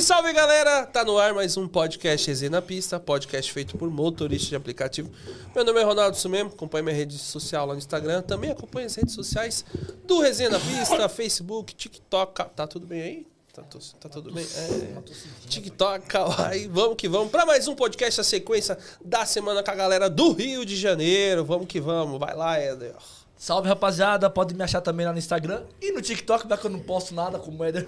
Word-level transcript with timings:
Salve, 0.00 0.02
salve 0.02 0.32
galera! 0.32 0.86
Tá 0.86 1.04
no 1.04 1.18
ar 1.18 1.34
mais 1.34 1.56
um 1.56 1.66
podcast 1.66 2.26
Resenha 2.26 2.50
na 2.50 2.62
Pista, 2.62 2.98
podcast 3.00 3.52
feito 3.52 3.76
por 3.76 3.90
motoristas 3.90 4.48
de 4.48 4.56
aplicativo. 4.56 5.10
Meu 5.54 5.64
nome 5.64 5.80
é 5.80 5.82
Ronaldo 5.84 6.16
Sumemo, 6.16 6.50
acompanhe 6.50 6.84
minha 6.84 6.94
rede 6.96 7.18
social 7.18 7.66
lá 7.66 7.72
no 7.74 7.78
Instagram, 7.78 8.22
também 8.22 8.50
acompanhe 8.50 8.86
as 8.86 8.94
redes 8.94 9.14
sociais 9.14 9.64
do 10.04 10.20
Resenha 10.20 10.50
na 10.50 10.60
Pista, 10.60 11.08
Facebook, 11.08 11.74
TikTok. 11.74 12.44
Tá 12.54 12.66
tudo 12.66 12.86
bem 12.86 13.02
aí? 13.02 13.26
Tá, 13.52 13.62
tu- 13.62 13.78
tá 14.00 14.08
tudo 14.08 14.32
bem? 14.32 14.44
É, 14.44 15.48
TikTok, 15.48 16.06
Kawaii, 16.06 16.68
vamos 16.68 16.96
que 16.96 17.08
vamos. 17.08 17.30
Pra 17.30 17.44
mais 17.44 17.66
um 17.66 17.74
podcast, 17.74 18.20
a 18.20 18.24
sequência 18.24 18.78
da 19.04 19.26
semana 19.26 19.62
com 19.62 19.70
a 19.70 19.74
galera 19.74 20.08
do 20.08 20.32
Rio 20.32 20.64
de 20.64 20.76
Janeiro. 20.76 21.44
Vamos 21.44 21.66
que 21.66 21.80
vamos, 21.80 22.18
vai 22.20 22.34
lá, 22.36 22.56
Éder. 22.58 22.94
Salve, 23.38 23.68
rapaziada. 23.68 24.28
Pode 24.28 24.52
me 24.52 24.64
achar 24.64 24.80
também 24.80 25.06
lá 25.06 25.12
no 25.12 25.18
Instagram 25.18 25.62
e 25.80 25.92
no 25.92 26.02
TikTok, 26.02 26.48
já 26.48 26.56
que 26.56 26.66
eu 26.66 26.70
não 26.70 26.80
posto 26.80 27.14
nada 27.14 27.38
com 27.38 27.52
o 27.52 27.64
Eder 27.64 27.86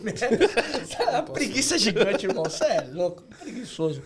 A 1.13 1.23
preguiça 1.23 1.77
gigante, 1.77 2.25
irmão. 2.25 2.45
Você 2.45 2.65
é 2.65 2.83
louco, 2.93 3.25
preguiçoso. 3.41 4.01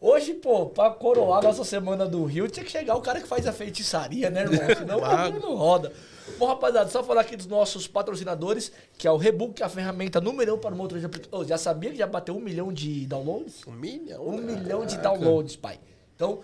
Hoje, 0.00 0.34
pô, 0.34 0.66
pra 0.66 0.90
coroar 0.90 1.42
nossa 1.42 1.64
semana 1.64 2.06
do 2.06 2.24
Rio, 2.24 2.48
tinha 2.48 2.64
que 2.64 2.70
chegar 2.70 2.96
o 2.96 3.00
cara 3.00 3.20
que 3.20 3.28
faz 3.28 3.46
a 3.46 3.52
feitiçaria, 3.52 4.28
né, 4.28 4.42
irmão? 4.42 4.58
Senão 4.76 4.98
o 4.98 5.00
bagulho 5.00 5.40
não 5.40 5.56
roda. 5.56 5.92
Bom, 6.36 6.46
rapaziada, 6.46 6.90
só 6.90 7.02
falar 7.02 7.20
aqui 7.20 7.36
dos 7.36 7.46
nossos 7.46 7.86
patrocinadores, 7.86 8.72
que 8.96 9.06
é 9.06 9.10
o 9.10 9.16
Rebook, 9.16 9.54
que 9.54 9.62
é 9.62 9.66
a 9.66 9.68
ferramenta 9.68 10.20
número 10.20 10.56
um 10.56 10.58
para 10.58 10.74
o 10.74 10.76
motor 10.76 10.98
de 10.98 11.06
aplicativo. 11.06 11.44
já 11.44 11.56
sabia 11.56 11.90
que 11.90 11.96
já 11.96 12.06
bateu 12.06 12.36
um 12.36 12.40
milhão 12.40 12.72
de 12.72 13.06
downloads? 13.06 13.66
Um 13.66 13.72
milhão? 13.72 14.26
Um 14.26 14.38
milhão 14.38 14.84
de 14.84 14.98
downloads, 14.98 15.56
pai. 15.56 15.80
Então, 16.14 16.40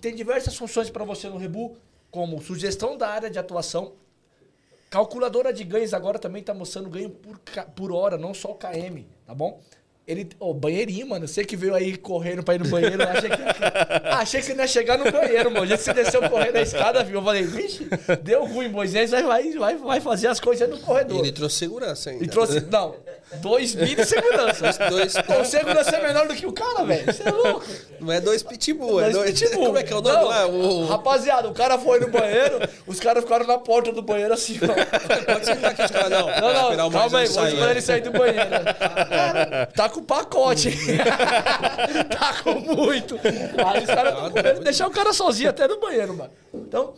tem 0.00 0.14
diversas 0.14 0.56
funções 0.56 0.88
para 0.88 1.04
você 1.04 1.28
no 1.28 1.36
Rebu, 1.36 1.76
como 2.12 2.40
sugestão 2.42 2.96
da 2.96 3.08
área 3.08 3.30
de 3.30 3.38
atuação. 3.38 3.94
Calculadora 4.90 5.50
de 5.50 5.64
ganhos 5.64 5.94
agora 5.94 6.18
também 6.18 6.40
está 6.40 6.52
mostrando 6.52 6.90
ganho 6.90 7.08
por, 7.08 7.38
por 7.74 7.90
hora, 7.90 8.18
não 8.18 8.34
só 8.34 8.50
o 8.50 8.54
KM, 8.54 9.06
tá 9.26 9.34
bom? 9.34 9.58
Ele, 10.04 10.28
ô, 10.40 10.52
banheirinho, 10.52 11.06
mano. 11.08 11.28
Você 11.28 11.44
que 11.44 11.56
veio 11.56 11.74
aí 11.76 11.96
correndo 11.96 12.42
pra 12.42 12.54
ir 12.56 12.58
no 12.60 12.68
banheiro, 12.68 13.00
achei 13.04 13.30
que, 13.30 13.42
achei 14.10 14.42
que 14.42 14.52
não 14.54 14.64
ia 14.64 14.68
chegar 14.68 14.98
no 14.98 15.10
banheiro, 15.12 15.48
mano. 15.50 15.64
Jeito 15.64 15.78
que 15.78 15.84
você 15.84 15.94
desceu 15.94 16.28
correndo 16.28 16.56
a 16.56 16.60
escada, 16.60 17.04
viu? 17.04 17.20
Eu 17.20 17.24
falei, 17.24 17.44
vixe, 17.44 17.86
deu 18.20 18.44
ruim, 18.44 18.68
Moisés 18.68 19.12
vai, 19.12 19.22
vai, 19.22 19.52
vai, 19.52 19.76
vai 19.76 20.00
fazer 20.00 20.26
as 20.26 20.40
coisas 20.40 20.68
no 20.68 20.78
corredor. 20.78 21.20
Ele 21.20 21.30
trouxe 21.30 21.56
segurança 21.58 22.10
ainda. 22.10 22.24
E 22.24 22.26
trouxe, 22.26 22.60
não, 22.68 22.96
dois 23.36 23.76
mil 23.76 23.94
de 23.94 24.04
segurança. 24.04 24.72
Dois- 24.90 25.14
Pô, 25.22 25.40
o 25.40 25.44
segurança 25.44 25.94
é 25.96 26.02
menor 26.04 26.26
do 26.26 26.34
que 26.34 26.46
o 26.46 26.52
cara, 26.52 26.84
velho. 26.84 27.04
Você 27.06 27.22
é 27.28 27.30
louco. 27.30 27.64
Não 28.00 28.12
é 28.12 28.20
dois 28.20 28.42
pitbull, 28.42 29.00
é 29.00 29.04
Dois 29.10 29.14
dois... 29.14 29.40
pitbull. 29.40 29.66
Como 29.66 29.78
é 29.78 29.82
que 29.84 29.92
é 29.92 29.96
o 29.96 30.02
nome 30.02 30.16
Não, 30.16 30.24
lá? 30.26 30.46
O... 30.48 30.84
Rapaziada, 30.86 31.46
o 31.48 31.54
cara 31.54 31.78
foi 31.78 32.00
no 32.00 32.08
banheiro, 32.08 32.58
os 32.88 32.98
caras 32.98 33.22
ficaram 33.22 33.46
na 33.46 33.56
porta 33.56 33.92
do 33.92 34.02
banheiro 34.02 34.34
assim, 34.34 34.58
ó. 34.64 35.32
Pode 35.32 35.46
sentar 35.46 35.70
aqui, 35.70 35.84
os 35.84 35.90
caras. 35.92 36.10
Não, 36.10 36.26
Não, 36.26 36.76
não, 36.76 36.90
calma 36.90 37.20
aí, 37.20 37.28
sair, 37.28 37.48
esperar 37.52 37.70
ele 37.70 37.80
sair 37.80 38.00
do 38.00 38.10
banheiro. 38.10 38.50
Cara, 39.08 39.66
tá 39.66 39.88
com 39.92 40.01
pacote. 40.02 40.70
tá 42.10 42.42
com 42.42 42.60
muito. 42.60 43.18
Aí 43.22 43.80
os 43.80 43.86
caras 43.86 44.14
estão 44.14 44.30
com 44.30 44.42
medo 44.42 44.58
de 44.58 44.64
deixar 44.64 44.86
o 44.86 44.90
cara 44.90 45.12
sozinho 45.12 45.50
até 45.50 45.66
no 45.68 45.78
banheiro, 45.80 46.16
mano. 46.16 46.30
Então, 46.54 46.94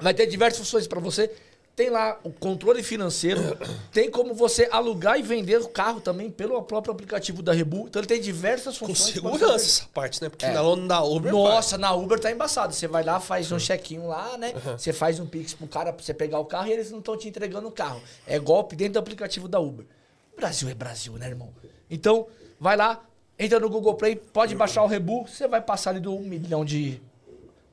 vai 0.00 0.14
ter 0.14 0.26
diversas 0.26 0.58
funções 0.60 0.86
pra 0.86 1.00
você. 1.00 1.30
Tem 1.74 1.88
lá 1.88 2.20
o 2.22 2.30
controle 2.30 2.82
financeiro, 2.82 3.56
tem 3.90 4.10
como 4.10 4.34
você 4.34 4.68
alugar 4.70 5.18
e 5.18 5.22
vender 5.22 5.58
o 5.58 5.68
carro 5.68 6.02
também 6.02 6.30
pelo 6.30 6.62
próprio 6.62 6.92
aplicativo 6.92 7.40
da 7.42 7.50
Rebu. 7.54 7.86
Então 7.88 7.98
ele 8.00 8.06
tem 8.06 8.20
diversas 8.20 8.76
Com 8.76 8.88
funções. 8.88 9.06
você 9.08 9.12
segurança 9.14 9.54
essa 9.64 9.86
parte, 9.86 10.20
né? 10.22 10.28
Porque 10.28 10.44
É. 10.44 10.52
na 10.52 10.60
lona 10.60 10.86
da 10.86 11.02
Uber... 11.02 11.32
nossa, 11.32 11.78
na 11.78 11.94
Uber 11.94 12.20
tá 12.20 12.30
embaçado. 12.30 12.74
Você 12.74 12.86
vai 12.86 13.02
lá, 13.02 13.18
faz 13.20 13.50
um 13.50 13.58
check-in 13.58 14.00
lá, 14.00 14.36
né? 14.36 14.52
Você 14.76 14.92
faz 14.92 15.18
um 15.18 15.24
pix 15.24 15.54
pro 15.54 15.66
cara 15.66 15.94
pra 15.94 16.04
você 16.04 16.12
pegar 16.12 16.38
o 16.40 16.44
carro 16.44 16.66
e 16.68 16.72
eles 16.72 16.90
não 16.90 16.98
estão 16.98 17.16
te 17.16 17.26
entregando 17.26 17.66
o 17.68 17.72
carro. 17.72 18.02
É 18.26 18.38
golpe 18.38 18.76
dentro 18.76 18.92
do 18.92 18.98
aplicativo 18.98 19.48
da 19.48 19.58
Uber. 19.58 19.86
Brasil 20.36 20.68
é 20.68 20.74
Brasil, 20.74 21.14
né, 21.14 21.28
irmão? 21.28 21.48
Então, 21.92 22.26
vai 22.58 22.74
lá, 22.74 23.04
entra 23.38 23.60
no 23.60 23.68
Google 23.68 23.94
Play, 23.94 24.16
pode 24.16 24.54
baixar 24.54 24.82
o 24.82 24.86
Rebu, 24.86 25.28
você 25.28 25.46
vai 25.46 25.60
passar 25.60 25.90
ali 25.90 26.00
do 26.00 26.16
um 26.16 26.22
milhão 26.22 26.64
de, 26.64 26.98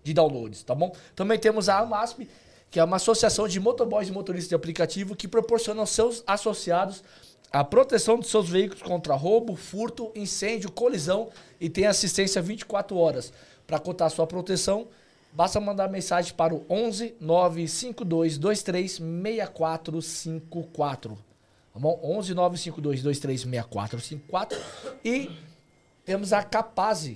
de 0.03 0.13
downloads, 0.13 0.61
tá 0.61 0.75
bom? 0.75 0.93
Também 1.15 1.39
temos 1.39 1.69
a 1.69 1.79
AMASP, 1.79 2.27
que 2.69 2.81
é 2.81 2.83
uma 2.83 2.97
associação 2.97 3.47
de 3.47 3.57
motoboys 3.61 4.09
e 4.09 4.11
motoristas 4.11 4.49
de 4.49 4.55
aplicativo 4.55 5.15
que 5.15 5.25
proporciona 5.25 5.79
aos 5.79 5.91
seus 5.91 6.21
associados 6.27 7.01
a 7.49 7.63
proteção 7.63 8.19
dos 8.19 8.29
seus 8.29 8.49
veículos 8.49 8.83
contra 8.83 9.15
roubo, 9.15 9.55
furto, 9.55 10.11
incêndio, 10.13 10.69
colisão 10.69 11.29
e 11.59 11.67
tem 11.69 11.87
assistência 11.87 12.41
24 12.41 12.97
horas. 12.97 13.31
Para 13.65 13.79
cotar 13.79 14.11
sua 14.11 14.27
proteção, 14.27 14.89
basta 15.31 15.61
mandar 15.61 15.89
mensagem 15.89 16.33
para 16.33 16.53
o 16.53 16.65
11 16.69 17.15
952 17.21 18.37
23 18.37 18.97
6454. 18.97 21.28
Tá 21.73 21.79
bom? 21.79 21.99
11 22.03 22.33
952 22.33 23.01
23 23.01 23.41
6454 23.41 24.57
e 25.03 25.29
temos 26.05 26.33
a 26.33 26.43
Capaz. 26.43 27.11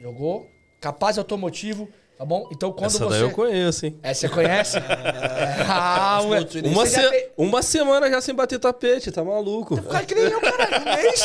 Jogou? 0.00 0.48
Capaz 0.80 1.18
Automotivo, 1.18 1.88
tá 2.18 2.24
bom? 2.24 2.48
Então 2.50 2.72
quando 2.72 2.86
Essa 2.86 2.98
você 3.04 3.10
daí 3.10 3.20
eu 3.20 3.30
conheço, 3.30 3.86
hein? 3.86 3.98
é, 4.02 4.12
você 4.12 4.28
conhece? 4.28 4.76
ah, 5.68 6.20
ué. 6.24 6.40
Uma, 6.64 6.84
Você 6.86 6.96
já 7.00 7.02
se- 7.02 7.10
tem- 7.10 7.28
uma 7.36 7.62
semana 7.62 8.10
já 8.10 8.20
sem 8.20 8.34
bater 8.34 8.58
tapete, 8.58 9.10
tá 9.10 9.22
maluco? 9.24 9.80
Cara, 9.82 10.04
que 10.04 10.14
nem 10.14 10.24
eu, 10.24 10.40
caralho. 10.40 10.80
Um 10.82 10.94
mês. 10.96 11.20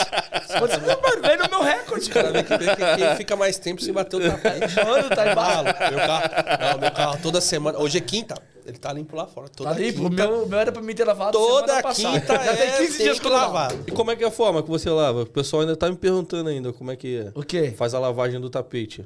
Você 0.47 0.77
não 0.77 1.21
vai 1.21 1.37
no 1.37 1.49
meu 1.49 1.61
recorde, 1.63 2.09
Cara, 2.09 2.31
cara. 2.31 2.41
vê 2.43 2.43
que, 2.43 2.57
vê 2.57 2.75
que 2.75 2.95
quem 3.05 3.15
fica 3.15 3.35
mais 3.35 3.57
tempo 3.57 3.81
sem 3.81 3.93
bater 3.93 4.17
o 4.17 4.19
tapete. 4.31 4.75
Mano, 4.85 5.09
tá. 5.09 5.33
Fala, 5.33 5.63
meu 5.63 5.99
carro, 5.99 6.29
não, 6.73 6.79
meu 6.79 6.91
carro 6.91 7.19
toda 7.21 7.41
semana. 7.41 7.79
Hoje 7.79 7.97
é 7.97 8.01
quinta. 8.01 8.35
Ele 8.65 8.77
tá 8.77 8.93
limpo 8.93 9.15
lá 9.15 9.25
fora. 9.25 9.49
Toda 9.49 9.71
Tá 9.71 9.79
limpo. 9.79 10.07
O 10.07 10.09
meu, 10.09 10.43
o 10.43 10.47
meu 10.47 10.57
era 10.59 10.71
pra 10.71 10.81
mim 10.81 10.93
ter 10.95 11.03
lavado 11.03 11.31
Toda 11.37 11.83
quinta 11.93 12.33
Já 12.33 12.55
tem 12.55 12.67
é, 12.69 12.77
15 12.77 12.97
tem 12.97 13.05
dias 13.07 13.19
que 13.19 13.27
eu 13.27 13.31
lavar. 13.31 13.71
lavo. 13.71 13.83
E 13.87 13.91
como 13.91 14.09
é 14.11 14.15
que 14.15 14.23
é 14.23 14.27
a 14.27 14.31
forma 14.31 14.63
que 14.63 14.69
você 14.69 14.89
lava? 14.89 15.23
O 15.23 15.25
pessoal 15.25 15.61
ainda 15.63 15.75
tá 15.75 15.89
me 15.89 15.97
perguntando 15.97 16.49
ainda 16.49 16.71
como 16.71 16.89
é 16.91 16.95
que 16.95 17.17
é. 17.17 17.31
O 17.35 17.43
quê? 17.43 17.73
Faz 17.75 17.93
a 17.93 17.99
lavagem 17.99 18.39
do 18.39 18.49
tapete. 18.49 19.05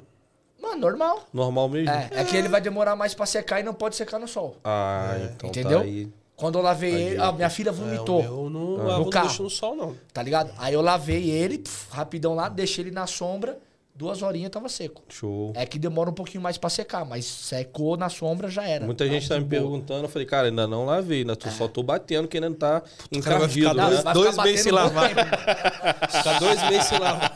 Mano, 0.70 0.82
normal. 0.82 1.24
Normal 1.34 1.70
mesmo? 1.70 1.90
É, 1.90 2.10
é 2.12 2.24
que 2.24 2.36
ele 2.36 2.48
vai 2.48 2.60
demorar 2.62 2.96
mais 2.96 3.14
pra 3.14 3.26
secar 3.26 3.60
e 3.60 3.64
não 3.64 3.74
pode 3.74 3.96
secar 3.96 4.20
no 4.20 4.28
sol. 4.28 4.58
Ah, 4.64 5.16
então 5.36 5.50
Entendeu? 5.50 5.80
tá 5.80 5.86
aí. 5.86 6.10
Quando 6.36 6.60
eu 6.60 6.62
lavei 6.62 6.94
ele, 6.94 7.20
a 7.22 7.32
minha 7.32 7.50
filha 7.50 7.70
É, 7.70 7.74
vomitou. 7.74 8.20
o 8.20 8.50
meu 8.50 8.50
não 8.50 9.00
no 9.00 9.10
carro. 9.10 9.28
lixo 9.28 9.42
no 9.44 9.50
sol, 9.50 9.76
não. 9.76 9.96
Tá 10.14 10.22
ligado? 10.22 10.52
Aí 10.60 10.74
eu 10.74 10.82
lavei 10.82 11.30
ele, 11.32 11.58
pf, 11.58 11.88
rapidão 11.92 12.36
lá, 12.36 12.48
deixei 12.48 12.84
ele 12.84 12.92
na 12.92 13.08
sombra, 13.08 13.58
duas 13.98 14.22
horinhas 14.22 14.52
tava 14.52 14.70
seco. 14.70 15.02
Show. 15.10 15.52
É 15.56 15.66
que 15.66 15.80
demora 15.80 16.10
um 16.10 16.14
pouquinho 16.14 16.42
mais 16.42 16.56
pra 16.58 16.70
secar, 16.70 17.04
mas 17.04 17.26
secou 17.26 17.98
na 17.98 18.10
sombra 18.10 18.48
já 18.48 18.64
era. 18.64 18.86
Muita 18.86 19.08
gente 19.08 19.28
tá 19.28 19.40
me 19.40 19.46
perguntando, 19.46 20.06
eu 20.06 20.10
falei, 20.10 20.28
cara, 20.28 20.48
ainda 20.48 20.68
não 20.68 20.86
lavei, 20.86 21.22
ainda 21.22 21.36
tô, 21.36 21.50
só 21.50 21.68
tô 21.68 21.82
batendo 21.82 22.28
que 22.28 22.38
ainda 22.38 22.50
não 22.50 22.56
tá 22.56 22.84
O 23.12 23.22
cara 23.22 23.40
vai 23.40 23.50
ficar 23.50 23.74
encardido, 23.74 24.04
Não, 24.04 24.04
né? 24.04 24.14
dois, 24.14 24.38
meses 24.38 24.62
sem 24.62 24.72
lavar. 24.72 25.10
Ficar 26.10 26.40
dois 26.40 26.62
meses 26.70 26.86
sem 26.86 27.00
lavar. 27.00 27.36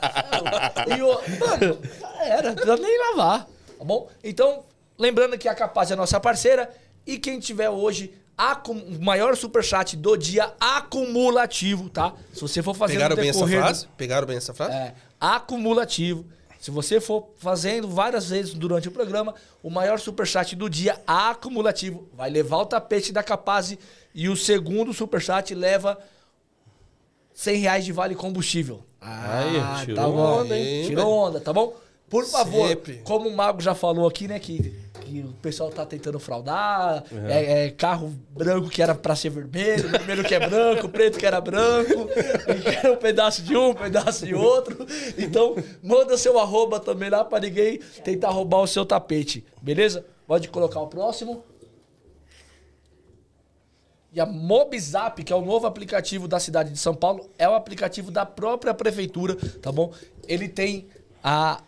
E 0.88 1.02
o. 1.02 1.08
Mano, 1.40 1.80
era, 2.22 2.50
não 2.50 2.56
precisa 2.56 2.78
nem 2.78 3.00
lavar. 3.10 3.48
Tá 3.80 3.84
bom? 3.84 4.08
Então, 4.24 4.64
lembrando 5.00 5.38
que 5.40 5.48
a 5.48 5.56
Capaz 5.56 5.90
é 5.90 5.96
a 5.96 5.98
nossa 5.98 6.20
parceira. 6.20 6.70
E 7.08 7.18
quem 7.18 7.40
tiver 7.40 7.68
hoje 7.68 8.14
o 8.70 9.04
maior 9.04 9.36
superchat 9.36 9.98
do 9.98 10.16
dia 10.16 10.54
acumulativo, 10.60 11.90
tá? 11.90 12.14
Se 12.32 12.42
você 12.42 12.62
for 12.62 12.76
fazer 12.76 12.94
Pegaram 12.94 13.16
bem 13.16 13.30
essa 13.30 13.48
frase? 13.48 13.88
Pegaram 13.98 14.28
bem 14.28 14.38
essa 14.38 14.54
frase? 14.54 14.74
É, 14.74 14.94
acumulativo. 15.20 16.26
Se 16.62 16.70
você 16.70 17.02
for 17.02 17.30
fazendo 17.38 17.88
várias 17.88 18.30
vezes 18.30 18.54
durante 18.54 18.88
o 18.88 18.92
programa, 18.92 19.34
o 19.64 19.70
maior 19.72 20.00
superchat 20.00 20.56
do 20.56 20.70
dia 20.70 21.02
acumulativo 21.08 22.08
vai 22.14 22.30
levar 22.30 22.58
o 22.58 22.66
tapete 22.68 23.12
da 23.12 23.24
Capaz 23.24 23.76
e 24.14 24.30
o 24.30 24.38
segundo 24.38 24.94
superchat 24.94 25.56
leva 25.56 25.98
100 27.34 27.58
reais 27.62 27.84
de 27.84 27.92
vale 27.92 28.14
combustível. 28.14 28.84
Aí, 29.02 29.56
tirou 29.86 29.96
tá 29.96 30.08
bom. 30.08 30.42
onda, 30.42 30.56
hein? 30.56 30.86
Tirou 30.86 31.12
onda, 31.12 31.42
tá 31.42 31.52
bom? 31.52 31.76
Por 32.08 32.26
favor, 32.26 32.68
Sempre. 32.68 33.02
como 33.04 33.28
o 33.28 33.36
Mago 33.36 33.60
já 33.60 33.74
falou 33.74 34.08
aqui, 34.08 34.28
né, 34.28 34.38
que, 34.38 34.72
que 35.12 35.20
o 35.20 35.34
pessoal 35.42 35.70
tá 35.70 35.86
tentando 35.86 36.20
fraudar, 36.20 37.04
é, 37.28 37.66
é 37.66 37.70
carro 37.70 38.14
branco 38.30 38.70
que 38.70 38.82
era 38.82 38.96
pra 38.96 39.16
ser 39.16 39.30
vermelho, 39.30 39.90
vermelho 39.90 40.24
que 40.24 40.34
é 40.34 40.48
branco, 40.48 40.88
preto 40.90 41.20
que 41.20 41.26
era 41.26 41.42
branco, 41.42 42.10
e 42.48 42.62
quer 42.62 42.92
um 42.92 42.96
pedaço 42.96 43.42
de 43.42 43.56
um, 43.58 43.70
um 43.70 43.74
pedaço 43.74 44.26
de 44.26 44.34
outro. 44.34 44.86
Então, 45.18 45.56
manda 45.84 46.18
seu 46.18 46.40
arroba 46.40 46.80
também 46.80 47.10
lá 47.10 47.26
pra 47.26 47.40
ninguém 47.40 47.80
tentar 48.04 48.30
roubar 48.30 48.62
o 48.62 48.68
seu 48.68 48.86
tapete, 48.86 49.46
beleza? 49.62 50.06
Pode 50.26 50.48
colocar 50.48 50.80
o 50.80 50.88
próximo. 50.88 51.44
E 54.14 54.20
a 54.20 54.26
Mobzap, 54.26 55.24
que 55.24 55.32
é 55.32 55.36
o 55.36 55.42
novo 55.42 55.68
aplicativo 55.68 56.28
da 56.28 56.40
cidade 56.40 56.72
de 56.72 56.78
São 56.78 56.94
Paulo, 56.94 57.30
é 57.38 57.48
o 57.48 57.54
aplicativo 57.54 58.12
da 58.12 58.26
própria 58.26 58.74
prefeitura, 58.74 59.36
tá 59.62 59.72
bom? 59.72 59.94
Ele 60.28 60.50
tem 60.50 60.88
a 61.24 61.62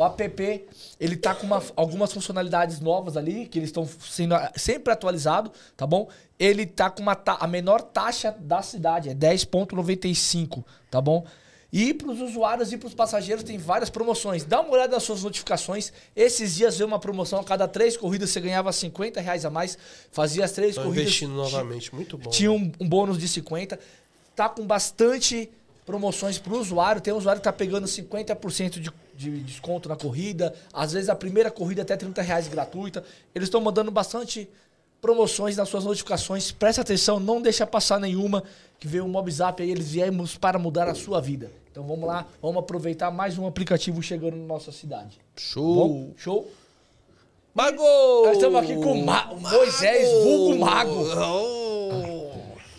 O 0.00 0.04
app, 0.06 0.66
ele 0.98 1.14
tá 1.14 1.34
com 1.34 1.44
uma- 1.46 1.62
algumas 1.76 2.10
funcionalidades 2.10 2.80
novas 2.80 3.18
ali, 3.18 3.46
que 3.46 3.58
eles 3.58 3.68
estão 3.68 3.86
sendo 3.86 4.34
ah, 4.34 4.50
sempre 4.56 4.90
atualizado, 4.90 5.52
tá 5.76 5.86
bom? 5.86 6.08
Ele 6.38 6.64
tá 6.64 6.88
com 6.88 7.02
uma 7.02 7.20
a 7.26 7.46
menor 7.46 7.82
taxa 7.82 8.34
da 8.40 8.62
cidade, 8.62 9.10
é 9.10 9.14
10.95, 9.14 10.64
tá 10.90 11.02
bom? 11.02 11.26
E 11.70 11.92
para 11.92 12.10
os 12.10 12.18
usuários 12.18 12.72
e 12.72 12.78
para 12.78 12.86
os 12.88 12.94
passageiros 12.94 13.44
tem 13.44 13.58
várias 13.58 13.90
promoções. 13.90 14.42
Dá 14.42 14.62
uma 14.62 14.70
olhada 14.72 14.94
nas 14.94 15.02
suas 15.02 15.22
notificações. 15.22 15.92
Esses 16.16 16.54
dias 16.56 16.78
veio 16.78 16.88
uma 16.88 16.98
promoção, 16.98 17.38
a 17.38 17.44
cada 17.44 17.68
três 17.68 17.94
corridas 17.94 18.30
você 18.30 18.40
ganhava 18.40 18.72
50 18.72 19.20
reais 19.20 19.44
a 19.44 19.50
mais. 19.50 19.76
Fazia 20.10 20.46
as 20.46 20.52
três 20.52 20.76
Tô 20.76 20.82
corridas. 20.82 21.02
investindo 21.02 21.34
novamente. 21.34 21.94
Muito 21.94 22.16
bom. 22.16 22.30
Tinha 22.30 22.50
um, 22.50 22.72
um 22.80 22.88
bônus 22.88 23.18
de 23.18 23.28
50. 23.28 23.78
Tá 24.34 24.48
com 24.48 24.66
bastante 24.66 25.50
promoções 25.90 26.38
para 26.38 26.54
o 26.54 26.58
usuário. 26.60 27.00
Tem 27.00 27.12
um 27.12 27.16
usuário 27.16 27.40
que 27.40 27.44
tá 27.44 27.52
pegando 27.52 27.84
50% 27.88 28.78
de, 28.78 28.90
de 29.16 29.40
desconto 29.42 29.88
na 29.88 29.96
corrida. 29.96 30.54
Às 30.72 30.92
vezes 30.92 31.08
a 31.08 31.16
primeira 31.16 31.50
corrida 31.50 31.82
até 31.82 31.96
30 31.96 32.22
reais 32.22 32.46
gratuita. 32.46 33.02
Eles 33.34 33.48
estão 33.48 33.60
mandando 33.60 33.90
bastante 33.90 34.48
promoções 35.00 35.56
nas 35.56 35.68
suas 35.68 35.84
notificações. 35.84 36.52
Presta 36.52 36.82
atenção, 36.82 37.18
não 37.18 37.42
deixa 37.42 37.66
passar 37.66 37.98
nenhuma. 37.98 38.44
Que 38.78 38.86
veio 38.86 39.04
o 39.04 39.08
Mobzap 39.08 39.60
aí, 39.62 39.70
eles 39.70 39.90
viemos 39.90 40.36
para 40.36 40.58
mudar 40.60 40.88
a 40.88 40.94
sua 40.94 41.20
vida. 41.20 41.50
Então 41.72 41.84
vamos 41.84 42.06
lá, 42.06 42.24
vamos 42.40 42.58
aproveitar 42.58 43.10
mais 43.10 43.36
um 43.36 43.46
aplicativo 43.46 44.00
chegando 44.02 44.36
na 44.36 44.46
nossa 44.46 44.70
cidade. 44.70 45.18
Show. 45.36 45.74
Bom, 45.74 46.12
show? 46.16 46.50
Mago! 47.52 47.82
Nós 48.24 48.36
estamos 48.36 48.60
aqui 48.62 48.74
com 48.76 48.92
o 48.92 49.04
Ma- 49.04 49.26
Moisés, 49.34 50.08
vulgo 50.24 50.58
Mago. 50.58 50.92
Oh. 51.16 51.59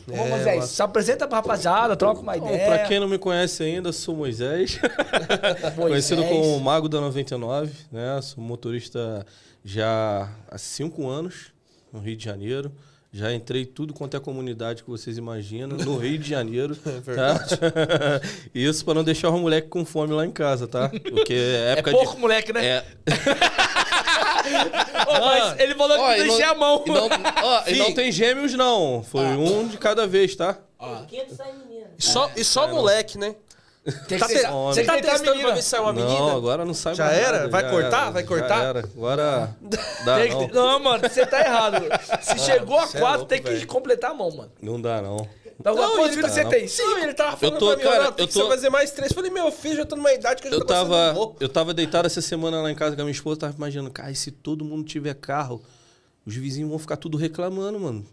Ô, 0.08 0.14
É, 0.16 0.30
Moisés, 0.30 0.66
se 0.66 0.82
apresenta 0.82 1.28
pra 1.28 1.38
rapaziada, 1.38 1.96
troca 1.96 2.22
uma 2.22 2.36
Bom, 2.38 2.48
ideia. 2.48 2.66
pra 2.68 2.80
quem 2.88 3.00
não 3.00 3.08
me 3.08 3.18
conhece 3.18 3.64
ainda, 3.64 3.92
sou 3.92 4.16
Moisés, 4.16 4.80
Moisés. 4.82 5.76
conhecido 5.76 6.24
como 6.24 6.60
Mago 6.60 6.88
da 6.90 7.00
99, 7.02 7.72
né? 7.92 8.20
Sou 8.22 8.44
motorista 8.44 9.26
já 9.64 10.30
há 10.50 10.58
cinco 10.58 11.08
anos 11.08 11.52
no 11.94 12.00
Rio 12.00 12.16
de 12.16 12.24
Janeiro. 12.26 12.72
Já 13.14 13.34
entrei 13.34 13.66
tudo 13.66 13.94
quanto 13.94 14.16
é 14.16 14.22
comunidade 14.22 14.84
que 14.84 14.90
vocês 14.90 15.18
imaginam 15.18 15.76
no 15.76 15.98
Rio 15.98 16.18
de 16.18 16.30
Janeiro. 16.30 16.78
verdade. 17.04 17.58
Tá? 17.58 18.22
Isso 18.56 18.86
pra 18.86 18.94
não 18.94 19.04
deixar 19.04 19.30
o 19.32 19.38
moleque 19.38 19.68
com 19.68 19.84
fome 19.84 20.14
lá 20.14 20.26
em 20.26 20.32
casa, 20.32 20.66
tá? 20.66 20.88
Porque 20.88 21.34
é 21.34 21.36
É 21.36 21.72
época 21.74 21.92
pouco, 21.92 22.16
de. 22.16 22.22
moleque, 22.22 22.54
né? 22.54 22.66
É, 22.66 22.84
mas 24.52 25.60
ele 25.60 25.76
falou 25.76 25.98
que 25.98 26.04
Ó, 26.04 26.08
não 26.08 26.16
e 26.16 26.24
deixei 26.24 26.46
a 26.46 26.56
mão. 26.56 26.84
E 26.86 26.90
não, 26.92 27.10
ó, 27.44 27.64
e 27.68 27.76
não 27.78 27.94
tem 27.94 28.12
gêmeos, 28.12 28.54
não. 28.54 29.04
Foi 29.10 29.22
um 29.26 29.68
de 29.68 29.78
cada 29.78 30.06
vez, 30.08 30.36
tá? 30.36 30.58
Quinto 31.08 31.36
sai 31.36 31.54
menino. 31.54 31.88
E 31.98 32.04
só, 32.04 32.30
e 32.36 32.44
só 32.44 32.68
moleque, 32.68 33.18
né? 33.18 33.36
Tem 34.08 34.20
Tá, 34.20 34.28
que 34.28 34.34
te, 34.36 34.40
ser, 34.42 34.48
homem. 34.52 34.76
você 34.76 34.84
tá 34.84 34.94
tem 34.94 35.02
que 35.02 35.08
testando 35.10 35.32
menina. 35.32 35.48
pra 35.48 35.56
ver 35.56 35.62
se 35.64 35.70
sai 35.70 35.80
uma 35.80 35.92
menina? 35.92 36.20
Não, 36.20 36.38
agora 36.38 36.64
não 36.64 36.74
sai 36.74 36.94
Já 36.94 37.06
mais 37.06 37.18
era? 37.18 37.38
nada, 37.40 37.50
Vai 37.50 37.64
já 37.64 37.70
cortar? 37.72 38.02
era, 38.04 38.12
Vai 38.12 38.22
já 38.22 38.28
cortar? 38.28 38.64
era. 38.64 38.80
Agora. 38.80 39.56
Dá, 40.06 40.16
Tem 40.18 40.30
que 40.30 40.54
não. 40.54 40.72
não, 40.74 40.80
mano, 40.80 41.10
você 41.10 41.26
tá 41.26 41.40
errado. 41.42 41.78
Se 42.22 42.38
chegou 42.40 42.80
a 42.80 42.84
é 42.84 42.88
quatro, 42.88 43.02
louco, 43.18 43.26
tem 43.26 43.42
que 43.42 43.50
velho. 43.50 43.68
completar 43.68 44.12
a 44.12 44.14
mão, 44.14 44.30
mano. 44.30 44.52
Não 44.62 44.80
dá, 44.80 45.02
não. 45.02 45.28
Então, 45.62 45.76
Não, 45.76 45.96
quantos 45.96 46.16
filhos 46.16 46.32
você 46.32 46.46
tem? 46.46 46.68
Sim, 46.68 47.02
ele 47.04 47.14
tava 47.14 47.38
falando 47.38 47.60
tô- 47.60 47.68
pra 47.68 47.78
mim, 47.78 47.84
cara, 47.84 48.14
eu 48.18 48.28
tô- 48.28 48.48
fazer 48.50 48.70
mais 48.70 48.92
três. 48.92 49.12
Eu 49.12 49.16
falei, 49.16 49.32
meu 49.32 49.52
filho, 49.52 49.76
já 49.78 49.86
tô 49.86 49.96
numa 49.96 50.12
idade 50.12 50.42
que 50.42 50.48
eu 50.48 50.52
já 50.52 50.58
Eu 50.58 50.62
tô 50.62 50.66
tava, 50.68 51.16
eu 51.40 51.48
tava 51.48 51.74
deitado 51.74 52.06
essa 52.08 52.22
semana 52.22 52.62
lá 52.62 52.72
em 52.72 52.76
casa 52.76 52.96
com 52.96 53.02
a 53.02 53.06
minha 53.06 53.14
esposa, 53.14 53.40
tava 53.42 53.56
imaginando, 53.56 53.92
cara, 53.92 54.12
e 54.12 54.16
se 54.16 54.32
todo 54.32 54.66
mundo 54.66 54.84
tiver 54.84 55.14
carro, 55.14 55.62
os 56.26 56.36
vizinhos 56.36 56.70
vão 56.70 56.80
ficar 56.80 56.98
tudo 56.98 57.18
reclamando, 57.18 57.80
mano. 57.80 58.06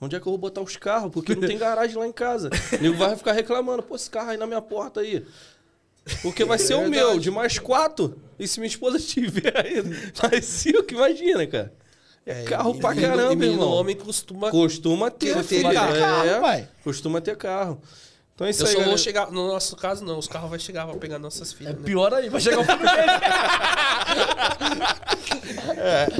Onde 0.00 0.16
é 0.16 0.20
que 0.20 0.26
eu 0.26 0.32
vou 0.32 0.38
botar 0.38 0.60
os 0.60 0.76
carros? 0.76 1.12
Porque 1.12 1.34
não 1.34 1.46
tem 1.46 1.56
garagem 1.58 1.96
lá 1.96 2.06
em 2.06 2.12
casa. 2.12 2.48
O 2.48 2.50
nego 2.82 2.96
vai 2.96 3.14
ficar 3.16 3.32
reclamando, 3.32 3.82
pô, 3.82 3.94
esse 3.94 4.08
carro 4.10 4.30
aí 4.30 4.36
na 4.36 4.46
minha 4.46 4.62
porta 4.62 5.00
aí. 5.00 5.24
Porque 6.22 6.44
vai 6.44 6.58
ser 6.58 6.74
o 6.74 6.88
meu, 6.90 7.18
de 7.20 7.30
mais 7.30 7.58
quatro. 7.60 8.18
E 8.38 8.48
se 8.48 8.58
minha 8.58 8.68
esposa 8.68 8.98
tiver 9.02 9.56
aí, 9.56 9.80
mais 10.22 10.44
cinco, 10.44 10.92
imagina, 10.92 11.46
cara. 11.46 11.72
É, 12.24 12.44
carro 12.44 12.74
e 12.76 12.80
pra 12.80 12.90
menino- 12.90 13.08
caramba, 13.08 13.32
e 13.32 13.36
menino 13.36 13.62
irmão. 13.62 13.72
homem 13.74 13.96
costuma... 13.96 14.50
Costuma 14.50 15.10
ter, 15.10 15.42
ter 15.44 15.64
é, 15.66 15.72
carro, 15.74 16.40
pai. 16.40 16.68
Costuma 16.84 17.20
ter 17.20 17.36
carro. 17.36 17.82
Então 18.34 18.46
é 18.46 18.50
isso 18.50 18.62
Eu 18.62 18.66
aí, 18.68 18.74
só 18.74 18.82
vou 18.84 18.96
chegar... 18.98 19.30
No 19.30 19.48
nosso 19.48 19.74
caso, 19.76 20.04
não. 20.04 20.18
Os 20.18 20.28
carros 20.28 20.48
vão 20.48 20.58
chegar 20.58 20.86
pra 20.86 20.96
pegar 20.96 21.18
nossas 21.18 21.52
filhas, 21.52 21.74
né? 21.74 21.80
Pior 21.84 22.14
aí, 22.14 22.28
vai 22.28 22.40
chegar 22.40 22.60
o 22.60 22.64
filho 22.64 22.78
dele. 22.78 22.92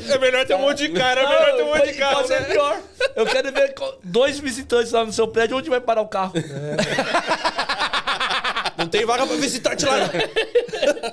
É 0.08 0.18
melhor 0.18 0.44
ter 0.46 0.54
um 0.54 0.58
monte 0.60 0.78
de 0.78 0.88
cara, 0.90 1.22
Não, 1.22 1.66
pode- 1.66 1.92
pode 1.94 2.26
ser 2.28 2.46
pior. 2.46 2.80
Eu 3.14 3.26
quero 3.26 3.52
ver 3.52 3.74
dois 4.02 4.38
visitantes 4.38 4.92
lá 4.92 5.04
no 5.04 5.12
seu 5.12 5.28
prédio, 5.28 5.56
onde 5.56 5.70
vai 5.70 5.80
parar 5.80 6.02
o 6.02 6.08
carro. 6.08 6.32
Não 6.34 7.91
tem 8.92 9.04
vaga 9.04 9.26
pra 9.26 9.36
visitante 9.36 9.84
lá. 9.84 10.08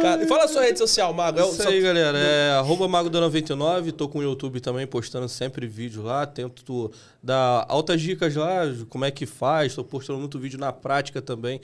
Cara, 0.00 0.22
e 0.22 0.26
fala 0.26 0.44
a 0.44 0.48
sua 0.48 0.62
rede 0.62 0.78
social, 0.78 1.12
Mago. 1.12 1.40
É 1.40 1.42
Isso 1.42 1.62
só- 1.62 1.68
aí, 1.68 1.80
galera. 1.80 2.18
É 2.18 2.52
arroba 2.52 2.88
Mago 2.88 3.10
da 3.10 3.20
99. 3.20 3.92
Tô 3.92 4.08
com 4.08 4.18
o 4.18 4.22
YouTube 4.22 4.60
também, 4.60 4.86
postando 4.86 5.28
sempre 5.28 5.66
vídeo 5.66 6.02
lá. 6.02 6.26
Tento 6.26 6.90
dar 7.22 7.64
altas 7.68 8.00
dicas 8.00 8.34
lá, 8.34 8.62
como 8.88 9.04
é 9.04 9.10
que 9.10 9.26
faz. 9.26 9.74
Tô 9.74 9.84
postando 9.84 10.18
muito 10.18 10.38
vídeo 10.38 10.58
na 10.58 10.72
prática 10.72 11.20
também 11.20 11.60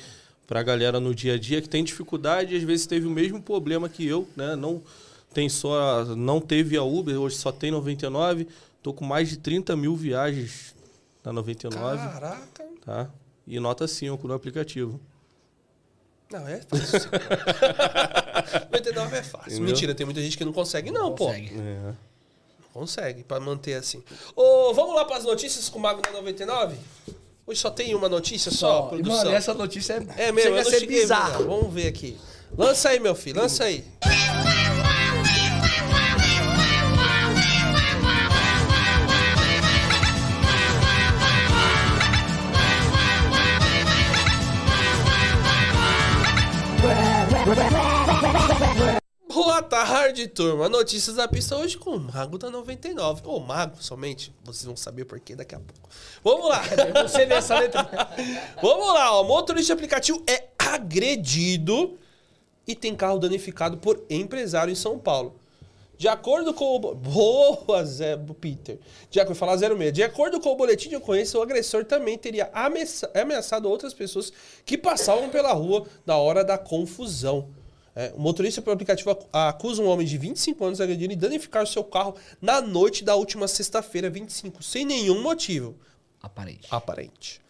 pra 0.46 0.62
galera 0.62 0.98
no 0.98 1.14
dia 1.14 1.34
a 1.34 1.38
dia 1.38 1.60
que 1.60 1.68
tem 1.68 1.84
dificuldade 1.84 2.54
e 2.54 2.58
às 2.58 2.62
vezes 2.62 2.86
teve 2.86 3.06
o 3.06 3.10
mesmo 3.10 3.40
problema 3.42 3.88
que 3.88 4.06
eu, 4.06 4.26
né? 4.36 4.56
Não 4.56 4.82
tem 5.34 5.48
só, 5.48 6.04
não 6.16 6.40
teve 6.40 6.76
a 6.76 6.82
Uber, 6.82 7.20
hoje 7.20 7.36
só 7.36 7.52
tem 7.52 7.70
99. 7.70 8.46
Tô 8.82 8.92
com 8.94 9.04
mais 9.04 9.28
de 9.28 9.36
30 9.36 9.76
mil 9.76 9.94
viagens 9.94 10.74
na 11.22 11.32
99, 11.32 11.98
Caraca. 11.98 12.64
tá? 12.84 13.10
E 13.48 13.58
nota 13.58 13.88
5 13.88 14.28
no 14.28 14.34
aplicativo. 14.34 15.00
Não, 16.30 16.46
é 16.46 16.60
fácil. 16.60 17.10
99 18.70 19.16
é 19.16 19.22
fácil. 19.22 19.48
Entendeu? 19.50 19.66
Mentira, 19.66 19.94
tem 19.94 20.04
muita 20.04 20.20
gente 20.20 20.36
que 20.36 20.44
não 20.44 20.52
consegue, 20.52 20.90
não, 20.90 21.14
pô. 21.14 21.26
Consegue. 21.28 21.54
É. 21.58 21.82
Não 22.60 22.68
consegue, 22.74 23.24
pra 23.24 23.40
manter 23.40 23.74
assim. 23.74 24.04
Ô, 24.36 24.74
vamos 24.74 24.94
lá 24.94 25.06
pras 25.06 25.24
notícias 25.24 25.70
com 25.70 25.78
o 25.78 25.82
Mago 25.82 26.02
da 26.02 26.10
99? 26.10 26.76
Hoje 27.46 27.58
só 27.60 27.70
tem 27.70 27.94
uma 27.94 28.10
notícia 28.10 28.50
só, 28.52 28.86
E, 28.86 28.88
produção? 28.90 29.16
mano, 29.24 29.30
essa 29.30 29.54
notícia 29.54 29.94
é, 29.94 30.26
É 30.28 30.32
mesmo, 30.32 30.50
chega 30.50 30.60
a 30.60 30.64
não 30.64 30.70
ser 30.70 30.86
bizarra. 30.86 31.38
Vamos 31.42 31.72
ver 31.72 31.86
aqui. 31.88 32.18
Lança 32.56 32.90
aí, 32.90 33.00
meu 33.00 33.14
filho, 33.14 33.40
lança 33.40 33.64
aí. 33.64 33.82
Tarde, 49.68 50.26
turma. 50.28 50.68
Notícias 50.68 51.16
da 51.16 51.28
pista 51.28 51.56
hoje 51.56 51.76
com 51.76 51.90
o 51.90 52.00
Mago 52.00 52.38
da 52.38 52.50
99. 52.50 53.22
Ou 53.24 53.40
Mago 53.40 53.76
somente. 53.82 54.32
Vocês 54.44 54.64
vão 54.64 54.76
saber 54.76 55.04
por 55.04 55.20
quê 55.20 55.36
daqui 55.36 55.54
a 55.54 55.60
pouco. 55.60 55.88
Vamos 56.24 56.48
lá. 56.48 56.62
Você 57.06 57.24
lê 57.24 57.34
essa 57.34 57.58
letra. 57.58 57.86
Vamos 58.62 58.86
lá, 58.94 59.12
ó. 59.18 59.22
Motorista 59.24 59.66
de 59.66 59.72
aplicativo 59.72 60.22
é 60.28 60.48
agredido 60.58 61.98
e 62.66 62.74
tem 62.74 62.94
carro 62.94 63.18
danificado 63.18 63.78
por 63.78 64.02
empresário 64.10 64.72
em 64.72 64.76
São 64.76 64.98
Paulo. 64.98 65.34
De 65.96 66.06
acordo 66.08 66.54
com 66.54 66.76
o. 66.76 66.78
bo- 66.78 66.94
Boa, 66.94 67.84
Zé 67.84 68.16
Peter. 68.40 68.78
De 69.10 69.18
acordo, 69.20 69.36
falar 69.36 69.58
06. 69.58 69.92
De 69.92 70.02
acordo 70.02 70.40
com 70.40 70.50
o 70.50 70.56
boletim 70.56 70.88
de 70.88 70.96
ocorrência, 70.96 71.38
o 71.38 71.42
agressor 71.42 71.84
também 71.84 72.16
teria 72.16 72.48
ameaça- 72.52 73.10
ameaçado 73.14 73.68
outras 73.68 73.92
pessoas 73.92 74.32
que 74.64 74.78
passavam 74.78 75.28
pela 75.28 75.52
rua 75.52 75.86
na 76.06 76.16
hora 76.16 76.44
da 76.44 76.56
confusão. 76.56 77.48
É, 78.00 78.12
o 78.14 78.20
motorista 78.20 78.62
pelo 78.62 78.74
aplicativo 78.74 79.10
acu- 79.10 79.26
acusa 79.32 79.82
um 79.82 79.88
homem 79.88 80.06
de 80.06 80.16
25 80.16 80.64
anos 80.64 80.76
de 80.78 80.84
agredir 80.84 81.10
e 81.10 81.16
danificar 81.16 81.64
o 81.64 81.66
seu 81.66 81.82
carro 81.82 82.14
na 82.40 82.60
noite 82.60 83.02
da 83.02 83.16
última 83.16 83.48
sexta-feira, 83.48 84.08
25, 84.08 84.62
sem 84.62 84.84
nenhum 84.84 85.20
motivo 85.20 85.74
Aparente. 86.22 86.68
aparente. 86.70 87.40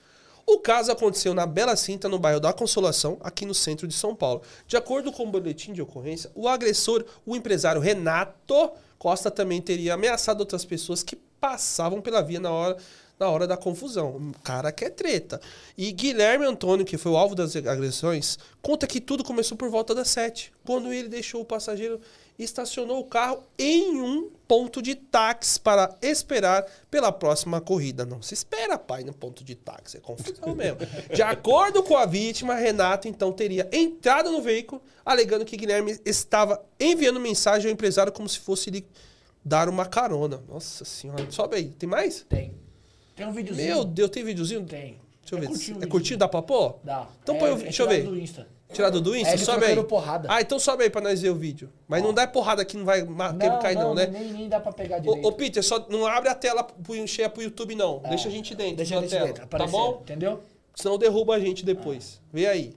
O 0.47 0.59
caso 0.59 0.90
aconteceu 0.90 1.35
na 1.35 1.45
Bela 1.45 1.76
Cinta, 1.76 2.09
no 2.09 2.19
bairro 2.19 2.40
da 2.40 2.50
Consolação, 2.55 3.19
aqui 3.21 3.45
no 3.45 3.52
centro 3.55 3.87
de 3.87 3.93
São 3.93 4.14
Paulo. 4.14 4.40
De 4.67 4.78
acordo 4.78 5.12
com 5.12 5.25
o 5.25 5.31
boletim 5.31 5.75
de 5.75 5.83
ocorrência, 5.83 6.31
o 6.35 6.49
agressor, 6.49 7.05
o 7.26 7.37
empresário 7.37 7.83
Renato 7.83 8.71
Costa, 8.99 9.31
também 9.31 9.61
teria 9.61 9.93
ameaçado 9.93 10.40
outras 10.40 10.64
pessoas 10.64 11.02
que 11.02 11.14
passavam 11.38 12.00
pela 12.00 12.23
via 12.23 12.40
na 12.40 12.50
hora, 12.50 12.78
na 13.19 13.29
hora 13.29 13.47
da 13.47 13.57
confusão. 13.57 14.17
Um 14.17 14.33
cara 14.45 14.71
que 14.71 14.85
é 14.85 14.91
treta. 14.91 15.41
E 15.77 15.91
Guilherme 15.93 16.47
Antônio, 16.47 16.87
que 16.87 16.97
foi 16.97 17.13
o 17.13 17.17
alvo 17.17 17.35
das 17.35 17.57
agressões, 17.57 18.39
conta 18.63 18.87
que 18.87 19.01
tudo 19.01 19.25
começou 19.25 19.57
por 19.57 19.69
volta 19.69 19.95
das 19.95 20.09
sete, 20.09 20.53
quando 20.65 20.93
ele 20.93 21.09
deixou 21.09 21.41
o 21.41 21.45
passageiro 21.45 22.01
e 22.39 22.45
estacionou 22.45 23.01
o 23.01 23.05
carro 23.05 23.43
em 23.59 24.01
um 24.01 24.31
ponto 24.47 24.81
de 24.81 24.95
táxi 24.95 25.59
para 25.59 25.95
esperar 26.01 26.65
pela 26.89 27.11
próxima 27.11 27.61
corrida. 27.61 28.07
Não 28.07 28.23
se 28.23 28.33
espera, 28.33 28.79
pai, 28.79 29.03
no 29.03 29.13
ponto 29.13 29.43
de 29.43 29.57
táxi. 29.57 29.97
É 29.97 30.01
confusão 30.01 30.55
mesmo. 30.55 30.79
De 31.13 31.21
acordo 31.21 31.83
com 31.83 31.97
a 31.97 32.07
vítima, 32.07 32.55
Renato 32.55 33.09
então 33.09 33.33
teria 33.33 33.69
entrado 33.73 34.31
no 34.31 34.41
veículo, 34.41 34.81
alegando 35.05 35.45
que 35.45 35.57
Guilherme 35.57 35.99
estava 36.05 36.65
enviando 36.79 37.19
mensagem 37.19 37.69
ao 37.69 37.73
empresário 37.73 38.13
como 38.13 38.29
se 38.29 38.39
fosse 38.39 38.71
lhe 38.71 38.87
dar 39.45 39.69
uma 39.69 39.85
carona. 39.85 40.41
Nossa 40.49 40.85
senhora. 40.85 41.29
Sobe 41.31 41.57
aí. 41.57 41.71
Tem 41.71 41.89
mais? 41.89 42.25
Tem. 42.29 42.68
Tem 43.19 43.27
um 43.27 43.33
videozinho. 43.33 43.67
Meu 43.69 43.85
Deus, 43.85 44.11
tem 44.11 44.25
videozinho? 44.25 44.65
Tem. 44.65 44.99
Deixa 45.21 45.35
eu 45.35 45.39
É 45.39 45.41
ver. 45.43 45.47
curtinho 45.49 45.79
é 45.83 45.87
curtinho? 45.87 46.19
Dá 46.19 46.27
pra 46.29 46.41
pôr? 46.41 46.77
Dá. 46.83 47.07
Então 47.23 47.35
É- 47.35 47.39
põe 47.39 47.49
o 47.49 47.53
é 47.53 47.55
vídeo. 47.57 47.65
Deixa 47.65 47.83
eu 47.83 47.89
ver. 47.89 48.03
do 48.05 48.19
Insta. 48.19 48.49
Tirado 48.73 49.01
do 49.01 49.17
Insta? 49.17 49.35
É 49.35 49.37
sobe 49.39 49.65
aí. 49.65 49.85
porrada. 49.85 50.29
Ah, 50.31 50.41
então 50.41 50.59
sobe 50.59 50.85
aí 50.85 50.91
pra 50.91 51.01
nós 51.01 51.21
ver 51.23 51.31
o 51.31 51.35
vídeo. 51.35 51.71
Mas 51.87 52.03
não 52.03 52.13
dá 52.15 52.27
porrada 52.27 52.65
que 52.65 52.77
não 52.77 52.85
vai 52.85 53.03
ma- 53.03 53.33
que 53.33 53.63
cair 53.63 53.75
não, 53.77 53.95
né? 53.95 54.07
Nem, 54.07 54.33
nem 54.33 54.49
dá 54.49 54.61
pra 54.61 54.73
pegar 54.73 54.99
direito. 55.01 55.25
Ô, 55.25 55.29
ô, 55.29 55.33
Peter, 55.33 55.63
só 55.63 55.87
não 55.89 56.07
abre 56.07 56.29
a 56.29 56.35
tela 56.35 56.67
cheia 57.07 57.29
pro 57.29 57.43
YouTube, 57.43 57.75
não. 57.75 57.99
Deixa 58.09 58.29
a 58.29 58.31
gente 58.31 58.55
dentro 58.55 58.75
É. 58.75 58.77
Deixa 58.77 58.95
da 58.95 59.01
ele 59.01 59.09
tela. 59.11 59.27
dentro, 59.27 59.41
tá 59.41 59.45
aparecendo, 59.45 59.73
bom? 59.73 59.99
Entendeu? 60.03 60.41
Senão 60.75 60.97
derruba 60.99 61.35
a 61.35 61.41
gente 61.41 61.65
depois. 61.65 62.21
Vê 62.33 62.47
aí. 62.47 62.75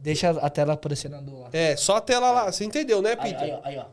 Deixa 0.00 0.30
a 0.30 0.48
tela 0.48 0.74
aparecendo 0.74 1.20
do 1.20 1.40
lado. 1.40 1.54
É, 1.54 1.76
só 1.76 1.96
a 1.96 2.00
tela 2.00 2.30
lá. 2.30 2.50
Você 2.52 2.64
entendeu, 2.64 3.02
né, 3.02 3.16
Aí, 3.18 3.32
Peter? 3.32 3.42
aí, 3.42 3.50
ó, 3.52 3.60
aí, 3.64 3.78
ó. 3.78 3.84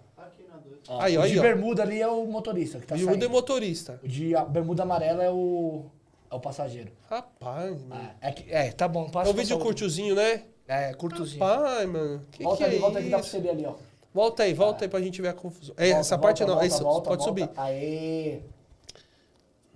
Aí, 0.88 1.18
o 1.18 1.22
aí, 1.22 1.32
de 1.32 1.40
ó. 1.40 1.42
bermuda 1.42 1.84
ali 1.84 2.02
é 2.02 2.08
o 2.08 2.26
motorista 2.26 2.80
que 2.80 2.86
tá 2.88 2.96
o 2.96 2.98
saindo. 3.00 3.18
de 3.18 3.28
motorista. 3.28 4.00
O 4.04 4.08
de 4.08 4.34
bermuda 4.50 4.84
amarela 4.84 5.24
é 5.24 5.32
o, 5.32 5.86
é 6.30 6.36
o 6.36 6.40
passageiro. 6.40 6.92
Rapaz, 7.10 7.72
mano. 7.84 8.02
Ah, 8.22 8.28
é, 8.28 8.32
que- 8.32 8.52
é, 8.52 8.72
tá 8.72 8.88
bom. 8.88 9.06
É 9.08 9.10
Passa 9.12 9.30
um 9.32 9.34
vídeo 9.34 9.50
passa 9.50 9.62
o- 9.62 9.66
curtiozinho, 9.66 10.16
né? 10.16 10.44
É, 10.68 10.94
curtozinho. 10.94 11.40
Pai, 11.40 11.86
mano. 11.86 12.22
Que 12.32 12.44
volta 12.44 12.58
que 12.58 12.64
ali, 12.64 12.76
é 12.76 12.80
volta 12.80 13.00
aqui, 13.00 13.10
dá 13.10 13.18
pra 13.18 13.26
isso? 13.26 13.30
você 13.36 13.40
ver 13.42 13.50
ali, 13.50 13.66
ó. 13.66 13.74
Volta 14.14 14.44
aí, 14.44 14.54
volta 14.54 14.86
aí 14.86 14.90
pra 14.90 15.02
gente 15.02 15.22
ver 15.22 15.28
a 15.30 15.34
confusão. 15.34 15.76
É, 15.78 15.88
Volta, 15.88 16.00
essa 16.00 16.16
volta, 16.16 16.28
parte 16.28 16.42
não, 16.42 16.48
volta, 16.50 16.66
essa 16.66 16.84
volta, 16.84 17.10
pode 17.10 17.26
volta. 17.26 17.42
subir. 17.42 17.50
Aê. 17.60 18.40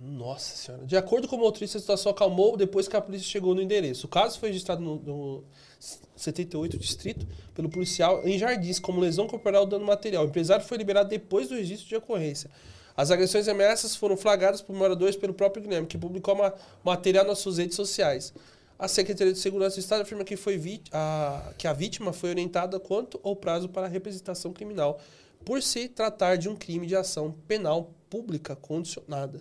Nossa 0.00 0.56
senhora. 0.56 0.86
De 0.86 0.96
acordo 0.96 1.28
com 1.28 1.36
o 1.36 1.38
motorista, 1.40 1.76
a 1.76 1.80
situação 1.80 2.10
acalmou 2.10 2.56
depois 2.56 2.88
que 2.88 2.96
a 2.96 3.00
polícia 3.02 3.26
chegou 3.26 3.54
no 3.54 3.60
endereço. 3.60 4.06
O 4.06 4.08
caso 4.08 4.38
foi 4.38 4.48
registrado 4.48 4.80
no, 4.80 4.96
no 4.96 5.44
78 5.80 6.76
distrito 6.76 7.26
pelo 7.54 7.68
policial 7.68 8.20
em 8.26 8.38
Jardins 8.38 8.78
como 8.78 9.00
lesão 9.00 9.26
corporal 9.26 9.64
dano 9.64 9.86
material. 9.86 10.24
O 10.24 10.28
empresário 10.28 10.64
foi 10.64 10.76
liberado 10.76 11.08
depois 11.08 11.48
do 11.48 11.54
registro 11.54 11.88
de 11.88 11.96
ocorrência. 11.96 12.50
As 12.96 13.10
agressões 13.10 13.46
e 13.46 13.50
ameaças 13.50 13.96
foram 13.96 14.16
flagradas 14.16 14.60
por 14.60 14.76
moradores 14.76 15.16
pelo 15.16 15.32
próprio 15.32 15.62
Guilherme, 15.62 15.86
que 15.86 15.96
publicou 15.96 16.34
uma, 16.34 16.54
material 16.84 17.24
nas 17.24 17.38
suas 17.38 17.56
redes 17.56 17.76
sociais. 17.76 18.34
A 18.78 18.88
Secretaria 18.88 19.32
de 19.32 19.38
Segurança 19.38 19.76
do 19.76 19.80
Estado 19.80 20.02
afirma 20.02 20.24
que, 20.24 20.36
foi 20.36 20.60
a, 20.92 21.52
que 21.56 21.66
a 21.66 21.72
vítima 21.72 22.12
foi 22.12 22.30
orientada 22.30 22.78
quanto 22.78 23.18
ao 23.22 23.34
prazo 23.34 23.68
para 23.68 23.86
a 23.86 23.88
representação 23.88 24.52
criminal, 24.52 25.00
por 25.44 25.62
se 25.62 25.88
tratar 25.88 26.36
de 26.36 26.48
um 26.48 26.56
crime 26.56 26.86
de 26.86 26.94
ação 26.94 27.34
penal 27.48 27.90
pública 28.10 28.54
condicionada 28.54 29.40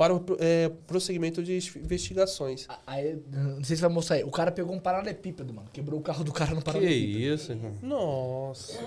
para 0.00 0.14
o 0.14 0.24
eh, 0.38 0.70
prosseguimento 0.86 1.42
de 1.42 1.58
investigações. 1.76 2.66
Aí, 2.86 3.22
não 3.30 3.62
sei 3.62 3.76
se 3.76 3.82
vai 3.82 3.90
mostrar 3.90 4.16
aí. 4.16 4.24
O 4.24 4.30
cara 4.30 4.50
pegou 4.50 4.74
um 4.74 4.78
paralelepípedo, 4.78 5.52
mano. 5.52 5.68
Quebrou 5.70 6.00
o 6.00 6.02
carro 6.02 6.24
do 6.24 6.32
cara 6.32 6.52
no 6.52 6.60
Que 6.60 6.64
paralelepípedo. 6.64 7.34
isso, 7.34 7.52
irmão. 7.52 7.74
Nossa. 7.82 8.78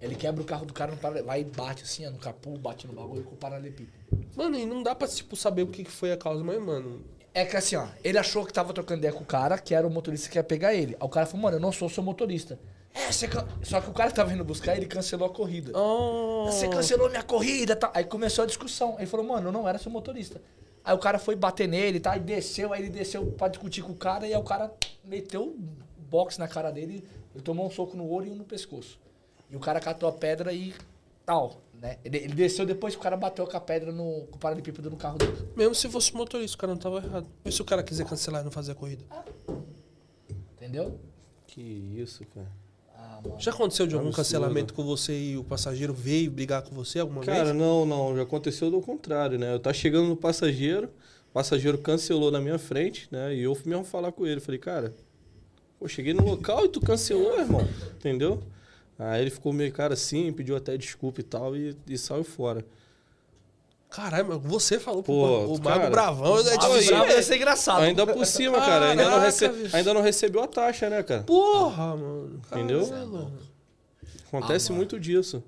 Ele 0.00 0.14
quebra 0.14 0.40
o 0.40 0.46
carro 0.46 0.64
do 0.64 0.72
cara 0.72 0.92
no 0.92 0.96
paralelepípedo. 0.96 1.26
Vai 1.26 1.40
e 1.42 1.44
bate 1.44 1.82
assim, 1.82 2.06
ó, 2.06 2.10
no 2.10 2.16
capô, 2.16 2.56
bate 2.56 2.86
no 2.86 2.94
bagulho 2.94 3.22
com 3.22 3.34
o 3.34 3.36
paralelepípedo. 3.36 3.92
Mano, 4.34 4.56
e 4.56 4.64
não 4.64 4.82
dá 4.82 4.94
pra 4.94 5.06
tipo, 5.06 5.36
saber 5.36 5.60
o 5.60 5.66
que 5.66 5.84
que 5.84 5.90
foi 5.90 6.10
a 6.10 6.16
causa, 6.16 6.42
mas, 6.42 6.58
mano. 6.58 7.04
É 7.34 7.44
que 7.44 7.58
assim, 7.58 7.76
ó, 7.76 7.86
ele 8.02 8.16
achou 8.16 8.46
que 8.46 8.52
tava 8.54 8.72
trocando 8.72 9.00
ideia 9.00 9.12
com 9.12 9.24
o 9.24 9.26
cara, 9.26 9.58
que 9.58 9.74
era 9.74 9.86
o 9.86 9.90
motorista 9.90 10.30
que 10.30 10.38
ia 10.38 10.42
pegar 10.42 10.72
ele. 10.72 10.96
Aí 10.98 11.06
o 11.06 11.10
cara 11.10 11.26
falou, 11.26 11.42
mano, 11.42 11.58
eu 11.58 11.60
não 11.60 11.70
sou 11.70 11.86
seu 11.86 12.02
motorista. 12.02 12.58
É, 12.98 13.12
você 13.12 13.28
can... 13.28 13.46
Só 13.62 13.80
que 13.80 13.88
o 13.88 13.92
cara 13.92 14.10
que 14.10 14.16
tava 14.16 14.32
indo 14.32 14.44
buscar, 14.44 14.76
ele 14.76 14.86
cancelou 14.86 15.28
a 15.28 15.32
corrida. 15.32 15.70
Oh. 15.78 16.46
Você 16.46 16.68
cancelou 16.68 17.08
minha 17.08 17.22
corrida, 17.22 17.76
tá? 17.76 17.92
Aí 17.94 18.04
começou 18.04 18.42
a 18.42 18.46
discussão. 18.46 18.96
Ele 18.98 19.06
falou, 19.06 19.24
mano, 19.24 19.48
eu 19.48 19.52
não 19.52 19.68
era 19.68 19.78
seu 19.78 19.90
motorista. 19.90 20.40
Aí 20.84 20.94
o 20.94 20.98
cara 20.98 21.18
foi 21.18 21.36
bater 21.36 21.68
nele, 21.68 22.00
tá? 22.00 22.16
E 22.16 22.20
desceu, 22.20 22.72
aí 22.72 22.82
ele 22.82 22.90
desceu 22.90 23.26
pra 23.32 23.48
discutir 23.48 23.82
com 23.82 23.92
o 23.92 23.96
cara, 23.96 24.26
e 24.26 24.32
aí 24.32 24.40
o 24.40 24.44
cara 24.44 24.72
meteu 25.04 25.42
um 25.42 25.68
boxe 26.08 26.38
na 26.38 26.48
cara 26.48 26.70
dele, 26.70 27.06
ele 27.34 27.44
tomou 27.44 27.66
um 27.66 27.70
soco 27.70 27.96
no 27.96 28.10
olho 28.10 28.28
e 28.28 28.30
um 28.30 28.36
no 28.36 28.44
pescoço. 28.44 28.98
E 29.50 29.56
o 29.56 29.60
cara 29.60 29.80
catou 29.80 30.08
a 30.08 30.12
pedra 30.12 30.52
e 30.52 30.74
tal, 31.26 31.60
né? 31.74 31.98
Ele, 32.02 32.16
ele 32.16 32.34
desceu 32.34 32.64
depois 32.64 32.94
que 32.94 33.00
o 33.00 33.02
cara 33.02 33.18
bateu 33.18 33.46
com 33.46 33.56
a 33.56 33.60
pedra 33.60 33.92
no 33.92 34.26
com 34.30 34.36
o 34.36 34.38
paralelepípedo 34.38 34.90
no 34.90 34.96
carro 34.96 35.18
dele. 35.18 35.36
Mesmo 35.54 35.74
se 35.74 35.88
fosse 35.88 36.14
motorista, 36.14 36.56
o 36.56 36.60
cara 36.60 36.72
não 36.72 36.80
tava 36.80 36.96
errado. 37.04 37.26
Mas 37.44 37.54
se 37.54 37.60
o 37.60 37.64
cara 37.66 37.82
quiser 37.82 38.06
cancelar 38.06 38.40
e 38.40 38.44
não 38.44 38.50
fazer 38.50 38.72
a 38.72 38.74
corrida? 38.74 39.04
Entendeu? 40.56 40.98
Que 41.46 41.60
isso, 41.60 42.24
cara. 42.34 42.50
Ah. 42.98 43.20
Já 43.38 43.52
aconteceu 43.52 43.86
de 43.86 43.94
algum 43.94 44.08
Absurdo. 44.08 44.24
cancelamento 44.24 44.74
com 44.74 44.84
você 44.84 45.16
e 45.16 45.36
o 45.36 45.44
passageiro 45.44 45.94
veio 45.94 46.30
brigar 46.30 46.62
com 46.62 46.74
você 46.74 46.98
alguma 46.98 47.22
Cara, 47.22 47.44
vez? 47.46 47.56
não, 47.56 47.86
não. 47.86 48.16
Já 48.16 48.22
aconteceu 48.22 48.70
do 48.70 48.80
contrário, 48.80 49.38
né? 49.38 49.54
Eu 49.54 49.60
tá 49.60 49.72
chegando 49.72 50.08
no 50.08 50.16
passageiro, 50.16 50.88
o 51.30 51.32
passageiro 51.32 51.78
cancelou 51.78 52.30
na 52.30 52.40
minha 52.40 52.58
frente, 52.58 53.08
né? 53.10 53.34
E 53.34 53.42
eu 53.42 53.54
fui 53.54 53.70
mesmo 53.70 53.84
falar 53.84 54.10
com 54.12 54.26
ele. 54.26 54.40
Falei, 54.40 54.58
cara, 54.58 54.94
pô, 55.78 55.86
cheguei 55.86 56.12
no 56.12 56.24
local 56.24 56.64
e 56.64 56.68
tu 56.68 56.80
cancelou, 56.80 57.38
irmão. 57.38 57.66
Entendeu? 57.96 58.42
Aí 58.98 59.22
ele 59.22 59.30
ficou 59.30 59.52
meio 59.52 59.72
cara 59.72 59.94
assim, 59.94 60.32
pediu 60.32 60.56
até 60.56 60.76
desculpa 60.76 61.20
e 61.20 61.24
tal, 61.24 61.56
e, 61.56 61.76
e 61.86 61.96
saiu 61.96 62.24
fora. 62.24 62.64
Caralho, 63.90 64.26
mas 64.28 64.42
você 64.42 64.78
falou 64.78 65.02
pro 65.02 65.12
Pô, 65.14 65.44
o 65.46 65.50
Mago 65.52 65.62
cara, 65.62 65.90
Bravão. 65.90 66.36
é 66.38 66.40
Ah, 66.54 66.56
difícil 66.58 66.94
bravo 66.96 67.10
ia 67.10 67.22
ser 67.22 67.36
engraçado. 67.36 67.80
Ainda 67.82 68.06
por 68.06 68.26
cima, 68.26 68.58
cara. 68.58 68.90
Ainda 68.90 69.08
não, 69.10 69.18
rece... 69.18 69.50
ainda 69.72 69.94
não 69.94 70.02
recebeu 70.02 70.42
a 70.42 70.46
taxa, 70.46 70.90
né, 70.90 71.02
cara? 71.02 71.22
Porra, 71.22 71.96
mano. 71.96 72.40
Entendeu? 72.52 72.86
Caramba. 72.86 73.32
Acontece 74.26 74.72
Ah, 74.72 74.74
muito 74.74 75.00
disso. 75.00 75.42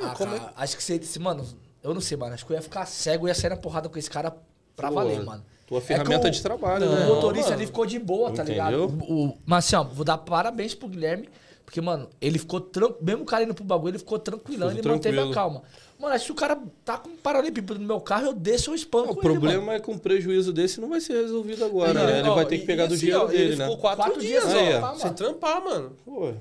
Ah, 0.00 0.10
como 0.16 0.34
é 0.34 0.38
cara, 0.38 0.52
Acho 0.56 0.76
que 0.76 0.82
você 0.84 0.98
disse, 0.98 1.18
mano, 1.18 1.46
eu 1.82 1.94
não 1.94 2.00
sei, 2.02 2.16
mano. 2.18 2.34
Acho 2.34 2.44
que 2.44 2.52
eu 2.52 2.56
ia 2.56 2.62
ficar 2.62 2.84
cego 2.86 3.26
e 3.26 3.30
ia 3.30 3.34
sair 3.34 3.50
na 3.50 3.56
porrada 3.56 3.88
com 3.88 3.98
esse 3.98 4.10
cara 4.10 4.36
pra 4.76 4.88
Pô, 4.88 4.94
valer, 4.96 5.22
mano. 5.24 5.42
Tua 5.66 5.78
É 5.78 5.80
ferramenta 5.80 6.28
o- 6.28 6.30
de 6.30 6.42
trabalho, 6.42 6.86
O 6.86 6.94
né? 6.94 7.06
motorista 7.06 7.50
mano. 7.50 7.60
ali 7.62 7.66
ficou 7.66 7.86
de 7.86 7.98
boa, 7.98 8.30
tá 8.30 8.42
ligado? 8.42 8.84
Entendeu? 8.84 9.06
O, 9.08 9.38
mas 9.46 9.64
assim, 9.64 9.76
ó, 9.76 9.84
vou 9.84 10.04
dar 10.04 10.18
parabéns 10.18 10.74
pro 10.74 10.86
Guilherme, 10.86 11.30
porque, 11.64 11.80
mano, 11.80 12.08
ele 12.20 12.38
ficou 12.38 12.60
tranquilo. 12.60 12.98
Mesmo 13.02 13.22
o 13.22 13.26
cara 13.26 13.44
indo 13.44 13.54
pro 13.54 13.64
bagulho, 13.64 13.90
ele 13.92 13.98
ficou 13.98 14.18
tranquilão, 14.18 14.70
ele 14.70 14.82
manteve 14.82 15.16
a 15.18 15.22
tranquilo. 15.22 15.34
calma. 15.34 15.62
Mano, 15.98 16.18
se 16.18 16.30
o 16.30 16.34
cara 16.34 16.58
tá 16.84 16.98
com 16.98 17.08
um 17.10 17.16
paralelepípedo 17.16 17.78
no 17.78 17.86
meu 17.86 18.00
carro, 18.00 18.26
eu 18.26 18.32
desço 18.32 18.70
ou 18.70 18.76
espanco 18.76 19.10
O 19.10 19.12
ele, 19.14 19.20
problema 19.20 19.60
mano. 19.66 19.72
é 19.78 19.80
que 19.80 19.90
um 19.90 19.96
prejuízo 19.96 20.52
desse 20.52 20.80
não 20.80 20.88
vai 20.88 21.00
ser 21.00 21.14
resolvido 21.14 21.64
agora, 21.64 21.90
Ele- 22.02 22.12
né? 22.12 22.18
Ele 22.20 22.28
ó, 22.28 22.34
vai 22.34 22.44
ter 22.46 22.58
que 22.58 22.66
pegar 22.66 22.84
e 22.84 22.88
do 22.88 22.94
assim, 22.94 23.00
dinheiro 23.06 23.22
ó, 23.24 23.26
dele, 23.26 23.42
ele 23.44 23.56
né? 23.56 23.64
ficou 23.64 23.78
quatro, 23.78 24.04
Quatro 24.04 24.20
dias, 24.20 24.42
dias, 24.44 24.74
ó, 24.74 24.78
ó, 24.78 24.80
mano. 24.80 24.98
sem 25.00 25.12
trampar, 25.14 25.64
mano. 25.64 25.96
Pô, 26.04 26.32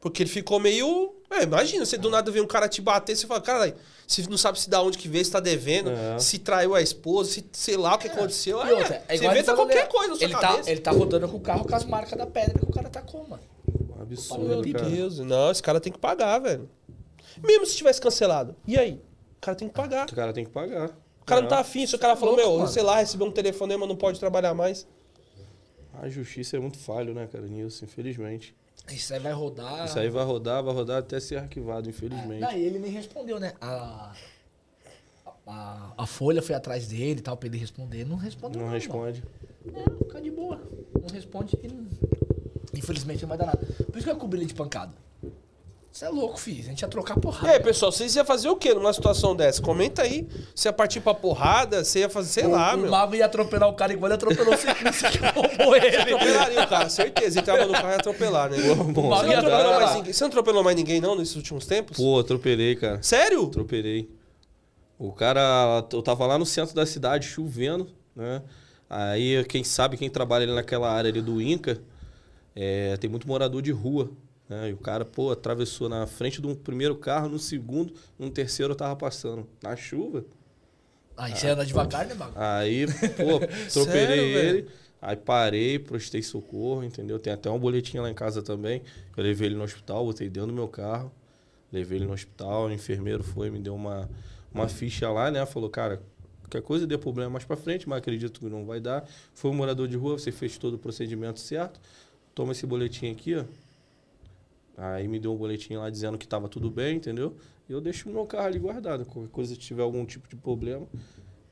Porque 0.00 0.22
ele 0.22 0.30
ficou 0.30 0.58
meio. 0.60 1.14
É, 1.30 1.42
imagina, 1.42 1.84
você 1.84 1.98
do 1.98 2.08
nada 2.08 2.30
vê 2.30 2.40
um 2.40 2.46
cara 2.46 2.68
te 2.68 2.80
bater, 2.80 3.14
você 3.16 3.26
fala, 3.26 3.40
caralho, 3.40 3.74
se 4.06 4.28
não 4.30 4.38
sabe 4.38 4.58
se 4.58 4.70
da 4.70 4.80
onde 4.80 4.96
que 4.96 5.08
veio, 5.08 5.24
se 5.24 5.30
tá 5.30 5.40
devendo, 5.40 5.90
É. 5.90 6.18
se 6.18 6.38
traiu 6.38 6.74
a 6.74 6.80
esposa, 6.80 7.30
se 7.32 7.44
sei 7.52 7.76
lá 7.76 7.94
o 7.94 7.98
que 7.98 8.06
aconteceu. 8.08 8.58
E 8.64 8.70
É, 8.70 8.74
outra, 8.74 9.02
é 9.08 9.16
você 9.16 9.26
inventa 9.26 9.44
falou, 9.44 9.66
qualquer 9.66 9.82
né? 9.82 9.86
coisa 9.90 10.08
na 10.08 10.14
sua 10.16 10.24
ele 10.24 10.32
cabeça. 10.34 10.62
Tá, 10.64 10.70
ele 10.70 10.80
tá 10.80 10.90
rodando 10.92 11.28
com 11.28 11.36
o 11.36 11.40
carro 11.40 11.64
com 11.68 11.74
as 11.76 11.84
marcas 11.84 12.16
da 12.16 12.26
pedra 12.26 12.58
que 12.58 12.64
o 12.64 12.72
cara 12.72 12.88
tacou, 12.88 13.26
mano. 13.28 13.42
Absurdo, 14.14 14.44
Meu 14.66 14.72
cara. 14.72 14.88
Deus, 14.90 15.18
não, 15.20 15.50
esse 15.50 15.62
cara 15.62 15.80
tem 15.80 15.92
que 15.92 15.98
pagar, 15.98 16.38
velho. 16.38 16.68
Mesmo 17.42 17.66
se 17.66 17.76
tivesse 17.76 18.00
cancelado. 18.00 18.54
E 18.66 18.76
aí? 18.78 18.94
O 19.36 19.40
cara 19.40 19.56
tem 19.56 19.68
que 19.68 19.74
pagar. 19.74 20.08
O 20.08 20.14
cara 20.14 20.32
tem 20.32 20.44
que 20.44 20.50
pagar. 20.50 20.90
O 21.20 21.24
cara 21.24 21.40
não 21.42 21.46
É. 21.48 21.50
tá 21.50 21.58
afim, 21.60 21.86
se 21.86 21.94
o 21.94 21.98
cara 21.98 22.16
falou, 22.16 22.34
louco, 22.36 22.58
meu, 22.58 22.66
sei 22.68 22.82
lá, 22.82 22.96
recebeu 22.98 23.26
um 23.26 23.30
telefonema, 23.32 23.86
não 23.86 23.96
pode 23.96 24.18
trabalhar 24.18 24.54
mais. 24.54 24.86
A 26.00 26.08
justiça 26.08 26.56
é 26.56 26.60
muito 26.60 26.78
falho, 26.78 27.12
né, 27.12 27.26
cara, 27.30 27.46
nisso, 27.46 27.84
infelizmente. 27.84 28.54
Isso 28.90 29.12
aí 29.12 29.20
vai 29.20 29.32
rodar. 29.32 29.84
Isso 29.84 29.98
aí 29.98 30.08
vai 30.08 30.24
rodar, 30.24 30.62
vai 30.62 30.72
rodar 30.72 30.98
até 30.98 31.20
ser 31.20 31.36
arquivado, 31.36 31.86
É, 31.88 31.90
infelizmente. 31.90 32.40
Não, 32.40 32.52
e 32.52 32.62
ele 32.62 32.78
nem 32.78 32.90
respondeu, 32.90 33.38
né? 33.38 33.52
A, 33.60 34.12
a, 35.46 35.92
a 35.98 36.06
Folha 36.06 36.40
foi 36.40 36.54
atrás 36.54 36.86
dele 36.88 37.20
e 37.20 37.22
tal, 37.22 37.36
pra 37.36 37.48
ele 37.48 37.58
responder. 37.58 38.04
Não 38.06 38.16
respondeu. 38.16 38.60
Não 38.60 38.66
nada, 38.68 38.78
responde. 38.78 39.22
mano. 39.66 39.78
É, 40.00 40.04
fica 40.04 40.20
de 40.22 40.30
boa. 40.30 40.60
Não 41.00 41.08
responde 41.14 41.58
e 41.62 41.68
não- 41.68 41.86
Infelizmente 42.78 43.22
não 43.22 43.28
vai 43.28 43.38
dar 43.38 43.46
nada. 43.46 43.58
Por 43.58 43.96
isso 43.96 44.04
que 44.04 44.10
eu 44.10 44.14
ia 44.14 44.20
cobrir 44.20 44.38
ele 44.40 44.46
de 44.46 44.54
pancada. 44.54 44.92
Você 45.90 46.04
é 46.04 46.08
louco, 46.10 46.38
filho. 46.38 46.60
A 46.60 46.64
gente 46.64 46.82
ia 46.82 46.86
trocar 46.88 47.16
E 47.16 47.20
porrada. 47.20 47.50
aí, 47.50 47.58
pessoal, 47.60 47.90
vocês 47.90 48.14
iam 48.14 48.24
fazer 48.24 48.48
o 48.48 48.54
quê 48.56 48.72
numa 48.74 48.92
situação 48.92 49.34
dessa? 49.34 49.60
Comenta 49.60 50.02
aí. 50.02 50.28
Você 50.54 50.68
ia 50.68 50.72
partir 50.72 51.00
pra 51.00 51.12
porrada, 51.14 51.82
você 51.82 52.00
ia 52.00 52.08
fazer, 52.10 52.28
sei 52.28 52.46
lá, 52.46 52.74
o, 52.74 52.78
meu. 52.78 52.86
o 52.86 52.90
mago 52.90 53.14
ia 53.16 53.24
atropelar 53.24 53.68
o 53.68 53.72
cara 53.72 53.92
igual 53.92 54.06
ele 54.08 54.14
atropelou 54.14 54.54
o 54.54 54.56
ciclista 54.56 55.10
que 55.10 55.18
roubou 55.18 55.74
ele. 55.74 55.96
Atropelaria 55.96 56.62
o 56.62 56.68
cara, 56.68 56.88
certeza. 56.88 57.40
Entrava 57.40 57.64
no 57.66 57.72
carro 57.72 57.88
e 57.88 57.90
ia 57.92 57.96
atropelar, 57.96 58.50
né? 58.50 58.58
Bom, 58.92 59.08
Você 59.08 59.22
não, 59.24 59.32
ia 59.32 59.38
atropelou 59.38 59.56
atropelar. 59.58 59.80
mais 59.80 59.94
ninguém, 59.96 60.12
você 60.12 60.24
não 60.24 60.28
atropelou 60.28 60.62
mais 60.62 60.76
ninguém, 60.76 61.00
não, 61.00 61.16
nesses 61.16 61.34
últimos 61.34 61.66
tempos? 61.66 61.96
Pô, 61.96 62.18
atropelei, 62.20 62.76
cara. 62.76 63.02
Sério? 63.02 63.44
Atropelei. 63.46 64.08
O 64.98 65.10
cara, 65.12 65.84
eu 65.92 66.02
tava 66.02 66.26
lá 66.26 66.38
no 66.38 66.46
centro 66.46 66.74
da 66.76 66.84
cidade 66.86 67.26
chovendo, 67.26 67.88
né? 68.14 68.42
Aí, 68.90 69.42
quem 69.44 69.64
sabe, 69.64 69.96
quem 69.96 70.08
trabalha 70.10 70.44
ali 70.44 70.54
naquela 70.54 70.90
área 70.92 71.10
ali 71.10 71.20
do 71.20 71.40
Inca, 71.42 71.80
é, 72.60 72.96
tem 72.96 73.08
muito 73.08 73.28
morador 73.28 73.62
de 73.62 73.70
rua, 73.70 74.10
né? 74.48 74.70
E 74.70 74.72
o 74.72 74.76
cara, 74.76 75.04
pô, 75.04 75.30
atravessou 75.30 75.88
na 75.88 76.08
frente 76.08 76.40
de 76.40 76.46
um 76.48 76.56
primeiro 76.56 76.96
carro, 76.96 77.28
no 77.28 77.38
segundo, 77.38 77.94
no 78.18 78.28
terceiro 78.30 78.72
eu 78.72 78.76
tava 78.76 78.96
passando. 78.96 79.46
Na 79.62 79.76
chuva. 79.76 80.24
Aí 81.16 81.36
você 81.36 81.48
anda 81.48 81.64
devagar, 81.64 82.04
né, 82.04 82.14
mago? 82.14 82.32
Aí, 82.34 82.86
pô, 83.16 83.36
atropelei 83.36 83.66
Sério, 83.70 84.22
ele. 84.24 84.32
velho? 84.32 84.70
Aí 85.00 85.16
parei, 85.16 85.78
prestei 85.78 86.20
socorro, 86.20 86.82
entendeu? 86.82 87.20
Tem 87.20 87.32
até 87.32 87.48
uma 87.48 87.58
boletinha 87.60 88.02
lá 88.02 88.10
em 88.10 88.14
casa 88.14 88.42
também. 88.42 88.82
Eu 89.16 89.22
levei 89.22 89.46
ele 89.46 89.54
no 89.54 89.62
hospital, 89.62 90.04
botei 90.04 90.28
dentro 90.28 90.48
do 90.48 90.54
meu 90.54 90.66
carro. 90.66 91.12
Levei 91.72 91.98
ele 91.98 92.06
no 92.06 92.12
hospital, 92.12 92.66
o 92.66 92.72
enfermeiro 92.72 93.22
foi, 93.22 93.50
me 93.50 93.60
deu 93.60 93.74
uma, 93.76 94.10
uma 94.52 94.66
ficha 94.68 95.08
lá, 95.10 95.30
né? 95.30 95.46
Falou, 95.46 95.70
cara, 95.70 96.02
qualquer 96.40 96.62
coisa 96.62 96.86
dê 96.88 96.98
problema 96.98 97.30
mais 97.30 97.44
pra 97.44 97.56
frente, 97.56 97.88
mas 97.88 97.98
acredito 97.98 98.40
que 98.40 98.46
não 98.46 98.64
vai 98.64 98.80
dar. 98.80 99.08
Foi 99.32 99.50
um 99.50 99.54
morador 99.54 99.86
de 99.86 99.96
rua, 99.96 100.18
você 100.18 100.32
fez 100.32 100.58
todo 100.58 100.74
o 100.74 100.78
procedimento 100.78 101.38
certo. 101.38 101.78
Toma 102.38 102.52
esse 102.52 102.64
boletim 102.64 103.10
aqui, 103.10 103.34
ó. 103.34 103.42
Aí 104.76 105.08
me 105.08 105.18
deu 105.18 105.32
um 105.32 105.36
boletim 105.36 105.74
lá 105.74 105.90
dizendo 105.90 106.16
que 106.16 106.28
tava 106.28 106.48
tudo 106.48 106.70
bem, 106.70 106.98
entendeu? 106.98 107.34
E 107.68 107.72
eu 107.72 107.80
deixo 107.80 108.08
o 108.08 108.12
meu 108.12 108.24
carro 108.26 108.46
ali 108.46 108.60
guardado. 108.60 109.04
Qualquer 109.04 109.28
coisa, 109.32 109.54
se 109.54 109.58
tiver 109.58 109.82
algum 109.82 110.06
tipo 110.06 110.28
de 110.28 110.36
problema, 110.36 110.86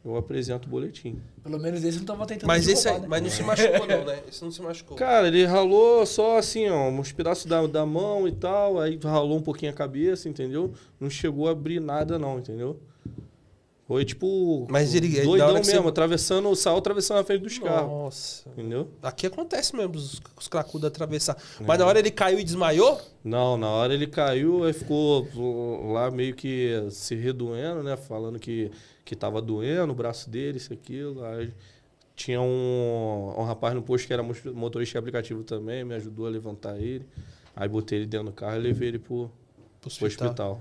eu 0.05 0.17
apresento 0.17 0.69
o 0.69 0.71
boletim. 0.71 1.21
Pelo 1.43 1.59
menos 1.59 1.83
esse 1.83 1.99
não 1.99 2.05
tava 2.05 2.25
tentando 2.25 2.47
Mas 2.47 2.69
esse 2.69 2.87
aí, 2.87 2.95
roubar, 2.95 3.03
né? 3.03 3.09
mas 3.11 3.23
não 3.25 3.31
se 3.31 3.43
machucou 3.43 3.87
não, 3.89 4.05
né? 4.05 4.23
Esse 4.29 4.45
não 4.45 4.51
se 4.53 4.63
machucou. 4.63 4.97
Cara, 4.97 5.27
ele 5.27 5.45
ralou 5.45 6.07
só 6.07 6.39
assim, 6.39 6.69
ó, 6.69 6.89
uns 6.89 7.11
pedaços 7.11 7.47
da, 7.47 7.67
da 7.67 7.85
mão 7.85 8.29
e 8.29 8.33
tal, 8.33 8.79
aí 8.79 8.97
ralou 9.03 9.39
um 9.39 9.43
pouquinho 9.43 9.73
a 9.73 9.75
cabeça, 9.75 10.29
entendeu? 10.29 10.73
Não 11.01 11.11
chegou 11.11 11.49
a 11.49 11.51
abrir 11.51 11.81
nada 11.81 12.17
não, 12.17 12.39
entendeu? 12.39 12.79
Foi 13.87 14.05
tipo. 14.05 14.67
Mas 14.69 14.95
ele- 14.97 15.23
doidão 15.23 15.55
mesmo, 15.55 15.83
você- 15.83 15.89
atravessando, 15.89 16.57
saiu 16.57 16.77
atravessando 16.77 17.19
a 17.21 17.25
frente 17.25 17.43
dos 17.43 17.57
carros. 17.59 17.89
Nossa. 17.89 18.49
Entendeu? 18.51 18.89
Aqui 19.01 19.29
acontece 19.29 19.77
mesmo, 19.77 19.95
os, 19.95 20.21
os 20.37 20.49
cracudos 20.49 20.89
atravessar. 20.89 21.37
Mas 21.65 21.79
na 21.79 21.87
hora 21.87 21.99
ele 22.01 22.11
caiu 22.11 22.41
e 22.41 22.43
desmaiou? 22.45 23.01
Não, 23.23 23.57
na 23.57 23.69
hora 23.69 23.95
ele 23.95 24.09
caiu, 24.09 24.65
aí 24.65 24.73
ficou 24.73 25.29
lá 25.93 26.11
meio 26.11 26.35
que 26.35 26.73
se 26.91 27.15
redoendo, 27.15 27.83
né? 27.85 27.97
Falando 27.97 28.41
que, 28.41 28.73
que 29.05 29.15
tava 29.15 29.41
doendo 29.41 29.93
o 29.93 29.97
braço 29.97 30.29
dele, 30.29 30.57
isso, 30.59 30.73
aquilo. 30.73 31.25
Aí 31.25 31.53
tinha 32.17 32.41
um, 32.41 33.35
um 33.39 33.43
rapaz 33.45 33.73
no 33.73 33.83
posto 33.83 34.07
que 34.09 34.13
era 34.13 34.23
motorista 34.23 34.93
de 34.95 34.99
aplicativo 34.99 35.45
também, 35.45 35.85
me 35.85 35.95
ajudou 35.95 36.27
a 36.27 36.31
levantar 36.31 36.77
ele. 36.77 37.07
Aí 37.55 37.69
botei 37.69 37.99
ele 38.01 38.07
dentro 38.07 38.27
do 38.27 38.33
carro 38.33 38.57
e 38.57 38.61
levei 38.63 38.89
ele 38.89 38.99
pro, 38.99 39.31
Pro 39.81 39.91
pro 39.97 40.07
hospital. 40.09 40.61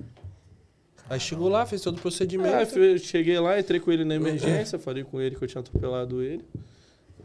Aí 1.10 1.20
chegou 1.20 1.48
lá, 1.50 1.66
fez 1.66 1.82
todo 1.82 1.98
o 1.98 2.02
procedimento. 2.02 2.56
Aí 2.56 2.66
fui- 2.66 2.98
cheguei 2.98 3.40
lá, 3.40 3.60
entrei 3.60 3.80
com 3.80 3.92
ele 3.92 4.04
na 4.04 4.16
emergência, 4.16 4.80
falei 4.80 5.04
com 5.04 5.22
ele 5.22 5.36
que 5.36 5.44
eu 5.44 5.48
tinha 5.48 5.62
atropelado 5.62 6.22
ele. 6.22 6.44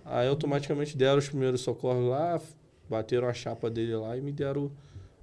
Aí 0.04 0.28
automaticamente 0.28 0.96
deram 0.96 1.18
os 1.18 1.28
primeiros 1.28 1.60
socorros 1.62 2.08
lá, 2.08 2.40
bateram 2.88 3.28
a 3.28 3.32
chapa 3.32 3.70
dele 3.70 3.94
lá 3.96 4.16
e 4.16 4.20
me 4.20 4.32
deram 4.32 4.70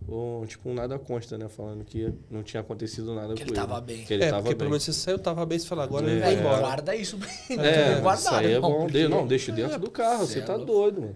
um, 0.09 0.45
tipo 0.47 0.69
um 0.69 0.73
nada 0.73 0.97
consta, 0.97 1.37
né? 1.37 1.47
Falando 1.49 1.83
que 1.83 2.11
não 2.31 2.41
tinha 2.41 2.61
acontecido 2.61 3.13
nada 3.13 3.33
Que 3.33 3.41
com 3.43 3.49
ele 3.49 3.51
ele. 3.51 3.55
tava 3.67 3.81
bem. 3.81 4.05
Que 4.05 4.13
ele 4.13 4.23
é, 4.23 4.29
tava 4.29 4.41
porque 4.43 4.53
bem. 4.55 4.57
pelo 4.59 4.69
menos 4.71 4.83
você 4.83 4.93
saiu, 4.93 5.19
tava 5.19 5.45
bem, 5.45 5.59
você 5.59 5.67
falou, 5.67 5.83
agora 5.83 6.07
É. 6.07 6.11
ele 6.11 6.19
vai 6.21 6.29
Aí, 6.29 6.39
embora. 6.39 6.59
guarda 6.59 6.95
isso. 6.95 7.17
É, 7.51 7.99
guardado, 7.99 8.19
isso 8.19 8.33
aí 8.35 8.53
é 8.53 8.59
bom. 8.59 8.81
porque- 8.81 9.01
De- 9.03 9.07
não, 9.07 9.27
deixa 9.27 9.51
dentro 9.51 9.77
do 9.79 9.91
carro, 9.91 10.25
Cê 10.25 10.33
você 10.33 10.39
é 10.39 10.41
tá 10.43 10.57
doido, 10.57 11.01
mano. 11.01 11.15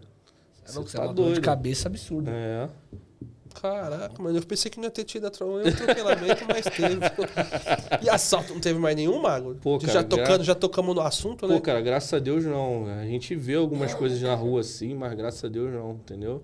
É 0.64 0.68
Você 0.72 0.80
você 0.80 0.98
é 0.98 1.00
tá 1.00 1.06
dor 1.08 1.14
de 1.14 1.22
doido. 1.34 1.42
cabeça 1.42 1.88
absurda. 1.88 2.30
É. 2.32 2.70
Caraca, 3.54 4.22
mano, 4.22 4.38
eu 4.38 4.44
pensei 4.46 4.70
que 4.72 4.78
não 4.78 4.86
ia 4.86 4.92
ter 4.92 5.04
tido 5.04 5.28
atro- 5.28 5.58
atropelamento, 5.68 6.46
mas 6.48 6.66
teve. 6.66 7.00
E 8.02 8.10
assalto 8.10 8.54
não 8.54 8.62
teve 8.62 8.80
mais 8.80 8.96
nenhum, 8.96 9.22
Mago? 9.22 9.56
Pô, 9.56 9.78
cara, 9.78 9.94
já 9.94 10.04
tocando, 10.04 10.38
gra- 10.38 10.44
já 10.44 10.56
tocamos 10.56 10.96
no 10.96 11.02
assunto, 11.02 11.48
Pô, 11.48 11.54
né? 11.54 11.60
cara, 11.60 11.82
graças 11.82 12.14
a 12.14 12.20
Deus 12.20 12.46
não. 12.46 12.86
A 12.88 13.06
gente 13.06 13.36
vê 13.36 13.56
algumas 13.56 13.94
coisas 13.94 14.22
na 14.22 14.34
rua 14.36 14.62
assim, 14.62 14.94
mas 14.96 15.14
graças 15.14 15.44
a 15.44 15.48
Deus 15.48 15.72
não, 15.72 15.92
entendeu? 15.94 16.44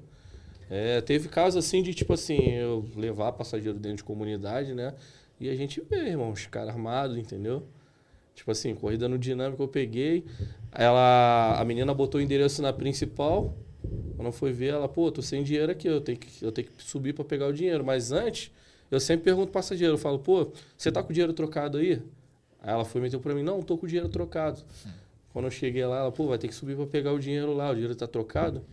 É, 0.69 0.99
teve 1.01 1.29
casos 1.29 1.63
assim 1.65 1.81
de, 1.81 1.93
tipo 1.93 2.13
assim, 2.13 2.51
eu 2.51 2.85
levar 2.95 3.31
passageiro 3.31 3.79
dentro 3.79 3.97
de 3.97 4.03
comunidade, 4.03 4.73
né? 4.73 4.93
E 5.39 5.49
a 5.49 5.55
gente 5.55 5.81
vê, 5.89 6.09
irmão, 6.09 6.31
os 6.31 6.45
caras 6.47 6.69
armados, 6.69 7.17
entendeu? 7.17 7.63
Tipo 8.35 8.51
assim, 8.51 8.75
corrida 8.75 9.07
no 9.07 9.17
dinâmico 9.17 9.63
eu 9.63 9.67
peguei. 9.67 10.25
Ela, 10.71 11.57
a 11.59 11.63
menina 11.63 11.93
botou 11.93 12.19
o 12.19 12.23
endereço 12.23 12.61
na 12.61 12.73
principal. 12.73 13.55
Quando 14.15 14.31
foi 14.31 14.51
ver, 14.51 14.73
ela, 14.73 14.87
pô, 14.87 15.11
tô 15.11 15.21
sem 15.21 15.43
dinheiro 15.43 15.71
aqui, 15.71 15.87
eu 15.87 16.01
tenho 16.01 16.17
que, 16.17 16.43
eu 16.43 16.51
tenho 16.51 16.67
que 16.67 16.83
subir 16.83 17.13
pra 17.13 17.23
pegar 17.23 17.47
o 17.47 17.53
dinheiro. 17.53 17.85
Mas 17.85 18.11
antes, 18.11 18.51
eu 18.89 18.99
sempre 18.99 19.25
pergunto 19.25 19.47
pro 19.47 19.53
passageiro, 19.53 19.93
eu 19.93 19.97
falo, 19.97 20.19
pô, 20.19 20.51
você 20.77 20.91
tá 20.91 21.03
com 21.03 21.09
o 21.09 21.13
dinheiro 21.13 21.33
trocado 21.33 21.77
aí? 21.77 22.01
Aí 22.61 22.73
ela 22.73 22.83
foi 22.83 22.99
meteu 23.01 23.19
pra 23.19 23.33
mim, 23.33 23.43
não, 23.43 23.61
tô 23.61 23.77
com 23.77 23.85
o 23.85 23.89
dinheiro 23.89 24.09
trocado. 24.09 24.63
Quando 25.31 25.45
eu 25.45 25.51
cheguei 25.51 25.85
lá, 25.85 25.99
ela, 25.99 26.11
pô, 26.11 26.27
vai 26.27 26.37
ter 26.37 26.47
que 26.47 26.55
subir 26.55 26.75
pra 26.75 26.87
pegar 26.87 27.13
o 27.13 27.19
dinheiro 27.19 27.53
lá, 27.53 27.69
o 27.69 27.73
dinheiro 27.73 27.95
tá 27.95 28.07
trocado, 28.07 28.63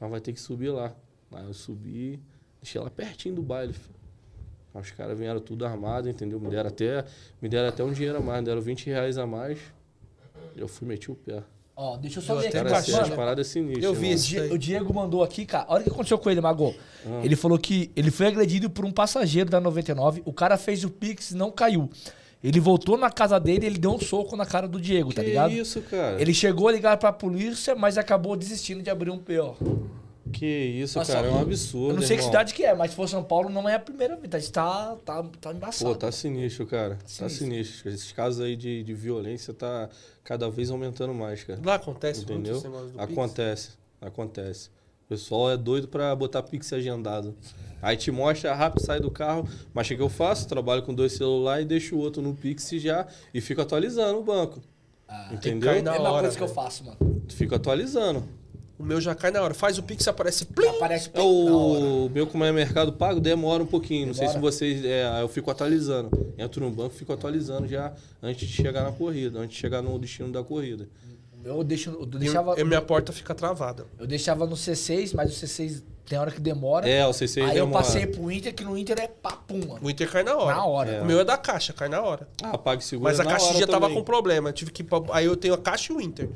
mas 0.00 0.10
vai 0.10 0.20
ter 0.20 0.32
que 0.32 0.40
subir 0.40 0.70
lá. 0.70 0.94
Aí 1.32 1.44
eu 1.44 1.52
subi, 1.52 2.20
deixei 2.62 2.80
ela 2.80 2.88
pertinho 2.88 3.34
do 3.34 3.42
baile. 3.42 3.74
Aí 4.72 4.80
os 4.80 4.90
caras 4.90 5.18
vieram 5.18 5.40
tudo 5.40 5.66
armado, 5.66 6.08
entendeu? 6.08 6.40
Me 6.40 6.48
deram 6.48 6.68
até, 6.68 7.04
me 7.42 7.48
deram 7.48 7.68
até 7.68 7.84
um 7.84 7.92
dinheiro 7.92 8.18
a 8.18 8.20
mais, 8.20 8.40
me 8.40 8.46
deram 8.46 8.60
20 8.62 8.86
reais 8.86 9.18
a 9.18 9.26
mais. 9.26 9.58
Eu 10.56 10.66
fui 10.66 10.86
meti 10.86 11.10
o 11.10 11.14
pé. 11.14 11.42
Ó, 11.76 11.96
deixa 11.96 12.18
eu 12.20 12.22
só 12.22 12.34
ver 12.36 12.46
aqui, 12.46 12.52
Cara, 12.56 12.76
assim, 12.78 12.92
mano. 12.92 13.02
as 13.04 13.10
paradas 13.10 13.46
sinistras. 13.48 13.84
Eu 13.84 13.92
vi 13.94 14.06
irmão. 14.10 14.12
O, 14.12 14.14
esse- 14.14 14.28
Di- 14.48 14.54
o 14.54 14.58
Diego 14.58 14.94
mandou 14.94 15.24
aqui, 15.24 15.44
cara. 15.44 15.66
Olha 15.68 15.80
o 15.80 15.84
que 15.84 15.90
aconteceu 15.90 16.18
com 16.18 16.30
ele, 16.30 16.40
Mago. 16.40 16.72
Ah. 17.04 17.20
Ele 17.24 17.34
falou 17.34 17.58
que 17.58 17.90
ele 17.96 18.10
foi 18.12 18.26
agredido 18.28 18.70
por 18.70 18.84
um 18.84 18.92
passageiro 18.92 19.50
da 19.50 19.60
99. 19.60 20.22
O 20.24 20.32
cara 20.32 20.56
fez 20.56 20.84
o 20.84 20.90
Pix 20.90 21.32
e 21.32 21.36
não 21.36 21.50
caiu. 21.50 21.90
Ele 22.42 22.60
voltou 22.60 22.96
na 22.96 23.10
casa 23.10 23.40
dele 23.40 23.64
e 23.64 23.66
ele 23.70 23.78
deu 23.78 23.90
um 23.92 23.98
soco 23.98 24.36
na 24.36 24.44
cara 24.46 24.68
do 24.68 24.78
Diego, 24.80 25.12
tá 25.12 25.22
Que 25.22 25.28
ligado? 25.28 25.50
isso, 25.52 25.80
cara? 25.82 26.20
Ele 26.20 26.32
chegou 26.34 26.68
a 26.68 26.72
ligar 26.72 26.96
pra 26.98 27.10
polícia, 27.10 27.74
mas 27.74 27.96
acabou 27.98 28.36
desistindo 28.36 28.82
de 28.82 28.90
abrir 28.90 29.10
um 29.10 29.18
PO. 29.18 29.56
Que 30.32 30.46
isso, 30.46 30.98
Nossa, 30.98 31.12
cara, 31.12 31.26
é 31.26 31.30
um 31.30 31.40
absurdo. 31.40 31.90
Eu 31.90 31.94
não 31.96 32.02
sei 32.02 32.16
que 32.16 32.22
irmão. 32.22 32.26
cidade 32.32 32.54
que 32.54 32.64
é, 32.64 32.74
mas 32.74 32.90
se 32.90 32.96
for 32.96 33.06
São 33.08 33.22
Paulo 33.22 33.50
não 33.50 33.68
é 33.68 33.74
a 33.74 33.78
primeira 33.78 34.16
vez. 34.16 34.48
Tá, 34.50 34.96
tá, 35.04 35.22
tá 35.40 35.52
embaçado. 35.52 35.90
Pô, 35.92 35.96
tá 35.96 36.10
sinistro, 36.10 36.66
cara. 36.66 36.94
Tá 36.96 37.06
Sinistro. 37.28 37.44
sinistro. 37.46 37.88
Esses 37.90 38.10
casos 38.12 38.40
aí 38.40 38.56
de, 38.56 38.82
de 38.82 38.94
violência 38.94 39.52
tá 39.52 39.88
cada 40.24 40.48
vez 40.50 40.70
aumentando 40.70 41.12
mais, 41.12 41.44
cara. 41.44 41.60
Lá 41.62 41.74
acontece 41.74 42.20
muito 42.26 42.32
Entendeu? 42.32 42.60
do 42.60 42.88
Pix. 42.88 42.94
Acontece, 42.98 43.70
acontece. 44.00 44.70
O 45.04 45.08
pessoal 45.08 45.50
é 45.50 45.56
doido 45.58 45.88
pra 45.88 46.16
botar 46.16 46.42
Pix 46.42 46.72
agendado. 46.72 47.36
Aí 47.82 47.94
te 47.94 48.10
mostra 48.10 48.54
rápido, 48.54 48.82
sai 48.82 48.98
do 49.00 49.10
carro. 49.10 49.46
Mas 49.74 49.90
o 49.90 49.94
que 49.94 50.00
eu 50.00 50.08
faço? 50.08 50.48
Trabalho 50.48 50.82
com 50.82 50.94
dois 50.94 51.12
celulares 51.12 51.66
e 51.66 51.68
deixo 51.68 51.96
o 51.96 51.98
outro 51.98 52.22
no 52.22 52.34
Pix 52.34 52.70
já 52.70 53.06
e 53.34 53.40
fico 53.42 53.60
atualizando 53.60 54.18
o 54.18 54.24
banco. 54.24 54.62
Ah, 55.06 55.28
Entendeu? 55.32 55.70
é 55.70 55.78
a 55.80 55.82
mesma 55.82 56.10
hora, 56.10 56.22
coisa 56.22 56.36
que 56.38 56.42
eu 56.42 56.46
velho. 56.48 56.54
faço, 56.54 56.84
mano. 56.86 57.22
Fico 57.28 57.54
atualizando. 57.54 58.24
O 58.78 58.82
meu 58.82 59.00
já 59.00 59.14
cai 59.14 59.30
na 59.30 59.40
hora. 59.42 59.54
Faz 59.54 59.78
o 59.78 59.82
Pix, 59.82 60.06
aparece 60.08 60.44
plim. 60.46 60.66
Aparece 60.66 61.08
É 61.14 61.18
na 61.18 61.24
hora. 61.24 61.30
o 61.84 62.10
meu, 62.10 62.26
como 62.26 62.44
é 62.44 62.50
mercado 62.50 62.92
pago, 62.92 63.20
demora 63.20 63.62
um 63.62 63.66
pouquinho. 63.66 64.08
Não 64.08 64.14
sei 64.14 64.26
se 64.26 64.34
Demora? 64.34 64.52
vocês. 64.52 64.84
É, 64.84 65.20
eu 65.22 65.28
fico 65.28 65.50
atualizando. 65.50 66.10
Entro 66.36 66.60
no 66.64 66.70
banco, 66.70 66.94
fico 66.94 67.12
atualizando 67.12 67.68
já 67.68 67.92
antes 68.22 68.48
de 68.48 68.52
chegar 68.54 68.82
na 68.82 68.90
corrida, 68.92 69.38
antes 69.38 69.54
de 69.56 69.60
chegar 69.60 69.80
no 69.80 69.96
destino 69.98 70.32
da 70.32 70.42
corrida. 70.42 70.88
Eu, 71.44 71.62
deixo, 71.62 71.90
eu, 71.90 72.02
E 72.02 72.06
deixava, 72.18 72.54
eu- 72.54 72.66
minha 72.66 72.80
porta 72.80 73.12
fica 73.12 73.34
travada. 73.34 73.86
eu 73.98 74.06
deixava 74.06 74.46
no 74.46 74.56
C6, 74.56 75.12
mas 75.14 75.30
o 75.30 75.34
C6 75.46 75.82
tem 76.06 76.18
hora 76.18 76.30
que 76.30 76.40
demora. 76.40 76.88
É, 76.88 77.06
o 77.06 77.10
C6 77.10 77.44
Aí 77.44 77.58
eu 77.58 77.66
demora. 77.66 77.84
passei 77.84 78.06
pro 78.06 78.32
Inter, 78.32 78.54
que 78.54 78.64
no 78.64 78.76
Inter 78.78 78.98
é 78.98 79.06
papum, 79.08 79.58
mano. 79.68 79.78
O 79.82 79.90
Inter 79.90 80.10
cai 80.10 80.22
na 80.24 80.34
hora. 80.36 80.56
Na 80.56 80.64
hora. 80.64 81.02
O 81.02 81.06
meu 81.06 81.20
é 81.20 81.24
da 81.24 81.36
caixa, 81.36 81.72
cai 81.74 81.88
na 81.88 82.00
hora. 82.02 82.26
Ah, 82.42 82.56
pague 82.58 82.82
seguro. 82.82 83.08
Mas 83.10 83.20
a 83.20 83.24
na 83.24 83.30
caixa 83.32 83.46
hora 83.46 83.58
já 83.58 83.66
tava 83.66 83.80
também. 83.82 83.94
com 83.98 84.02
problema. 84.04 84.48
Eu 84.48 84.52
tive 84.54 84.70
que. 84.72 84.80
ir 84.82 84.86
pra- 84.86 85.02
Aí 85.12 85.26
eu 85.26 85.36
tenho 85.36 85.52
a 85.54 85.58
caixa 85.58 85.92
e 85.92 85.96
o 85.96 86.00
Inter. 86.00 86.28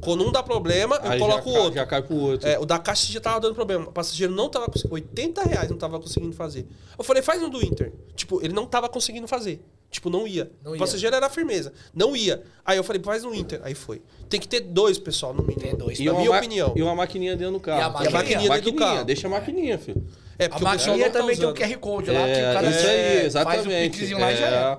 Quando 0.00 0.26
um 0.26 0.32
dá 0.32 0.42
problema, 0.42 0.96
eu 1.04 1.10
Aí 1.12 1.18
coloco 1.18 1.48
o 1.50 1.52
outro. 1.54 1.74
Já 1.74 1.86
cai 1.86 2.02
pro 2.02 2.16
outro. 2.16 2.48
É, 2.48 2.58
o 2.58 2.64
da 2.64 2.78
caixa 2.78 3.12
já 3.12 3.20
tava 3.20 3.40
dando 3.40 3.54
problema. 3.54 3.84
O 3.88 3.92
passageiro 3.92 4.32
não 4.34 4.48
tava 4.48 4.66
conseguindo. 4.66 4.94
80 4.94 5.42
reais 5.44 5.70
não 5.70 5.76
tava 5.76 5.98
conseguindo 6.00 6.32
fazer. 6.34 6.66
Eu 6.98 7.04
falei, 7.04 7.22
faz 7.22 7.42
um 7.42 7.48
do 7.48 7.64
Inter. 7.64 7.92
Tipo, 8.16 8.40
ele 8.44 8.52
não 8.52 8.66
tava 8.66 8.88
conseguindo 8.88 9.26
fazer. 9.28 9.62
Tipo, 9.90 10.10
não 10.10 10.26
ia. 10.26 10.50
Não 10.64 10.72
o 10.72 10.74
ia. 10.74 10.78
passageiro 10.80 11.14
era 11.14 11.30
firmeza. 11.30 11.72
Não 11.94 12.16
ia. 12.16 12.42
Aí 12.64 12.76
eu 12.76 12.82
falei, 12.82 13.00
faz 13.02 13.22
no 13.22 13.34
Inter. 13.34 13.60
Aí 13.62 13.74
foi. 13.74 14.02
Tem 14.28 14.40
que 14.40 14.48
ter 14.48 14.60
dois, 14.60 14.98
pessoal, 14.98 15.32
no 15.32 15.42
mínimo. 15.42 15.60
Tem 15.60 15.76
dois. 15.76 16.00
E 16.00 16.04
Na 16.04 16.12
uma 16.12 16.18
minha 16.18 16.30
ma- 16.32 16.38
opinião. 16.38 16.72
E 16.74 16.82
uma 16.82 16.94
maquininha 16.96 17.36
dentro 17.36 17.52
do 17.54 17.60
carro. 17.60 18.02
E 18.02 18.06
a 18.08 18.10
maquininha 18.10 18.50
dentro 18.50 18.72
do 18.72 18.76
carro. 18.76 19.04
Deixa 19.04 19.26
a 19.28 19.30
maquininha, 19.30 19.78
filho. 19.78 20.04
É, 20.36 20.46
A 20.46 20.48
porque 20.48 20.64
o 20.64 20.70
pessoal 20.70 20.96
maquininha 20.96 21.10
tá 21.10 21.18
também 21.20 21.36
tem 21.36 21.46
um. 21.46 21.54
QR 21.54 21.78
Code 21.78 22.10
lá, 22.10 22.24
que 22.24 22.32
o 22.32 22.34
É, 22.34 22.52
cara 22.54 22.70
isso 22.70 22.78
é, 22.86 22.90
aí, 22.90 23.12
faz 23.14 23.24
exatamente. 23.26 23.90
pixzinho 23.96 24.18
lá 24.18 24.32
e 24.32 24.36
já 24.36 24.46
é. 24.48 24.52
É, 24.72 24.78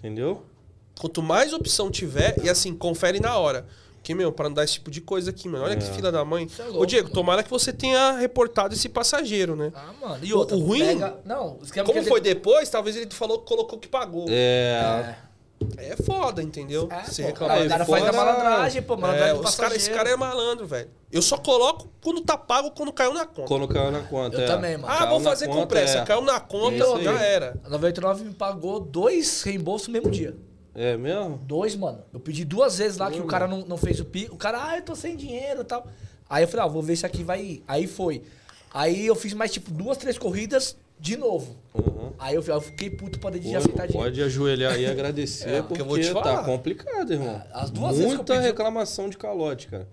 Entendeu? 0.00 0.42
Quanto 0.98 1.22
mais 1.22 1.52
opção 1.52 1.90
tiver, 1.90 2.34
e 2.42 2.48
assim, 2.50 2.74
confere 2.74 3.20
na 3.20 3.38
hora. 3.38 3.66
Porque, 4.00 4.14
meu, 4.14 4.32
pra 4.32 4.48
não 4.48 4.54
dar 4.54 4.64
esse 4.64 4.74
tipo 4.74 4.90
de 4.90 5.00
coisa 5.02 5.28
aqui, 5.30 5.46
mano. 5.46 5.64
Olha 5.64 5.76
que 5.76 5.84
filha 5.84 6.10
da 6.10 6.24
mãe. 6.24 6.48
É 6.58 6.62
Ô, 6.62 6.66
louco, 6.70 6.86
Diego, 6.86 7.04
mano. 7.08 7.14
tomara 7.14 7.42
que 7.42 7.50
você 7.50 7.70
tenha 7.70 8.12
reportado 8.12 8.72
esse 8.74 8.88
passageiro, 8.88 9.54
né? 9.54 9.70
Ah, 9.74 9.90
mano. 10.00 10.24
E 10.24 10.32
O- 10.32 10.38
outra, 10.38 10.56
o 10.56 10.60
ruim- 10.60 10.80
pega- 10.80 11.18
Não, 11.24 11.58
o 11.60 11.62
esquema 11.62 11.86
Como 11.86 12.02
que 12.02 12.08
foi 12.08 12.18
ele- 12.20 12.34
depois, 12.34 12.68
talvez 12.70 12.96
ele 12.96 13.10
falou 13.10 13.40
que 13.40 13.46
colocou 13.46 13.78
que 13.78 13.86
pagou. 13.88 14.24
É. 14.30 15.16
É 15.76 15.94
foda, 16.02 16.42
entendeu? 16.42 16.88
É, 16.90 17.04
Você 17.04 17.22
reclamar. 17.22 17.58
o 17.58 17.60
Aí, 17.60 17.68
cara 17.68 17.84
faz 17.84 18.06
a 18.06 18.12
malandragem, 18.12 18.80
pô, 18.80 18.96
malandragem 18.96 19.38
É, 19.46 19.56
cara, 19.58 19.76
esse 19.76 19.90
cara 19.90 20.08
é 20.08 20.16
malandro, 20.16 20.66
velho. 20.66 20.88
Eu 21.12 21.20
só 21.20 21.36
coloco 21.36 21.86
quando 22.00 22.22
tá 22.22 22.38
pago, 22.38 22.70
quando 22.70 22.90
caiu 22.94 23.12
na 23.12 23.26
conta. 23.26 23.46
Quando 23.48 23.68
caiu 23.68 23.90
na 23.90 24.00
conta. 24.00 24.38
Eu 24.38 24.44
é. 24.44 24.46
também, 24.46 24.78
mano. 24.78 24.90
Ah, 24.90 24.98
Caiu 25.00 25.10
vou 25.10 25.20
fazer 25.20 25.48
com 25.48 25.66
pressa. 25.66 25.98
é. 25.98 26.04
Caiu 26.06 26.22
na 26.22 26.40
conta, 26.40 27.02
já 27.02 27.20
era. 27.22 27.60
A 27.62 27.68
99 27.68 28.24
me 28.24 28.32
pagou 28.32 28.80
dois 28.80 29.42
reembolsos 29.42 29.88
no 29.88 29.92
mesmo 29.92 30.10
dia. 30.10 30.34
É 30.82 30.96
mesmo? 30.96 31.38
Dois, 31.46 31.76
mano. 31.76 31.98
Eu 32.12 32.18
pedi 32.20 32.44
duas 32.44 32.78
vezes 32.78 32.96
lá 32.96 33.10
que 33.10 33.20
o 33.20 33.26
cara 33.26 33.46
não, 33.46 33.60
não 33.66 33.76
fez 33.76 34.00
o 34.00 34.04
pico. 34.04 34.34
O 34.34 34.38
cara, 34.38 34.68
ah, 34.70 34.76
eu 34.78 34.82
tô 34.82 34.94
sem 34.94 35.14
dinheiro 35.14 35.60
e 35.60 35.64
tal. 35.64 35.86
Aí 36.28 36.44
eu 36.44 36.48
falei, 36.48 36.64
ah, 36.64 36.68
vou 36.68 36.82
ver 36.82 36.96
se 36.96 37.04
aqui 37.04 37.22
vai 37.22 37.42
ir. 37.42 37.64
Aí 37.68 37.86
foi. 37.86 38.22
Aí 38.72 39.06
eu 39.06 39.14
fiz 39.14 39.34
mais, 39.34 39.50
tipo, 39.52 39.70
duas, 39.70 39.98
três 39.98 40.16
corridas 40.16 40.76
de 40.98 41.16
novo. 41.16 41.56
Uhum. 41.74 42.12
Aí 42.18 42.34
eu, 42.34 42.42
eu 42.42 42.60
fiquei 42.60 42.88
puto 42.88 43.18
pra 43.18 43.30
Pô, 43.30 43.38
de 43.38 43.54
aceitar 43.54 43.86
dinheiro. 43.86 44.08
pode 44.08 44.22
ajoelhar 44.22 44.78
e 44.80 44.86
agradecer, 44.86 45.48
É, 45.50 45.62
porque 45.62 45.68
porque 45.78 45.82
eu 45.82 45.86
vou 45.86 45.98
te 45.98 46.10
falar. 46.10 46.38
tá 46.38 46.44
complicado, 46.44 47.12
irmão. 47.12 47.42
As 47.52 47.70
duas 47.70 47.98
Muita 47.98 48.34
pedi- 48.34 48.46
reclamação 48.46 49.08
de 49.10 49.18
calote, 49.18 49.68
cara. 49.68 49.86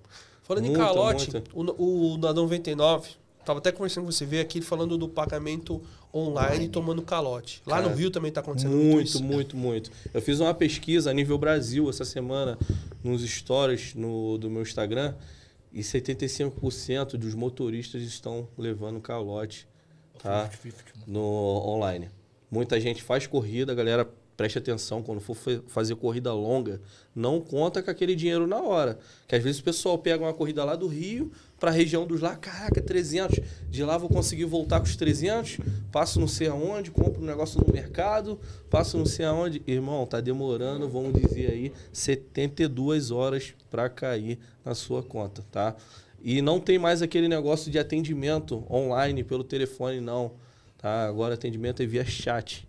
Falando 0.43 0.65
em 0.65 0.69
Muita, 0.69 0.85
calote, 0.85 1.31
muita. 1.31 1.73
o, 1.81 2.13
o 2.13 2.17
da 2.17 2.33
99, 2.33 3.09
tava 3.43 3.59
até 3.59 3.71
conversando 3.71 4.05
com 4.05 4.11
você, 4.11 4.25
veio 4.25 4.41
aqui 4.41 4.61
falando 4.61 4.97
do 4.97 5.09
pagamento 5.09 5.81
online 6.13 6.67
tomando 6.69 7.01
calote. 7.01 7.61
Lá 7.65 7.77
no 7.77 7.83
Cara, 7.89 7.95
Rio 7.95 8.09
também 8.11 8.31
tá 8.31 8.41
acontecendo 8.41 8.71
muito, 8.71 8.93
Muito, 8.95 9.05
isso. 9.07 9.23
muito, 9.23 9.57
muito. 9.57 9.91
Eu 10.13 10.21
fiz 10.21 10.39
uma 10.39 10.53
pesquisa 10.53 11.09
a 11.11 11.13
nível 11.13 11.37
Brasil 11.37 11.89
essa 11.89 12.05
semana 12.05 12.57
nos 13.03 13.21
stories 13.21 13.93
no, 13.95 14.37
do 14.37 14.49
meu 14.49 14.61
Instagram 14.61 15.13
e 15.71 15.81
75% 15.81 17.17
dos 17.17 17.33
motoristas 17.35 18.01
estão 18.01 18.47
levando 18.57 18.99
calote 18.99 19.67
tá? 20.19 20.49
no 21.05 21.21
online. 21.21 22.09
Muita 22.49 22.79
gente 22.79 23.03
faz 23.03 23.27
corrida, 23.27 23.75
galera 23.75 24.07
preste 24.35 24.57
atenção, 24.59 25.01
quando 25.01 25.19
for 25.19 25.35
fa- 25.35 25.63
fazer 25.67 25.95
corrida 25.95 26.31
longa, 26.31 26.79
não 27.15 27.41
conta 27.41 27.81
com 27.81 27.89
aquele 27.89 28.15
dinheiro 28.15 28.45
na 28.45 28.61
hora. 28.61 28.99
Que 29.27 29.35
às 29.35 29.43
vezes 29.43 29.59
o 29.59 29.63
pessoal 29.63 29.97
pega 29.97 30.23
uma 30.23 30.33
corrida 30.33 30.63
lá 30.63 30.75
do 30.75 30.87
Rio 30.87 31.31
para 31.59 31.71
a 31.71 31.73
região 31.73 32.05
dos 32.05 32.21
lá, 32.21 32.35
caraca, 32.35 32.81
300. 32.81 33.39
De 33.69 33.83
lá 33.83 33.97
vou 33.97 34.09
conseguir 34.09 34.45
voltar 34.45 34.79
com 34.79 34.85
os 34.85 34.95
300, 34.95 35.59
passo 35.91 36.19
não 36.19 36.27
sei 36.27 36.47
aonde, 36.47 36.91
compro 36.91 37.21
um 37.21 37.25
negócio 37.25 37.59
no 37.65 37.73
mercado, 37.73 38.39
passo 38.69 38.97
não 38.97 39.05
sei 39.05 39.25
aonde. 39.25 39.61
Irmão, 39.67 40.05
tá 40.05 40.21
demorando, 40.21 40.87
vamos 40.87 41.13
dizer 41.19 41.51
aí, 41.51 41.73
72 41.91 43.11
horas 43.11 43.53
para 43.69 43.89
cair 43.89 44.39
na 44.63 44.75
sua 44.75 45.01
conta, 45.03 45.43
tá? 45.51 45.75
E 46.21 46.41
não 46.41 46.59
tem 46.59 46.79
mais 46.79 47.01
aquele 47.01 47.27
negócio 47.27 47.71
de 47.71 47.77
atendimento 47.77 48.63
online 48.69 49.23
pelo 49.23 49.43
telefone, 49.43 50.01
não. 50.01 50.31
Tá? 50.77 51.07
Agora 51.07 51.33
atendimento 51.33 51.81
é 51.81 51.85
via 51.85 52.05
chat. 52.05 52.67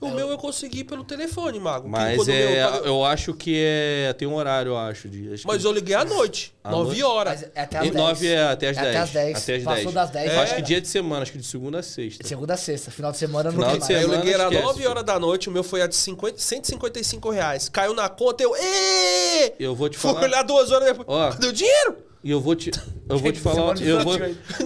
O 0.00 0.10
meu 0.10 0.28
eu 0.30 0.38
consegui 0.38 0.84
pelo 0.84 1.02
telefone, 1.02 1.58
Mago. 1.58 1.88
Mas 1.88 2.28
é, 2.28 2.62
tava- 2.62 2.86
eu 2.86 3.04
acho 3.04 3.34
que 3.34 3.52
é. 3.56 4.12
Tem 4.16 4.28
um 4.28 4.34
horário, 4.36 4.70
eu 4.70 4.78
acho. 4.78 5.08
De, 5.08 5.32
acho 5.34 5.44
Mas 5.46 5.60
que, 5.62 5.66
eu 5.66 5.72
liguei 5.72 5.94
à 5.96 6.04
noite, 6.04 6.54
À 6.62 6.70
9 6.70 6.84
noite? 6.84 7.02
horas. 7.02 7.40
Mas 7.40 7.50
é 7.52 7.60
até 7.62 7.78
as 7.78 7.86
e 7.86 7.90
10. 7.90 8.04
9 8.04 8.26
é 8.28 8.42
até 8.44 8.68
as 8.68 8.76
É 8.76 8.80
10. 8.82 8.94
até 8.94 9.00
as 9.02 9.10
10. 9.10 9.36
Até 9.42 9.56
as 9.56 9.62
Passou 9.64 9.82
10. 9.82 9.94
das 9.94 10.10
10, 10.10 10.32
Eu 10.32 10.38
acho 10.40 10.46
que 10.54 10.58
era. 10.58 10.62
dia 10.62 10.80
de 10.80 10.86
semana, 10.88 11.22
acho 11.22 11.32
que 11.32 11.38
de 11.38 11.46
segunda 11.46 11.78
a 11.80 11.82
sexta. 11.82 12.26
Segunda 12.28 12.54
a 12.54 12.56
sexta. 12.56 12.90
Final 12.92 13.10
de 13.10 13.18
semana 13.18 13.50
Final 13.50 13.70
não 13.70 13.78
de 13.78 13.86
tem 13.88 13.96
Aí 13.96 14.02
mais. 14.06 14.12
eu 14.14 14.18
liguei, 14.20 14.34
era 14.34 14.44
esquece, 14.44 14.62
9 14.62 14.78
filho. 14.78 14.90
horas 14.90 15.04
da 15.04 15.18
noite, 15.18 15.48
o 15.48 15.52
meu 15.52 15.64
foi 15.64 15.82
a 15.82 15.86
de 15.88 15.96
50, 15.96 16.38
155 16.38 17.30
reais. 17.30 17.68
Caiu 17.68 17.92
na 17.92 18.08
conta, 18.08 18.42
eu. 18.44 18.54
Ê! 18.56 19.52
Eu 19.58 19.74
vou 19.74 19.88
te 19.88 19.98
Fui 19.98 20.12
falar. 20.12 20.24
olhar 20.26 20.42
duas 20.42 20.70
horas 20.70 20.86
depois. 20.88 21.06
Ó. 21.08 21.30
O 21.48 21.52
dinheiro? 21.52 21.96
E 22.22 22.30
eu 22.32 22.40
vou 22.40 22.56
te. 22.56 22.70
Eu 23.08 23.16
vou 23.16 23.30
te 23.30 23.38
falar. 23.40 23.76
Semana 23.76 23.76
de 23.76 23.86
Eu 23.88 24.00
vou, 24.02 24.18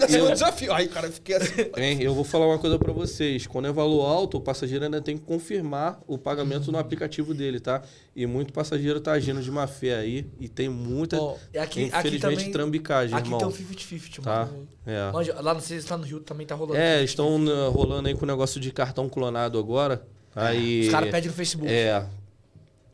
saiu 0.08 0.26
um 0.26 0.32
desafio. 0.32 0.72
Aí, 0.72 0.88
cara, 0.88 1.06
eu 1.08 1.12
fiquei 1.12 1.36
assim. 1.36 1.52
Hein, 1.76 1.98
eu 2.02 2.14
vou 2.14 2.24
falar 2.24 2.46
uma 2.46 2.58
coisa 2.58 2.78
pra 2.78 2.92
vocês. 2.94 3.46
Quando 3.46 3.68
é 3.68 3.72
valor 3.72 4.06
alto, 4.06 4.38
o 4.38 4.40
passageiro 4.40 4.84
ainda 4.86 5.02
tem 5.02 5.18
que 5.18 5.24
confirmar 5.24 6.00
o 6.06 6.16
pagamento 6.16 6.72
no 6.72 6.78
aplicativo 6.78 7.34
dele, 7.34 7.60
tá? 7.60 7.82
E 8.16 8.24
muito 8.26 8.54
passageiro 8.54 9.00
tá 9.00 9.12
agindo 9.12 9.42
de 9.42 9.50
má 9.50 9.66
fé 9.66 9.96
aí 9.96 10.26
e 10.40 10.48
tem 10.48 10.68
muita, 10.70 11.16
e 11.52 11.58
aqui- 11.58 11.84
aqui 11.84 11.98
infelizmente, 11.98 12.20
também- 12.20 12.52
trambicagem, 12.52 13.14
Aqui 13.16 13.26
irmão. 13.26 13.38
tem 13.38 13.48
o 13.48 13.52
50-50, 13.52 14.22
Tá? 14.22 14.46
mano. 14.46 14.68
É. 14.86 15.12
Manja, 15.12 15.40
lá 15.40 15.52
não 15.52 15.60
sei 15.60 15.78
se 15.80 15.86
tá 15.86 15.96
no 15.98 16.04
Rio 16.04 16.20
também 16.20 16.46
tá 16.46 16.54
rolando. 16.54 16.78
É, 16.80 17.04
estão 17.04 17.38
né, 17.38 17.68
rolando 17.68 18.08
aí 18.08 18.14
com 18.14 18.24
o 18.24 18.28
negócio 18.28 18.58
de 18.58 18.70
cartão 18.72 19.08
clonado 19.10 19.58
agora. 19.58 20.02
Aí, 20.34 20.86
Os 20.86 20.88
caras 20.88 21.10
pedem 21.10 21.28
no 21.28 21.36
Facebook. 21.36 21.70
É. 21.70 22.02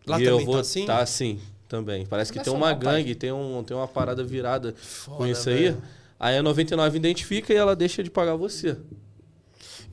Lá 0.04 0.18
e 0.20 0.24
eu 0.24 0.32
também 0.32 0.46
vou 0.46 0.54
tá 0.56 0.60
assim? 0.60 0.86
Tá 0.86 0.98
assim, 0.98 1.38
também. 1.68 2.06
Parece 2.06 2.32
que 2.32 2.40
tem 2.40 2.52
uma 2.52 2.72
gangue, 2.72 3.14
tem, 3.14 3.30
um, 3.30 3.62
tem 3.62 3.76
uma 3.76 3.86
parada 3.88 4.24
virada 4.24 4.72
com 4.72 4.78
Foda, 5.16 5.28
isso 5.28 5.48
aí. 5.50 5.64
velho. 5.64 5.82
Aí 6.18 6.36
a 6.36 6.42
99 6.42 6.96
identifica 6.96 7.52
e 7.52 7.56
ela 7.56 7.76
deixa 7.76 8.02
de 8.02 8.10
pagar 8.10 8.34
você. 8.34 8.76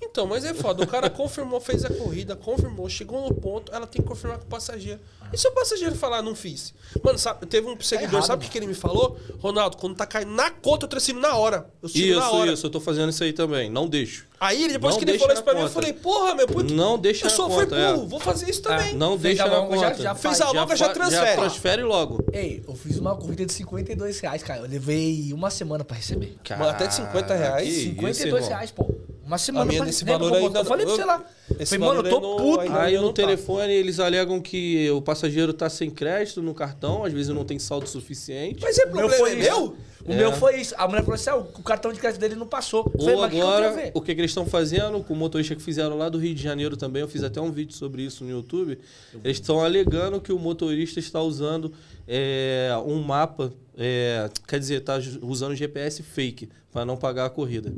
Então, 0.02 0.28
mas 0.28 0.44
é 0.44 0.54
foda. 0.54 0.84
O 0.84 0.88
cara 0.88 1.10
confirmou, 1.10 1.60
fez 1.60 1.86
a 1.86 1.90
corrida, 1.90 2.36
confirmou, 2.36 2.88
chegou 2.90 3.28
no 3.28 3.34
ponto, 3.34 3.72
ela 3.74 3.88
tem 3.88 4.02
que 4.02 4.08
confirmar 4.08 4.38
com 4.40 4.46
o 4.46 4.48
passageiro. 4.48 5.00
E 5.32 5.38
se 5.38 5.48
o 5.48 5.52
passageiro 5.52 5.96
falar, 5.96 6.22
não 6.22 6.36
fiz? 6.36 6.74
Mano, 7.04 7.18
sabe, 7.18 7.46
teve 7.46 7.68
um 7.68 7.80
seguidor, 7.80 8.16
errado, 8.16 8.28
sabe 8.28 8.44
o 8.44 8.46
que, 8.46 8.52
que 8.52 8.58
ele 8.58 8.68
me 8.68 8.74
falou? 8.74 9.18
Ronaldo, 9.40 9.78
quando 9.78 9.96
tá 9.96 10.06
caindo 10.06 10.32
na 10.32 10.52
conta, 10.52 10.86
eu 10.86 10.90
transfiro 10.90 11.20
na 11.20 11.36
hora. 11.36 11.70
Eu 11.82 11.90
sigo 11.90 12.16
na 12.20 12.26
Isso, 12.26 12.36
hora. 12.36 12.52
isso, 12.54 12.66
eu 12.66 12.70
tô 12.70 12.80
fazendo 12.80 13.10
isso 13.10 13.24
aí 13.24 13.34
também. 13.34 13.70
Não 13.70 13.88
deixo. 13.88 14.26
Aí, 14.40 14.68
depois 14.68 14.94
Não 14.96 15.00
que 15.04 15.10
ele 15.10 15.18
falou 15.20 15.34
isso 15.34 15.44
pra 15.44 15.54
mim, 15.54 15.60
eu 15.62 15.68
conta. 15.68 15.74
falei, 15.76 15.94
porra, 15.94 16.36
meu, 16.36 16.48
que 16.48 16.74
Não 16.74 16.98
deixa 16.98 17.26
eu 17.28 17.30
só 17.30 17.50
fui 17.50 17.64
conta, 17.66 17.76
é. 17.78 17.94
burro, 17.94 18.08
vou 18.08 18.20
fazer 18.20 18.50
isso 18.50 18.62
também. 18.62 18.94
Não 18.96 19.12
Fez 19.12 19.22
deixa 19.38 19.44
a 19.46 19.48
na 19.50 19.58
longa, 19.60 19.78
já- 19.78 19.92
conta. 19.92 20.04
já 20.04 20.16
Fez 20.16 20.42
a 20.42 20.52
longa, 20.52 20.76
já 20.76 20.88
fa- 20.88 20.94
transfere. 20.94 21.26
Já 21.26 21.36
transfere 21.36 21.84
logo. 21.84 22.24
Ei, 22.34 22.64
eu 22.68 22.76
fiz 22.76 22.98
uma 23.00 23.16
corrida 23.16 23.46
de 23.46 23.54
52 23.54 24.20
reais, 24.20 24.44
cara. 24.44 24.60
Eu 24.62 24.68
levei 24.68 25.32
uma 25.34 25.50
semana 25.50 25.84
pra 25.84 25.96
receber. 25.98 26.36
Mano, 26.52 26.70
até 26.70 26.88
de 26.88 26.96
50 26.96 27.34
reais, 27.34 27.68
que 27.68 27.82
52 27.86 28.18
isso, 28.44 28.50
reais, 28.50 28.72
pô. 28.72 28.94
Uma 29.26 29.40
semana 29.40 29.64
A 29.64 29.66
minha 29.66 29.80
pra 29.80 29.88
nesse 29.88 30.06
valor 30.06 30.30
eu- 30.30 30.36
ainda 30.46 30.60
Eu 30.60 30.66
falei 30.66 30.86
pra 30.86 30.94
eu- 30.94 30.98
você 30.98 31.04
lá. 31.06 31.24
esse 31.60 31.76
Falei, 31.80 31.88
mano, 31.96 32.08
eu 32.08 32.12
tô 32.12 32.16
aí 32.18 32.22
não- 32.22 32.36
puto. 32.38 32.78
Aí 32.78 32.94
eu 32.94 33.02
no 33.02 33.08
tá. 33.08 33.14
telefone 33.24 33.74
eles 33.74 34.00
alegam 34.00 34.40
que 34.40 34.88
o 34.92 35.02
passageiro 35.02 35.52
tá 35.52 35.68
sem 35.68 35.90
crédito 35.90 36.44
no 36.44 36.54
cartão, 36.54 37.04
às 37.04 37.12
vezes 37.12 37.30
não 37.30 37.44
tem 37.44 37.58
saldo 37.58 37.88
suficiente. 37.90 38.60
Mas 38.62 38.78
é 38.78 38.86
meu 38.86 38.94
problema 38.94 39.18
foi 39.18 39.32
é 39.32 39.40
isso. 39.40 39.50
meu? 39.50 39.76
O 40.04 40.12
É. 40.12 40.16
meu 40.16 40.32
foi 40.34 40.60
isso. 40.60 40.74
A 40.78 40.88
mulher 40.88 41.02
falou 41.02 41.16
assim: 41.16 41.30
ah, 41.30 41.36
o 41.38 41.64
cartão 41.64 41.94
de 41.94 42.00
crédito 42.00 42.20
dele 42.20 42.36
não 42.36 42.48
passou. 42.48 42.92
Falei, 42.98 43.16
Ou 43.16 43.24
que 43.24 43.30
que 43.30 43.38
eu 43.38 43.48
agora, 43.48 43.72
ver? 43.72 43.92
o 43.94 44.02
que, 44.02 44.14
que 44.16 44.22
eles 44.22 44.32
estão 44.32 44.46
fazendo 44.46 45.04
com 45.04 45.14
o 45.14 45.18
motorista 45.18 45.56
que 45.56 45.62
fizeram 45.62 45.98
lá 45.98 46.10
do 46.10 46.18
Rio 46.18 46.34
de 46.36 46.42
Janeiro 46.44 46.76
também, 46.76 47.02
eu 47.02 47.08
fiz 47.08 47.24
até 47.24 47.40
um 47.40 47.52
vídeo 47.52 47.74
sobre 47.76 48.02
isso 48.04 48.24
no 48.24 48.30
YouTube. 48.30 48.78
Eles 49.24 49.38
estão 49.38 49.62
alegando 49.64 50.20
que 50.20 50.32
o 50.34 50.40
motorista 50.40 51.00
está 51.00 51.22
usando 51.22 51.72
é, 52.08 52.70
um 52.86 53.02
mapa, 53.02 53.52
é, 53.78 54.30
quer 54.48 54.60
dizer, 54.60 54.80
está 54.80 55.00
usando 55.22 55.56
GPS 55.56 56.04
fake 56.04 56.50
para 56.72 56.86
não 56.86 56.98
pagar 56.98 57.26
a 57.26 57.30
corrida. 57.30 57.74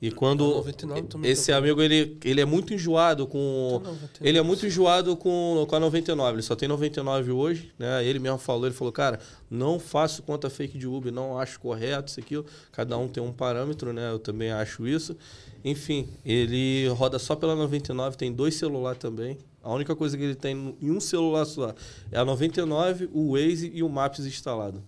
E 0.00 0.12
quando 0.12 0.44
A 0.44 0.54
99 0.58 1.02
também 1.08 1.30
esse 1.30 1.50
tá- 1.50 1.56
amigo 1.58 1.82
ele, 1.82 2.16
ele 2.24 2.40
é 2.40 2.44
muito 2.44 2.72
enjoado 2.72 3.26
com 3.26 3.80
Tá 3.82 3.90
99. 3.90 4.28
ele 4.28 4.38
é 4.38 4.42
muito 4.42 4.64
enjoado 4.64 5.16
com, 5.16 5.66
com 5.68 5.74
a 5.76 5.80
99, 5.80 6.34
ele 6.36 6.42
só 6.42 6.54
tem 6.54 6.68
99 6.68 7.32
hoje, 7.32 7.72
né? 7.76 8.04
Ele 8.04 8.20
mesmo 8.20 8.38
falou, 8.38 8.66
ele 8.66 8.74
falou, 8.76 8.92
cara, 8.92 9.18
não 9.50 9.80
faço 9.80 10.22
conta 10.22 10.48
fake 10.48 10.78
de 10.78 10.86
Uber, 10.86 11.12
não 11.12 11.36
acho 11.36 11.58
correto 11.58 12.10
isso 12.10 12.20
aqui, 12.20 12.40
cada 12.70 12.96
um 12.96 13.08
tem 13.08 13.20
um 13.20 13.32
parâmetro, 13.32 13.92
né? 13.92 14.12
Eu 14.12 14.20
também 14.20 14.52
acho 14.52 14.86
isso. 14.86 15.16
Enfim, 15.64 16.08
ele 16.24 16.86
roda 16.90 17.18
só 17.18 17.34
pela 17.34 17.56
99, 17.56 18.16
tem 18.16 18.32
dois 18.32 18.54
celulares 18.54 19.00
também. 19.00 19.36
A 19.64 19.72
única 19.74 19.96
coisa 19.96 20.16
que 20.16 20.22
ele 20.22 20.36
tem 20.36 20.76
em 20.80 20.90
um 20.92 21.00
celular 21.00 21.44
só 21.44 21.74
é 22.12 22.18
a 22.18 22.24
99, 22.24 23.08
o 23.12 23.32
Waze 23.32 23.70
e 23.74 23.82
o 23.82 23.88
Maps 23.88 24.20
instalado. 24.20 24.80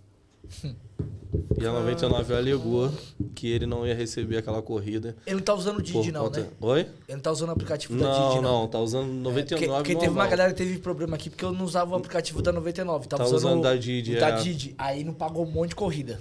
E 1.60 1.64
a 1.66 1.72
99 1.72 2.34
alegou 2.34 2.90
que 3.34 3.46
ele 3.48 3.64
não 3.66 3.86
ia 3.86 3.94
receber 3.94 4.38
aquela 4.38 4.60
corrida. 4.60 5.16
Ele 5.26 5.36
não 5.36 5.42
tá 5.42 5.54
usando 5.54 5.78
o 5.78 5.82
Didi, 5.82 6.10
não, 6.10 6.24
conta- 6.24 6.40
né? 6.40 6.48
Oi? 6.60 6.80
Ele 6.80 6.90
não 7.10 7.20
tá 7.20 7.30
usando 7.30 7.48
o 7.50 7.52
aplicativo 7.52 7.96
da 7.96 8.04
Não, 8.08 8.28
Didi, 8.30 8.42
não, 8.42 8.60
não. 8.62 8.68
tá 8.68 8.78
usando 8.80 9.06
99 9.06 9.40
É, 9.40 9.44
porque, 9.44 9.68
porque 9.68 9.94
teve 9.96 10.12
uma 10.12 10.26
galera 10.26 10.50
que 10.52 10.58
teve 10.58 10.78
problema 10.78 11.14
aqui 11.16 11.30
porque 11.30 11.44
eu 11.44 11.52
não 11.52 11.64
usava 11.64 11.92
o 11.92 11.94
aplicativo 11.96 12.42
da 12.42 12.50
99. 12.52 13.06
Tava 13.06 13.22
Tá 13.22 13.28
usando, 13.28 13.38
usando 13.38 13.58
o- 13.60 13.62
da 13.62 13.76
Didi, 13.76 14.16
o 14.16 14.20
da 14.20 14.28
é. 14.30 14.42
Didi. 14.42 14.74
Aí 14.76 15.04
não 15.04 15.12
pagou 15.14 15.44
um 15.46 15.50
monte 15.50 15.70
de 15.70 15.76
corrida. 15.76 16.20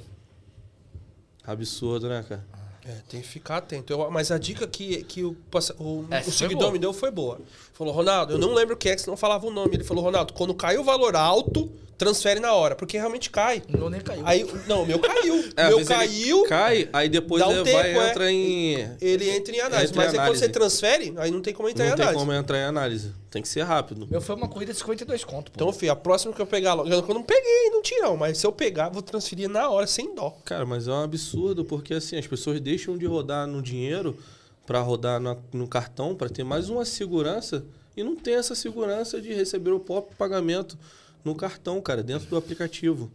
Absurdo, 1.46 2.08
né, 2.08 2.24
cara? 2.28 2.46
É, 2.86 2.96
tem 3.10 3.22
que 3.22 3.28
ficar 3.28 3.58
atento. 3.58 3.92
Eu- 3.92 4.10
mas 4.12 4.32
a 4.32 4.38
dica 4.38 4.68
que, 4.68 5.04
que 5.04 5.24
o, 5.24 5.36
o, 5.80 6.06
É, 6.12 6.20
o 6.22 6.32
seguidor 6.32 6.72
me 6.72 6.80
deu 6.80 6.94
foi 6.94 7.12
boa. 7.12 7.40
Falou, 7.74 7.94
Ronaldo, 7.94 8.34
eu 8.34 8.38
não 8.38 8.54
lembro 8.54 8.76
quem 8.78 8.92
é 8.92 8.96
que 8.96 9.08
não 9.08 9.18
falava 9.18 9.46
o 9.46 9.52
nome. 9.52 9.76
Ele 9.76 9.84
falou, 9.84 10.04
Ronaldo, 10.04 10.34
quando 10.34 10.54
cai 10.54 10.78
o 10.78 10.84
valor 10.84 11.16
alto, 11.16 11.72
transfere 12.00 12.40
na 12.40 12.54
hora, 12.54 12.76
porque 12.76 12.98
realmente 12.98 13.30
cai. 13.30 13.62
O 13.72 13.78
meu 13.78 13.90
nem 13.90 14.00
caiu. 14.02 14.22
Aí, 14.26 14.48
não, 14.68 14.82
o 14.84 14.86
meu 14.88 14.98
caiu. 14.98 15.44
É, 15.56 15.68
o 15.68 15.78
meu 15.78 15.86
caiu, 15.86 16.44
Cai, 16.46 16.90
aí 16.94 17.10
depois 17.10 17.44
um 17.44 17.52
ele 17.52 17.64
tempo, 17.64 17.78
vai 17.78 17.92
é. 17.96 18.10
entra 18.10 18.32
em. 18.32 18.74
ele 19.02 19.30
entra 19.30 19.56
em 19.56 19.60
análise. 19.60 19.92
Entra 19.92 20.02
em 20.02 20.06
mas 20.06 20.06
aí 20.08 20.12
quando 20.14 20.20
análise. 20.22 20.40
você 20.46 20.50
transfere, 20.50 21.14
aí 21.18 21.30
não 21.30 21.42
tem 21.42 21.54
como 21.54 21.68
entrar 21.70 21.86
Não 21.86 21.92
em 21.92 21.96
tem 21.96 22.04
análise. 22.06 22.26
como 22.26 22.34
entrar 22.34 22.58
em 22.58 22.64
análise. 22.64 23.12
Tem 23.30 23.42
que 23.42 23.48
ser 23.48 23.62
rápido. 23.64 24.08
meu 24.10 24.22
foi 24.22 24.36
uma 24.36 24.48
corrida 24.48 24.72
de 24.72 24.80
52 24.80 25.24
conto, 25.26 25.52
pô. 25.52 25.56
Então, 25.58 25.74
filho, 25.74 25.92
a 25.92 25.96
próxima 25.96 26.34
que 26.34 26.42
eu 26.42 26.48
pegar, 26.48 26.74
logo- 26.74 26.90
eu 26.90 27.14
não 27.14 27.22
peguei 27.22 27.70
no 27.72 27.82
tirão, 27.82 28.16
mas 28.18 28.38
se 28.38 28.48
eu 28.48 28.52
pegar, 28.52 28.90
vou 28.90 29.02
transferir 29.02 29.50
na 29.50 29.70
hora, 29.70 29.86
sem 29.86 30.16
dó. 30.16 30.36
Cara, 30.46 30.66
mas 30.66 30.88
é 30.88 30.92
um 30.92 31.04
absurdo, 31.04 31.66
porque 31.66 31.94
assim, 31.94 32.18
as 32.18 32.26
pessoas 32.26 32.60
deixam 32.62 32.98
de 32.98 33.06
rodar 33.06 33.46
no 33.46 33.62
dinheiro 33.62 34.18
para 34.66 34.80
rodar 34.80 35.20
na- 35.20 35.36
no 35.52 35.68
cartão, 35.68 36.16
para 36.16 36.30
ter 36.30 36.44
mais 36.44 36.70
uma 36.70 36.86
segurança, 36.86 37.66
e 37.98 38.04
não 38.04 38.16
tem 38.16 38.36
essa 38.36 38.56
segurança 38.56 39.20
de 39.22 39.34
receber 39.34 39.72
o 39.72 39.80
próprio 39.80 40.16
pagamento 40.18 40.78
no 41.24 41.36
cartão, 41.36 41.82
cara, 41.82 42.02
dentro 42.04 42.28
do 42.30 42.38
aplicativo. 42.38 43.12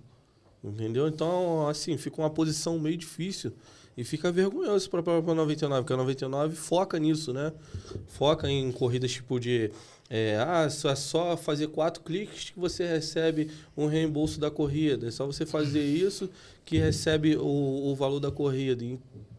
Entendeu? 0.63 1.07
Então, 1.09 1.69
assim, 1.69 1.97
fica 1.99 2.21
uma 2.23 2.31
posição 2.31 2.79
meio 2.79 2.97
difícil. 2.97 3.53
E 3.97 4.03
fica 4.03 4.33
vergonhoso 4.33 4.91
para 4.91 5.01
a 5.01 5.35
99, 5.35 5.83
porque 5.83 5.93
a 5.93 5.97
99 5.97 6.57
foca 6.57 6.99
nisso, 6.99 7.33
né? 7.33 7.53
Foca 8.09 8.51
em 8.51 8.73
corridas 8.73 9.13
tipo 9.13 9.39
de. 9.39 9.71
É, 10.11 10.37
ah, 10.37 10.69
só- 10.69 10.91
é 10.91 10.97
só 10.97 11.37
fazer 11.37 11.69
quatro 11.69 12.03
cliques 12.03 12.51
que 12.51 12.59
você 12.59 12.85
recebe 12.87 13.51
um 13.77 13.87
reembolso 13.87 14.41
da 14.41 14.51
corrida. 14.51 15.07
É 15.07 15.11
só 15.13 15.27
você 15.27 15.47
fazer 15.47 15.85
isso 15.85 16.29
que 16.65 16.77
recebe 16.77 17.37
o, 17.37 17.91
o 17.91 17.95
valor 17.95 18.19
da 18.19 18.31
corrida. 18.33 18.85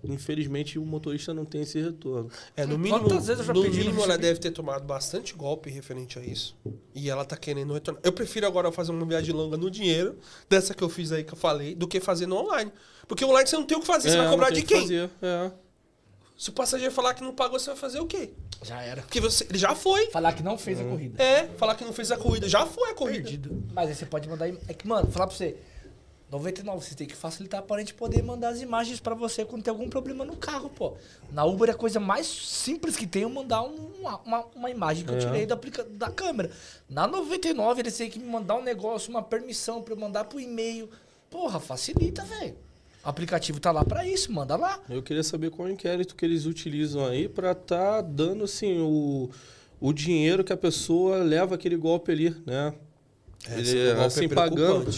Infelizmente, 0.07 0.77
o 0.79 0.85
motorista 0.85 1.33
não 1.33 1.45
tem 1.45 1.61
esse 1.61 1.81
retorno. 1.81 2.29
É, 2.55 2.65
no 2.65 2.77
mínimo, 2.77 3.01
Quantas 3.01 3.27
vezes 3.27 3.39
eu 3.41 3.45
já 3.47 3.53
no 3.53 3.61
pedi 3.63 3.79
mínimo 3.79 4.03
ela 4.03 4.17
deve 4.17 4.39
ter 4.39 4.51
tomado 4.51 4.83
bastante 4.85 5.33
golpe 5.33 5.69
referente 5.69 6.17
a 6.19 6.23
isso. 6.23 6.55
E 6.93 7.09
ela 7.09 7.25
tá 7.25 7.35
querendo 7.35 7.73
retornar. 7.73 8.01
Eu 8.05 8.11
prefiro 8.13 8.45
agora 8.47 8.71
fazer 8.71 8.91
uma 8.91 9.05
viagem 9.05 9.33
longa 9.33 9.57
no 9.57 9.69
dinheiro, 9.69 10.17
dessa 10.49 10.73
que 10.73 10.83
eu 10.83 10.89
fiz 10.89 11.11
aí 11.11 11.23
que 11.23 11.33
eu 11.33 11.37
falei, 11.37 11.75
do 11.75 11.87
que 11.87 11.99
fazer 11.99 12.25
no 12.27 12.37
online. 12.37 12.71
Porque 13.07 13.23
online 13.25 13.47
você 13.47 13.55
não 13.57 13.65
tem 13.65 13.77
o 13.77 13.81
que 13.81 13.87
fazer, 13.87 14.09
você 14.09 14.15
É, 14.15 14.17
vai 14.17 14.25
não 14.25 14.33
cobrar 14.33 14.49
de 14.49 14.61
que 14.61 14.67
quem? 14.67 14.81
fazer, 14.81 15.09
é. 15.21 15.51
Se 16.37 16.49
o 16.49 16.53
passageiro 16.53 16.93
falar 16.93 17.13
que 17.13 17.23
não 17.23 17.33
pagou, 17.33 17.57
você 17.57 17.67
vai 17.67 17.77
fazer 17.77 17.99
o 18.01 18.05
quê? 18.05 18.31
Já 18.61 18.81
era. 18.81 19.01
Porque 19.03 19.21
você, 19.21 19.45
ele 19.49 19.57
já 19.57 19.73
foi. 19.73 20.07
Falar 20.11 20.33
que 20.33 20.43
não 20.43 20.57
fez 20.57 20.81
a 20.81 20.83
corrida. 20.83 21.23
É, 21.23 21.47
falar 21.57 21.75
que 21.75 21.85
não 21.85 21.93
fez 21.93 22.11
a 22.11 22.17
corrida, 22.17 22.49
já 22.49 22.65
foi 22.65 22.89
a 22.89 22.93
corrida. 22.93 23.23
Perdido. 23.23 23.63
Mas 23.73 23.87
aí 23.89 23.95
você 23.95 24.05
pode 24.05 24.27
mandar. 24.27 24.49
É 24.49 24.73
que, 24.73 24.85
mano, 24.85 25.09
falar 25.11 25.27
pra 25.27 25.35
você. 25.35 25.55
99, 26.31 26.83
você 26.83 26.95
tem 26.95 27.07
que 27.07 27.15
facilitar 27.15 27.61
para 27.61 27.75
a 27.77 27.79
gente 27.79 27.93
poder 27.93 28.23
mandar 28.23 28.49
as 28.49 28.59
imagens 28.61 28.99
pra 28.99 29.13
você 29.13 29.45
quando 29.45 29.61
tem 29.63 29.71
algum 29.71 29.87
problema 29.87 30.25
no 30.25 30.35
carro, 30.35 30.69
pô. 30.69 30.93
Na 31.31 31.45
Uber 31.45 31.69
é 31.69 31.71
a 31.71 31.75
coisa 31.75 31.99
mais 31.99 32.25
simples 32.25 32.95
que 32.97 33.05
tem 33.05 33.21
eu 33.21 33.29
mandar 33.29 33.61
um- 33.61 33.91
uma, 33.99 34.19
uma, 34.21 34.45
uma 34.55 34.69
imagem 34.71 35.05
que 35.05 35.11
eu 35.11 35.15
É. 35.17 35.19
tirei 35.19 35.45
da, 35.45 35.57
da 35.91 36.09
câmera. 36.09 36.49
Na 36.89 37.05
99, 37.07 37.81
eles 37.81 37.95
têm 37.95 38.09
que 38.09 38.17
me 38.19 38.25
mandar 38.25 38.55
um 38.55 38.63
negócio, 38.63 39.09
uma 39.11 39.21
permissão 39.21 39.81
pra 39.83 39.93
eu 39.93 39.97
mandar 39.99 40.25
pro 40.25 40.39
e-mail. 40.39 40.89
Porra, 41.29 41.59
facilita, 41.59 42.23
velho. 42.23 42.55
O 43.05 43.09
aplicativo 43.09 43.59
tá 43.59 43.71
lá 43.71 43.85
pra 43.85 44.05
isso, 44.05 44.31
manda 44.31 44.55
lá. 44.55 44.79
Eu 44.89 45.03
queria 45.03 45.23
saber 45.23 45.51
qual 45.51 45.69
inquérito 45.69 46.15
que 46.15 46.25
eles 46.25 46.45
utilizam 46.47 47.05
aí 47.05 47.29
para 47.29 47.53
tá 47.53 48.01
dando 48.01 48.45
assim 48.45 48.79
o, 48.81 49.29
o 49.79 49.93
dinheiro 49.93 50.43
que 50.43 50.51
a 50.51 50.57
pessoa 50.57 51.17
leva 51.17 51.53
aquele 51.53 51.75
golpe 51.77 52.11
ali, 52.11 52.35
né? 52.47 52.73
É, 53.47 53.59
Ele, 53.59 53.79
é 53.89 53.91
assim, 54.03 54.27
pagando. 54.27 54.89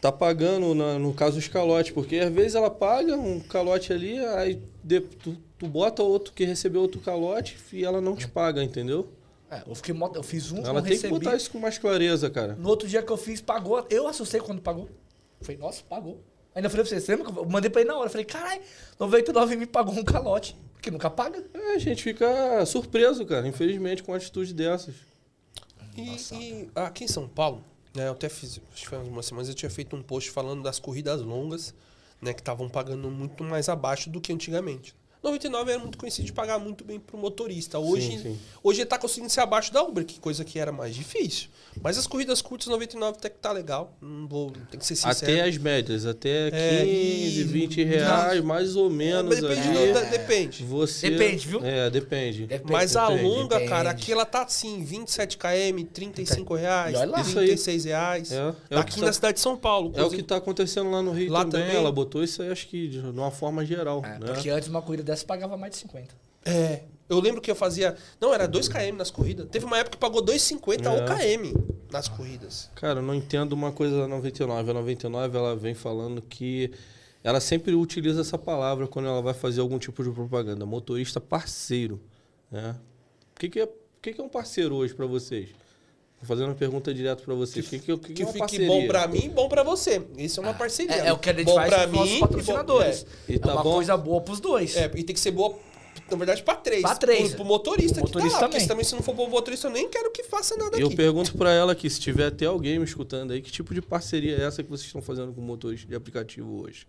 Tá 0.00 0.10
pagando, 0.12 0.74
na- 0.74 0.98
no 0.98 1.12
caso, 1.14 1.38
os 1.38 1.48
calotes. 1.48 1.92
Porque 1.92 2.16
às 2.18 2.32
vezes 2.32 2.54
ela 2.54 2.70
paga 2.70 3.16
um 3.16 3.40
calote 3.40 3.92
ali, 3.92 4.18
aí 4.18 4.60
de- 4.82 5.00
tu, 5.00 5.36
tu 5.58 5.66
bota 5.68 6.02
outro 6.02 6.32
que 6.32 6.44
recebeu 6.44 6.80
outro 6.82 7.00
calote 7.00 7.56
e 7.72 7.84
ela 7.84 8.00
não 8.00 8.16
te 8.16 8.26
paga, 8.28 8.62
entendeu? 8.62 9.08
É, 9.50 9.62
eu, 9.66 9.74
fiquei, 9.74 9.94
eu 10.14 10.22
fiz 10.22 10.52
um, 10.52 10.58
Ela 10.64 10.80
tem 10.80 10.92
recebi. 10.92 11.12
que 11.12 11.18
botar 11.24 11.36
isso 11.36 11.50
com 11.50 11.58
mais 11.58 11.76
clareza, 11.76 12.30
cara. 12.30 12.54
No 12.54 12.68
outro 12.68 12.86
dia 12.86 13.02
que 13.02 13.10
eu 13.10 13.16
fiz, 13.16 13.40
pagou. 13.40 13.84
Eu 13.90 14.06
assustei 14.06 14.40
quando 14.40 14.60
pagou. 14.62 14.88
Falei, 15.40 15.58
nossa, 15.60 15.82
pagou. 15.88 16.22
Ainda 16.54 16.68
falei 16.70 16.84
pra 16.84 16.90
você, 16.90 17.00
você 17.00 17.12
lembra 17.16 17.32
que 17.32 17.38
eu 17.38 17.44
mandei 17.46 17.68
pra 17.70 17.80
ele 17.80 17.90
na 17.90 17.96
hora? 17.98 18.08
Falei, 18.10 18.24
caralho, 18.24 18.60
99 18.98 19.56
me 19.56 19.66
pagou 19.66 19.94
um 19.94 20.04
calote. 20.04 20.56
Porque 20.74 20.90
nunca 20.90 21.10
paga. 21.10 21.44
É, 21.52 21.74
a 21.74 21.78
gente 21.78 22.02
fica 22.02 22.64
surpreso, 22.64 23.26
cara, 23.26 23.46
infelizmente, 23.48 24.02
com 24.02 24.12
uma 24.12 24.18
atitude 24.18 24.54
dessas. 24.54 24.94
E, 25.96 26.16
e 26.34 26.68
aqui 26.74 27.04
em 27.04 27.08
São 27.08 27.28
Paulo, 27.28 27.64
né, 27.94 28.08
eu 28.08 28.12
até 28.12 28.28
fiz, 28.28 28.60
acho 28.72 28.82
que 28.82 28.88
foi 28.88 28.98
umas 28.98 29.26
semanas, 29.26 29.48
eu 29.48 29.54
tinha 29.54 29.70
feito 29.70 29.96
um 29.96 30.02
post 30.02 30.30
falando 30.30 30.62
das 30.62 30.78
corridas 30.78 31.20
longas, 31.22 31.74
né, 32.20 32.32
que 32.32 32.40
estavam 32.40 32.68
pagando 32.68 33.10
muito 33.10 33.42
mais 33.44 33.68
abaixo 33.68 34.10
do 34.10 34.20
que 34.20 34.32
antigamente. 34.32 34.94
99 35.22 35.70
era 35.70 35.80
muito 35.80 35.98
conhecido 35.98 36.24
de 36.24 36.32
pagar 36.32 36.58
muito 36.58 36.82
bem 36.82 36.98
pro 36.98 37.18
motorista. 37.18 37.78
Hoje, 37.78 38.18
sim. 38.18 38.38
hoje 38.62 38.80
ele 38.80 38.88
tá 38.88 38.98
conseguindo 38.98 39.30
ser 39.30 39.40
abaixo 39.40 39.72
da 39.72 39.82
Uber, 39.82 40.04
que 40.04 40.18
coisa 40.18 40.44
que 40.44 40.58
era 40.58 40.72
mais 40.72 40.94
difícil. 40.94 41.50
Mas 41.82 41.96
as 41.96 42.06
corridas 42.06 42.42
curtas, 42.42 42.66
99 42.68 43.16
até 43.18 43.28
que 43.30 43.38
tá 43.38 43.52
legal. 43.52 43.96
Não 44.00 44.26
vou, 44.26 44.50
tem 44.70 44.78
que 44.78 44.84
ser 44.84 44.96
sincero. 44.96 45.32
Até 45.32 45.42
as 45.48 45.56
médias, 45.56 46.04
até 46.04 46.48
É, 46.48 46.80
15, 46.84 47.40
e- 47.40 47.44
20 47.44 47.84
reais, 47.84 48.42
mais 48.42 48.76
ou 48.76 48.90
menos 48.90 49.40
depende, 49.40 49.60
ali. 49.78 49.92
do- 49.92 50.10
depende. 50.10 50.64
Você... 50.64 51.10
Depende, 51.10 51.48
viu? 51.48 51.60
É, 51.64 51.88
depende. 51.88 52.46
Depende, 52.46 52.72
Mas 52.72 52.96
a 52.96 53.08
depende, 53.08 53.24
longa, 53.28 53.48
depende. 53.54 53.68
cara, 53.70 53.90
aqui 53.90 54.12
ela 54.12 54.26
tá 54.26 54.42
assim, 54.42 54.82
27 54.84 55.38
km, 55.38 55.84
35 55.92 56.54
reais, 56.54 56.98
E 56.98 57.04
lá. 57.06 57.20
Isso 57.20 57.38
aí. 57.38 57.46
36 57.46 57.84
reais. 57.84 58.32
É, 58.32 58.54
é 58.70 58.76
aqui 58.78 58.94
que 58.94 59.00
na 59.00 59.06
tá- 59.06 59.12
cidade 59.12 59.34
de 59.34 59.40
São 59.40 59.56
Paulo. 59.56 59.92
É 59.94 60.02
o 60.02 60.10
que 60.10 60.22
tá 60.22 60.36
acontecendo 60.36 60.90
lá 60.90 61.00
no 61.02 61.12
Rio 61.12 61.30
Lá 61.32 61.44
também. 61.44 61.62
também. 61.62 61.76
Ela 61.76 61.92
botou 61.92 62.22
isso 62.22 62.42
aí, 62.42 62.50
acho 62.50 62.66
que 62.68 62.88
de 62.88 62.98
uma 62.98 63.30
forma 63.30 63.64
geral. 63.64 64.02
É, 64.04 64.18
né? 64.18 64.26
porque 64.26 64.50
antes 64.50 64.68
uma 64.68 64.82
corrida 64.82 65.02
dessa 65.04 65.24
pagava 65.24 65.56
mais 65.56 65.72
de 65.72 65.78
50. 65.78 66.14
É. 66.44 66.80
Eu 67.10 67.20
lembro 67.20 67.40
que 67.40 67.50
eu 67.50 67.54
fazia. 67.56 67.96
Não, 68.20 68.32
era 68.32 68.46
2 68.46 68.68
km 68.68 68.96
nas 68.96 69.10
corridas. 69.10 69.46
Teve 69.50 69.64
uma 69.66 69.76
época 69.78 69.96
que 69.96 70.00
pagou 70.00 70.22
2,50 70.24 70.86
É. 70.86 70.88
o 70.88 71.04
km 71.04 71.60
nas 71.90 72.08
corridas. 72.08 72.70
Cara, 72.76 73.00
eu 73.00 73.02
não 73.02 73.14
entendo 73.14 73.52
uma 73.52 73.72
coisa 73.72 73.96
da 73.98 74.06
99. 74.08 74.70
A 74.70 74.74
99 74.74 75.36
ela 75.36 75.56
vem 75.56 75.74
falando 75.74 76.22
que 76.22 76.70
ela 77.22 77.40
sempre 77.40 77.74
utiliza 77.74 78.20
essa 78.20 78.38
palavra 78.38 78.86
quando 78.86 79.06
ela 79.08 79.20
vai 79.20 79.34
fazer 79.34 79.60
algum 79.60 79.78
tipo 79.78 80.02
de 80.04 80.10
propaganda. 80.10 80.64
Motorista 80.64 81.20
parceiro. 81.20 82.00
Né? 82.50 82.76
O 83.36 83.40
que, 83.40 83.48
que, 83.50 83.60
é, 83.60 83.64
o 83.64 83.68
que, 84.00 84.12
que 84.14 84.20
é 84.20 84.24
um 84.24 84.28
parceiro 84.28 84.76
hoje 84.76 84.94
pra 84.94 85.06
vocês? 85.06 85.48
Vou 86.22 86.26
fazer 86.28 86.44
uma 86.44 86.54
pergunta 86.54 86.92
direto 86.92 87.22
pra 87.24 87.34
vocês. 87.34 87.66
O 87.66 87.70
que, 87.70 87.78
que, 87.78 87.92
o 87.92 87.98
que, 87.98 88.08
que 88.08 88.12
Que 88.14 88.22
é 88.22 88.24
uma 88.26 88.32
fique 88.32 88.40
parceria? 88.40 88.66
bom 88.68 88.86
pra 88.86 89.08
mim 89.08 89.22
e 89.24 89.28
bom 89.30 89.48
pra 89.48 89.62
você. 89.62 90.02
Isso 90.18 90.38
é 90.38 90.42
uma 90.42 90.52
parceria. 90.54 90.94
É, 90.94 91.06
é 91.08 91.12
o 91.14 91.18
que 91.18 91.30
a 91.30 91.32
gente 91.32 91.46
bom 91.46 91.54
faz 91.54 91.72
os 91.72 91.92
nossos 91.92 92.10
mim 92.10 92.16
e 92.16 92.20
patrocinadores. 92.20 93.02
bom- 93.04 93.10
E 93.28 93.34
É, 93.36 93.38
tá 93.38 93.52
uma 93.54 93.62
bom? 93.62 93.72
coisa 93.74 93.96
boa 93.96 94.20
pros 94.20 94.38
dois. 94.38 94.76
É, 94.76 94.84
é, 94.84 94.90
e 94.96 95.02
tem 95.02 95.14
que 95.14 95.20
ser 95.20 95.30
boa, 95.30 95.58
na 96.10 96.16
verdade, 96.16 96.42
pra 96.42 96.56
três. 96.56 96.82
Pra 96.82 96.94
três. 96.96 97.28
Pro, 97.28 97.36
pro 97.36 97.44
motorista 97.44 98.00
O 98.00 98.06
que 98.06 98.12
tá 98.12 98.18
motorista 98.18 98.38
lá. 98.40 98.48
Porque 98.48 98.52
também. 98.52 98.60
se 98.62 98.68
também 98.68 98.84
se 98.84 98.94
não 98.94 99.02
for 99.02 99.14
bom 99.14 99.28
motorista, 99.28 99.68
eu 99.68 99.72
nem 99.72 99.88
quero 99.88 100.10
que 100.10 100.24
faça 100.24 100.56
nada 100.56 100.76
E 100.76 100.80
eu 100.80 100.88
aqui. 100.88 100.96
pergunto 100.96 101.36
pra 101.36 101.52
ela 101.52 101.72
aqui, 101.72 101.88
se 101.88 102.00
tiver 102.00 102.26
até 102.26 102.46
alguém 102.46 102.78
me 102.78 102.84
escutando 102.84 103.32
aí, 103.32 103.40
que 103.40 103.50
tipo 103.50 103.72
de 103.74 103.80
parceria 103.82 104.36
é 104.36 104.42
essa 104.42 104.62
que 104.62 104.68
vocês 104.68 104.86
estão 104.86 105.00
fazendo 105.02 105.32
com 105.32 105.40
o 105.40 105.44
motorista 105.44 105.86
de 105.86 105.94
aplicativo 105.94 106.62
hoje? 106.62 106.86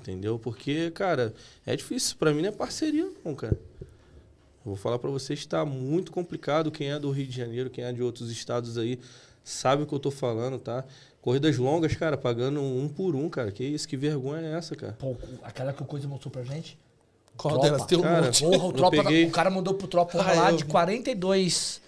Entendeu? 0.00 0.38
Porque, 0.38 0.90
cara, 0.92 1.34
é 1.66 1.74
difícil. 1.76 2.16
Pra 2.16 2.32
mim 2.32 2.40
não 2.42 2.48
é 2.48 2.52
parceria, 2.52 3.10
não, 3.24 3.34
cara. 3.34 3.58
Eu 3.82 4.74
vou 4.74 4.76
falar 4.76 4.98
pra 4.98 5.10
vocês 5.10 5.40
que 5.40 5.48
tá 5.48 5.64
muito 5.64 6.12
complicado. 6.12 6.70
Quem 6.70 6.90
é 6.92 6.98
do 6.98 7.10
Rio 7.10 7.26
de 7.26 7.36
Janeiro, 7.36 7.68
quem 7.70 7.84
é 7.84 7.92
de 7.92 8.02
outros 8.02 8.30
estados 8.30 8.78
aí, 8.78 8.98
sabe 9.42 9.82
o 9.82 9.86
que 9.86 9.92
eu 9.94 9.98
tô 9.98 10.10
falando, 10.10 10.58
tá? 10.58 10.84
Corridas 11.20 11.56
longas, 11.58 11.94
cara, 11.96 12.16
pagando 12.16 12.60
um 12.62 12.88
por 12.88 13.16
um, 13.16 13.28
cara. 13.28 13.50
Que 13.50 13.64
isso, 13.64 13.88
que 13.88 13.96
vergonha 13.96 14.46
é 14.46 14.52
essa, 14.52 14.76
cara? 14.76 14.92
Pô, 14.92 15.16
aquela 15.42 15.72
que 15.72 15.82
o 15.82 15.86
Coisa 15.86 16.06
mostrou 16.06 16.30
pra 16.30 16.44
gente. 16.44 16.78
Qual 17.38 17.54
Tropa. 17.54 17.66
delas 17.70 17.86
tem 17.86 17.96
um 17.98 18.02
Cara, 18.02 18.26
monte? 18.26 18.42
Porra, 18.44 18.64
o, 18.66 18.72
tropa, 18.72 18.96
peguei- 19.02 19.24
o 19.26 19.30
cara 19.30 19.48
mandou 19.48 19.72
pro 19.72 19.86
tropa 19.86 20.20
Ah, 20.20 20.32
lá 20.34 20.50
eu 20.50 20.56
de 20.58 20.64
vi. 20.64 20.70
42. 20.70 21.80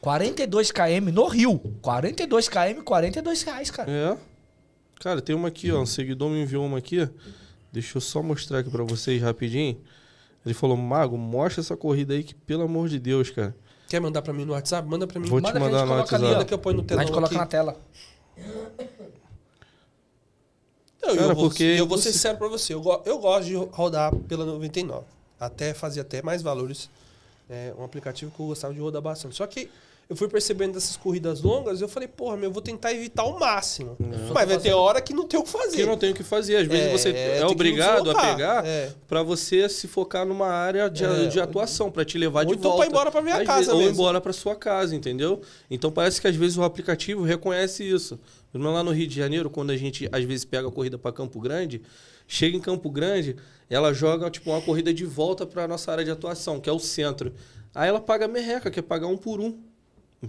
42 0.00 0.70
km 0.72 1.10
no 1.12 1.26
Rio. 1.28 1.58
42 1.80 2.48
km, 2.48 2.82
42 2.84 3.42
reais, 3.42 3.70
cara. 3.70 3.90
É. 3.90 4.16
Cara, 5.00 5.22
tem 5.22 5.34
uma 5.34 5.48
aqui, 5.48 5.70
ó. 5.72 5.80
Um 5.80 5.86
seguidor 5.86 6.28
me 6.28 6.42
enviou 6.42 6.66
uma 6.66 6.78
aqui. 6.78 7.08
Deixa 7.72 7.96
eu 7.96 8.00
só 8.00 8.22
mostrar 8.22 8.58
aqui 8.58 8.70
pra 8.70 8.82
vocês 8.84 9.22
rapidinho. 9.22 9.78
Ele 10.44 10.54
falou, 10.54 10.76
Mago, 10.76 11.16
mostra 11.16 11.60
essa 11.60 11.76
corrida 11.76 12.14
aí 12.14 12.22
que, 12.22 12.34
pelo 12.34 12.62
amor 12.64 12.88
de 12.88 12.98
Deus, 12.98 13.30
cara. 13.30 13.54
Quer 13.88 14.00
mandar 14.00 14.22
pra 14.22 14.32
mim 14.32 14.44
no 14.44 14.52
WhatsApp? 14.54 14.88
Manda 14.88 15.06
pra 15.06 15.20
mim. 15.20 15.28
Vou 15.28 15.40
te 15.40 15.44
Manda 15.44 15.52
que 15.52 15.58
a 15.58 15.60
mandar 15.66 15.78
gente 15.78 15.86
no 15.88 15.92
coloca 15.94 16.16
ali, 16.16 16.24
WhatsApp. 16.24 16.34
Manda 16.38 16.44
que 16.48 16.54
eu 16.54 16.58
ponho 16.58 16.76
no 16.76 16.82
A 16.82 16.86
telão 16.86 17.02
gente 17.02 17.12
coloca 17.14 17.28
aqui. 17.32 17.38
na 17.38 17.46
tela. 17.46 17.76
Não, 21.06 21.16
Cara, 21.16 21.28
eu 21.28 21.34
vou, 21.34 21.44
porque 21.48 21.62
eu 21.64 21.86
vou 21.86 21.96
ser 21.98 22.04
você- 22.04 22.12
sincero 22.14 22.38
pra 22.38 22.48
você. 22.48 22.74
Eu, 22.74 22.80
go- 22.80 23.02
eu 23.04 23.18
gosto 23.18 23.44
de 23.46 23.54
rodar 23.54 24.14
pela 24.28 24.44
99. 24.44 25.04
Até 25.38 25.72
fazia 25.74 26.02
até 26.02 26.22
mais 26.22 26.42
valores. 26.42 26.88
É 27.48 27.72
um 27.78 27.84
aplicativo 27.84 28.30
que 28.34 28.40
eu 28.40 28.46
gostava 28.46 28.74
de 28.74 28.80
rodar 28.80 29.00
bastante. 29.02 29.36
Só 29.36 29.46
que 29.46 29.70
eu 30.08 30.14
fui 30.14 30.28
percebendo 30.28 30.74
dessas 30.74 30.96
corridas 30.96 31.40
longas, 31.42 31.80
eu 31.80 31.88
falei, 31.88 32.06
porra, 32.08 32.36
meu, 32.36 32.44
eu 32.48 32.52
vou 32.52 32.62
tentar 32.62 32.92
evitar 32.92 33.22
ao 33.22 33.38
máximo. 33.38 33.96
Mas 34.32 34.46
vai 34.48 34.58
ter 34.58 34.72
hora 34.72 35.00
que 35.00 35.12
não 35.12 35.26
tem 35.26 35.38
o 35.40 35.42
que 35.42 35.50
fazer. 35.50 35.76
Que 35.78 35.84
não 35.86 35.96
tem 35.96 36.10
o 36.12 36.14
que 36.14 36.22
fazer. 36.22 36.56
Às 36.56 36.66
vezes 36.68 36.86
É, 36.86 36.92
você 36.92 37.08
é, 37.10 37.38
é, 37.38 37.46
obrigado 37.46 38.10
a 38.10 38.14
pegar 38.14 38.64
É. 38.64 38.92
pra 39.08 39.22
você 39.22 39.68
se 39.68 39.88
focar 39.88 40.24
numa 40.24 40.46
área 40.46 40.88
de, 40.88 41.04
É. 41.04 41.26
de 41.26 41.40
atuação, 41.40 41.90
pra 41.90 42.04
te 42.04 42.16
levar 42.18 42.46
Ou 42.46 42.52
de 42.52 42.58
então 42.58 42.70
volta. 42.72 42.86
ir 42.86 42.88
embora 42.88 43.10
pra 43.10 43.20
minha 43.22 43.36
Às 43.38 43.46
casa 43.46 43.58
vezes- 43.58 43.72
Ou 43.72 43.78
mesmo. 43.80 43.92
embora 43.94 44.20
pra 44.20 44.32
sua 44.32 44.54
casa, 44.54 44.94
entendeu? 44.94 45.40
Então 45.70 45.90
parece 45.90 46.20
que 46.20 46.28
às 46.28 46.36
vezes 46.36 46.56
o 46.56 46.62
aplicativo 46.62 47.22
reconhece 47.24 47.82
isso. 47.82 48.18
Menos 48.54 48.72
lá 48.72 48.82
no 48.84 48.92
Rio 48.92 49.06
de 49.08 49.14
Janeiro, 49.16 49.50
quando 49.50 49.70
a 49.70 49.76
gente 49.76 50.08
às 50.12 50.24
vezes 50.24 50.44
pega 50.44 50.68
a 50.68 50.70
corrida 50.70 50.96
pra 50.96 51.12
Campo 51.12 51.38
Grande, 51.40 51.82
chega 52.28 52.56
em 52.56 52.60
Campo 52.60 52.88
Grande, 52.90 53.36
ela 53.68 53.92
joga 53.92 54.30
tipo 54.30 54.50
uma 54.50 54.62
corrida 54.62 54.94
de 54.94 55.04
volta 55.04 55.44
pra 55.44 55.66
nossa 55.68 55.90
área 55.92 56.04
de 56.04 56.10
atuação, 56.10 56.58
que 56.60 56.70
é 56.70 56.72
o 56.72 56.78
centro. 56.78 57.34
Aí 57.74 57.88
ela 57.88 58.00
paga 58.00 58.26
merreca, 58.26 58.70
que 58.70 58.78
é 58.78 58.82
pagar 58.82 59.08
um 59.08 59.16
por 59.18 59.40
um. 59.40 59.58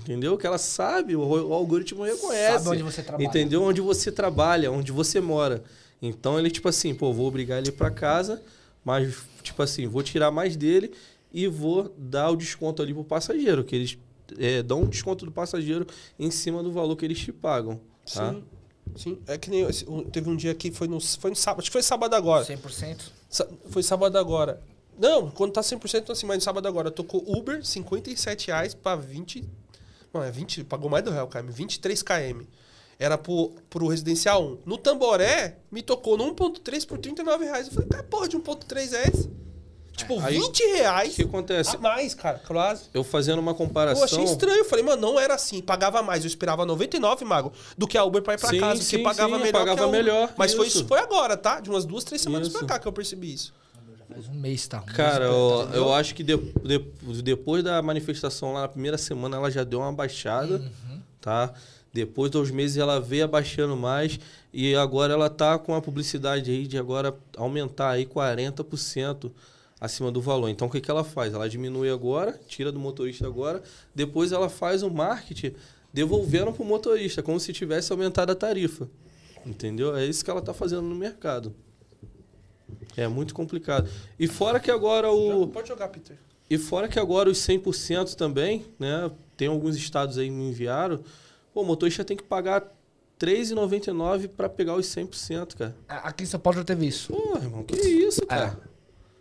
Entendeu? 0.02 0.38
Que 0.38 0.46
ela 0.48 0.58
sabe, 0.58 1.16
o, 1.16 1.22
o 1.22 1.54
algoritmo 1.54 2.04
reconhece. 2.04 2.64
Sabe 2.64 2.70
onde 2.76 2.84
você 2.84 3.02
trabalha. 3.04 3.28
Entendeu? 3.28 3.64
Onde 3.64 3.82
você 3.82 4.12
trabalha, 4.12 4.72
onde 4.72 4.92
você 4.92 5.20
mora. 5.20 5.64
Então 6.02 6.38
ele, 6.40 6.50
tipo 6.52 6.68
assim, 6.70 6.94
pô, 6.94 7.12
vou 7.14 7.28
obrigar 7.28 7.58
ele 7.60 7.72
pra 7.72 7.90
casa, 7.90 8.42
mas, 8.86 9.16
tipo 9.42 9.62
assim, 9.64 9.88
vou 9.88 10.04
tirar 10.04 10.30
mais 10.32 10.56
dele 10.56 10.92
e 11.34 11.48
vou 11.48 11.94
dar 11.98 12.30
o 12.30 12.36
desconto 12.36 12.82
ali 12.82 12.94
pro 12.94 13.04
passageiro, 13.04 13.64
que 13.64 13.76
eles 13.76 13.98
é, 14.38 14.62
dão 14.62 14.82
um 14.82 14.88
desconto 14.88 15.26
do 15.26 15.32
passageiro 15.32 15.88
em 16.20 16.30
cima 16.32 16.62
do 16.62 16.72
valor 16.72 16.96
que 16.96 17.04
eles 17.06 17.18
te 17.20 17.32
pagam. 17.34 17.80
Tá? 18.14 18.34
Sim. 18.34 18.44
Sim. 18.96 19.20
É 19.28 19.38
que 19.38 19.50
nem. 19.50 19.66
Teve 20.12 20.30
um 20.30 20.36
dia 20.36 20.54
que 20.56 20.72
foi 20.72 20.88
no, 20.88 21.00
foi 21.02 21.30
no 21.32 21.36
sábado. 21.36 21.60
Acho 21.60 21.70
que 21.70 21.74
foi 21.74 21.84
sábado 21.84 22.14
agora. 22.16 22.46
100%. 22.46 22.98
Sa- 23.30 23.48
Foi 23.70 23.84
sábado 23.84 24.18
agora. 24.18 24.62
Não, 24.98 25.30
quando 25.30 25.52
tá 25.52 25.62
100%, 25.62 26.00
então 26.00 26.14
assim, 26.14 26.26
mas 26.26 26.38
no 26.38 26.42
sábado 26.44 26.68
agora. 26.68 26.90
Tocou 26.90 27.22
Uber, 27.28 27.64
57 27.66 28.48
reais 28.48 28.74
pra 28.74 28.96
20. 28.96 29.44
Não, 30.14 30.24
é 30.24 30.32
20, 30.32 30.64
pagou 30.64 30.90
mais 30.90 31.04
do 31.04 31.12
real 31.12 31.28
km, 31.28 31.50
23 31.50 32.02
km. 32.02 32.42
Era 33.00 33.18
pro, 33.18 33.52
pro 33.70 33.88
residencial 33.88 34.44
1. 34.44 34.58
No 34.66 34.78
Tamboré, 34.78 35.58
me 35.72 35.82
tocou 35.84 36.18
no 36.18 36.34
1.3 36.34 36.88
por 36.88 36.98
39 36.98 37.46
reais. 37.46 37.68
Eu 37.68 37.74
falei, 37.74 37.88
cara, 37.90 38.04
porra, 38.04 38.28
de 38.28 38.38
1.3 38.38 38.94
é 38.94 39.08
esse? 39.10 39.30
Tipo, 39.96 40.20
Aí, 40.20 40.40
20 40.40 40.60
reais 40.76 41.14
O 41.14 41.16
que 41.16 41.22
acontece? 41.24 41.76
a 41.76 41.80
mais, 41.80 42.14
cara, 42.14 42.40
quase. 42.46 42.84
Eu 42.94 43.04
fazendo 43.04 43.40
uma 43.40 43.52
Eu 43.52 43.56
comparação. 43.56 44.04
achei 44.04 44.24
estranho. 44.24 44.60
Eu 44.60 44.66
falei, 44.66 44.86
mano, 44.86 45.02
não 45.02 45.20
era 45.20 45.34
assim. 45.34 45.60
Pagava 45.60 46.04
mais. 46.04 46.24
Eu 46.24 46.28
esperava 46.28 46.66
99, 46.68 47.26
Mago, 47.26 47.52
do 47.76 47.88
que 47.88 47.98
a 47.98 48.04
Uber 48.04 48.22
pra 48.22 48.36
ir 48.36 48.40
pra 48.40 48.50
Sim, 48.50 48.60
casa. 48.60 48.82
sim, 48.84 48.98
que 48.98 49.04
pagava 49.04 49.36
sim, 49.38 49.44
melhor. 49.44 49.60
pagava 49.60 49.88
melhor, 49.92 50.34
Mas 50.38 50.54
foi, 50.54 50.68
isso 50.68 50.86
foi 50.86 51.00
agora, 51.00 51.36
tá? 51.36 51.60
De 51.60 51.70
umas 51.72 51.84
duas, 51.84 52.04
três 52.04 52.22
semanas 52.22 52.48
Isso. 52.50 52.58
pra 52.60 52.68
cá 52.68 52.80
que 52.80 52.88
eu 52.88 52.94
percebi 52.94 53.34
isso. 53.34 53.52
Faz 54.10 54.28
um 54.30 54.34
mês, 54.34 54.68
tá? 54.68 54.80
Um 54.82 54.86
Cara, 54.94 55.26
eu, 55.26 55.68
tá? 55.70 55.76
eu 55.76 55.94
acho 55.94 56.16
que 56.16 56.24
de- 56.24 56.38
de- 56.38 57.22
depois 57.22 57.64
da 57.64 57.82
manifestação 57.82 58.54
lá 58.54 58.62
na 58.62 58.68
primeira 58.68 58.98
semana 58.98 59.36
ela 59.38 59.52
já 59.52 59.64
deu 59.64 59.80
uma 59.80 59.92
baixada, 59.92 60.60
tá? 61.20 61.54
Depois 61.94 62.32
dos 62.32 62.52
meses 62.52 62.78
ela 62.78 63.00
veio 63.02 63.26
abaixando 63.26 63.76
mais 63.76 64.20
e 64.54 64.76
agora 64.76 65.14
ela 65.14 65.30
tá 65.30 65.58
com 65.58 65.74
a 65.74 65.82
publicidade 65.82 66.52
aí 66.52 66.68
de 66.68 66.78
agora 66.78 67.16
aumentar 67.36 67.92
aí 67.92 68.06
40% 68.06 69.32
acima 69.80 70.12
do 70.12 70.22
valor. 70.22 70.48
Então 70.50 70.68
o 70.68 70.72
que, 70.72 70.80
que 70.82 70.90
ela 70.92 71.04
faz? 71.04 71.34
Ela 71.34 71.50
diminui 71.50 71.90
agora, 71.90 72.40
tira 72.48 72.72
do 72.72 72.80
motorista 72.80 73.26
agora, 73.28 73.62
depois 73.94 74.32
ela 74.32 74.48
faz 74.50 74.84
o 74.84 74.90
marketing 74.90 75.54
devolvendo 75.94 76.52
pro 76.54 76.64
motorista, 76.64 77.24
como 77.24 77.40
se 77.40 77.52
tivesse 77.52 77.92
aumentado 77.92 78.32
a 78.32 78.36
tarifa. 78.36 78.88
Entendeu? 79.46 79.96
É 79.96 80.06
isso 80.06 80.24
que 80.24 80.30
ela 80.30 80.42
tá 80.42 80.54
fazendo 80.54 80.82
no 80.84 80.96
mercado. 80.96 81.54
É 82.96 83.08
muito 83.08 83.34
complicado. 83.34 83.90
E 84.20 84.28
fora 84.28 84.60
que 84.60 84.72
agora 84.72 85.12
o. 85.12 85.48
Pode 85.48 85.68
jogar, 85.68 85.88
Peter. 85.90 86.18
E 86.50 86.58
fora 86.58 86.88
que 86.88 86.98
agora 87.00 87.30
os 87.30 87.38
100% 87.40 88.16
também, 88.16 88.66
né? 88.80 89.12
Tem 89.36 89.48
alguns 89.48 89.76
estados 89.76 90.18
aí 90.18 90.28
que 90.28 90.34
me 90.34 90.50
enviaram. 90.50 91.00
Pô, 91.54 91.62
o 91.62 91.66
motorista 91.66 92.04
tem 92.06 92.16
que 92.18 92.24
pagar 92.24 92.62
R$ 92.62 92.68
3,99 93.20 94.28
para 94.30 94.48
pegar 94.50 94.76
os 94.76 94.86
100%, 94.88 95.56
cara. 95.56 95.76
Aqui 95.88 96.24
em 96.24 96.28
São 96.28 96.40
Paulo 96.40 96.58
já 96.60 96.64
teve 96.66 96.88
isso. 96.88 97.12
Pô, 97.14 97.38
irmão, 97.38 97.64
que 97.64 97.76
isso, 97.76 98.26
cara? 98.26 98.58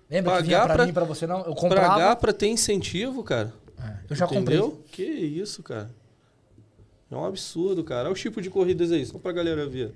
Lembra 0.09 0.33
que 0.37 0.39
Pagar 0.39 0.43
vinha 0.47 0.61
pra, 0.65 0.75
pra- 0.75 0.87
mim 0.87 0.93
pra 0.93 1.05
você 1.05 1.27
não? 1.27 1.39
Eu 1.39 1.55
Pagar 1.55 1.61
comprava. 1.61 2.17
para 2.17 2.33
ter 2.33 2.47
incentivo, 2.47 3.25
cara. 3.25 3.53
Eu 4.09 4.15
já 4.15 4.25
Entendeu? 4.27 4.81
Que 4.93 5.03
isso, 5.03 5.63
cara. 5.63 5.91
É 7.11 7.15
um 7.17 7.25
absurdo, 7.25 7.83
cara. 7.85 8.05
Olha 8.09 8.13
o 8.13 8.15
tipo 8.15 8.41
de 8.41 8.49
corridas 8.51 8.93
aí, 8.93 9.05
só 9.05 9.19
pra 9.19 9.33
galera 9.33 9.67
ver. 9.67 9.93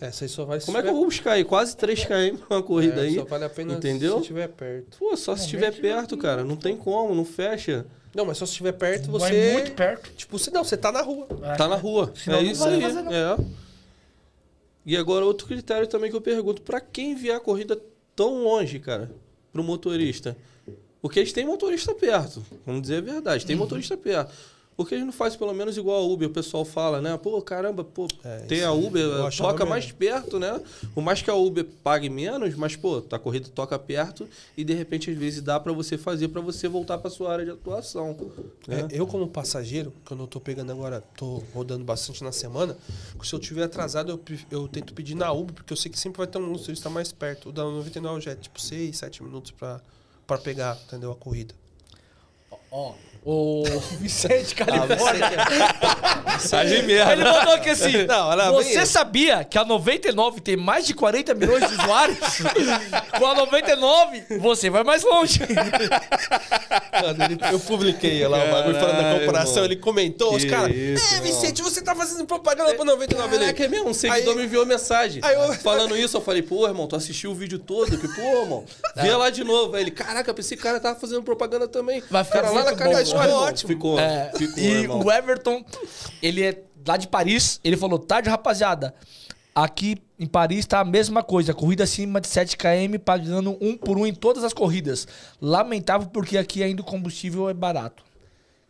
Essa 0.00 0.24
aí 0.24 0.28
só 0.28 0.44
vai 0.44 0.60
se 0.60 0.66
Como 0.66 0.76
é 0.78 0.82
que 0.82 0.88
eu 0.88 0.94
vou 0.94 1.04
buscar 1.04 1.32
aí? 1.32 1.44
Quase 1.44 1.76
3 1.76 2.04
km 2.04 2.38
uma 2.50 2.62
corrida 2.62 3.00
É, 3.00 3.04
aí. 3.04 3.14
Só 3.14 3.24
vale 3.24 3.44
a 3.44 3.48
pena 3.50 3.74
entendeu? 3.74 4.14
se 4.14 4.20
estiver 4.22 4.48
perto. 4.48 4.98
Pô, 4.98 5.16
só 5.16 5.34
se 5.36 5.42
estiver 5.44 5.72
perto, 5.72 6.16
cara. 6.16 6.44
Não 6.44 6.56
tem 6.56 6.76
como, 6.76 7.14
não 7.14 7.24
fecha. 7.24 7.86
Não, 8.14 8.24
mas 8.24 8.38
só 8.38 8.44
se 8.46 8.52
estiver 8.52 8.72
perto, 8.72 9.10
Vai 9.18 9.30
você. 9.32 9.52
muito 9.54 9.72
perto. 9.72 10.10
Tipo, 10.16 10.38
você 10.38 10.50
não, 10.50 10.62
você 10.64 10.76
tá 10.76 10.90
na 10.92 11.00
rua. 11.02 11.26
Tá 11.56 11.66
na 11.68 11.76
rua. 11.76 12.12
Senão 12.16 12.38
é 12.38 12.42
não 12.42 12.50
isso 12.50 12.60
vai 12.60 12.74
aí. 12.74 12.80
fazer, 12.82 13.02
não. 13.02 13.12
É. 13.12 13.36
E 14.86 14.96
agora 14.96 15.24
outro 15.24 15.46
critério 15.46 15.86
também 15.86 16.10
que 16.10 16.16
eu 16.16 16.20
pergunto, 16.20 16.60
pra 16.62 16.80
quem 16.80 17.12
enviar 17.12 17.38
a 17.38 17.40
corrida 17.40 17.80
tão 18.14 18.42
longe, 18.44 18.78
cara, 18.78 19.10
pro 19.52 19.62
motorista? 19.64 20.36
Porque 21.00 21.18
eles 21.20 21.32
têm 21.32 21.44
motorista 21.46 21.94
perto, 21.94 22.44
vamos 22.66 22.82
dizer 22.82 22.96
a 22.98 23.00
verdade, 23.00 23.42
Uhum. 23.44 23.46
tem 23.48 23.56
motorista 23.56 23.96
perto. 23.96 24.32
Por 24.76 24.88
que 24.88 24.94
eles 24.96 25.06
não 25.06 25.12
fazem 25.12 25.38
pelo 25.38 25.54
menos 25.54 25.76
igual 25.76 26.02
a 26.02 26.04
Uber? 26.04 26.28
O 26.28 26.32
pessoal 26.32 26.64
fala, 26.64 27.00
né? 27.00 27.16
Pô, 27.16 27.40
caramba, 27.40 27.84
pô, 27.84 28.08
É, 28.24 28.38
tem 28.40 28.64
a 28.64 28.72
Uber, 28.72 29.24
achava 29.24 29.50
toca 29.50 29.64
mesmo. 29.64 29.70
mais 29.70 29.92
perto, 29.92 30.38
né? 30.40 30.60
Por 30.92 31.00
mais 31.02 31.22
que 31.22 31.30
a 31.30 31.34
Uber 31.34 31.64
pague 31.82 32.10
menos, 32.10 32.54
mas, 32.56 32.74
pô, 32.74 33.02
a 33.10 33.18
corrida 33.18 33.48
toca 33.54 33.78
perto 33.78 34.28
e 34.56 34.64
de 34.64 34.74
repente 34.74 35.10
às 35.10 35.16
vezes 35.16 35.40
dá 35.42 35.60
pra 35.60 35.72
você 35.72 35.96
fazer 35.96 36.26
pra 36.28 36.40
você 36.40 36.66
voltar 36.66 36.98
pra 36.98 37.08
sua 37.08 37.32
área 37.32 37.44
de 37.44 37.52
atuação. 37.52 38.16
Né? 38.66 38.88
É, 38.90 38.98
eu, 39.00 39.06
como 39.06 39.28
passageiro, 39.28 39.92
quando 40.04 40.24
eu 40.24 40.26
tô 40.26 40.40
pegando 40.40 40.72
agora, 40.72 41.02
tô 41.16 41.42
rodando 41.54 41.84
bastante 41.84 42.24
na 42.24 42.32
semana, 42.32 42.76
se 43.22 43.32
eu 43.32 43.38
tiver 43.38 43.62
atrasado, 43.62 44.10
eu, 44.10 44.20
eu 44.50 44.66
tento 44.66 44.92
pedir 44.92 45.14
na 45.14 45.30
Uber, 45.32 45.54
porque 45.54 45.72
eu 45.72 45.76
sei 45.76 45.90
que 45.90 45.98
sempre 45.98 46.18
vai 46.18 46.26
ter 46.26 46.38
um 46.38 46.48
motorista 46.50 46.90
mais 46.90 47.12
perto. 47.12 47.50
O 47.50 47.52
da 47.52 47.62
99 47.62 48.20
já 48.20 48.32
é 48.32 48.34
tipo 48.34 48.60
6, 48.60 48.96
7 48.98 49.22
minutos 49.22 49.52
pra 49.52 49.80
pegar, 50.42 50.78
entendeu? 50.86 51.12
A 51.12 51.14
corrida. 51.16 51.54
Ó, 52.70 52.94
o 53.24 53.64
Vicente 54.00 54.54
Califórnia. 54.54 55.30
Mensagem 56.32 56.82
merda. 56.82 57.12
Ele 57.12 57.24
mandou 57.24 57.54
aqui 57.54 57.70
assim. 57.70 58.04
Não, 58.06 58.30
vem 58.62 58.72
você 58.74 58.84
sabia 58.86 59.44
que 59.44 59.56
a 59.58 59.64
99 59.64 60.40
tem 60.40 60.56
mais 60.56 60.86
de 60.86 60.94
40 60.94 61.34
milhões 61.34 61.66
de 61.68 61.74
usuários? 61.74 62.18
Com 63.18 63.26
a 63.26 63.34
99, 63.34 64.24
você 64.40 64.68
vai 64.68 64.82
mais 64.84 65.02
longe. 65.04 65.40
Mano, 67.00 67.24
ele- 67.24 67.38
eu 67.54 67.60
publiquei 67.60 68.26
lá 68.26 68.44
o 68.44 68.50
bagulho 68.50 68.78
falando 68.78 69.02
da 69.02 69.18
comparação, 69.20 69.64
ele 69.64 69.76
comentou, 69.76 70.34
os 70.34 70.44
Que 70.44 70.50
caras. 70.50 70.74
É. 70.76 71.20
Vicente, 71.20 71.62
você 71.62 71.80
tá 71.82 71.94
fazendo 71.94 72.26
propaganda 72.26 72.74
pra 72.74 72.84
99 72.84 73.34
ele. 73.36 73.44
Caraca, 73.44 73.64
é 73.64 73.68
mesmo, 73.68 73.88
um 73.90 73.94
seguidor 73.94 74.32
Aí- 74.34 74.38
me 74.40 74.44
enviou 74.44 74.66
mensagem. 74.66 75.20
Aí 75.24 75.34
eu- 75.34 75.54
Falando 75.54 75.96
isso, 75.96 76.16
eu 76.16 76.20
falei, 76.20 76.42
pô, 76.42 76.66
irmão, 76.66 76.86
tu 76.86 76.96
assistiu 76.96 77.30
o 77.30 77.34
vídeo 77.34 77.58
todo? 77.58 77.96
Que, 77.96 78.08
pô, 78.08 78.20
irmão, 78.42 78.64
vê 78.96 79.14
lá 79.14 79.30
de 79.30 79.44
novo. 79.44 79.76
Aí 79.76 79.82
ele, 79.82 79.90
caraca, 79.90 80.34
esse 80.38 80.56
cara 80.56 80.78
tava 80.80 80.98
fazendo 80.98 81.22
propaganda 81.22 81.66
também. 81.68 82.02
Vai 82.10 82.24
ficar 82.24 82.42
cara 82.42 82.52
lá 82.52 82.64
na 82.64 82.74
cara 82.74 83.04
história, 83.14 83.30
irmão. 83.32 83.48
Ótimo. 83.48 83.68
Ficou, 83.68 83.98
É, 83.98 84.32
ficou, 84.36 84.58
e 84.62 84.66
irmão. 84.66 85.00
o 85.02 85.10
Everton, 85.12 85.64
ele 86.22 86.42
é 86.42 86.62
lá 86.86 86.96
de 86.96 87.08
Paris. 87.08 87.60
Ele 87.64 87.76
falou: 87.76 87.98
tarde, 87.98 88.28
rapaziada. 88.28 88.94
Aqui 89.54 89.96
em 90.18 90.26
Paris 90.26 90.66
tá 90.66 90.80
a 90.80 90.84
mesma 90.84 91.22
coisa. 91.22 91.54
Corrida 91.54 91.84
acima 91.84 92.20
de 92.20 92.26
7 92.26 92.56
km, 92.56 92.98
pagando 93.04 93.56
um 93.60 93.76
por 93.76 93.96
um 93.96 94.04
em 94.04 94.12
todas 94.12 94.42
as 94.42 94.52
corridas. 94.52 95.06
Lamentável 95.40 96.08
porque 96.08 96.36
aqui 96.36 96.62
ainda 96.62 96.82
o 96.82 96.84
combustível 96.84 97.48
é 97.48 97.54
barato. 97.54 98.02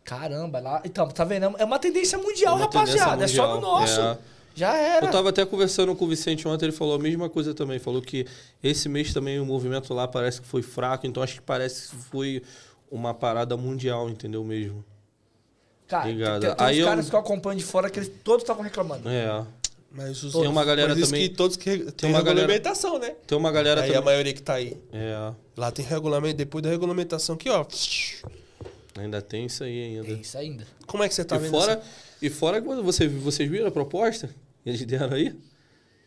Caramba, 0.03 0.59
lá. 0.59 0.81
Então, 0.85 1.07
tá 1.07 1.23
vendo? 1.23 1.55
É 1.57 1.65
uma 1.65 1.79
tendência 1.79 2.17
mundial, 2.19 2.53
É 2.53 2.57
uma 2.61 2.69
tendência 2.69 2.99
rapaziada. 3.03 3.23
É 3.25 3.27
só 3.27 3.47
no 3.47 3.53
mundial, 3.55 3.79
nosso. 3.79 3.99
é. 4.01 4.17
Já 4.57 4.73
era. 4.77 5.07
Eu 5.07 5.11
tava 5.11 5.29
até 5.29 5.43
conversando 5.45 5.93
com 5.95 6.05
o 6.05 6.07
Vicente 6.07 6.47
ontem, 6.47 6.65
ele 6.65 6.71
falou 6.71 6.95
a 6.95 6.99
mesma 6.99 7.27
coisa 7.29 7.53
também. 7.53 7.77
Falou 7.77 8.01
que 8.01 8.25
esse 8.63 8.87
mês 8.87 9.11
também 9.13 9.37
o 9.39 9.45
movimento 9.45 9.93
lá 9.93 10.07
parece 10.07 10.39
que 10.39 10.47
foi 10.47 10.61
fraco, 10.61 11.05
então 11.05 11.21
acho 11.21 11.33
que 11.35 11.41
parece 11.41 11.89
que 11.89 11.95
foi 11.95 12.41
uma 12.91 13.13
parada 13.13 13.55
mundial, 13.57 14.09
entendeu 14.09 14.43
mesmo? 14.43 14.83
Cara, 15.87 16.09
Ligado. 16.09 16.41
tem, 16.41 16.55
tem 16.55 16.65
Aí 16.67 16.75
uns 16.75 16.79
eu- 16.79 16.85
caras 16.87 17.09
que 17.09 17.15
eu 17.15 17.19
acompanho 17.19 17.59
de 17.59 17.65
fora 17.65 17.89
que 17.89 17.99
eles 17.99 18.11
todos 18.23 18.43
estavam 18.43 18.63
reclamando. 18.63 19.07
É. 19.09 19.45
Mas 19.91 20.21
os, 20.23 20.33
Tem 20.33 20.47
uma 20.47 20.65
galera 20.65 20.91
isso 20.93 21.05
também- 21.05 21.29
que 21.29 21.35
todos 21.35 21.55
que 21.55 21.91
tem 21.93 22.09
uma 22.09 22.19
regulamentação, 22.19 22.99
né? 22.99 23.15
Tem 23.25 23.37
uma 23.37 23.49
galera 23.51 23.81
Aí 23.81 23.89
a 23.91 23.93
também. 23.93 24.05
maioria 24.05 24.33
que 24.33 24.41
tá 24.41 24.55
aí. 24.55 24.77
É. 24.91 25.31
Lá 25.55 25.71
tem 25.71 25.85
regulamento, 25.85 26.35
depois 26.35 26.61
da 26.63 26.69
regulamentação 26.69 27.35
aqui, 27.35 27.49
ó. 27.49 27.65
Ainda 28.97 29.21
tem 29.21 29.45
isso 29.45 29.63
aí 29.63 29.97
ainda. 29.97 30.07
É 30.09 30.11
isso 30.13 30.37
ainda. 30.37 30.67
Como 30.85 31.03
é 31.03 31.07
que 31.07 31.13
você 31.15 31.23
tá 31.23 31.35
e 31.35 31.39
vendo 31.39 31.51
fora, 31.51 31.73
essa- 31.73 31.83
e 32.21 32.29
fora 32.29 32.61
que 32.61 32.67
você, 32.67 33.07
vocês 33.07 33.49
viram 33.49 33.67
a 33.67 33.71
proposta 33.71 34.27
que 34.63 34.69
eles 34.69 34.83
deram 34.85 35.13
aí? 35.15 35.33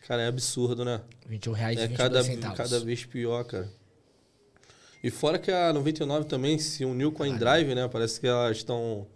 Cara, 0.07 0.22
é 0.22 0.26
absurdo, 0.26 0.85
né? 0.85 1.01
21 1.26 1.53
reais 1.53 1.79
e 1.79 1.83
É 1.83 1.87
22 1.87 1.97
cada, 2.11 2.24
centavos. 2.24 2.57
cada 2.57 2.81
vez 2.81 3.05
pior, 3.05 3.45
cara. 3.45 3.70
E 5.03 5.11
fora 5.11 5.38
que 5.38 5.51
a 5.51 5.72
99 5.72 6.26
também 6.26 6.59
se 6.59 6.84
uniu 6.84 7.12
com 7.12 7.22
a 7.22 7.28
InDrive, 7.28 7.74
né? 7.74 7.88
Parece 7.88 8.20
que 8.20 8.26
elas 8.26 8.57
estão 8.57 9.07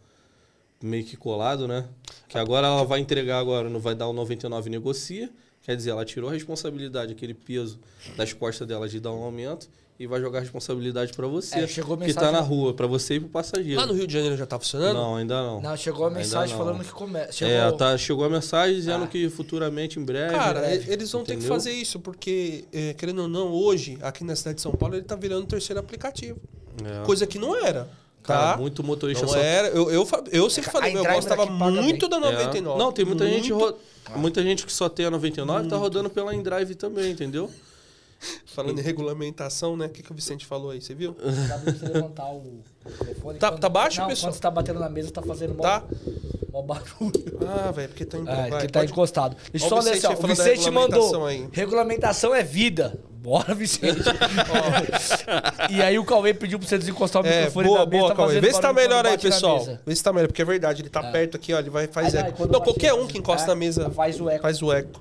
meio 0.82 1.04
que 1.04 1.16
colado, 1.16 1.66
né? 1.66 1.88
Que 2.28 2.38
agora 2.38 2.66
ela 2.66 2.84
vai 2.84 3.00
entregar 3.00 3.38
agora, 3.38 3.68
não 3.68 3.80
vai 3.80 3.94
dar 3.94 4.08
o 4.08 4.12
99 4.12 4.68
e 4.68 4.70
negocia. 4.70 5.30
Quer 5.62 5.76
dizer, 5.76 5.90
ela 5.90 6.04
tirou 6.04 6.28
a 6.30 6.32
responsabilidade, 6.32 7.12
aquele 7.12 7.34
peso 7.34 7.78
das 8.16 8.32
costas 8.32 8.66
dela 8.66 8.88
de 8.88 8.98
dar 8.98 9.12
um 9.12 9.22
aumento 9.22 9.68
e 9.98 10.06
vai 10.06 10.20
jogar 10.20 10.38
a 10.38 10.40
responsabilidade 10.42 11.12
pra 11.12 11.26
você, 11.26 11.60
É, 11.60 11.66
chegou 11.66 11.96
que 11.96 12.04
mensagem- 12.06 12.28
tá 12.28 12.32
na 12.32 12.40
rua, 12.40 12.74
pra 12.74 12.86
você 12.86 13.14
e 13.16 13.20
pro 13.20 13.28
passageiro. 13.28 13.80
Lá 13.80 13.86
no 13.86 13.92
Rio 13.92 14.06
de 14.06 14.12
Janeiro 14.12 14.36
já 14.36 14.46
tá 14.46 14.58
funcionando? 14.58 14.94
Não, 14.96 15.16
ainda 15.16 15.40
não. 15.42 15.60
Não, 15.60 15.76
chegou 15.76 16.06
a 16.06 16.10
mensagem 16.10 16.56
não. 16.56 16.64
falando 16.64 16.82
que 16.84 16.90
começa. 16.92 17.32
Chegou... 17.32 17.54
É, 17.54 17.72
tá, 17.72 17.96
chegou 17.98 18.24
a 18.24 18.28
mensagem 18.30 18.74
dizendo 18.76 19.04
Ah. 19.04 19.06
que 19.06 19.28
futuramente, 19.28 20.00
em 20.00 20.04
breve. 20.04 20.34
Cara, 20.34 20.60
breve, 20.60 20.90
e- 20.90 20.92
eles 20.92 21.12
vão 21.12 21.22
ter 21.22 21.32
que 21.32 21.38
entendeu? 21.38 21.54
fazer 21.54 21.72
isso, 21.72 22.00
porque, 22.00 22.64
é, 22.72 22.94
querendo 22.94 23.22
ou 23.22 23.28
não, 23.28 23.52
hoje, 23.52 23.96
aqui 24.02 24.24
na 24.24 24.34
cidade 24.34 24.56
de 24.56 24.62
São 24.62 24.72
Paulo, 24.72 24.96
ele 24.96 25.04
tá 25.04 25.14
virando 25.14 25.44
o 25.44 25.46
terceiro 25.46 25.78
aplicativo. 25.78 26.38
É. 26.84 27.04
Coisa 27.04 27.26
que 27.26 27.38
não 27.38 27.54
era. 27.54 27.88
Cara, 28.24 28.52
Tá? 28.52 28.56
muito 28.56 28.84
motorista 28.84 29.26
Não 29.26 29.32
só 29.32 29.38
era. 29.38 29.68
Eu, 29.68 29.90
eu, 29.90 30.08
eu 30.30 30.48
sempre 30.48 30.70
A 30.70 30.72
falei, 30.72 30.96
eu 30.96 31.04
gostava 31.04 31.44
paga 31.46 31.82
muito 31.82 32.08
da 32.08 32.16
É. 32.18 32.20
99. 32.20 32.78
Não, 32.78 32.92
tem 32.92 33.04
muita 33.04 33.26
gente, 33.26 33.52
Muito. 33.52 33.64
ro- 34.10 34.16
muita 34.16 34.42
gente 34.44 34.64
que 34.64 34.72
só 34.72 34.88
tem 34.88 35.06
a 35.06 35.10
99 35.10 35.68
tá 35.68 35.76
rodando 35.76 36.08
pela 36.08 36.32
InDrive 36.34 36.74
também, 36.76 37.10
entendeu? 37.10 37.50
Falando 38.46 38.78
em 38.78 38.82
regulamentação, 38.82 39.76
né? 39.76 39.86
O 39.86 39.88
que, 39.90 40.02
que 40.02 40.12
o 40.12 40.14
Vicente 40.14 40.44
falou 40.46 40.70
aí, 40.70 40.80
você 40.80 40.94
viu? 40.94 41.16
Dá 41.48 41.58
pra 41.58 41.72
você 41.72 41.86
levantar 41.86 42.30
o 42.32 42.62
telefone. 42.98 43.38
Tá- 43.38 43.50
Quando- 43.50 43.60
tá 43.60 43.68
baixo, 43.68 44.00
não, 44.00 44.08
pessoal? 44.08 44.30
Quando 44.30 44.34
você 44.36 44.40
tá 44.42 44.50
batendo 44.50 44.78
na 44.80 44.88
mesa, 44.88 45.10
tá 45.10 45.22
fazendo 45.22 45.54
mó, 45.54 45.62
Tá? 45.62 45.82
mó 46.52 46.62
barulho. 46.62 47.38
Ah, 47.48 47.70
velho, 47.72 47.88
porque 47.88 48.04
tá 48.04 48.18
em 48.18 48.22
É, 48.22 48.50
vai, 48.50 48.66
tá 48.68 48.80
pode- 48.80 48.92
encostado. 48.92 49.36
Deixa 49.50 49.66
eu 49.66 49.72
Ó, 49.72 49.80
só 49.80 49.84
ler 49.88 49.94
Vicente 49.94 50.06
assim, 50.12 50.22
ó. 50.22 50.24
O 50.24 50.28
Vicente 50.28 50.70
mandou. 50.70 51.00
regulamentação 51.00 51.26
aí. 51.26 51.48
Regulamentação 51.52 52.34
é 52.34 52.42
vida. 52.42 52.98
Bora, 53.22 53.54
Vicente. 53.54 54.00
e 55.70 55.80
aí 55.82 55.96
o 55.98 56.04
Cauê 56.04 56.34
pediu 56.34 56.58
pra 56.58 56.66
você 56.68 56.76
desencostar 56.76 57.22
o 57.22 57.26
É, 57.26 57.38
microfone 57.46 57.66
boa, 57.68 57.78
da 57.78 57.86
mesa. 57.86 57.98
boa, 58.00 58.10
tá 58.10 58.16
Cauê. 58.16 58.40
Vê 58.40 58.52
se 58.52 58.60
tá 58.60 58.72
melhor 58.72 59.06
aí, 59.06 59.16
pessoal. 59.18 59.64
Vê 59.86 59.94
se 59.96 60.02
tá 60.02 60.12
melhor, 60.12 60.26
porque 60.26 60.42
é 60.42 60.44
verdade, 60.44 60.82
ele 60.82 60.88
tá 60.90 61.02
perto 61.10 61.36
aqui, 61.36 61.54
ó, 61.54 61.58
ele 61.60 61.70
vai 61.70 61.86
faz 61.86 62.14
Aí, 62.14 62.20
eco. 62.22 62.42
Não, 62.42 62.48
bate 62.52 62.64
qualquer 62.64 62.92
um 62.94 63.06
que 63.06 63.18
encosta 63.18 63.44
é, 63.44 63.48
na 63.48 63.54
mesa 63.54 63.90
Faz 63.90 64.20
o 64.20 64.28
eco. 64.28 64.42
faz 64.42 64.60
o 64.62 64.72
eco. 64.72 65.00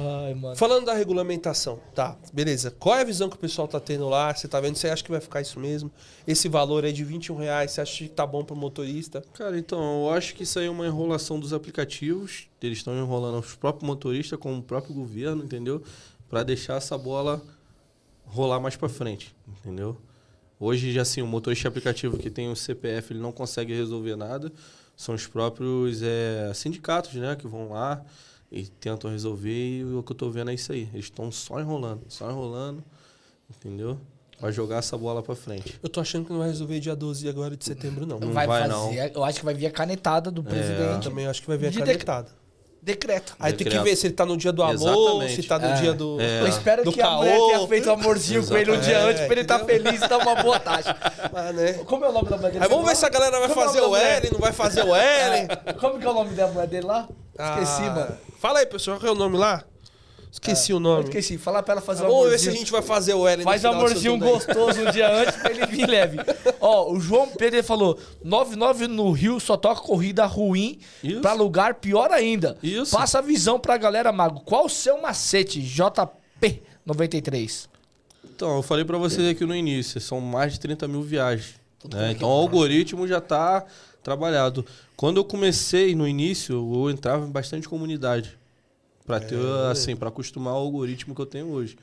Ai, 0.00 0.32
mano. 0.34 0.56
Falando 0.56 0.86
da 0.86 0.94
regulamentação, 0.94 1.78
tá, 1.94 2.16
beleza. 2.32 2.70
Qual 2.70 2.96
é 2.96 3.02
a 3.02 3.04
visão 3.04 3.28
que 3.28 3.36
o 3.36 3.38
pessoal 3.38 3.68
tá 3.68 3.78
tendo 3.78 4.08
lá? 4.08 4.34
Você 4.34 4.48
tá 4.48 4.58
vendo? 4.58 4.76
Você 4.76 4.88
acha 4.88 5.04
que 5.04 5.10
vai 5.10 5.20
ficar 5.20 5.42
isso 5.42 5.60
mesmo? 5.60 5.90
Esse 6.26 6.48
valor 6.48 6.86
aí 6.86 6.92
de 6.92 7.04
21 7.04 7.36
reais, 7.36 7.72
você 7.72 7.82
acha 7.82 8.04
que 8.04 8.08
tá 8.08 8.26
bom 8.26 8.42
pro 8.42 8.56
motorista? 8.56 9.22
Cara, 9.34 9.58
então, 9.58 10.06
eu 10.06 10.10
acho 10.10 10.34
que 10.34 10.44
isso 10.44 10.58
aí 10.58 10.66
é 10.66 10.70
uma 10.70 10.86
enrolação 10.86 11.38
dos 11.38 11.52
aplicativos. 11.52 12.48
Eles 12.62 12.78
estão 12.78 12.96
enrolando 12.96 13.38
os 13.38 13.54
próprios 13.54 13.86
motoristas 13.86 14.38
com 14.38 14.56
o 14.56 14.62
próprio 14.62 14.94
governo, 14.94 15.44
entendeu? 15.44 15.82
Pra 16.28 16.42
deixar 16.42 16.76
essa 16.76 16.96
bola 16.96 17.42
rolar 18.24 18.58
mais 18.58 18.76
pra 18.76 18.88
frente, 18.88 19.34
entendeu? 19.46 19.98
Hoje, 20.58 20.92
já 20.92 21.02
assim, 21.02 21.20
o 21.20 21.26
motorista 21.26 21.68
aplicativo 21.68 22.16
que 22.16 22.30
tem 22.30 22.50
o 22.50 22.56
CPF, 22.56 23.12
ele 23.12 23.20
não 23.20 23.32
consegue 23.32 23.74
resolver 23.74 24.16
nada. 24.16 24.50
São 24.96 25.14
os 25.14 25.26
próprios 25.26 26.02
é, 26.02 26.52
sindicatos, 26.54 27.14
né, 27.14 27.34
que 27.34 27.46
vão 27.46 27.70
lá 27.70 28.04
e 28.50 28.64
tentam 28.66 29.10
resolver. 29.10 29.50
E 29.80 29.84
o 29.84 30.02
que 30.02 30.12
eu 30.12 30.16
tô 30.16 30.30
vendo 30.30 30.50
é 30.50 30.54
isso 30.54 30.72
aí. 30.72 30.88
Eles 30.92 31.06
estão 31.06 31.30
só 31.30 31.60
enrolando, 31.60 32.02
só 32.08 32.30
enrolando, 32.30 32.82
entendeu? 33.48 33.98
Vai 34.40 34.52
jogar 34.52 34.78
essa 34.78 34.96
bola 34.96 35.22
pra 35.22 35.34
frente. 35.36 35.78
Eu 35.82 35.88
tô 35.88 36.00
achando 36.00 36.24
que 36.24 36.32
não 36.32 36.38
vai 36.38 36.48
resolver 36.48 36.80
dia 36.80 36.96
12 36.96 37.28
agora 37.28 37.54
de 37.56 37.64
setembro, 37.64 38.06
não. 38.06 38.18
Não 38.18 38.32
vai, 38.32 38.46
vai, 38.46 38.66
fazer. 38.68 39.12
Eu 39.14 39.22
acho 39.22 39.38
que 39.40 39.44
vai 39.44 39.52
vir 39.54 39.66
a 39.66 39.70
canetada 39.70 40.30
do 40.30 40.40
Eu 40.40 40.44
presidente. 40.44 41.04
também 41.08 41.26
acho 41.26 41.42
que 41.42 41.46
vai 41.48 41.58
vir 41.58 41.66
a 41.66 41.70
De 41.70 41.78
canetada. 41.78 42.40
Decreto. 42.82 43.36
Aí 43.38 43.52
tem 43.52 43.58
que 43.58 43.64
Decreto. 43.64 43.84
ver 43.84 43.94
se 43.94 44.06
ele 44.06 44.14
tá 44.14 44.24
no 44.24 44.38
dia 44.38 44.50
do 44.50 44.62
amor, 44.62 44.72
Exatamente. 44.72 45.42
se 45.42 45.42
tá 45.46 45.58
no 45.58 45.66
É. 45.66 45.74
dia 45.82 45.92
do. 45.92 46.18
É. 46.18 46.40
Eu 46.40 46.46
espero 46.46 46.82
do 46.82 46.90
que 46.90 47.02
a 47.02 47.10
mulher 47.10 47.36
caô. 47.36 47.46
tenha 47.48 47.68
feito 47.68 47.90
um 47.90 47.92
amorzinho 47.92 48.46
com 48.46 48.56
ele 48.56 48.72
um 48.72 48.80
dia 48.80 48.96
É, 48.96 49.02
antes 49.10 49.20
pra 49.24 49.32
ele 49.32 49.40
estar 49.42 49.60
entendeu? 49.62 49.82
feliz 49.84 50.02
e 50.02 50.08
dar 50.08 50.16
uma 50.16 50.34
boa 50.42 50.58
taxa. 50.58 50.96
Ah, 51.34 51.52
né? 51.52 51.74
Como 51.84 52.02
é 52.06 52.08
o 52.08 52.12
nome 52.12 52.30
da 52.30 52.38
mulher 52.38 52.52
dele? 52.52 52.64
Aí 52.64 52.70
vamos 52.70 52.88
ver 52.88 52.96
se 52.96 53.04
a 53.04 53.10
galera 53.10 53.38
vai 53.38 53.48
Como 53.50 53.60
é 53.60 53.64
fazer 53.66 53.80
o? 53.82 53.94
L, 53.94 54.30
não 54.32 54.40
vai 54.40 54.52
fazer 54.52 54.82
o 54.82 54.94
L. 54.94 55.48
É, 55.66 55.72
Como 55.74 55.98
que 55.98 56.06
é 56.06 56.08
o 56.08 56.14
nome 56.14 56.34
da 56.34 56.46
mulher 56.46 56.66
dele 56.68 56.86
lá? 56.86 57.06
Esqueci, 57.44 57.82
Ah, 57.82 57.94
mano. 57.94 58.16
Fala 58.38 58.58
aí, 58.60 58.66
pessoal, 58.66 58.98
qual 58.98 59.12
é 59.12 59.14
o 59.14 59.18
nome 59.18 59.36
lá? 59.36 59.64
Esqueci 60.32 60.72
o 60.72 60.76
Eu 60.76 60.80
nome. 60.80 61.04
esqueci. 61.04 61.36
Fala 61.38 61.60
pra 61.62 61.72
ela 61.72 61.80
fazer 61.80 62.04
um 62.04 62.08
Vamos 62.08 62.30
ver 62.30 62.38
se 62.38 62.46
a 62.46 62.50
amorzinho. 62.50 62.56
gente 62.58 62.70
vai 62.72 62.82
fazer 62.82 63.14
o 63.14 63.26
L 63.26 63.42
Faz 63.42 63.64
um 63.64 63.68
amorzinho 63.70 64.16
gostoso 64.16 64.80
um 64.80 64.90
dia 64.92 65.12
antes 65.12 65.34
pra 65.36 65.50
ele 65.50 65.66
vir 65.66 65.88
leve. 65.88 66.18
Ó, 66.60 66.92
o 66.92 67.00
João 67.00 67.28
Pedro 67.30 67.62
falou: 67.64 67.98
99 68.22 68.86
no 68.86 69.10
Rio 69.10 69.40
só 69.40 69.56
toca 69.56 69.80
corrida 69.80 70.24
ruim. 70.26 70.78
Isso. 71.02 71.20
Pra 71.20 71.32
lugar 71.32 71.74
pior 71.74 72.12
ainda. 72.12 72.56
Isso. 72.62 72.96
Passa 72.96 73.18
a 73.18 73.22
visão 73.22 73.58
pra 73.58 73.76
galera, 73.76 74.12
Mago. 74.12 74.40
Qual 74.40 74.66
o 74.66 74.70
seu 74.70 75.02
macete? 75.02 75.60
JP93. 75.60 77.68
Então, 78.24 78.56
eu 78.56 78.62
falei 78.62 78.84
pra 78.84 78.96
vocês 78.98 79.28
aqui 79.28 79.44
no 79.44 79.54
início, 79.54 80.00
são 80.00 80.20
mais 80.20 80.54
de 80.54 80.60
30 80.60 80.88
mil 80.88 81.02
viagens 81.02 81.54
né? 81.90 82.12
Então 82.12 82.28
o 82.28 82.32
algoritmo 82.32 83.06
já 83.08 83.18
está 83.18 83.64
trabalhado. 84.02 84.64
Quando 84.96 85.18
eu 85.18 85.24
comecei 85.24 85.94
no 85.94 86.06
início, 86.06 86.54
eu 86.54 86.90
entrava 86.90 87.26
em 87.26 87.30
bastante 87.30 87.68
comunidade 87.68 88.38
para 89.06 89.20
ter 89.20 89.38
assim, 89.70 89.96
para 89.96 90.08
acostumar 90.08 90.54
ao 90.54 90.60
algoritmo 90.60 91.14
que 91.14 91.20
eu 91.20 91.26
tenho 91.26 91.48
hoje. 91.48 91.76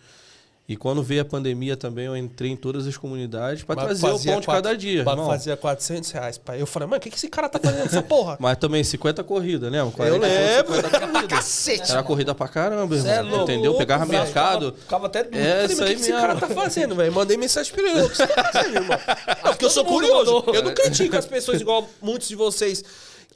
E 0.69 0.75
quando 0.75 1.01
veio 1.01 1.21
a 1.21 1.25
pandemia 1.25 1.77
também, 1.77 2.07
eu 2.07 2.17
entrei 2.17 2.51
em 2.51 2.55
todas 2.57 2.85
as 2.85 2.97
comunidades 2.97 3.63
para 3.63 3.79
trazer 3.85 4.05
o 4.05 4.09
pão 4.09 4.17
de 4.19 4.25
quatro- 4.45 4.51
cada 4.51 4.75
dia. 4.75 5.01
Mas 5.01 5.13
irmão. 5.13 5.27
fazia 5.29 5.55
400 5.55 6.11
reais, 6.11 6.37
pai. 6.37 6.61
Eu 6.61 6.67
falei, 6.67 6.89
mano, 6.89 6.97
o 6.97 6.99
que, 7.01 7.09
que 7.09 7.15
esse 7.15 7.29
cara 7.29 7.47
tá 7.47 7.57
fazendo 7.57 7.85
essa 7.85 8.01
porra? 8.01 8.35
Mas 8.41 8.57
também 8.57 8.83
50 8.83 9.23
corridas, 9.23 9.71
né? 9.71 9.79
Eu 9.79 10.17
lembro. 10.17 10.75
50 10.75 10.89
corridas. 10.99 11.23
Cacete, 11.29 11.89
Era 11.89 12.03
corrida 12.03 12.35
pra 12.35 12.49
caramba, 12.49 12.97
Cê 12.99 13.07
é 13.07 13.15
irmão. 13.15 13.37
louco, 13.37 13.49
entendeu? 13.51 13.75
Pegava 13.75 14.05
velho. 14.05 14.21
mercado. 14.23 14.75
Ficava 14.77 15.05
até 15.05 15.23
duro. 15.23 15.37
É, 15.37 15.65
isso 15.67 15.81
o 15.81 15.85
aí 15.85 15.89
que, 15.91 15.95
que 15.95 16.01
esse 16.01 16.11
cara 16.11 16.35
tá 16.35 16.49
fazendo, 16.49 16.95
velho? 16.95 17.13
Mandei 17.13 17.37
mensagem 17.37 17.71
pra 17.73 17.83
ele. 17.83 18.01
O 18.01 18.09
que 18.09 18.17
você 18.17 18.27
tá 18.27 18.43
fazendo, 18.51 18.75
irmão? 18.75 18.97
Não, 19.45 19.51
porque 19.53 19.63
eu 19.65 19.69
sou 19.69 19.85
curioso. 19.85 20.43
Eu 20.53 20.63
não 20.63 20.73
critico 20.73 21.15
as 21.15 21.25
pessoas 21.25 21.61
igual 21.61 21.87
muitos 22.01 22.27
de 22.27 22.35
vocês 22.35 22.83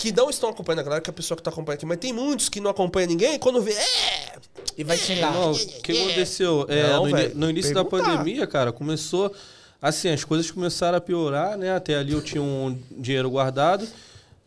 que 0.02 0.12
não 0.12 0.32
estão 0.32 0.49
acompanhando 0.49 0.84
galera, 0.84 0.99
que 0.99 1.10
é 1.10 1.14
a 1.14 1.14
pessoa 1.14 1.38
que 1.38 1.43
tá 1.43 1.52
acompanhando 1.52 1.78
aqui. 1.78 1.86
Mas 1.86 1.99
tem 1.99 2.12
muitos 2.12 2.49
que 2.49 2.60
não 2.60 2.72
acompanham 2.72 3.08
ninguém. 3.08 3.38
Quando 3.38 3.62
vê, 3.62 3.74
é... 3.74 4.36
E 4.76 4.84
vai 4.84 4.97
xingar. 4.97 5.32
Não, 5.32 5.52
o 5.52 5.56
que 5.56 5.91
aconteceu? 5.91 6.66
É, 6.68 6.89
Não, 6.89 7.06
no, 7.06 7.12
velho, 7.12 7.36
no 7.36 7.49
início 7.52 7.72
da 7.74 7.86
perguntar. 7.86 8.18
pandemia, 8.18 8.47
cara, 8.47 8.72
começou. 8.72 9.32
Assim, 9.80 10.10
as 10.10 10.24
coisas 10.24 10.49
começaram 10.49 10.97
a 10.97 11.02
piorar, 11.02 11.56
né? 11.56 11.76
Até 11.76 11.95
ali 11.95 12.14
eu 12.14 12.22
tinha 12.22 12.41
um 12.41 12.76
dinheiro 12.89 13.30
guardado. 13.30 13.88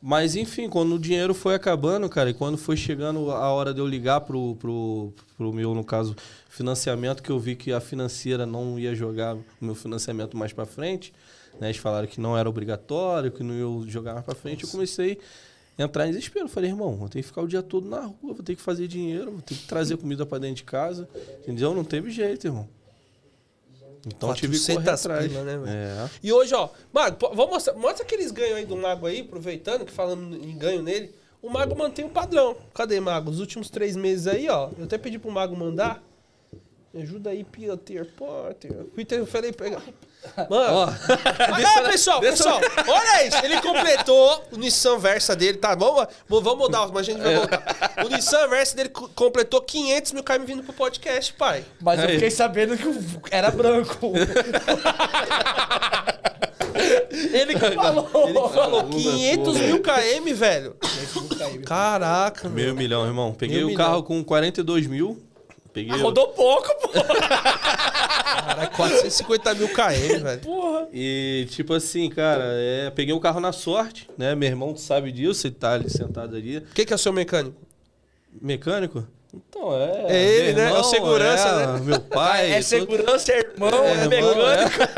Mas, 0.02 0.34
enfim, 0.34 0.68
quando 0.68 0.96
o 0.96 0.98
dinheiro 0.98 1.32
foi 1.32 1.54
acabando, 1.54 2.08
cara, 2.08 2.30
e 2.30 2.34
quando 2.34 2.58
foi 2.58 2.76
chegando 2.76 3.30
a 3.30 3.48
hora 3.50 3.72
de 3.72 3.80
eu 3.80 3.86
ligar 3.86 4.22
pro, 4.22 4.56
pro, 4.56 5.12
pro 5.36 5.52
meu, 5.52 5.72
no 5.72 5.84
caso, 5.84 6.16
financiamento, 6.48 7.22
que 7.22 7.30
eu 7.30 7.38
vi 7.38 7.54
que 7.56 7.72
a 7.72 7.80
financeira 7.80 8.44
não 8.44 8.78
ia 8.78 8.94
jogar 8.94 9.34
o 9.34 9.44
meu 9.60 9.74
financiamento 9.74 10.36
mais 10.36 10.52
pra 10.52 10.66
frente, 10.66 11.12
né? 11.60 11.68
Eles 11.68 11.76
falaram 11.76 12.06
que 12.06 12.20
não 12.20 12.36
era 12.36 12.48
obrigatório, 12.48 13.30
que 13.30 13.42
não 13.42 13.82
ia 13.82 13.90
jogar 13.90 14.14
mais 14.14 14.24
pra 14.24 14.34
frente, 14.34 14.64
eu 14.64 14.70
comecei 14.70 15.18
a 15.78 15.82
entrar 15.82 16.06
em 16.06 16.10
desespero. 16.10 16.48
Falei, 16.48 16.70
irmão, 16.70 16.96
vou 16.96 17.08
ter 17.08 17.20
que 17.20 17.26
ficar 17.26 17.42
o 17.42 17.48
dia 17.48 17.62
todo 17.62 17.88
na 17.88 18.00
rua, 18.00 18.16
vou 18.34 18.42
ter 18.42 18.54
que 18.56 18.62
fazer 18.62 18.86
dinheiro, 18.86 19.32
vou 19.32 19.42
ter 19.42 19.54
que 19.54 19.66
trazer 19.66 19.96
comida 19.96 20.24
pra 20.24 20.38
dentro 20.38 20.56
de 20.56 20.64
casa, 20.64 21.08
entendeu? 21.42 21.74
Não 21.74 21.84
teve 21.84 22.10
jeito, 22.10 22.46
irmão. 22.46 22.68
Então 24.06 24.34
tive 24.34 24.58
que 24.58 24.66
correr 24.66 24.84
400 24.84 25.00
atrás. 25.06 25.32
pila, 25.32 25.44
né, 25.44 25.56
velho? 25.56 25.68
é. 25.68 26.10
E 26.22 26.32
hoje, 26.32 26.54
ó, 26.54 26.68
Mago, 26.92 27.16
vamos 27.34 27.52
mostrar, 27.54 27.74
mostra 27.74 28.04
aqueles 28.04 28.30
ganhos 28.30 28.56
aí 28.56 28.66
do 28.66 28.76
Mago 28.76 29.06
aí, 29.06 29.20
aproveitando 29.20 29.84
que 29.84 29.92
falando 29.92 30.36
em 30.36 30.56
ganho 30.58 30.82
nele. 30.82 31.10
O 31.40 31.50
Mago 31.50 31.76
mantém 31.76 32.04
o 32.04 32.08
padrão. 32.08 32.56
Cadê, 32.72 33.00
Mago? 33.00 33.30
Os 33.30 33.38
últimos 33.38 33.68
três 33.68 33.96
meses 33.96 34.26
aí, 34.26 34.48
ó. 34.48 34.70
Eu 34.78 34.84
até 34.84 34.96
pedi 34.96 35.18
pro 35.18 35.30
Mago 35.30 35.54
mandar. 35.54 36.02
Me 36.92 37.02
ajuda 37.02 37.30
aí, 37.30 37.44
Peter 37.44 38.06
Potter. 38.14 38.72
Peter, 38.94 39.18
eu 39.18 39.26
falei, 39.26 39.52
pega. 39.52 39.82
Mano, 40.48 40.74
Ó, 40.76 40.84
ah, 40.84 41.82
pessoal, 41.88 42.20
pessoal, 42.20 42.60
olha 42.88 43.26
isso. 43.26 43.36
Ele 43.44 43.60
completou 43.60 44.44
o 44.52 44.56
Nissan 44.56 44.98
Versa 44.98 45.36
dele, 45.36 45.58
tá? 45.58 45.74
Vamos, 45.74 46.06
vamos 46.28 46.58
mudar, 46.58 46.86
mas 46.88 46.96
a 47.08 47.12
gente 47.12 47.20
vai 47.22 47.36
voltar. 47.36 47.94
O 48.04 48.08
Nissan 48.08 48.48
Versa 48.48 48.74
dele 48.76 48.88
co- 48.88 49.08
completou 49.14 49.60
500 49.62 50.12
mil 50.12 50.24
km 50.24 50.44
vindo 50.44 50.62
pro 50.62 50.72
podcast, 50.72 51.32
pai. 51.34 51.64
Mas 51.80 52.00
eu 52.00 52.06
Aí. 52.06 52.12
fiquei 52.14 52.30
sabendo 52.30 52.76
que 52.76 52.86
o- 52.88 53.04
era 53.30 53.50
branco. 53.50 54.12
Ele 57.32 57.54
que 57.54 57.70
falou. 57.72 58.08
Ele 58.26 58.34
falou 58.54 58.82
Muda 58.84 58.96
500 58.96 59.44
tudo. 59.54 59.58
mil 59.66 59.80
km, 59.82 60.34
velho. 60.34 60.76
Caraca, 61.64 62.48
Meio 62.48 62.74
milhão, 62.74 63.06
irmão. 63.06 63.32
Peguei 63.32 63.56
Meio 63.56 63.66
o 63.68 63.70
milhão. 63.70 63.84
carro 63.86 64.02
com 64.02 64.22
42 64.24 64.86
mil. 64.86 65.22
Peguei. 65.74 65.92
Ah, 65.92 65.96
rodou 66.02 66.28
pouco, 66.28 66.68
pô. 66.80 66.88
Caralho, 66.88 68.70
450 68.70 69.54
mil 69.54 69.68
km, 69.68 70.22
velho. 70.22 70.40
Porra. 70.40 70.88
E, 70.92 71.46
tipo 71.50 71.74
assim, 71.74 72.08
cara, 72.08 72.44
é, 72.46 72.90
peguei 72.90 73.12
o 73.12 73.18
carro 73.20 73.40
na 73.40 73.50
sorte, 73.52 74.08
né? 74.16 74.34
Meu 74.36 74.48
irmão 74.48 74.76
sabe 74.76 75.10
disso, 75.10 75.46
ele 75.48 75.54
tá 75.56 75.72
ali 75.72 75.90
sentado 75.90 76.36
ali. 76.36 76.62
Quem 76.74 76.86
que 76.86 76.92
é 76.92 76.96
o 76.96 76.98
seu 76.98 77.12
mecânico? 77.12 77.56
Mecânico? 78.40 79.04
Então, 79.34 79.74
é. 79.76 80.04
É 80.08 80.22
ele, 80.22 80.52
meu 80.54 80.64
né? 80.64 80.70
É 80.70 80.78
o 80.78 80.84
segurança, 80.84 81.48
é, 81.48 81.66
né? 81.66 81.80
Meu 81.84 82.00
pai. 82.00 82.52
É 82.52 82.54
todo- 82.54 82.62
segurança, 82.64 83.32
é 83.32 83.38
irmão, 83.40 83.68
é, 83.84 83.92
irmão, 84.04 84.08
mecânico. 84.36 84.82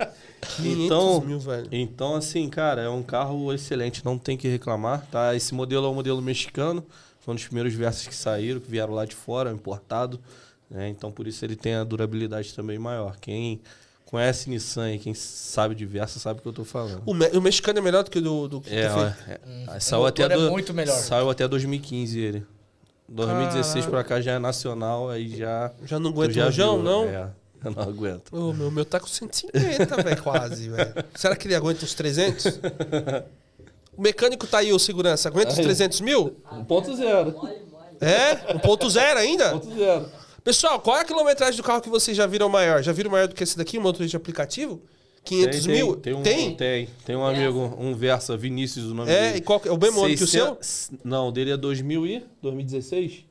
é. 0.00 0.10
500 0.56 0.84
Então, 0.84 1.20
mil, 1.20 1.38
velho. 1.38 1.68
então, 1.70 2.16
assim, 2.16 2.48
cara, 2.48 2.82
é 2.82 2.88
um 2.88 3.02
carro 3.02 3.52
excelente, 3.54 4.04
não 4.04 4.18
tem 4.18 4.36
que 4.36 4.48
reclamar, 4.48 5.06
tá? 5.10 5.36
Esse 5.36 5.54
modelo 5.54 5.86
é 5.86 5.88
um 5.88 5.94
modelo 5.94 6.20
mexicano, 6.20 6.84
foi 7.20 7.32
um 7.32 7.34
dos 7.36 7.44
primeiros 7.44 7.72
Versas 7.74 8.06
que 8.06 8.14
saíram, 8.14 8.60
que 8.60 8.70
vieram 8.70 8.92
lá 8.94 9.04
de 9.04 9.14
fora, 9.14 9.50
importado, 9.52 10.18
né? 10.70 10.88
Então, 10.88 11.10
por 11.12 11.26
isso 11.26 11.44
ele 11.44 11.56
tem 11.56 11.74
a 11.74 11.84
durabilidade 11.84 12.52
também 12.54 12.78
maior. 12.78 13.16
Quem 13.20 13.60
conhece 14.06 14.50
Nissan 14.50 14.92
e 14.94 14.98
quem 14.98 15.14
sabe 15.14 15.74
de 15.74 15.86
Versa 15.86 16.18
sabe 16.18 16.40
o 16.40 16.42
que 16.42 16.48
eu 16.48 16.52
tô 16.52 16.64
falando. 16.64 17.02
O, 17.06 17.14
me- 17.14 17.28
o 17.28 17.40
mexicano 17.40 17.78
é 17.78 17.82
melhor 17.82 18.02
do 18.02 18.10
que 18.10 18.18
o 18.18 18.22
do, 18.22 18.48
do 18.48 18.60
que 18.60 18.74
É, 18.74 18.88
tu 18.88 18.94
ó, 18.98 19.10
fez. 19.10 19.38
é, 19.76 19.80
saiu 19.80 20.02
o 20.02 20.06
até 20.06 20.22
é 20.24 20.28
do- 20.30 20.50
muito 20.50 20.74
melhor. 20.74 20.96
Saiu 20.96 21.30
até 21.30 21.46
2015 21.46 22.18
ele. 22.18 22.46
2016 23.08 23.84
Caraca. 23.86 23.90
pra 23.90 24.04
cá 24.16 24.20
já 24.20 24.32
é 24.32 24.38
nacional, 24.38 25.10
aí 25.10 25.36
já 25.36 25.72
Já 25.84 25.98
não 25.98 26.10
aguenta 26.10 26.32
já 26.32 26.42
o 26.42 26.44
rojão, 26.46 26.74
viu, 26.76 26.84
não? 26.84 27.04
É, 27.04 27.28
eu 27.64 27.70
não 27.72 27.82
aguento. 27.82 28.32
Ô, 28.32 28.52
meu, 28.52 28.70
meu 28.70 28.84
tá 28.84 28.98
com 29.00 29.06
150, 29.08 30.02
velho, 30.02 30.22
quase, 30.22 30.68
velho. 30.68 30.94
Será 31.14 31.34
que 31.36 31.46
ele 31.48 31.54
aguenta 31.56 31.84
os 31.84 31.92
300? 31.94 32.58
O 34.00 34.02
mecânico 34.02 34.46
tá 34.46 34.60
aí, 34.60 34.72
o 34.72 34.78
segurança. 34.78 35.28
Aguenta 35.28 35.52
os 35.52 35.58
Aí. 35.58 35.64
300 35.64 36.00
mil? 36.00 36.34
1.0. 36.50 37.34
É? 38.00 38.34
1.0 38.54 39.16
ainda? 39.18 39.54
1.0. 39.56 40.06
Pessoal, 40.42 40.80
qual 40.80 40.96
é 40.96 41.00
a 41.02 41.04
quilometragem 41.04 41.58
do 41.58 41.62
carro 41.62 41.82
que 41.82 41.90
vocês 41.90 42.16
já 42.16 42.26
viram 42.26 42.48
maior? 42.48 42.82
Já 42.82 42.92
viram 42.92 43.10
maior 43.10 43.28
do 43.28 43.34
que 43.34 43.42
esse 43.44 43.58
daqui, 43.58 43.78
um 43.78 43.82
motorista 43.82 44.12
de 44.12 44.16
aplicativo? 44.16 44.80
500 45.22 45.60
tem, 45.66 45.74
mil? 45.74 45.96
Tem, 45.96 46.14
um, 46.14 46.22
Tem? 46.22 46.56
tem. 46.56 46.88
Tem 47.04 47.14
um 47.14 47.26
amigo, 47.26 47.76
um 47.78 47.94
Versa, 47.94 48.38
Vinícius, 48.38 48.86
o 48.90 48.94
nome 48.94 49.12
É, 49.12 49.20
dele. 49.32 49.38
e 49.38 49.40
qual 49.42 49.60
que 49.60 49.68
é 49.68 49.70
o 49.70 49.76
mesmo 49.76 50.02
ano 50.02 50.16
que 50.16 50.24
o 50.24 50.26
seu? 50.26 50.56
600 50.62 51.04
Não, 51.04 51.28
o 51.28 51.30
dele 51.30 51.50
é 51.50 51.58
2000 51.58 52.06
e 52.06 52.26
2016? 52.40 53.26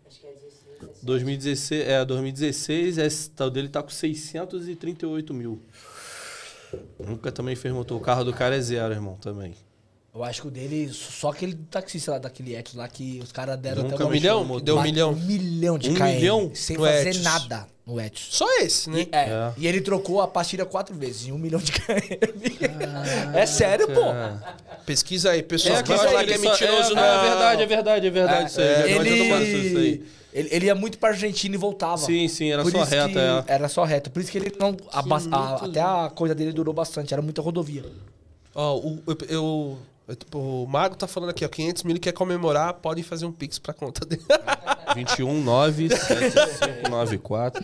2016, 1.01 1.88
é, 1.88 2.05
2016, 2.05 2.99
esse, 2.99 3.32
o 3.39 3.49
dele 3.49 3.70
tá 3.70 3.82
com 3.82 3.89
638 3.89 5.34
mil. 5.34 5.59
Nunca 6.99 7.32
também 7.32 7.55
fez 7.55 7.74
motor. 7.74 7.97
O 7.97 7.99
carro 7.99 8.24
do 8.24 8.32
cara 8.34 8.55
é 8.55 8.61
zero, 8.61 8.93
irmão, 8.93 9.17
também. 9.20 9.55
Eu 10.14 10.24
acho 10.24 10.41
que 10.41 10.47
o 10.47 10.51
dele, 10.51 10.89
só 10.91 11.30
aquele 11.30 11.53
taxista 11.70 12.12
lá 12.14 12.18
daquele 12.18 12.55
Etios 12.55 12.76
lá 12.76 12.88
que 12.88 13.20
os 13.24 13.32
caras 13.32 13.57
deram 13.60 13.84
Nunca 13.84 13.95
até 13.95 14.05
Um 14.05 14.10
milhão? 14.10 14.45
Que 14.57 14.62
deu 14.64 14.78
um 14.78 14.82
milhão. 14.82 15.12
Um 15.12 15.16
milhão 15.16 15.78
de 15.78 15.89
Um 15.91 15.93
KM. 15.93 16.03
milhão 16.16 16.51
Sem 16.55 16.78
fazer 16.78 17.10
Etios. 17.10 17.24
nada 17.24 17.68
no 17.86 18.01
Etios. 18.01 18.28
Só 18.32 18.45
esse, 18.60 18.89
né? 18.89 19.01
E, 19.01 19.10
é, 19.12 19.20
É. 19.30 19.53
e 19.55 19.68
ele 19.68 19.82
trocou 19.82 20.20
a 20.20 20.28
pastilha 20.28 20.66
quatro 20.66 20.95
vezes, 20.95 21.28
em 21.28 21.32
um 21.32 21.38
milhão 21.38 21.60
de 21.60 21.72
KM. 21.72 23.36
é 23.36 23.45
sério, 23.45 23.88
pô. 23.88 24.01
Pesquisa 24.86 25.30
aí, 25.32 25.43
pessoal. 25.43 25.78
É, 25.78 25.84
falar 25.86 26.24
que 26.26 26.34
é 26.34 26.38
mentiroso, 26.39 26.91
é, 26.91 26.95
não. 26.95 27.03
É 27.03 27.30
verdade, 27.30 27.62
é 27.62 27.66
verdade, 27.66 28.07
é 28.07 28.10
verdade. 28.10 28.49
isso 28.49 28.60
aí, 28.62 28.68
é, 28.68 28.91
Ele, 28.91 29.10
aí. 29.78 30.03
ele, 30.34 30.49
ele 30.51 30.66
ia 30.66 30.76
muito 30.76 30.97
pra 30.97 31.10
Argentina 31.10 31.53
e 31.53 31.57
voltava. 31.57 31.97
Sim, 31.97 32.28
sim, 32.28 32.51
era 32.51 32.64
Por 32.64 32.72
só 32.72 32.84
reta, 32.84 33.10
que 33.10 33.20
é. 33.20 33.43
Era 33.53 33.70
só 33.70 33.84
reta. 33.84 34.10
Por 34.10 34.22
isso 34.22 34.32
que 34.32 34.39
ele 34.39 34.51
não. 34.60 34.76
a 34.91 35.01
ba- 35.03 35.18
a- 35.18 35.20
500 35.60 35.70
até 35.70 35.82
a 35.82 36.12
coisa 36.14 36.34
dele 36.34 36.51
durou 36.51 36.74
bastante. 36.74 37.14
Era 37.14 37.22
muita 37.22 37.41
rodovia. 37.43 37.86
Ó, 38.55 38.78
o, 38.78 38.99
eu, 39.05 39.18
eu- 39.22 39.28
eu- 39.30 39.78
o 40.34 40.66
Mago 40.68 40.95
tá 40.95 41.07
falando 41.07 41.30
aqui, 41.30 41.43
ó, 41.45 41.47
500 41.49 41.84
mil, 41.84 41.99
quer 41.99 42.12
comemorar, 42.14 42.74
podem 42.76 43.03
fazer 43.03 43.26
um 43.26 43.32
pix 43.32 43.60
pra 43.60 43.74
conta 43.74 44.05
dele. 44.05 44.24
21 44.95 45.41
9 45.43 45.89
7594. 45.89 47.64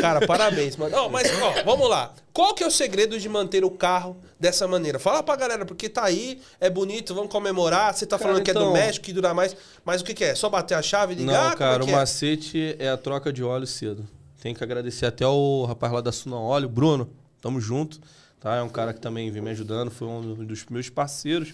Cara, 0.00 0.24
parabéns, 0.26 0.76
mano. 0.76 1.10
Mas, 1.10 1.28
ó, 1.42 1.62
vamos 1.64 1.88
lá. 1.88 2.12
Qual 2.32 2.54
que 2.54 2.62
é 2.62 2.66
o 2.66 2.70
segredo 2.70 3.18
de 3.18 3.28
manter 3.28 3.64
o 3.64 3.70
carro 3.70 4.16
dessa 4.38 4.66
maneira? 4.68 4.98
Fala 4.98 5.22
pra 5.22 5.34
galera, 5.36 5.66
porque 5.66 5.88
tá 5.88 6.04
aí, 6.04 6.40
é 6.60 6.70
bonito, 6.70 7.14
vamos 7.14 7.30
comemorar. 7.30 7.92
Você 7.92 8.06
tá 8.06 8.16
Cara, 8.16 8.30
falando 8.30 8.44
que 8.44 8.50
é 8.50 8.54
do 8.54 8.60
então- 8.60 8.72
México, 8.72 9.04
que 9.04 9.12
dura 9.12 9.34
mais. 9.34 9.54
Mas 9.84 10.00
o 10.00 10.04
que, 10.04 10.14
que 10.14 10.24
é? 10.24 10.34
Só 10.34 10.48
bater 10.48 10.74
a 10.74 10.82
chave 10.82 11.12
e 11.14 11.16
ligar? 11.16 11.32
Não, 11.32 11.44
Como 11.50 11.56
cara, 11.58 11.74
é 11.74 11.82
o 11.82 11.86
que 11.86 11.92
é? 11.92 11.96
macete 11.96 12.76
é 12.78 12.88
a 12.88 12.96
troca 12.96 13.32
de 13.32 13.42
óleo 13.42 13.66
cedo. 13.66 14.06
Tem 14.40 14.54
que 14.54 14.62
agradecer 14.64 15.06
até 15.06 15.26
o 15.26 15.64
rapaz 15.66 15.92
lá 15.92 16.00
da 16.00 16.12
Suna 16.12 16.36
Óleo, 16.38 16.68
Bruno. 16.68 17.10
Tamo 17.42 17.60
junto. 17.60 18.00
Tá? 18.40 18.56
É 18.56 18.62
um 18.62 18.68
cara 18.68 18.92
que 18.94 19.00
também 19.00 19.30
vem 19.30 19.42
me 19.42 19.50
ajudando. 19.50 19.90
Foi 19.90 20.08
um 20.08 20.34
dos 20.44 20.64
meus 20.66 20.88
parceiros. 20.88 21.52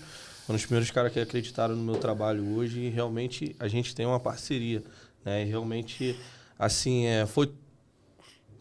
Um 0.49 0.53
dos 0.53 0.63
primeiros 0.63 0.91
caras 0.91 1.13
que 1.13 1.19
acreditaram 1.19 1.75
no 1.75 1.83
meu 1.83 1.97
trabalho 1.97 2.57
hoje. 2.57 2.81
E 2.81 2.89
realmente 2.89 3.55
a 3.59 3.67
gente 3.67 3.95
tem 3.95 4.07
uma 4.07 4.21
parceria. 4.21 4.83
Né? 5.25 5.43
E 5.43 5.45
realmente, 5.47 6.19
assim, 6.59 7.07
é, 7.07 7.27
foi. 7.27 7.53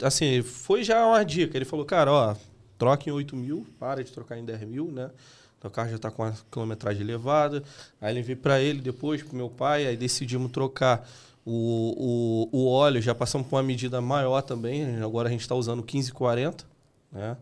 Assim, 0.02 0.42
foi 0.42 0.82
já 0.82 1.06
uma 1.06 1.24
dica. 1.24 1.56
Ele 1.56 1.64
falou, 1.64 1.86
cara, 1.86 2.12
ó, 2.12 2.36
troca 2.76 3.08
em 3.08 3.12
8 3.12 3.36
mil, 3.36 3.66
para 3.78 4.02
de 4.02 4.12
trocar 4.12 4.36
em 4.36 4.44
10 4.44 4.62
mil, 4.62 4.90
né? 4.90 5.10
O 5.64 5.70
carro 5.70 5.88
já 5.88 5.96
está 5.96 6.10
com 6.10 6.22
a 6.22 6.32
quilometragem 6.50 7.02
elevada. 7.02 7.62
Aí 8.00 8.14
levei 8.14 8.36
para 8.36 8.60
ele 8.60 8.80
depois, 8.80 9.22
para 9.22 9.36
meu 9.36 9.50
pai, 9.50 9.86
aí 9.86 9.96
decidimos 9.96 10.52
trocar 10.52 11.08
o, 11.44 12.48
o, 12.52 12.58
o 12.58 12.68
óleo, 12.68 13.00
já 13.00 13.14
passamos 13.14 13.46
por 13.48 13.56
uma 13.56 13.62
medida 13.62 14.00
maior 14.00 14.42
também. 14.42 14.96
Agora 15.02 15.28
a 15.28 15.30
gente 15.30 15.40
está 15.40 15.54
usando 15.54 15.78
1540, 15.78 16.64
né? 17.10 17.36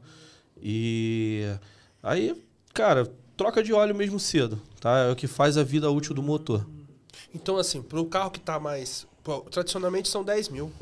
E 0.67 1.45
aí, 2.03 2.43
cara, 2.73 3.07
troca 3.37 3.62
de 3.62 3.75
óleo 3.75 3.95
mesmo 3.95 4.19
cedo, 4.19 4.59
tá? 4.81 5.01
É 5.01 5.12
o 5.12 5.17
que 5.17 5.27
faz 5.27 5.59
a 5.59 5.62
vida 5.62 5.91
útil 5.91 6.15
do 6.15 6.23
motor. 6.23 6.67
Então, 7.35 7.59
assim, 7.59 7.83
pro 7.83 8.07
carro 8.07 8.31
que 8.31 8.41
tá 8.41 8.59
mais. 8.59 9.07
tradicionalmente 9.51 10.09
são 10.09 10.25
10 10.25 10.49
mil, 10.49 10.73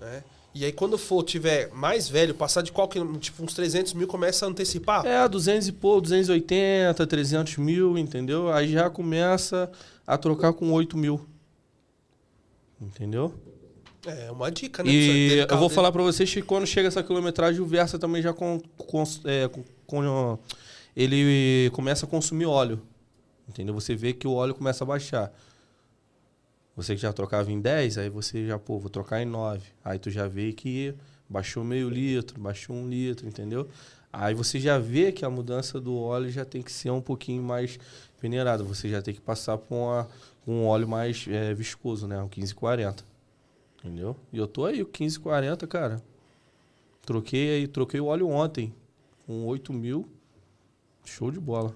né? 0.00 0.24
E 0.54 0.64
aí 0.64 0.72
quando 0.72 0.98
for, 0.98 1.22
tiver 1.22 1.70
mais 1.72 2.08
velho, 2.08 2.34
passar 2.34 2.62
de 2.62 2.72
qualquer, 2.72 3.04
tipo 3.18 3.44
uns 3.44 3.54
300 3.54 3.92
mil, 3.92 4.08
começa 4.08 4.44
a 4.44 4.48
antecipar? 4.48 5.06
É, 5.06 5.28
200 5.28 5.68
e 5.68 5.72
pouco, 5.72 6.00
280, 6.00 7.06
300 7.06 7.56
mil, 7.58 7.96
entendeu? 7.96 8.50
Aí 8.50 8.72
já 8.72 8.90
começa 8.90 9.70
a 10.04 10.18
trocar 10.18 10.52
com 10.52 10.72
8 10.72 10.96
mil. 10.96 11.24
Entendeu? 12.80 13.32
É 14.10 14.30
uma 14.30 14.50
dica, 14.50 14.82
né? 14.82 14.90
E 14.90 15.28
eu 15.54 15.58
vou 15.58 15.68
falar 15.74 15.92
pra 15.92 16.02
vocês 16.02 16.32
que 16.32 16.42
quando 16.42 16.66
chega 16.66 16.88
essa 16.88 17.02
quilometragem, 17.02 17.60
o 17.60 17.66
Versa 17.66 17.98
também 17.98 18.22
já 18.22 18.32
com, 18.32 18.60
com- 18.76 19.04
é, 19.24 19.48
com- 19.48 19.64
com- 19.86 20.38
ele 20.96 21.70
começa 21.72 22.06
a 22.06 22.08
consumir 22.08 22.46
óleo. 22.46 22.80
Entendeu? 23.48 23.72
Você 23.74 23.94
vê 23.94 24.12
que 24.12 24.26
o 24.26 24.32
óleo 24.34 24.54
começa 24.54 24.84
a 24.84 24.86
baixar. 24.86 25.32
Você 26.76 26.94
que 26.94 27.00
já 27.00 27.12
trocava 27.12 27.50
em 27.50 27.60
10, 27.60 27.98
aí 27.98 28.08
você 28.08 28.46
já, 28.46 28.58
pô, 28.58 28.78
vou 28.78 28.88
trocar 28.90 29.20
em 29.20 29.24
9. 29.26 29.62
Aí 29.84 29.98
tu 29.98 30.10
já 30.10 30.28
vê 30.28 30.52
que 30.52 30.94
baixou 31.28 31.64
meio 31.64 31.88
litro, 31.88 32.40
baixou 32.40 32.76
um 32.76 32.88
litro, 32.88 33.26
entendeu? 33.26 33.68
Aí 34.12 34.32
você 34.34 34.58
já 34.60 34.78
vê 34.78 35.10
que 35.12 35.24
a 35.24 35.30
mudança 35.30 35.80
do 35.80 35.96
óleo 35.98 36.30
já 36.30 36.44
tem 36.44 36.62
que 36.62 36.70
ser 36.72 36.90
um 36.90 37.00
pouquinho 37.00 37.42
mais 37.42 37.78
peneirada. 38.20 38.62
Você 38.64 38.88
já 38.88 39.02
tem 39.02 39.12
que 39.14 39.20
passar 39.20 39.58
por 39.58 39.74
uma- 39.74 40.08
um 40.46 40.64
óleo 40.66 40.86
mais 40.88 41.26
é, 41.28 41.52
viscoso, 41.52 42.06
né? 42.06 42.16
Um 42.22 42.28
1540. 42.28 43.04
Entendeu? 43.78 44.16
E 44.32 44.38
eu 44.38 44.46
tô 44.46 44.64
aí, 44.64 44.82
o 44.82 44.86
1540, 44.86 45.66
cara. 45.66 46.02
Troquei 47.02 47.56
aí, 47.56 47.66
troquei 47.68 48.00
o 48.00 48.06
óleo 48.06 48.28
ontem. 48.28 48.74
Com 49.26 49.46
8 49.46 49.72
mil. 49.72 50.08
Show 51.04 51.30
de 51.30 51.40
bola. 51.40 51.74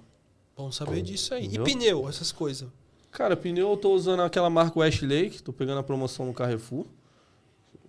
Bom 0.57 0.71
saber 0.71 1.01
disso 1.03 1.33
aí. 1.35 1.47
Entendeu? 1.47 1.63
E 1.67 1.73
pneu, 1.73 2.09
essas 2.09 2.31
coisas. 2.33 2.69
Cara, 3.11 3.37
pneu 3.37 3.71
eu 3.71 3.77
tô 3.77 3.93
usando 3.95 4.21
aquela 4.21 4.51
marca 4.51 4.79
Westlake, 4.79 5.43
tô 5.43 5.53
pegando 5.53 5.79
a 5.79 5.83
promoção 5.83 6.27
no 6.27 6.35
Carrefour. 6.35 6.87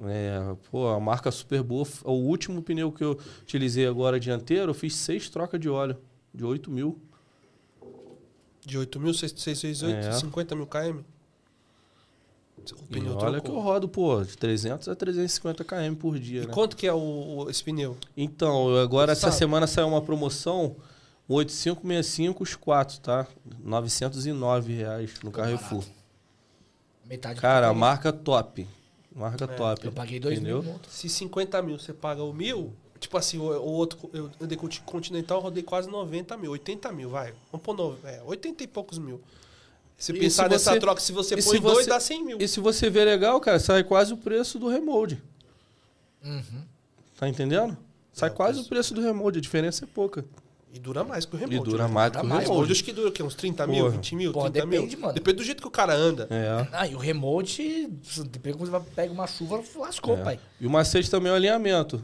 É, 0.01 0.55
pô, 0.69 0.87
a 0.87 0.99
marca 0.99 1.31
super 1.31 1.61
boa. 1.63 1.87
O 2.03 2.11
último 2.13 2.61
pneu 2.61 2.91
que 2.91 3.03
eu 3.03 3.17
utilizei 3.41 3.87
agora 3.87 4.19
dianteiro, 4.19 4.71
eu 4.71 4.73
fiz 4.73 4.95
seis 4.95 5.29
trocas 5.29 5.59
de 5.59 5.69
óleo, 5.69 5.97
de 6.33 6.43
8 6.43 6.69
mil. 6.71 6.99
De 8.65 8.77
8 8.77 8.99
mil, 8.99 9.13
668, 9.13 10.07
É. 10.07 10.11
50 10.13 10.55
mil 10.55 10.67
km. 10.67 11.01
E 12.89 12.97
olha 12.99 13.35
que 13.41 13.47
trocou. 13.47 13.55
eu 13.55 13.59
rodo, 13.61 13.87
pô, 13.89 14.23
de 14.23 14.37
300 14.37 14.87
a 14.87 14.95
350 14.95 15.63
km 15.63 15.95
por 15.95 16.17
dia, 16.19 16.43
E 16.43 16.47
né? 16.47 16.53
quanto 16.53 16.75
que 16.77 16.87
é 16.87 16.93
o, 16.93 16.97
o- 17.45 17.49
esse 17.49 17.63
pneu? 17.63 17.97
Então, 18.15 18.75
agora 18.77 19.11
essa 19.11 19.21
Sabe? 19.27 19.35
semana 19.35 19.67
saiu 19.67 19.87
uma 19.87 20.01
promoção, 20.01 20.75
um 21.29 21.35
8565 21.35 22.43
os 22.43 22.55
quatro, 22.55 22.99
tá? 22.99 23.27
909 23.63 24.73
reais 24.73 25.11
no 25.23 25.31
Carrefour. 25.31 25.83
Metade 27.05 27.39
Cara, 27.41 27.73
marca 27.73 28.13
top. 28.13 28.67
Marca 29.15 29.47
top. 29.47 29.85
Eu 29.85 29.91
paguei 29.91 30.19
dois 30.19 30.37
entendeu? 30.39 30.61
mil. 30.63 30.71
multa. 30.71 30.89
Se 30.89 31.07
50 31.09 31.61
mil 31.61 31.77
você 31.77 31.93
paga 31.93 32.23
o 32.23 32.33
mil, 32.33 32.73
tipo 32.99 33.17
assim, 33.17 33.37
o, 33.37 33.43
o 33.43 33.71
outro, 33.71 34.09
eu 34.13 34.29
andei 34.41 34.57
Continental, 34.85 35.37
eu 35.39 35.43
rodei 35.43 35.61
quase 35.63 35.89
90 35.89 36.35
mil, 36.37 36.51
80 36.51 36.91
mil, 36.91 37.09
vai. 37.09 37.33
Vamos 37.51 37.63
pôr 37.63 37.75
no, 37.75 37.97
é, 38.07 38.21
80 38.25 38.63
e 38.63 38.67
poucos 38.67 38.97
mil. 38.97 39.21
Se 40.03 40.11
E 40.11 40.19
pensar 40.19 40.43
se 40.43 40.49
nessa 40.49 40.73
você- 40.73 40.79
troca, 40.81 40.99
se 40.99 41.11
você 41.13 41.35
e 41.35 41.41
põe 41.41 41.55
se 41.55 41.59
dois, 41.61 41.85
você- 41.85 41.89
dá 41.89 41.97
100 41.97 42.25
mil. 42.25 42.37
E 42.41 42.45
se 42.45 42.59
você 42.59 42.89
ver 42.89 43.05
legal, 43.05 43.39
cara, 43.39 43.57
sai 43.57 43.85
quase 43.85 44.11
o 44.11 44.17
preço 44.17 44.59
do 44.59 44.67
remold. 44.67 45.17
Uhum. 46.21 46.41
Tá 47.17 47.29
entendendo? 47.29 47.77
Sai 48.11 48.27
É, 48.27 48.31
quase 48.33 48.59
o 48.59 48.65
preço 48.65 48.93
do 48.93 48.99
remold, 49.01 49.37
a 49.37 49.41
diferença 49.41 49.85
é 49.85 49.87
pouca. 49.87 50.25
E 50.73 50.77
dura 50.79 51.05
mais 51.05 51.23
que 51.23 51.33
o 51.35 51.37
E 51.37 51.45
remote. 51.45 51.69
dura 51.69 51.87
né? 51.87 51.93
mais 51.93 52.11
que 52.11 52.17
o 52.17 52.21
remote 52.27 52.71
acho 52.73 52.83
que 52.83 52.91
dura 52.91 53.07
o 53.07 53.11
quê? 53.13 53.23
Uns 53.23 53.33
30 53.35 53.65
mil, 53.65 53.85
Porra. 53.85 53.95
20 53.95 54.15
mil, 54.17 54.33
Pô, 54.33 54.41
30 54.41 54.65
depende, 54.65 54.87
mil? 54.95 54.99
mano. 54.99 55.13
Depende 55.13 55.37
do 55.37 55.43
jeito 55.45 55.61
que 55.61 55.67
o 55.69 55.71
cara 55.71 55.95
anda. 55.95 56.27
É. 56.29 56.67
Ah, 56.73 56.85
e 56.85 56.95
o 56.95 56.97
remote, 56.97 57.87
depende 58.29 58.57
quando 58.57 58.71
você 58.71 58.79
pega 58.93 59.13
uma 59.13 59.25
chuva, 59.25 59.63
lascou, 59.77 60.17
é. 60.17 60.21
pai. 60.21 60.39
E 60.59 60.67
o 60.67 60.69
macete 60.69 61.09
também 61.09 61.29
é 61.29 61.33
o 61.33 61.35
alinhamento. 61.37 62.03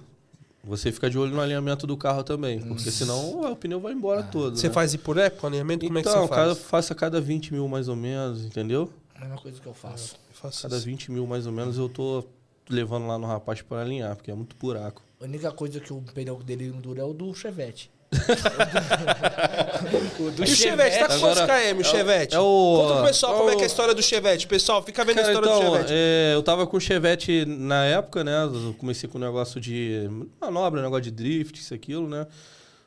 Você 0.70 0.92
fica 0.92 1.10
de 1.10 1.18
olho 1.18 1.34
no 1.34 1.42
alinhamento 1.42 1.88
do 1.88 1.98
carro 1.98 2.24
também. 2.24 2.60
Porque 2.62 2.92
senão 2.92 3.52
o 3.52 3.56
pneu 3.56 3.80
vai 3.80 3.92
embora 3.92 4.22
todo. 4.24 4.56
Você 4.56 4.68
né? 4.68 4.74
faz 4.74 4.94
ir 4.94 5.00
por 5.00 5.18
época, 5.18 5.48
alinhamento? 5.48 5.86
Como 5.86 5.98
é 5.98 6.04
que 6.04 6.08
Então, 6.08 6.22
você 6.22 6.30
cada, 6.30 6.56
faz? 6.56 6.68
faça 6.68 6.96
cada 6.96 7.20
20 7.20 7.54
mil 7.54 7.68
mais 7.68 7.88
ou 7.88 7.96
menos, 7.96 8.46
entendeu? 8.46 8.90
Mesma 9.20 9.38
coisa 9.38 9.60
que 9.60 9.68
eu 9.68 9.74
faço. 9.74 10.16
Eu 10.30 10.36
faço 10.36 10.62
Cada 10.62 10.78
isso. 10.78 10.86
20 10.86 11.12
mil 11.12 11.26
mais 11.28 11.46
ou 11.46 11.52
menos 11.52 11.78
eu 11.78 11.90
tô 11.90 12.24
levando 12.70 13.08
lá 13.08 13.18
no 13.18 13.26
rapaz 13.28 13.62
para 13.62 13.82
alinhar, 13.82 14.16
porque 14.16 14.30
é 14.32 14.34
muito 14.36 14.56
buraco. 14.56 15.02
A 15.20 15.26
única 15.26 15.52
coisa 15.52 15.80
que 15.80 15.92
o 15.92 16.02
pneu 16.02 16.38
dele 16.44 16.70
não 16.70 16.80
dura 16.80 17.02
é 17.02 17.04
o 17.04 17.14
do 17.14 17.34
Chevette. 17.34 17.92
o 20.20 20.32
do 20.32 20.44
E 20.44 20.52
o 20.52 20.56
Chevette, 20.56 21.00
tá 21.00 21.08
com 21.08 21.20
quantos 21.20 21.42
KM 21.42 21.50
o 21.50 21.78
é 21.78 21.80
o- 21.80 21.84
Chevette? 21.84 22.36
é 22.36 22.40
o- 22.40 22.78
Conta 22.82 22.94
pro 22.96 23.06
pessoal 23.06 23.34
é 23.34 23.38
como 23.38 23.50
é 23.50 23.54
o- 23.54 23.58
que 23.58 23.62
é 23.62 23.66
a 23.66 23.68
história 23.68 23.94
do 23.94 24.02
Chevette. 24.02 24.48
Pessoal, 24.48 24.84
fica 24.84 25.06
vendo 25.06 25.20
a 25.20 25.22
Cara, 25.22 25.34
história 25.34 25.50
do 25.50 25.56
então, 25.60 25.72
Chevette. 25.74 25.94
é, 25.94 26.32
eu 26.34 26.44
tava 26.44 26.66
com 26.68 26.78
o 26.78 26.82
Chevette 26.82 27.46
na 27.46 27.86
época, 27.86 28.24
né? 28.24 28.44
Eu 28.46 28.74
comecei 28.78 29.08
com 29.10 29.18
o 29.18 29.22
negócio 29.22 29.60
de 29.62 30.10
manobra, 30.42 30.82
negócio 30.82 31.04
de 31.04 31.12
drift, 31.12 31.60
isso, 31.60 31.74
aquilo, 31.74 32.08
né? 32.10 32.26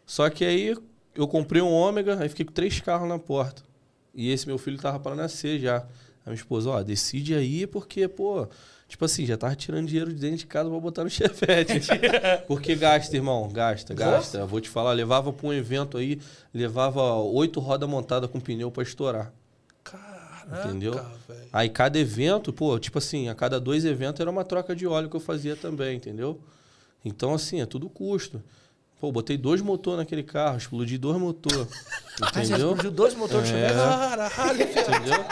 Só 0.07 0.29
que 0.29 0.45
aí 0.45 0.77
eu 1.15 1.27
comprei 1.29 1.63
um 1.63 1.73
Ômega, 1.73 2.19
aí 2.21 2.29
fiquei 2.29 2.45
com 2.45 2.53
três 2.53 2.81
carros 2.81 3.09
na 3.09 3.19
porta. 3.19 3.63
E 4.15 4.31
esse 4.31 4.47
meu 4.47 4.59
filho 4.59 4.77
tava 4.79 4.99
para 5.01 5.15
nascer 5.15 5.59
já. 5.59 5.79
Aí 5.79 5.85
minha 6.27 6.35
esposa, 6.37 6.69
ó, 6.71 6.83
decide 6.83 7.35
aí, 7.35 7.67
porque, 7.67 8.07
pô, 8.09 8.47
tipo 8.93 9.07
assim, 9.07 9.25
já 9.25 9.39
tava 9.39 9.57
tirando 9.57 9.87
dinheiro 9.87 10.13
de 10.13 10.21
dentro 10.21 10.37
de 10.37 10.47
casa 10.47 10.69
pra 10.69 10.79
botar 10.79 11.03
no 11.03 11.09
Chevette. 11.09 11.81
porque 12.47 12.75
gasta, 12.75 13.17
irmão, 13.17 13.49
gasta, 13.49 13.95
gasta. 13.95 14.45
Vou 14.45 14.61
te 14.61 14.69
falar, 14.69 14.93
levava 14.93 15.33
pra 15.33 15.47
um 15.49 15.53
evento 15.53 15.97
aí, 15.97 16.21
levava 16.53 17.15
oito 17.15 17.59
rodas 17.59 17.89
montadas 17.89 18.29
com 18.31 18.39
pneu 18.39 18.71
pra 18.71 18.83
estourar. 18.83 19.33
Caraca, 19.83 20.69
entendeu? 20.69 20.93
velho. 20.93 21.49
Aí 21.51 21.71
cada 21.71 21.99
evento, 21.99 22.53
pô, 22.53 22.79
tipo 22.79 22.99
assim, 22.99 23.31
a 23.31 23.35
cada 23.35 23.59
dois 23.59 23.87
eventos 23.87 24.21
era 24.21 24.31
uma 24.31 24.45
troca 24.45 24.77
de 24.77 24.87
óleo 24.87 25.09
que 25.09 25.17
eu 25.17 25.21
fazia 25.21 25.57
também, 25.57 25.97
entendeu? 25.97 26.39
Então, 27.03 27.33
assim, 27.33 27.63
é 27.63 27.67
tudo 27.67 27.89
custo. 27.89 28.43
Pô, 29.01 29.11
botei 29.11 29.39
dois 29.39 29.63
motores 29.63 30.01
naquele 30.01 30.23
carro, 30.23 30.59
explodi 30.59 30.99
dois 30.99 31.19
motores. 31.19 31.67
Ah, 32.21 32.29
entendeu? 32.45 32.69
explodiu 32.69 32.91
dois 32.91 33.15
motores 33.15 33.49
Chevette? 33.49 33.73
Caralho, 33.73 34.63
entendeu? 34.63 35.25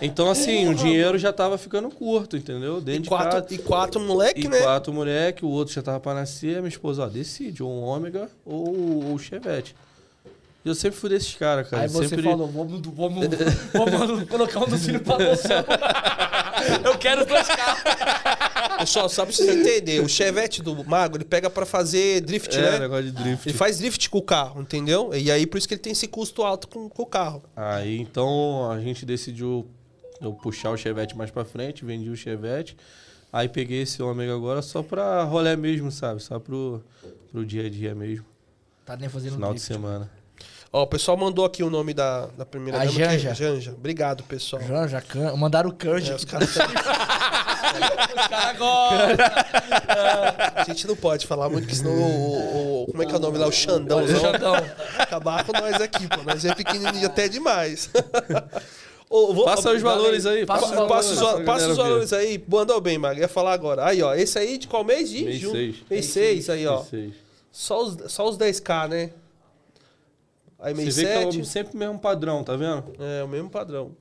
Então, 0.00 0.30
assim, 0.30 0.68
o 0.68 0.74
dinheiro 0.74 1.18
já 1.18 1.32
tava 1.32 1.56
ficando 1.58 1.88
curto, 1.90 2.36
entendeu? 2.36 2.80
Dentro 2.80 3.00
E 3.00 3.02
de 3.04 3.08
quatro, 3.08 3.30
casa. 3.42 3.54
e 3.54 3.58
quatro 3.58 4.00
moleque, 4.00 4.44
E 4.44 4.48
né? 4.48 4.60
quatro 4.60 4.92
moleque, 4.92 5.44
o 5.44 5.48
outro 5.48 5.72
já 5.74 5.82
tava 5.82 6.00
pra 6.00 6.14
nascer, 6.14 6.56
minha 6.56 6.68
esposa, 6.68 7.04
ó, 7.04 7.08
decide, 7.08 7.62
ou 7.62 7.70
um 7.70 7.82
ômega 7.82 8.28
ou 8.44 9.12
o 9.14 9.18
Chevette. 9.18 9.74
E 10.64 10.68
eu 10.68 10.74
sempre 10.74 10.98
fui 10.98 11.08
desses 11.10 11.32
caras, 11.34 11.68
cara. 11.68 11.84
Aí 11.84 11.88
você 11.88 12.08
sempre... 12.08 12.24
falou, 12.24 12.48
vamos, 12.48 12.80
vamos, 12.92 13.28
vamos 13.72 14.28
colocar 14.28 14.60
um 14.64 14.66
dos 14.68 14.84
filhos 14.84 15.00
pra 15.02 15.14
adoção. 15.14 15.64
eu 16.84 16.98
quero 16.98 17.24
dois 17.24 17.46
carros. 17.46 17.82
Pessoal, 18.80 19.08
só 19.08 19.24
pra 19.24 19.32
vocês 19.32 19.48
entenderem. 19.48 20.00
O 20.00 20.08
Chevette 20.08 20.60
do 20.62 20.84
Mago, 20.84 21.16
ele 21.18 21.24
pega 21.24 21.48
pra 21.48 21.64
fazer 21.64 22.20
drift, 22.20 22.54
É, 22.56 22.72
né? 22.72 22.78
negócio 22.80 23.04
de 23.04 23.12
drift. 23.12 23.48
Ele 23.48 23.56
faz 23.56 23.78
drift 23.78 24.10
com 24.10 24.18
o 24.18 24.22
carro, 24.22 24.60
entendeu? 24.60 25.12
E 25.14 25.30
aí, 25.30 25.46
por 25.46 25.56
isso 25.56 25.68
que 25.68 25.74
ele 25.74 25.80
tem 25.80 25.92
esse 25.92 26.08
custo 26.08 26.42
alto 26.42 26.66
com, 26.66 26.88
com 26.88 27.02
o 27.02 27.06
carro. 27.06 27.44
Aí 27.54 28.00
então 28.00 28.68
a 28.70 28.80
gente 28.80 29.06
decidiu 29.06 29.66
eu 30.20 30.32
puxar 30.32 30.70
o 30.70 30.76
Chevette 30.76 31.16
mais 31.16 31.30
pra 31.30 31.44
frente, 31.44 31.84
vendi 31.84 32.08
o 32.10 32.16
Chevette. 32.16 32.76
Aí 33.32 33.48
peguei 33.48 33.82
esse 33.82 34.02
Ômega 34.02 34.34
agora 34.34 34.62
só 34.62 34.82
pra 34.82 35.22
rolê 35.24 35.56
mesmo, 35.56 35.90
sabe? 35.90 36.22
Só 36.22 36.38
pro, 36.38 36.82
pro 37.30 37.44
dia 37.44 37.66
a 37.66 37.70
dia 37.70 37.94
mesmo, 37.94 38.24
Tá 38.84 38.96
nem 38.96 39.08
fazendo 39.08 39.34
final 39.34 39.52
de 39.52 39.60
semana. 39.60 40.08
Ó, 40.72 40.82
o 40.82 40.86
pessoal 40.86 41.16
mandou 41.16 41.44
aqui 41.44 41.62
o 41.62 41.70
nome 41.70 41.92
da, 41.94 42.26
da 42.36 42.44
primeira 42.46 42.78
A 42.78 42.84
dama. 42.84 42.92
que 42.92 43.02
é 43.02 43.10
Janja. 43.18 43.34
Janja. 43.34 43.72
Obrigado, 43.72 44.22
pessoal. 44.24 44.62
Janja, 44.62 45.00
can... 45.00 45.34
mandaram 45.36 45.70
o 45.70 45.72
canja. 45.72 46.12
É, 46.12 46.16
os 46.16 46.24
caras 46.24 46.52
tão- 46.54 46.66
Os 48.16 48.26
caras 48.28 48.58
gostam. 48.58 48.98
A 50.56 50.64
gente 50.64 50.86
não 50.86 50.96
pode 50.96 51.26
falar 51.26 51.48
muito, 51.48 51.64
porque 51.64 51.76
senão 51.76 51.92
o, 51.92 51.96
o- 51.98 52.82
o- 52.84 52.86
Como 52.86 53.02
é 53.02 53.06
que 53.06 53.12
é 53.12 53.16
o 53.16 53.18
nome 53.20 53.38
lá? 53.38 53.46
O 53.46 53.52
Xandãozão. 53.52 54.20
Xandão. 54.20 54.54
Acabar 54.98 55.44
com 55.44 55.52
nós 55.52 55.74
aqui, 55.80 56.06
pô. 56.08 56.22
Nós 56.22 56.44
é 56.44 56.54
pequenininho 56.54 57.06
até 57.06 57.28
demais. 57.28 57.90
Ô, 59.08 59.32
vou- 59.32 59.44
Passa 59.44 59.70
os 59.72 59.80
valores 59.82 60.26
aí, 60.26 60.44
Passa 60.44 60.66
Passa, 60.66 60.82
os 60.82 60.88
passa 60.88 61.12
os, 61.12 61.18
valores, 61.20 61.46
passa 61.46 61.68
os 61.70 61.76
valores 61.76 62.12
aí. 62.12 62.44
Mandou 62.48 62.80
bem, 62.80 62.98
Mag. 62.98 63.18
Ia 63.20 63.28
falar 63.28 63.52
agora. 63.52 63.84
Aí, 63.86 64.02
ó. 64.02 64.14
Esse 64.14 64.38
aí 64.38 64.58
de 64.58 64.66
qual 64.66 64.82
mês? 64.82 65.08
De 65.08 65.24
Mês 65.24 65.38
junho. 65.38 65.52
seis. 65.54 65.76
Mês 65.88 66.06
6 66.06 66.50
aí, 66.50 66.66
ó. 66.66 66.78
Vocês. 66.78 67.14
Só 67.52 67.84
os, 67.84 68.12
só 68.12 68.28
os 68.28 68.36
10k, 68.36 68.88
né? 68.88 69.10
Aí 70.58 70.74
mês 70.74 70.94
Você 70.94 71.04
vê 71.04 71.12
que 71.12 71.18
é 71.18 71.22
7. 71.32 71.44
sempre 71.46 71.74
o 71.74 71.78
mesmo 71.78 71.98
padrão, 71.98 72.42
tá 72.42 72.56
vendo? 72.56 72.82
É, 72.98 73.22
o 73.22 73.28
mesmo 73.28 73.48
padrão. 73.48 73.92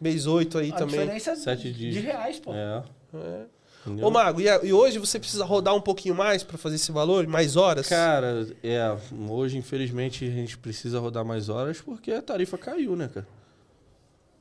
Mês 0.00 0.26
8 0.26 0.58
aí 0.58 0.70
A 0.72 0.74
também. 0.76 0.98
diferença 1.00 1.36
Sete 1.36 1.72
de 1.72 1.90
dias. 1.90 2.04
reais, 2.04 2.40
pô. 2.40 2.52
É. 2.54 2.82
É. 3.14 3.40
entendeu? 3.86 4.06
Ô, 4.06 4.10
Mago, 4.10 4.40
e, 4.40 4.46
e 4.64 4.72
hoje 4.72 4.98
você 4.98 5.18
precisa 5.18 5.44
rodar 5.44 5.74
um 5.74 5.80
pouquinho 5.80 6.14
mais 6.14 6.42
pra 6.42 6.56
fazer 6.58 6.76
esse 6.76 6.90
valor? 6.92 7.26
Mais 7.26 7.56
horas? 7.56 7.88
Cara, 7.88 8.46
é, 8.62 8.96
hoje 9.28 9.56
infelizmente 9.58 10.24
a 10.24 10.30
gente 10.30 10.56
precisa 10.58 10.98
rodar 10.98 11.24
mais 11.24 11.48
horas 11.48 11.80
porque 11.80 12.12
a 12.12 12.22
tarifa 12.22 12.56
caiu, 12.58 12.96
né, 12.96 13.08
cara? 13.12 13.26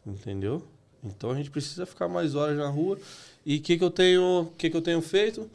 Entendeu? 0.05 0.63
Então 1.03 1.31
a 1.31 1.35
gente 1.35 1.49
precisa 1.49 1.85
ficar 1.85 2.07
mais 2.07 2.35
horas 2.35 2.57
na 2.57 2.69
rua. 2.69 2.97
E 3.45 3.57
o 3.57 3.61
que, 3.61 3.77
que 3.77 3.83
eu 3.83 3.89
tenho, 3.91 4.51
que, 4.57 4.69
que 4.69 4.77
eu 4.77 4.81
tenho 4.81 5.01
feito? 5.01 5.49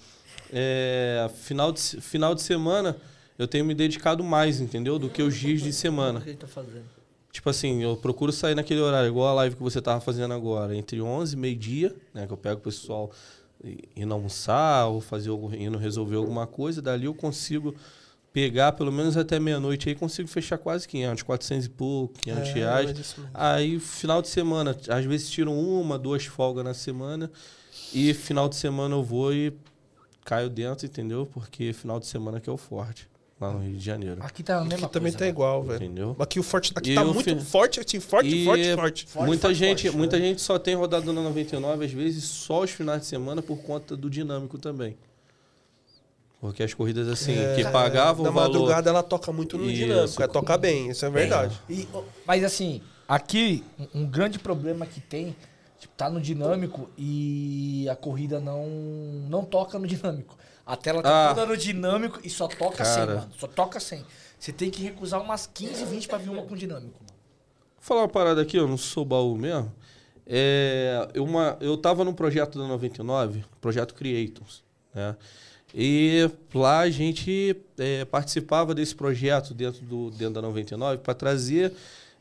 É, 0.53 1.29
final, 1.43 1.73
de, 1.73 1.81
final 1.81 2.35
de 2.35 2.43
semana 2.43 2.97
eu 3.39 3.47
tenho 3.47 3.65
me 3.65 3.75
dedicado 3.75 4.25
mais, 4.25 4.61
entendeu? 4.61 4.99
Do 4.99 5.09
que 5.09 5.23
os 5.23 5.37
dias 5.37 5.61
de 5.61 5.71
O 5.71 5.73
semana. 5.73 6.21
que 6.21 6.31
ele 6.31 6.37
tá 6.37 6.47
fazendo? 6.47 6.85
Tipo 7.31 7.51
assim, 7.51 7.83
eu 7.83 7.97
procuro 7.97 8.33
sair 8.33 8.55
naquele 8.55 8.81
horário, 8.81 9.09
igual 9.09 9.29
a 9.29 9.35
live 9.35 9.57
que 9.57 9.63
você 9.63 9.83
tava 9.83 10.01
fazendo 10.01 10.33
agora, 10.33 10.75
entre 10.75 11.03
11 11.03 11.35
e 11.35 11.39
meio-dia, 11.39 11.95
né? 12.15 12.27
Que 12.27 12.33
eu 12.33 12.37
pego 12.37 12.59
o 12.61 12.63
pessoal 12.63 13.11
indo 13.97 14.13
almoçar 14.15 14.87
ou 14.87 15.01
fazer 15.01 15.31
algum, 15.31 15.53
indo 15.55 15.79
resolver 15.79 16.17
alguma 16.17 16.47
coisa, 16.47 16.81
dali 16.83 17.07
eu 17.07 17.15
consigo 17.15 17.75
pegar 18.33 18.73
pelo 18.73 18.93
menos 18.93 19.17
até 19.17 19.41
meia-noite 19.41 19.89
aí, 19.89 19.95
consigo 19.95 20.29
fechar 20.29 20.59
quase 20.59 20.87
500, 20.87 21.23
400 21.23 21.65
e 21.67 21.69
pouco, 21.71 22.15
500 22.21 22.49
É, 22.49 22.53
reais. 22.53 23.17
Aí, 23.33 23.81
final 23.81 24.21
de 24.21 24.29
semana, 24.29 24.77
às 24.89 25.05
vezes 25.07 25.31
tiram 25.31 25.59
uma, 25.59 25.99
duas 25.99 26.27
folgas 26.27 26.63
na 26.65 26.75
semana. 26.75 27.31
E 27.95 28.13
final 28.13 28.49
de 28.49 28.57
semana 28.57 28.95
eu 28.95 29.03
vou 29.03 29.33
e 29.33 29.55
caio 30.25 30.51
dentro, 30.51 30.85
entendeu? 30.85 31.25
Porque 31.25 31.73
final 31.73 31.99
de 31.99 32.07
semana 32.07 32.41
que 32.41 32.51
é 32.51 32.53
o 32.53 32.57
forte, 32.59 33.09
lá 33.41 33.53
no 33.53 33.59
Rio 33.61 33.77
de 33.77 33.85
Janeiro. 33.85 34.17
Aqui 34.23 34.43
tá 34.43 34.59
a 34.59 34.65
mesma 34.65 34.87
Aqui 34.87 34.93
também 34.95 35.13
coisa, 35.13 35.19
tá 35.19 35.25
né? 35.25 35.31
igual, 35.31 35.63
velho. 35.63 35.85
Entendeu? 35.85 36.17
Aqui 36.19 36.41
o 36.41 36.43
forte 36.43 36.73
aqui 36.75 36.93
E 36.93 36.95
tá 36.95 37.05
muito 37.05 37.23
fi- 37.23 37.41
forte, 37.41 37.81
assim, 37.81 38.01
forte, 38.01 38.29
E 38.29 38.45
forte, 38.45 38.75
forte. 38.75 39.07
Forte, 39.07 39.27
muita 39.27 39.43
forte, 39.49 39.55
gente, 39.59 39.83
forte, 39.85 39.97
muita 39.97 40.19
né? 40.19 40.25
gente 40.27 40.41
só 40.43 40.59
tem 40.59 40.75
rodado 40.75 41.13
na 41.13 41.21
99 41.23 41.85
às 41.85 41.93
vezes 41.93 42.25
só 42.25 42.63
os 42.63 42.71
finais 42.71 43.03
de 43.03 43.07
semana 43.07 43.43
por 43.43 43.59
conta 43.59 43.97
do 43.97 44.09
dinâmico 44.09 44.59
também. 44.59 44.97
Porque 46.41 46.63
as 46.63 46.73
corridas 46.75 47.09
assim 47.09 47.35
que 47.57 47.65
pagavam 47.71 48.25
Na 48.25 48.31
o 48.31 48.33
valor 48.33 48.53
madrugada 48.53 48.91
ela 48.91 49.03
toca 49.03 49.33
muito 49.33 49.57
no 49.57 49.65
Isso. 49.65 49.75
dinâmico, 49.75 50.23
é, 50.23 50.27
toca 50.29 50.57
bem, 50.59 50.91
isso 50.91 51.05
é 51.05 51.11
verdade. 51.11 51.59
E, 51.69 51.89
ó, 51.93 52.03
mas 52.27 52.45
assim, 52.45 52.83
aqui 53.09 53.65
um, 53.79 54.03
um 54.03 54.07
grande 54.07 54.39
problema 54.39 54.85
que 54.87 55.01
tem, 55.01 55.35
tipo, 55.81 55.95
tá 55.97 56.11
no 56.11 56.21
dinâmico 56.21 56.91
e 56.97 57.89
a 57.91 57.97
corrida 57.97 58.39
não 58.39 58.67
não 59.29 59.45
toca 59.45 59.79
no 59.79 59.87
dinâmico. 59.87 60.37
A 60.67 60.77
tela 60.77 61.01
tá 61.01 61.31
Ah. 61.31 61.35
toda 61.35 61.47
no 61.47 61.57
dinâmico 61.57 62.19
e 62.25 62.29
só 62.29 62.49
toca 62.49 62.79
Cara. 62.79 63.07
100, 63.07 63.07
mano. 63.07 63.31
Só 63.39 63.47
toca 63.47 63.79
100. 63.79 64.05
Você 64.39 64.53
tem 64.53 64.69
que 64.71 64.83
recusar 64.83 65.23
umas 65.23 65.47
15, 65.47 65.85
20 65.85 66.09
pra 66.09 66.19
vir 66.19 66.29
uma 66.31 66.43
com 66.43 66.55
dinâmico, 66.57 66.99
mano. 67.01 67.15
Vou 67.77 67.83
falar 67.83 68.01
uma 68.03 68.09
parada 68.09 68.43
aqui, 68.43 68.57
eu 68.57 68.67
não 68.67 68.77
sou 68.77 69.05
baú 69.05 69.37
mesmo. 69.37 69.73
É, 70.27 71.09
eu, 71.15 71.23
uma, 71.25 71.57
eu 71.61 71.77
tava 71.77 72.05
num 72.05 72.13
projeto 72.13 72.59
da 72.59 72.67
99, 72.67 73.45
projeto 73.61 73.95
Creators, 73.95 74.65
né? 74.93 75.17
E 75.73 76.29
lá 76.55 76.81
a 76.81 76.91
gente 76.91 77.57
é, 77.79 78.05
participava 78.05 78.75
desse 78.75 78.95
projeto 78.95 79.55
dentro, 79.55 79.83
do, 79.85 80.11
dentro 80.11 80.35
da 80.35 80.43
99 80.43 80.99
para 80.99 81.15
trazer 81.15 81.73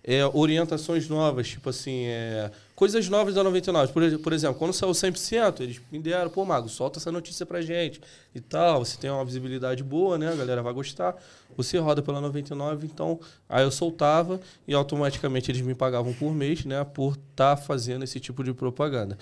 é, 0.04 0.26
orientações 0.34 1.08
novas, 1.08 1.48
tipo 1.48 1.70
assim, 1.70 2.06
é, 2.06 2.52
coisas 2.76 3.08
novas 3.08 3.34
da 3.34 3.44
99. 3.44 3.94
Por, 3.94 4.20
por 4.20 4.34
exemplo, 4.34 4.58
quando 4.58 4.74
saiu 4.74 4.92
100%, 4.92 5.62
eles 5.62 5.82
me 5.92 5.98
deram, 6.00 6.30
pô, 6.30 6.44
Mago, 6.46 6.68
solta 6.68 7.00
essa 7.00 7.12
notícia 7.12 7.46
pra 7.46 7.62
gente 7.62 8.02
e 8.34 8.42
tal. 8.42 8.84
Você 8.84 8.98
tem 8.98 9.10
uma 9.10 9.24
visibilidade 9.24 9.84
boa, 9.84 10.18
né? 10.18 10.32
A 10.32 10.36
galera 10.36 10.62
vai 10.62 10.74
gostar. 10.74 11.16
Você 11.56 11.78
roda 11.78 12.02
pela 12.02 12.20
99, 12.20 12.86
então 12.86 13.20
aí 13.48 13.64
eu 13.64 13.72
soltava 13.72 14.40
e 14.68 14.74
automaticamente 14.74 15.50
eles 15.50 15.62
me 15.62 15.74
pagavam 15.74 16.14
por 16.14 16.34
mês, 16.34 16.66
né? 16.66 16.84
Por 16.84 17.18
estar 17.32 17.56
fazendo 17.56 18.04
esse 18.04 18.20
tipo 18.20 18.44
de 18.44 18.54
propaganda. 18.54 19.18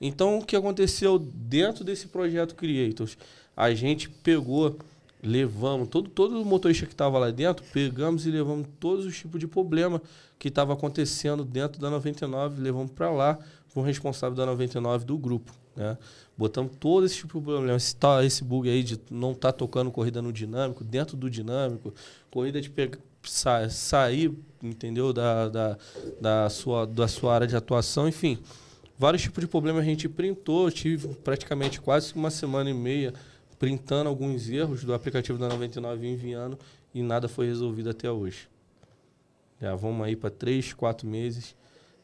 Então, 0.00 0.38
o 0.38 0.44
que 0.44 0.56
aconteceu 0.56 1.18
dentro 1.18 1.84
desse 1.84 2.08
projeto 2.08 2.54
Creators? 2.54 3.16
A 3.56 3.72
gente 3.72 4.08
pegou, 4.08 4.76
levamos, 5.24 5.88
todo, 5.88 6.10
todo 6.10 6.44
motorista 6.44 6.86
que 6.86 6.92
estava 6.92 7.18
lá 7.18 7.30
dentro, 7.30 7.64
pegamos 7.72 8.26
e 8.26 8.30
levamos 8.30 8.68
todos 8.78 9.06
os 9.06 9.16
tipos 9.16 9.40
de 9.40 9.48
problema 9.48 10.00
que 10.38 10.48
estava 10.48 10.74
acontecendo 10.74 11.44
dentro 11.44 11.80
da 11.80 11.88
99, 11.88 12.60
levamos 12.60 12.92
para 12.92 13.10
lá, 13.10 13.38
com 13.72 13.80
o 13.80 13.82
responsável 13.82 14.36
da 14.36 14.44
99 14.46 15.04
do 15.04 15.16
grupo. 15.16 15.52
Né? 15.74 15.96
Botamos 16.36 16.72
todo 16.78 17.06
esse 17.06 17.16
tipo 17.16 17.38
de 17.38 17.44
problema. 17.44 17.76
Esse, 17.76 17.96
tá, 17.96 18.24
esse 18.24 18.44
bug 18.44 18.68
aí 18.68 18.82
de 18.82 19.00
não 19.10 19.32
estar 19.32 19.52
tocando 19.52 19.90
corrida 19.90 20.20
no 20.20 20.32
dinâmico, 20.32 20.84
dentro 20.84 21.16
do 21.16 21.30
dinâmico, 21.30 21.92
corrida 22.30 22.60
de 22.60 22.70
pegar, 22.70 22.98
sa, 23.22 23.68
sair, 23.70 24.32
entendeu? 24.62 25.12
Da, 25.12 25.48
da, 25.48 25.78
da, 26.20 26.50
sua, 26.50 26.86
da 26.86 27.08
sua 27.08 27.34
área 27.34 27.46
de 27.46 27.56
atuação, 27.56 28.06
enfim. 28.06 28.38
Vários 28.98 29.22
tipos 29.22 29.42
de 29.42 29.48
problemas 29.48 29.82
a 29.82 29.84
gente 29.84 30.08
printou, 30.08 30.70
tive 30.70 31.08
praticamente 31.08 31.80
quase 31.80 32.12
uma 32.14 32.30
semana 32.30 32.70
e 32.70 32.74
meia 32.74 33.12
printando 33.58 34.08
alguns 34.08 34.48
erros 34.48 34.84
do 34.84 34.94
aplicativo 34.94 35.38
da 35.38 35.48
99 35.48 36.06
e 36.06 36.10
enviando 36.10 36.58
e 36.94 37.02
nada 37.02 37.28
foi 37.28 37.46
resolvido 37.46 37.90
até 37.90 38.10
hoje. 38.10 38.48
Já 39.60 39.74
vamos 39.74 40.06
aí 40.06 40.16
para 40.16 40.30
três, 40.30 40.72
quatro 40.72 41.06
meses 41.06 41.56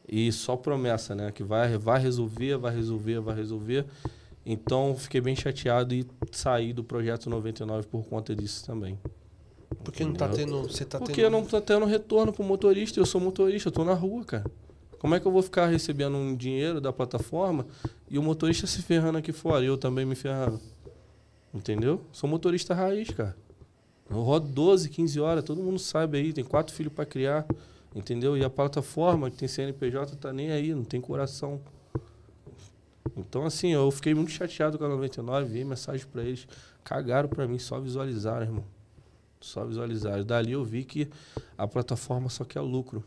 e 0.09 0.31
só 0.33 0.57
promessa, 0.57 1.15
né? 1.15 1.31
Que 1.31 1.43
vai, 1.43 1.77
vai 1.77 2.01
resolver, 2.01 2.57
vai 2.57 2.75
resolver, 2.75 3.21
vai 3.21 3.35
resolver. 3.35 3.87
Então 4.45 4.97
fiquei 4.97 5.21
bem 5.21 5.37
chateado 5.37 5.95
e 5.95 6.07
saí 6.33 6.73
do 6.73 6.83
projeto 6.83 7.29
99 7.29 7.87
por 7.87 8.05
conta 8.05 8.35
disso 8.35 8.65
também. 8.65 8.99
Porque 9.85 10.05
não 10.05 10.15
tá 10.15 10.29
tendo. 10.29 10.63
Você 10.63 10.85
tá 10.85 10.99
Porque 10.99 11.23
tendo. 11.23 11.31
não 11.31 11.45
tá 11.45 11.61
tendo 11.61 11.87
retorno 11.87 12.33
pro 12.33 12.43
motorista, 12.43 12.99
eu 12.99 13.07
sou 13.07 13.21
motorista, 13.21 13.69
eu 13.69 13.73
tô 13.73 13.85
na 13.85 13.95
rua, 13.95 14.25
cara. 14.25 14.51
Como 14.99 15.15
é 15.15 15.21
que 15.21 15.27
eu 15.27 15.33
vou 15.33 15.43
ficar 15.43 15.67
recebendo 15.67 16.17
um 16.17 16.37
dinheiro 16.37 16.81
da 16.81 16.93
plataforma 16.93 17.67
e 18.11 18.19
o 18.19 18.23
motorista 18.23 18.67
se 18.67 18.83
ferrando 18.83 19.19
aqui 19.19 19.33
fora 19.33 19.65
e 19.65 19.67
eu 19.67 19.79
também 19.79 20.05
me 20.05 20.15
ferrando? 20.15 20.61
Entendeu? 21.53 22.05
Sou 22.13 22.29
motorista 22.29 22.75
raiz, 22.75 23.11
cara. 23.11 23.37
Eu 24.09 24.21
rodo 24.23 24.49
12, 24.49 24.89
15 24.89 25.21
horas, 25.21 25.45
todo 25.45 25.63
mundo 25.63 25.79
sabe 25.79 26.19
aí, 26.19 26.33
tem 26.33 26.45
quatro 26.45 26.75
filhos 26.75 26.93
para 26.93 27.07
criar, 27.07 27.47
entendeu? 27.95 28.37
E 28.37 28.45
a 28.45 28.51
plataforma 28.51 29.31
que 29.31 29.37
tem 29.37 29.47
CNPJ 29.49 30.17
tá 30.17 30.33
nem 30.33 30.51
aí, 30.51 30.75
não 30.75 30.85
tem 30.85 31.01
coração. 31.01 31.61
Então, 33.17 33.45
assim, 33.45 33.69
eu 33.73 33.91
fiquei 33.91 34.15
muito 34.15 34.31
chateado 34.31 34.79
com 34.79 34.85
a 34.85 34.89
99, 34.89 35.47
vi 35.53 35.65
mensagem 35.65 36.07
para 36.07 36.23
eles, 36.23 36.47
cagaram 36.85 37.29
para 37.29 37.47
mim, 37.47 37.59
só 37.59 37.79
visualizaram, 37.81 38.43
irmão. 38.47 38.65
Só 39.41 39.65
visualizaram. 39.65 40.25
Dali 40.25 40.53
eu 40.53 40.65
vi 40.65 40.85
que 40.85 41.09
a 41.57 41.67
plataforma 41.67 42.29
só 42.29 42.45
quer 42.45 42.61
lucro. 42.61 43.03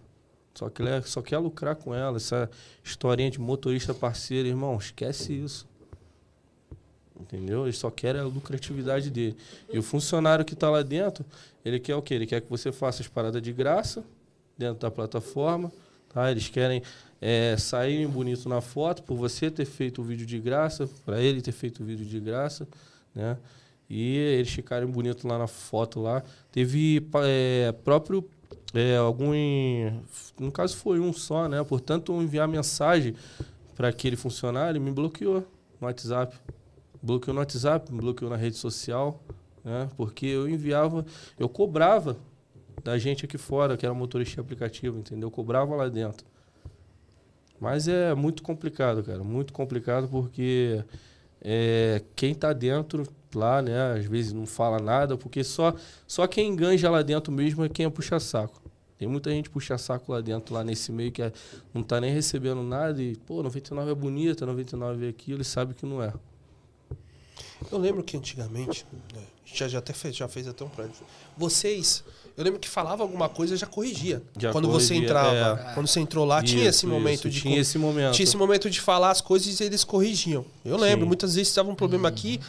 Só, 0.56 0.70
que 0.70 0.82
ela- 0.82 1.02
só 1.02 1.22
quer 1.22 1.38
lucrar 1.38 1.76
com 1.76 1.94
ela. 1.94 2.18
Essa 2.18 2.50
historinha 2.84 3.30
de 3.30 3.40
motorista 3.40 3.94
parceiro, 3.94 4.48
irmão, 4.48 4.78
esquece 4.78 5.34
isso. 5.34 5.68
Entendeu? 7.20 7.66
Eles 7.66 7.78
só 7.78 7.90
querem 7.90 8.22
a 8.22 8.26
lucratividade 8.26 9.10
dele. 9.10 9.38
E 9.72 9.78
o 9.78 9.84
funcionário 9.84 10.44
que 10.44 10.54
está 10.54 10.70
lá 10.70 10.82
dentro, 10.82 11.26
ele 11.64 11.80
quer 11.80 11.96
o 11.96 12.02
quê? 12.02 12.16
Ele 12.16 12.26
quer 12.26 12.42
que 12.42 12.50
você 12.50 12.72
faça 12.72 13.02
as 13.02 13.08
paradas 13.08 13.42
de 13.42 13.54
graça 13.54 14.04
dentro 14.58 14.80
da 14.80 14.92
plataforma. 14.92 15.72
Tá? 16.10 16.30
Eles 16.32 16.50
querem 16.50 16.82
é, 17.22 17.56
bonito 18.10 18.50
na 18.50 18.62
foto 18.62 19.04
por 19.04 19.16
você 19.16 19.50
ter 19.50 19.66
feito 19.66 20.02
o 20.02 20.04
vídeo 20.04 20.26
de 20.26 20.40
graça, 20.40 20.90
para 21.06 21.22
ele 21.22 21.42
ter 21.42 21.52
feito 21.52 21.82
o 21.82 21.86
vídeo 21.86 22.06
de 22.06 22.20
graça, 22.20 22.68
né? 23.16 23.38
E 23.90 24.18
eles 24.18 24.50
ficarem 24.50 24.88
bonitos 24.88 25.24
lá 25.24 25.38
na 25.38 25.48
foto 25.48 26.02
lá. 26.02 26.24
Teve 26.52 27.06
é, 27.26 27.72
próprio 27.84 28.28
é, 28.74 28.98
algum 28.98 29.32
no 30.40 30.52
caso 30.52 30.76
foi 30.76 31.00
um 31.00 31.14
só, 31.14 31.48
né? 31.48 31.64
Portanto, 31.64 32.20
enviar 32.22 32.48
mensagem 32.48 33.16
para 33.76 33.90
aquele 33.90 34.16
funcionário, 34.16 34.72
ele 34.72 34.80
me 34.80 34.92
bloqueou 34.92 35.46
no 35.80 35.88
WhatsApp. 35.88 36.36
Bloqueou 37.04 37.34
no 37.34 37.42
WhatsApp, 37.42 37.92
bloqueou 37.92 38.32
na 38.32 38.38
rede 38.38 38.56
social, 38.56 39.22
né? 39.64 39.90
Porque 39.98 40.26
eu 40.26 40.48
enviava, 40.48 41.06
eu 41.38 41.50
cobrava 41.50 42.16
da 42.82 42.98
gente 42.98 43.26
aqui 43.26 43.38
fora, 43.38 43.76
que 43.76 43.86
era 43.86 43.94
motorista 43.94 44.36
de 44.36 44.40
aplicativo, 44.40 44.98
entendeu? 44.98 45.28
Eu 45.28 45.32
cobrava 45.32 45.76
lá 45.76 45.90
dentro. 45.90 46.26
Mas 47.60 47.88
é 47.88 48.14
muito 48.16 48.42
complicado, 48.42 49.04
cara. 49.04 49.24
Muito 49.24 49.54
complicado 49.54 50.08
porque 50.08 50.84
é, 51.42 52.02
quem 52.16 52.34
tá 52.34 52.54
dentro 52.54 53.04
lá, 53.36 53.62
né, 53.62 53.94
às 53.94 54.06
vezes 54.06 54.32
não 54.34 54.46
fala 54.46 54.80
nada, 54.80 55.18
porque 55.18 55.44
só, 55.44 55.74
só 56.08 56.26
quem 56.28 56.50
enganja 56.50 56.90
lá 56.90 57.02
dentro 57.02 57.32
mesmo 57.32 57.64
é 57.64 57.70
quem 57.70 57.86
é 57.86 57.90
puxa-saco. 57.90 58.62
Tem 58.98 59.08
muita 59.08 59.30
gente 59.32 59.50
puxa-saco 59.50 60.12
lá 60.12 60.22
dentro, 60.22 60.54
lá 60.54 60.64
nesse 60.64 60.92
meio, 60.92 61.12
que 61.12 61.22
é- 61.22 61.34
não 61.74 61.84
tá 61.84 62.00
nem 62.00 62.14
recebendo 62.14 62.64
nada 62.64 63.02
e, 63.02 63.16
pô, 63.16 63.42
99 63.44 63.92
é 63.92 63.96
bonita, 63.96 64.46
99 64.46 65.06
é 65.06 65.10
aquilo, 65.10 65.38
ele 65.38 65.44
sabe 65.44 65.74
que 65.74 65.86
não 65.86 66.02
é. 66.02 66.14
Eu 67.72 67.78
lembro 67.78 68.04
que 68.04 68.18
antigamente, 68.18 68.86
né, 69.14 69.22
já, 69.46 69.68
já 69.68 69.80
até 69.80 69.94
fez, 69.94 70.16
já 70.16 70.28
fez 70.28 70.48
até 70.48 70.64
um 70.64 70.70
prédio. 70.70 70.94
Vocês, 71.38 72.04
eu 72.36 72.44
lembro 72.44 72.60
que 72.60 72.68
falava 72.68 73.04
alguma 73.04 73.30
coisa 73.30 73.56
já 73.56 73.66
corrigia. 73.68 74.22
Já 74.38 74.52
quando 74.52 74.68
você 74.68 74.90
corrigia, 74.90 75.06
entrava, 75.06 75.62
é. 75.70 75.74
quando 75.74 75.88
você 75.88 76.00
entrou 76.00 76.26
lá, 76.26 76.42
tinha 76.42 76.68
esse 76.68 76.80
Isso, 76.80 76.88
momento 76.88 77.28
isso, 77.28 77.30
de 77.30 77.42
Tinha 77.42 77.60
esse 77.60 77.78
momento. 77.78 78.14
tinha 78.14 78.24
esse 78.24 78.38
momento 78.38 78.70
de 78.70 78.82
falar 78.82 79.12
as 79.12 79.22
coisas 79.22 79.60
e 79.60 79.64
eles 79.64 79.84
corrigiam. 79.84 80.46
Eu 80.66 80.78
lembro, 80.78 81.02
Sim. 81.02 81.08
Muitas 81.08 81.36
vezes 81.36 81.50
estava 81.50 81.70
um 81.70 81.76
problema 81.76 82.10
aqui, 82.10 82.40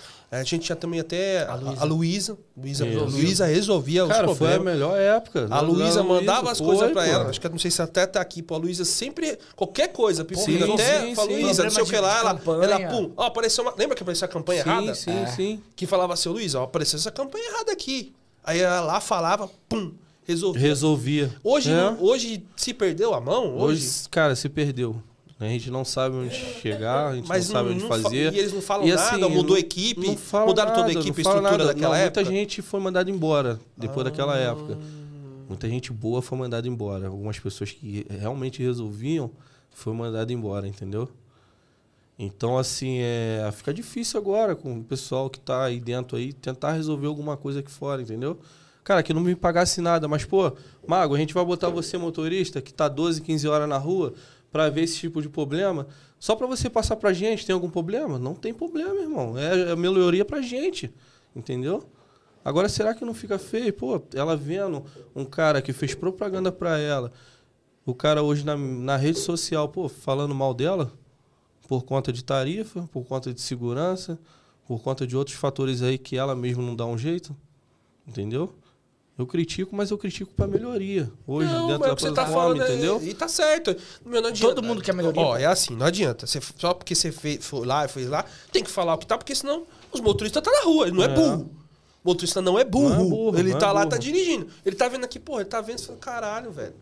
a 0.41 0.43
gente 0.45 0.61
tinha 0.65 0.77
também 0.77 1.01
até 1.01 1.43
a 1.43 1.53
a 1.53 1.85
Luísa, 1.85 2.37
Luísa, 2.57 2.87
Isso. 2.87 3.05
Luísa 3.05 3.47
resolvia 3.47 4.07
Cara, 4.07 4.31
os 4.31 4.39
foi 4.39 4.49
a 4.49 4.51
problemas. 4.55 4.75
melhor 4.81 4.99
época. 4.99 5.47
A 5.51 5.61
Luísa 5.61 5.97
da 5.97 6.03
mandava 6.03 6.51
as 6.51 6.61
coisas 6.61 6.91
pra 6.93 7.03
pô. 7.03 7.09
ela. 7.09 7.29
Acho 7.31 7.41
que 7.41 7.49
não 7.49 7.59
sei 7.59 7.71
se 7.71 7.81
até 7.83 8.07
tá 8.07 8.21
aqui, 8.21 8.43
pô. 8.43 8.55
A 8.55 8.59
Luísa 8.59 8.85
sempre. 8.85 9.39
Qualquer 9.55 9.89
coisa, 9.89 10.25
precisa 10.25 10.67
Sim, 10.67 10.73
até. 10.75 11.01
sim, 11.01 11.15
sim. 11.15 11.27
Luísa, 11.43 11.63
não 11.65 11.71
sei 11.71 11.83
o 11.83 11.87
que 11.87 11.97
lá. 11.99 12.19
Ela, 12.21 12.41
ela, 12.65 12.81
pum. 12.91 13.13
Ó, 13.17 13.25
apareceu 13.25 13.63
uma. 13.65 13.75
Lembra 13.77 13.95
que 13.97 14.03
apareceu 14.03 14.25
a 14.27 14.29
campanha 14.29 14.63
Sim, 14.63 14.69
errada? 14.71 14.95
sim, 14.95 15.11
É. 15.11 15.27
sim. 15.27 15.63
Que 15.77 15.87
falava 15.87 16.15
assim, 16.15 16.29
Luísa, 16.29 16.61
ó, 16.61 16.65
apareceu 16.65 16.99
essa 16.99 17.11
campanha 17.11 17.45
errada 17.51 17.73
aqui. 17.73 18.15
Aí 18.43 18.61
ela 18.61 18.81
lá 18.81 19.01
falava, 19.01 19.51
pum, 19.69 19.93
resolvia. 20.27 20.61
Resolvia. 20.63 21.35
Hoje, 21.43 21.71
É. 21.71 21.97
hoje 22.01 22.45
se 22.57 22.75
perdeu 22.75 23.15
a 23.15 23.21
mão? 23.21 23.57
Hoje. 23.59 23.87
Hoje, 23.87 24.09
cara, 24.11 24.35
se 24.37 24.49
perdeu. 24.49 24.97
A 25.41 25.45
gente 25.47 25.71
não 25.71 25.85
sabe 25.85 26.15
onde 26.17 26.35
chegar, 26.35 27.09
a 27.09 27.15
gente 27.17 27.29
Mas 27.29 27.47
não 27.49 27.53
sabe 27.53 27.71
onde 27.71 27.81
não 27.83 27.89
fa- 27.89 27.99
fazer. 27.99 28.33
e 28.33 28.39
eles 28.39 28.53
não 28.53 28.63
falam 28.63 28.87
E, 28.87 28.91
nada, 28.91 29.03
assim, 29.03 29.29
mudou 29.35 29.57
a 29.57 29.59
equipe, 29.59 30.01
mudaram 30.07 30.47
toda 30.47 30.63
a 30.63 30.67
nada, 30.67 30.93
equipe, 30.93 31.23
falam 31.25 31.39
estrutura 31.41 31.65
nada. 31.65 31.75
daquela 31.75 31.97
Não, 31.97 32.05
época? 32.05 32.21
Muita 32.23 32.37
gente 32.39 32.63
foi 32.63 32.81
mandada 32.81 33.11
embora 33.11 33.61
depois 33.77 34.05
daquela 34.05 34.37
época. 34.39 34.79
Muita 35.49 35.69
gente 35.69 35.93
boa 35.93 36.23
foi 36.23 36.39
mandada 36.39 36.67
embora. 36.69 37.09
Algumas 37.09 37.39
pessoas 37.39 37.71
que 37.73 38.07
realmente 38.09 38.63
resolviam 38.63 39.31
foi 39.71 39.93
mandada 39.93 40.33
embora, 40.33 40.67
entendeu? 40.69 41.09
Então, 42.19 42.57
assim, 42.57 42.99
é, 43.01 43.51
fica 43.53 43.75
difícil 43.75 44.21
agora 44.21 44.55
com 44.55 44.79
o 44.79 44.85
pessoal 44.85 45.29
que 45.29 45.41
tá 45.41 45.65
aí 45.65 45.81
dentro 45.81 46.17
aí 46.17 46.33
tentar 46.33 46.73
resolver 46.73 47.09
alguma 47.09 47.37
coisa 47.37 47.59
aqui 47.59 47.71
fora, 47.71 48.01
entendeu? 48.01 48.39
Cara, 48.85 49.03
que 49.03 49.13
não 49.13 49.21
me 49.21 49.35
pagasse 49.35 49.81
nada, 49.81 50.07
mas, 50.07 50.25
pô, 50.25 50.53
Mago, 50.87 51.15
a 51.15 51.19
gente 51.19 51.35
vai 51.35 51.45
botar 51.45 51.71
você, 51.71 51.99
motorista, 51.99 52.61
que 52.61 52.73
tá 52.73 52.87
12, 52.87 53.21
15 53.23 53.49
horas 53.49 53.69
na 53.69 53.79
rua, 53.79 54.15
para 54.55 54.71
ver 54.71 54.83
esse 54.83 54.99
tipo 54.99 55.21
de 55.21 55.29
problema, 55.29 55.89
só 56.17 56.37
para 56.37 56.47
você 56.47 56.71
passar 56.71 56.95
pra 56.95 57.13
gente. 57.13 57.45
Tem 57.45 57.53
algum 57.53 57.69
problema? 57.69 58.21
Não 58.21 58.37
tem 58.37 58.55
problema, 58.55 58.95
irmão. 59.01 59.37
É, 59.37 59.73
é 59.73 59.75
melhoria 59.75 60.25
pra 60.25 60.41
gente, 60.41 60.95
entendeu? 61.35 61.83
Agora, 62.45 62.69
será 62.69 62.95
que 62.95 63.05
não 63.05 63.13
fica 63.13 63.37
feio? 63.37 63.73
Pô, 63.73 64.01
ela 64.15 64.37
vendo 64.37 64.85
um 65.13 65.25
cara 65.25 65.61
que 65.61 65.73
fez 65.73 65.93
propaganda 65.93 66.53
pra 66.53 66.79
ela, 66.79 67.11
o 67.85 67.93
cara 67.93 68.23
hoje 68.23 68.47
na, 68.47 68.57
na 68.57 68.97
rede 68.97 69.19
social, 69.19 69.69
pô, 69.69 69.89
falando 69.89 70.33
mal 70.37 70.55
dela, 70.55 70.93
por 71.67 71.83
conta 71.83 72.13
de 72.13 72.23
tarifa, 72.23 72.89
por 72.93 73.05
conta 73.05 73.35
de 73.35 73.41
segurança, 73.41 74.21
por 74.69 74.81
conta 74.81 75.05
de 75.05 75.17
outros 75.17 75.37
fatores 75.37 75.83
aí 75.83 75.99
que 75.99 76.17
ela 76.17 76.37
mesma 76.37 76.63
não 76.63 76.77
dá 76.77 76.87
um 76.87 76.97
jeito. 76.97 77.35
Entendeu? 78.07 78.55
Eu 79.17 79.27
critico, 79.29 79.77
mas 79.77 79.91
eu 79.93 79.99
critico 79.99 80.33
para 80.35 80.47
melhoria. 80.49 81.09
Hoje, 81.25 81.49
Não, 81.49 81.69
dentro 81.69 81.81
mas 81.81 81.89
da 81.89 81.93
o 81.93 81.97
que 81.97 82.03
você 82.03 82.09
tá 82.09 82.15
plataforma, 82.25 82.43
falando, 82.57 82.63
é- 82.63 82.73
entendeu? 82.73 83.01
E 83.03 83.15
tá 83.15 83.29
certo. 83.29 83.77
Meu, 84.05 84.21
não 84.21 84.29
adianta. 84.29 84.55
Todo 84.57 84.65
mundo 84.67 84.83
quer 84.83 84.93
melhoria, 84.93 85.23
Ó, 85.23 85.37
é 85.37 85.45
assim, 85.47 85.77
não 85.77 85.87
adianta. 85.87 86.27
Você, 86.27 86.41
só 86.59 86.75
porque 86.75 86.97
você 86.97 87.13
fez, 87.13 87.45
foi 87.47 87.65
lá 87.65 87.85
e 87.85 87.89
fez 87.89 88.09
lá, 88.09 88.25
tem 88.51 88.65
que 88.65 88.71
falar 88.71 88.95
o 88.95 88.99
que 88.99 89.07
tá, 89.07 89.17
porque 89.17 89.35
senão 89.35 89.67
os 89.93 90.01
motoristas 90.01 90.43
tá 90.43 90.51
na 90.51 90.63
rua. 90.65 90.89
Ele 90.89 90.97
não 90.97 91.05
é, 91.05 91.07
É. 91.07 91.15
burro. 91.15 91.51
O 92.03 92.09
motorista 92.09 92.43
não 92.43 92.59
é 92.59 92.65
burro. 92.65 92.89
Não 92.89 93.07
é 93.07 93.09
burro, 93.09 93.39
ele 93.39 93.53
não 93.53 93.59
tá 93.59 93.69
é 93.69 93.73
lá, 93.73 93.81
burro. 93.83 93.91
tá 93.91 93.99
dirigindo. 93.99 94.49
Ele 94.67 94.75
tá 94.75 94.89
vendo 94.89 95.05
aqui, 95.05 95.21
porra, 95.21 95.43
ele 95.43 95.49
tá 95.49 95.61
vendo 95.61 95.79
e 95.79 95.83
fala, 95.83 95.99
caralho, 95.99 96.51
velho. 96.51 96.75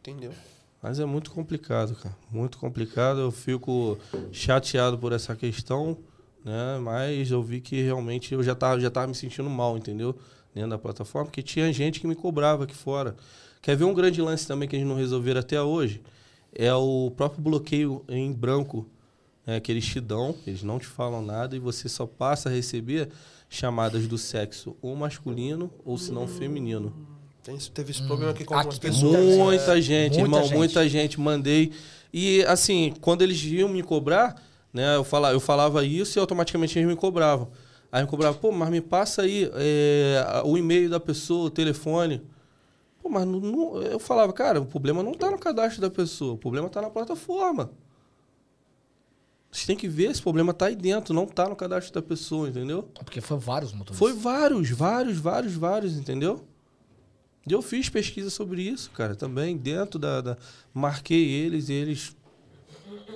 Entendeu? 0.00 0.32
Mas 0.82 1.00
é 1.00 1.04
muito 1.06 1.30
complicado, 1.30 1.94
cara. 1.94 2.14
Muito 2.30 2.58
complicado. 2.58 3.20
Eu 3.20 3.30
fico 3.30 3.98
chateado 4.30 4.98
por 4.98 5.12
essa 5.12 5.34
questão, 5.34 5.96
né? 6.44 6.78
Mas 6.80 7.30
eu 7.30 7.42
vi 7.42 7.60
que 7.60 7.80
realmente 7.82 8.32
eu 8.34 8.42
já 8.42 8.54
tava, 8.54 8.78
já 8.80 8.90
tava 8.90 9.06
me 9.06 9.14
sentindo 9.14 9.48
mal, 9.48 9.76
entendeu? 9.76 10.14
Dentro 10.54 10.70
da 10.70 10.78
plataforma, 10.78 11.26
porque 11.26 11.42
tinha 11.42 11.72
gente 11.72 12.00
que 12.00 12.06
me 12.06 12.14
cobrava 12.14 12.64
aqui 12.64 12.74
fora. 12.74 13.14
Quer 13.62 13.76
ver 13.76 13.84
um 13.84 13.94
grande 13.94 14.20
lance 14.20 14.46
também 14.46 14.68
que 14.68 14.74
a 14.74 14.78
gente 14.78 14.88
não 14.88 14.96
resolveram 14.96 15.40
até 15.40 15.60
hoje? 15.62 16.02
É 16.52 16.72
o 16.74 17.12
próprio 17.16 17.42
bloqueio 17.42 18.04
em 18.08 18.32
branco, 18.32 18.86
né? 19.46 19.60
que 19.60 19.70
eles 19.70 19.84
te 19.84 20.00
dão, 20.00 20.34
eles 20.46 20.62
não 20.62 20.78
te 20.78 20.86
falam 20.86 21.22
nada 21.22 21.54
e 21.54 21.58
você 21.58 21.88
só 21.88 22.06
passa 22.06 22.48
a 22.48 22.52
receber 22.52 23.08
chamadas 23.48 24.06
do 24.06 24.18
sexo 24.18 24.76
ou 24.80 24.96
masculino 24.96 25.70
ou 25.84 25.98
se 25.98 26.10
não 26.10 26.26
feminino. 26.26 26.92
Tem, 27.42 27.56
teve 27.56 27.90
esse 27.90 28.02
problema 28.02 28.32
aqui 28.32 28.44
com 28.44 28.54
aqui 28.54 28.60
algumas 28.60 28.78
pessoas. 28.78 29.36
Muita 29.36 29.78
é. 29.78 29.80
gente, 29.80 30.18
Muita 30.18 30.24
irmão, 30.24 30.42
gente. 30.42 30.56
muita 30.56 30.88
gente. 30.88 31.20
Mandei. 31.20 31.72
E 32.12 32.42
assim, 32.44 32.94
quando 33.00 33.22
eles 33.22 33.42
iam 33.44 33.68
me 33.68 33.82
cobrar, 33.82 34.36
né? 34.72 34.96
Eu 34.96 35.04
falava, 35.04 35.34
eu 35.34 35.40
falava 35.40 35.84
isso 35.84 36.18
e 36.18 36.20
automaticamente 36.20 36.78
eles 36.78 36.88
me 36.88 36.96
cobravam. 36.96 37.48
Aí 37.92 38.02
me 38.02 38.08
cobravam, 38.08 38.40
pô, 38.40 38.52
mas 38.52 38.70
me 38.70 38.80
passa 38.80 39.22
aí 39.22 39.50
é, 39.54 40.42
o 40.44 40.56
e-mail 40.56 40.88
da 40.88 41.00
pessoa, 41.00 41.46
o 41.46 41.50
telefone. 41.50 42.22
Pô, 43.02 43.08
mas 43.08 43.26
não, 43.26 43.40
não- 43.40 43.82
eu 43.82 43.98
falava, 43.98 44.32
cara, 44.32 44.60
o 44.60 44.66
problema 44.66 45.02
não 45.02 45.12
tá 45.12 45.30
no 45.30 45.38
cadastro 45.38 45.80
da 45.80 45.90
pessoa, 45.90 46.34
o 46.34 46.38
problema 46.38 46.68
tá 46.68 46.80
na 46.80 46.90
plataforma. 46.90 47.70
Você 49.50 49.66
tem 49.66 49.76
que 49.76 49.88
ver, 49.88 50.10
esse 50.10 50.22
problema 50.22 50.54
tá 50.54 50.66
aí 50.66 50.76
dentro, 50.76 51.12
não 51.12 51.26
tá 51.26 51.48
no 51.48 51.56
cadastro 51.56 51.92
da 51.92 52.02
pessoa, 52.02 52.48
entendeu? 52.48 52.84
Porque 52.94 53.20
foi 53.20 53.36
vários 53.38 53.72
motoristas. 53.72 53.98
Foi 53.98 54.12
vários, 54.12 54.70
vários, 54.70 55.18
vários, 55.18 55.54
vários, 55.54 55.96
entendeu? 55.96 56.44
E 57.48 57.52
eu 57.52 57.60
fiz 57.60 57.88
pesquisa 57.88 58.30
sobre 58.30 58.62
isso, 58.62 58.90
cara, 58.92 59.16
também, 59.16 59.56
dentro 59.56 59.98
da. 59.98 60.20
da- 60.20 60.36
marquei 60.72 61.28
eles 61.32 61.68
e 61.68 61.72
eles 61.72 62.14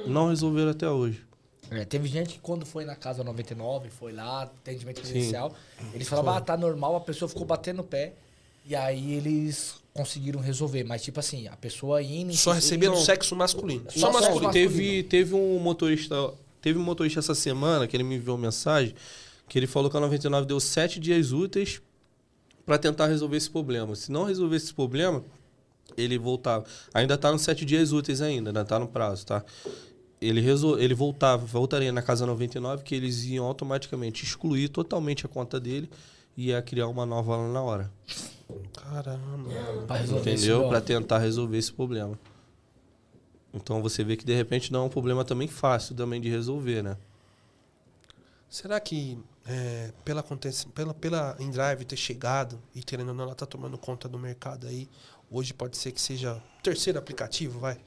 não 0.04 0.28
resolveram 0.30 0.70
até 0.70 0.88
hoje. 0.90 1.24
É, 1.70 1.84
teve 1.84 2.08
gente 2.08 2.34
que 2.34 2.38
quando 2.38 2.64
foi 2.64 2.84
na 2.84 2.94
casa 2.94 3.24
99, 3.24 3.90
foi 3.90 4.12
lá, 4.12 4.42
atendimento 4.42 5.00
presencial, 5.00 5.54
eles 5.92 6.08
falavam, 6.08 6.34
ah, 6.34 6.40
tá 6.40 6.56
normal, 6.56 6.96
a 6.96 7.00
pessoa 7.00 7.28
ficou 7.28 7.44
batendo 7.44 7.80
o 7.80 7.84
pé. 7.84 8.12
E 8.66 8.74
aí 8.74 9.12
eles 9.12 9.74
conseguiram 9.92 10.40
resolver. 10.40 10.84
Mas, 10.84 11.02
tipo 11.02 11.20
assim, 11.20 11.46
a 11.48 11.56
pessoa 11.56 12.02
indo. 12.02 12.34
Só 12.34 12.52
recebendo 12.52 12.96
sexo 12.96 13.36
masculino. 13.36 13.84
Só 13.90 14.00
Só 14.00 14.12
masculino. 14.12 14.52
Teve, 14.52 15.02
teve 15.02 15.34
um 15.34 15.58
motorista. 15.58 16.32
Teve 16.62 16.78
um 16.78 16.82
motorista 16.82 17.20
essa 17.20 17.34
semana 17.34 17.86
que 17.86 17.94
ele 17.94 18.04
me 18.04 18.16
enviou 18.16 18.38
mensagem 18.38 18.94
que 19.48 19.58
ele 19.58 19.66
falou 19.66 19.90
que 19.90 19.96
a 19.96 20.00
99 20.00 20.46
deu 20.46 20.60
sete 20.60 20.98
dias 20.98 21.32
úteis 21.32 21.80
para 22.64 22.78
tentar 22.78 23.06
resolver 23.06 23.36
esse 23.36 23.50
problema. 23.50 23.94
Se 23.94 24.10
não 24.10 24.24
resolver 24.24 24.56
esse 24.56 24.72
problema, 24.72 25.22
ele 25.96 26.18
voltava. 26.18 26.64
Ainda 26.92 27.16
tá 27.18 27.30
nos 27.30 27.42
sete 27.42 27.64
dias 27.64 27.92
úteis 27.92 28.20
ainda, 28.20 28.50
ainda 28.50 28.64
tá 28.64 28.78
no 28.78 28.88
prazo, 28.88 29.26
tá? 29.26 29.44
Ele, 30.24 30.40
resol... 30.40 30.78
ele 30.78 30.94
voltava, 30.94 31.44
voltaria 31.44 31.92
na 31.92 32.02
casa 32.02 32.26
99, 32.26 32.82
que 32.82 32.94
eles 32.94 33.24
iam 33.24 33.44
automaticamente 33.44 34.24
excluir 34.24 34.68
totalmente 34.68 35.26
a 35.26 35.28
conta 35.28 35.60
dele 35.60 35.88
e 36.36 36.46
ia 36.48 36.62
criar 36.62 36.88
uma 36.88 37.04
nova 37.04 37.36
lá 37.36 37.48
na 37.48 37.62
hora. 37.62 37.90
Caramba. 38.72 39.50
Pra 39.86 40.02
Entendeu? 40.02 40.68
Para 40.68 40.80
tentar 40.80 41.18
resolver 41.18 41.58
esse 41.58 41.72
problema. 41.72 42.18
Então 43.52 43.80
você 43.80 44.02
vê 44.02 44.16
que 44.16 44.24
de 44.24 44.34
repente 44.34 44.72
não 44.72 44.82
é 44.82 44.84
um 44.84 44.88
problema 44.88 45.24
também 45.24 45.46
fácil 45.46 45.94
também 45.94 46.20
de 46.20 46.28
resolver, 46.28 46.82
né? 46.82 46.96
Será 48.48 48.80
que 48.80 49.18
é, 49.46 49.92
pela, 50.04 50.24
pela, 50.74 50.94
pela 50.94 51.36
InDrive 51.38 51.84
ter 51.84 51.96
chegado 51.96 52.60
e 52.74 52.82
querendo 52.82 53.08
ou 53.08 53.14
não, 53.14 53.24
ela 53.24 53.34
tá 53.34 53.46
tomando 53.46 53.76
conta 53.76 54.08
do 54.08 54.18
mercado 54.18 54.66
aí, 54.66 54.88
hoje 55.30 55.52
pode 55.52 55.76
ser 55.76 55.92
que 55.92 56.00
seja 56.00 56.34
o 56.36 56.62
terceiro 56.62 56.98
aplicativo, 56.98 57.58
vai? 57.58 57.78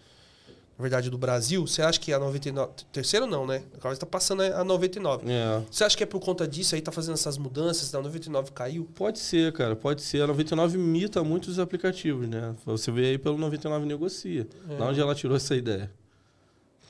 Na 0.78 0.84
verdade, 0.84 1.10
do 1.10 1.18
Brasil, 1.18 1.66
você 1.66 1.82
acha 1.82 2.00
que 2.00 2.14
a 2.14 2.20
99. 2.20 2.72
Terceiro 2.92 3.26
não, 3.26 3.48
né? 3.48 3.64
Agora 3.74 3.94
está 3.94 4.06
passando 4.06 4.44
a 4.44 4.64
99. 4.64 5.26
É. 5.28 5.64
Você 5.72 5.84
acha 5.84 5.98
que 5.98 6.04
é 6.04 6.06
por 6.06 6.20
conta 6.20 6.48
disso 6.48 6.76
aí, 6.76 6.82
tá 6.82 6.92
fazendo 6.92 7.16
essas 7.16 7.36
mudanças, 7.36 7.96
a 7.96 8.00
99 8.00 8.52
caiu? 8.52 8.88
Pode 8.94 9.18
ser, 9.18 9.52
cara, 9.54 9.76
pode 9.76 10.04
ser. 10.04 10.22
A 10.22 10.28
99 10.28 10.78
imita 10.78 11.24
muitos 11.24 11.58
aplicativos, 11.58 12.30
né? 12.30 12.56
Você 12.64 12.92
vê 12.92 13.08
aí 13.08 13.18
pelo 13.18 13.40
99 13.40 13.88
negocia. 13.88 14.48
É. 14.70 14.78
Da 14.78 14.86
onde 14.86 15.00
ela 15.00 15.16
tirou 15.16 15.36
essa 15.36 15.56
ideia? 15.56 15.92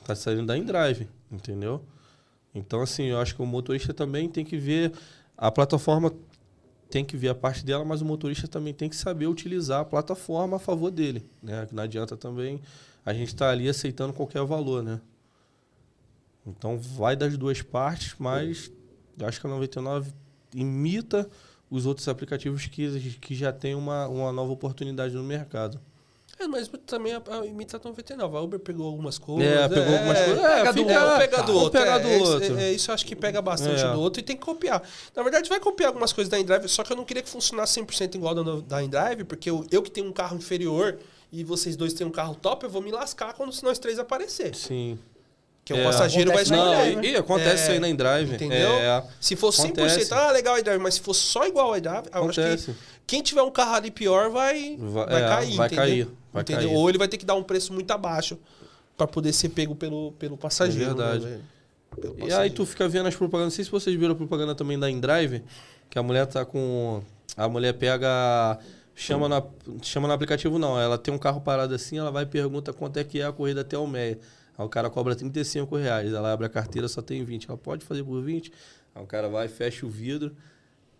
Tá 0.04 0.14
saindo 0.14 0.44
da 0.44 0.56
InDrive, 0.56 1.08
entendeu? 1.32 1.82
Então, 2.54 2.82
assim, 2.82 3.04
eu 3.04 3.18
acho 3.18 3.34
que 3.34 3.40
o 3.40 3.46
motorista 3.46 3.94
também 3.94 4.28
tem 4.28 4.44
que 4.44 4.58
ver. 4.58 4.92
A 5.34 5.50
plataforma 5.50 6.12
tem 6.90 7.06
que 7.06 7.16
ver 7.16 7.28
a 7.28 7.34
parte 7.34 7.64
dela, 7.64 7.86
mas 7.86 8.02
o 8.02 8.04
motorista 8.04 8.46
também 8.46 8.74
tem 8.74 8.90
que 8.90 8.96
saber 8.96 9.26
utilizar 9.28 9.80
a 9.80 9.84
plataforma 9.84 10.56
a 10.56 10.58
favor 10.58 10.90
dele, 10.90 11.24
né? 11.42 11.66
Não 11.72 11.82
adianta 11.82 12.18
também 12.18 12.60
a 13.08 13.14
gente 13.14 13.28
estar 13.28 13.48
ali 13.50 13.68
aceitando 13.68 14.12
qualquer 14.12 14.44
valor, 14.44 14.82
né? 14.82 15.00
Então 16.46 16.78
vai 16.78 17.16
das 17.16 17.36
duas 17.36 17.62
partes, 17.62 18.14
mas 18.18 18.70
eu 19.18 19.26
acho 19.26 19.40
que 19.40 19.46
a 19.46 19.50
99 19.50 20.12
imita 20.54 21.28
os 21.70 21.84
outros 21.86 22.08
aplicativos 22.08 22.66
que, 22.66 23.12
que 23.20 23.34
já 23.34 23.52
tem 23.52 23.74
uma, 23.74 24.06
uma 24.08 24.32
nova 24.32 24.52
oportunidade 24.52 25.14
no 25.14 25.22
mercado. 25.22 25.78
É, 26.38 26.46
mas 26.46 26.70
também 26.86 27.12
a, 27.14 27.22
a 27.40 27.46
imita 27.46 27.78
a 27.78 27.80
99. 27.82 28.36
A 28.36 28.40
Uber 28.40 28.60
pegou 28.60 28.86
algumas 28.86 29.18
coisas. 29.18 29.44
É, 29.52 29.68
pegou 29.68 29.92
algumas 29.92 30.18
coisas. 30.18 30.38
É, 30.38 30.56
Pega 30.58 30.72
do 30.72 30.78
fica- 30.84 31.04
outro, 31.04 31.18
pega 31.18 31.42
do 31.42 31.52
um 31.52 31.56
outro. 31.56 31.80
pega 31.80 31.90
é, 31.90 31.98
do 31.98 32.08
é, 32.08 32.16
isso- 32.16 32.32
outro. 32.32 32.58
É, 32.58 32.62
é, 32.62 32.72
isso 32.72 32.90
eu 32.90 32.94
acho 32.94 33.06
que 33.06 33.16
pega 33.16 33.42
bastante 33.42 33.82
É. 33.82 33.92
do 33.92 34.00
outro 34.00 34.20
e 34.20 34.22
tem 34.22 34.36
que 34.36 34.42
copiar. 34.44 34.82
Na 35.16 35.22
verdade, 35.22 35.48
vai 35.48 35.58
copiar 35.58 35.88
algumas 35.88 36.12
coisas 36.12 36.30
da 36.30 36.38
InDrive, 36.38 36.68
só 36.68 36.84
que 36.84 36.92
eu 36.92 36.96
não 36.96 37.04
queria 37.04 37.22
que 37.22 37.28
funcionasse 37.28 37.80
100% 37.80 38.14
igual 38.14 38.34
da, 38.36 38.60
da 38.60 38.82
InDrive, 38.82 39.24
porque 39.24 39.50
eu, 39.50 39.66
eu 39.70 39.82
que 39.82 39.90
tenho 39.90 40.06
um 40.06 40.12
carro 40.12 40.36
inferior 40.36 40.98
e 41.32 41.44
vocês 41.44 41.76
dois 41.76 41.92
têm 41.92 42.06
um 42.06 42.10
carro 42.10 42.34
top, 42.34 42.64
eu 42.64 42.70
vou 42.70 42.80
me 42.82 42.90
lascar 42.90 43.34
quando 43.34 43.52
se 43.52 43.62
nós 43.64 43.78
três 43.78 43.98
aparecer. 43.98 44.54
Sim. 44.54 44.98
Que 45.64 45.74
o 45.74 45.76
É. 45.76 45.84
passageiro 45.84 46.32
vai 46.32 46.42
Acontece 46.42 46.54
escolher. 46.62 46.76
Não, 46.76 46.86
InDrive, 46.92 47.06
e, 47.08 47.12
e 47.12 47.16
acontece 47.16 47.50
É, 47.50 47.54
isso 47.64 47.70
aí 47.72 47.78
na 47.78 47.88
InDrive. 47.90 48.34
Entendeu? 48.34 48.70
É, 48.72 49.04
Se 49.20 49.36
fosse 49.36 49.60
100%, 49.62 49.70
Acontece. 49.90 50.14
ah, 50.14 50.30
legal 50.30 50.54
a 50.54 50.60
iDrive, 50.60 50.78
mas 50.82 50.94
se 50.94 51.00
fosse 51.00 51.20
só 51.20 51.46
igual 51.46 51.74
a 51.74 51.78
iDrive, 51.78 51.96
eu 51.96 52.02
acho 52.28 52.40
acontece. 52.40 52.66
que 52.72 52.78
quem 53.06 53.22
tiver 53.22 53.42
um 53.42 53.50
carro 53.50 53.74
ali 53.74 53.90
pior 53.90 54.30
vai, 54.30 54.76
Vai- 54.78 55.06
vai, 55.06 55.22
é, 55.22 55.28
cair, 55.28 55.56
vai 55.56 55.66
entendeu? 55.66 55.84
cair, 55.84 56.08
vai 56.32 56.42
Entendeu? 56.42 56.68
cair. 56.70 56.76
Ou 56.78 56.88
ele 56.88 56.96
vai 56.98 57.06
ter 57.08 57.18
que 57.18 57.26
dar 57.26 57.34
um 57.34 57.42
preço 57.42 57.72
muito 57.74 57.90
abaixo 57.90 58.38
para 58.96 59.06
poder 59.06 59.32
ser 59.34 59.50
pego 59.50 59.74
pelo, 59.74 60.12
pelo 60.12 60.38
passageiro. 60.38 60.90
É 60.90 60.94
verdade. 60.94 61.24
né? 61.26 61.40
Pelo 62.00 62.14
E 62.18 62.22
aí 62.22 62.28
passageiro. 62.28 62.54
tu 62.54 62.64
fica 62.66 62.88
vendo 62.88 63.06
as 63.06 63.14
propagandas. 63.16 63.52
Não 63.52 63.56
sei 63.56 63.64
se 63.66 63.70
vocês 63.70 63.94
viram 63.94 64.12
a 64.12 64.16
propaganda 64.16 64.54
também 64.54 64.78
da 64.78 64.90
InDrive, 64.90 65.42
que 65.90 65.98
a 65.98 66.02
mulher 66.02 66.26
tá 66.26 66.46
com. 66.46 67.02
A 67.36 67.46
mulher 67.46 67.74
pega. 67.74 68.58
Chama, 68.98 69.28
na, 69.28 69.40
chama 69.80 70.08
no 70.08 70.14
aplicativo, 70.14 70.58
não. 70.58 70.78
Ela 70.78 70.98
tem 70.98 71.14
um 71.14 71.18
carro 71.18 71.40
parado 71.40 71.72
assim, 71.72 71.98
ela 71.98 72.10
vai 72.10 72.24
e 72.24 72.26
pergunta 72.26 72.72
quanto 72.72 72.98
é 72.98 73.04
que 73.04 73.20
é 73.20 73.24
a 73.24 73.32
corrida 73.32 73.60
até 73.60 73.78
o 73.78 73.86
Meia. 73.86 74.18
Aí 74.56 74.64
o 74.64 74.68
cara 74.68 74.90
cobra 74.90 75.14
35 75.14 75.76
reais. 75.76 76.12
Ela 76.12 76.32
abre 76.32 76.46
a 76.46 76.48
carteira, 76.48 76.88
só 76.88 77.00
tem 77.00 77.24
20. 77.24 77.48
Ela 77.48 77.56
pode 77.56 77.84
fazer 77.84 78.02
por 78.02 78.20
20? 78.20 78.52
Aí 78.92 79.02
o 79.02 79.06
cara 79.06 79.28
vai, 79.28 79.46
fecha 79.46 79.86
o 79.86 79.88
vidro 79.88 80.34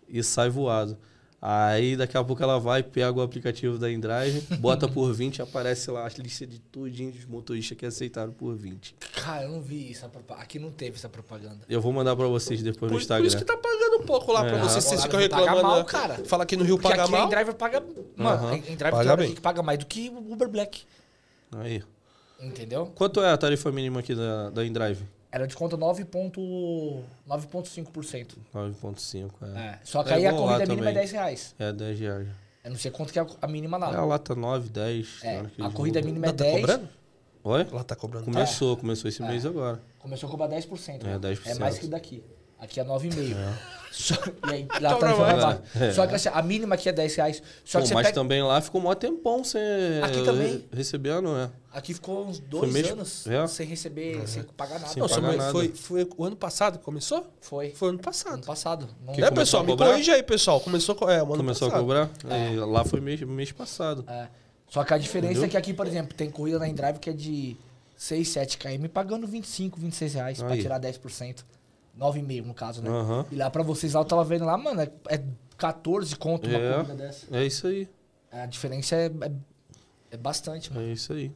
e 0.07 0.23
sai 0.23 0.49
voado. 0.49 0.97
Aí 1.41 1.95
daqui 1.95 2.17
a 2.17 2.23
pouco 2.23 2.43
ela 2.43 2.59
vai, 2.59 2.83
pega 2.83 3.13
o 3.13 3.21
aplicativo 3.21 3.77
da 3.77 3.89
InDrive, 3.89 4.41
bota 4.59 4.89
por 4.89 5.11
20 5.13 5.37
e 5.37 5.41
aparece 5.41 5.89
lá 5.89 6.05
a 6.05 6.09
lista 6.21 6.45
de 6.45 6.59
tudinho 6.59 7.11
dos 7.13 7.23
motoristas 7.25 7.77
que 7.77 7.85
aceitaram 7.85 8.33
por 8.33 8.53
20. 8.57 8.95
Cara, 9.15 9.43
eu 9.43 9.49
não 9.49 9.61
vi 9.61 9.89
essa 9.89 10.09
propaganda. 10.09 10.43
Aqui 10.43 10.59
não 10.59 10.69
teve 10.69 10.97
essa 10.97 11.07
propaganda. 11.07 11.59
Eu 11.69 11.79
vou 11.79 11.93
mandar 11.93 12.13
pra 12.15 12.27
vocês 12.27 12.61
depois 12.61 12.89
Por, 12.89 12.95
no 12.95 12.99
Instagram. 12.99 13.23
por 13.23 13.27
isso 13.27 13.37
que 13.37 13.45
tá 13.45 13.55
pagando 13.55 14.03
um 14.03 14.05
pouco 14.05 14.33
lá 14.33 14.43
pra 14.43 14.57
É. 14.57 14.61
vocês. 14.61 14.83
Vocês 14.83 15.01
Agora 15.05 15.23
ficam 15.23 15.37
não 15.39 15.45
paga 15.45 15.55
reclamando. 15.57 15.67
mal, 15.69 15.77
né? 15.79 15.85
cara. 16.17 16.25
Fala 16.25 16.45
que 16.45 16.57
no 16.57 16.65
Rio 16.65 16.75
Porque 16.77 16.89
paga 16.89 17.03
aqui 17.03 17.13
a 17.13 17.17
mal. 17.17 17.27
InDriver 17.27 17.55
paga. 17.55 17.83
Mano, 18.17 18.29
Aham. 18.47 18.51
a 18.51 18.57
InDriver 18.57 18.91
Paga 18.91 19.15
bem. 19.15 19.25
aqui 19.27 19.35
que 19.35 19.41
paga 19.41 19.63
mais 19.63 19.79
do 19.79 19.85
que 19.85 20.09
o 20.09 20.33
Uber 20.33 20.49
Black. 20.49 20.81
Aí. 21.57 21.81
Entendeu? 22.41 22.85
Quanto 22.95 23.21
é 23.21 23.31
a 23.31 23.37
tarifa 23.37 23.71
mínima 23.71 24.01
aqui 24.01 24.13
da, 24.13 24.49
da 24.49 24.65
InDrive? 24.65 25.03
Era 25.31 25.45
desconto 25.45 25.77
9,5%. 25.77 27.03
9,5%. 27.27 28.37
9,5. 28.53 29.31
É. 29.41 29.59
É. 29.59 29.79
Só 29.83 30.03
que 30.03 30.11
É 30.11 30.15
aí 30.15 30.25
a 30.27 30.33
corrida 30.33 30.65
mínima 30.65 30.89
é 30.89 30.93
também. 30.93 30.93
10 30.93 31.11
reais. 31.11 31.55
É, 31.59 31.71
10 31.71 31.99
reais. 31.99 32.27
Eu 32.63 32.71
não 32.71 32.77
sei 32.77 32.91
quanto 32.91 33.13
que 33.13 33.19
é 33.19 33.25
a 33.41 33.47
mínima 33.47 33.77
lá. 33.77 33.93
É, 33.93 33.95
a 33.95 34.05
lata 34.05 34.35
9, 34.35 34.69
10. 34.69 35.19
É, 35.23 35.43
a 35.61 35.69
corrida 35.69 36.01
mínima 36.01 36.25
é 36.25 36.29
Ela 36.29 36.37
tá 36.37 36.43
10. 36.43 36.55
cobrando? 36.61 36.89
Oi? 37.43 37.67
Ela 37.71 37.83
tá 37.83 37.95
cobrando. 37.95 38.25
Começou, 38.25 38.75
começou 38.75 39.07
esse 39.07 39.21
mês 39.21 39.45
agora. 39.45 39.81
Começou 39.99 40.27
a 40.27 40.31
cobrar 40.31 40.49
10%. 40.49 41.03
É, 41.03 41.17
né? 41.17 41.19
10%. 41.19 41.41
É 41.45 41.55
mais 41.55 41.77
que 41.77 41.85
o 41.85 41.89
daqui. 41.89 42.23
Aqui 42.59 42.79
é 42.79 42.83
9,5%. 42.83 43.35
Só, 43.91 44.13
e 44.13 44.51
aí, 44.53 44.67
lá 44.81 44.95
Então, 44.95 44.99
tá 44.99 45.07
não 45.09 45.17
mais. 45.17 45.59
É. 45.81 45.91
Só 45.91 46.05
que 46.07 46.13
assim, 46.15 46.29
a 46.31 46.41
mínima 46.41 46.75
aqui 46.75 46.87
é 46.87 46.91
10 46.91 47.15
reais. 47.15 47.43
Só 47.65 47.79
Pô, 47.79 47.83
que 47.83 47.87
você 47.89 47.93
mas 47.95 48.07
pega... 48.07 48.13
também 48.15 48.41
lá 48.43 48.61
ficou 48.61 48.79
mó 48.79 48.93
tempão 48.93 49.43
sem 49.43 49.61
Aqui 50.03 50.23
também. 50.23 50.63
recebendo, 50.71 51.33
né? 51.33 51.49
Aqui 51.73 51.93
ficou 51.93 52.25
uns 52.27 52.39
dois 52.39 52.71
mês- 52.71 52.91
anos 52.91 53.27
é. 53.27 53.45
sem 53.47 53.65
receber, 53.67 54.25
sem 54.27 54.43
pagar 54.43 54.79
nada. 54.79 54.93
Sem 54.93 55.01
Não, 55.01 55.09
pagar 55.09 55.27
foi, 55.27 55.37
nada. 55.37 55.51
foi, 55.51 55.67
foi 55.75 56.09
o 56.17 56.23
ano 56.23 56.35
passado 56.35 56.77
que 56.77 56.85
começou? 56.85 57.25
Foi. 57.41 57.71
Foi 57.71 57.89
ano 57.89 57.95
Ano 57.97 58.03
passado. 58.03 58.45
passado. 58.45 58.87
Não... 59.05 59.13
Que 59.13 59.23
É, 59.23 59.31
pessoal, 59.31 59.63
me 59.63 59.75
corrige 59.75 60.11
aí, 60.11 60.23
pessoal. 60.23 60.61
Começou 60.61 60.95
co- 60.95 61.09
é, 61.09 61.21
o 61.21 61.25
ano 61.25 61.37
Começou 61.37 61.67
a 61.67 61.71
passado. 61.71 61.85
cobrar? 61.85 62.09
E 62.53 62.55
lá 62.57 62.85
foi 62.85 63.01
mês, 63.01 63.19
mês 63.21 63.51
passado. 63.51 64.05
É. 64.07 64.27
Só 64.69 64.83
que 64.83 64.93
a 64.93 64.97
diferença 64.99 65.31
Entendeu? 65.33 65.47
é 65.47 65.49
que 65.49 65.57
aqui, 65.57 65.73
por 65.73 65.87
exemplo, 65.87 66.13
tem 66.13 66.29
corrida 66.29 66.59
na 66.59 66.67
Endrive 66.69 66.99
que 66.99 67.09
é 67.09 67.13
de 67.13 67.57
6, 67.97 68.27
7 68.29 68.57
km 68.59 68.85
pagando 68.93 69.25
25, 69.25 69.79
26 69.79 70.13
reais 70.13 70.37
pra 70.41 70.55
tirar 70.55 70.79
10%. 70.79 71.43
9,5 71.99 72.45
no 72.45 72.53
caso, 72.53 72.81
né? 72.81 72.89
Aham. 72.89 73.25
E 73.31 73.35
lá 73.35 73.49
pra 73.49 73.61
vocês 73.63 73.93
lá, 73.93 74.01
eu 74.01 74.05
tava 74.05 74.23
vendo 74.23 74.45
lá, 74.45 74.57
mano, 74.57 74.81
é, 74.81 74.89
é 75.09 75.21
14 75.57 76.15
conto 76.15 76.47
uma 76.47 76.57
É. 76.57 76.73
corrida 76.73 76.93
dessa. 76.95 77.25
É 77.35 77.45
isso 77.45 77.67
aí. 77.67 77.87
A 78.31 78.45
diferença 78.45 78.95
é, 78.95 79.07
é, 79.07 79.31
é 80.11 80.17
bastante, 80.17 80.71
mano. 80.73 80.87
É 80.87 80.91
isso 80.93 81.11
aí. 81.13 81.31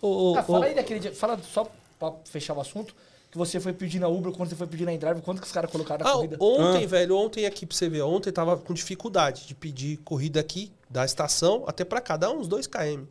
Ô, 0.00 0.32
ô, 0.32 0.38
Ah, 0.38 0.42
fala 0.42 0.60
ô, 0.60 0.62
aí 0.62 0.74
daquele 0.74 1.00
dia, 1.00 1.14
fala 1.14 1.38
só 1.42 1.70
pra 1.98 2.12
fechar 2.24 2.54
o 2.54 2.60
assunto, 2.60 2.94
que 3.30 3.38
você 3.38 3.58
foi 3.58 3.72
pedir 3.72 3.98
na 3.98 4.06
Uber, 4.08 4.30
quando 4.32 4.48
você 4.50 4.54
foi 4.56 4.66
pedir 4.66 4.84
na 4.84 4.92
Endrive, 4.92 5.20
quanto 5.22 5.40
que 5.40 5.46
os 5.46 5.52
caras 5.52 5.70
colocaram 5.70 6.04
na 6.04 6.10
Ah, 6.10 6.14
corrida? 6.14 6.36
ontem, 6.38 6.84
Ah. 6.84 6.88
velho, 6.88 7.16
ontem 7.16 7.46
aqui 7.46 7.66
pra 7.66 7.76
você 7.76 7.88
ver, 7.88 8.02
ontem 8.02 8.30
tava 8.30 8.56
com 8.56 8.72
dificuldade 8.72 9.46
de 9.46 9.54
pedir 9.54 9.96
corrida 9.98 10.38
aqui 10.38 10.72
da 10.88 11.04
estação 11.04 11.64
até 11.66 11.84
pra 11.84 12.00
cá, 12.00 12.16
dá 12.16 12.30
uns 12.30 12.46
2 12.46 12.66
km. 12.68 13.04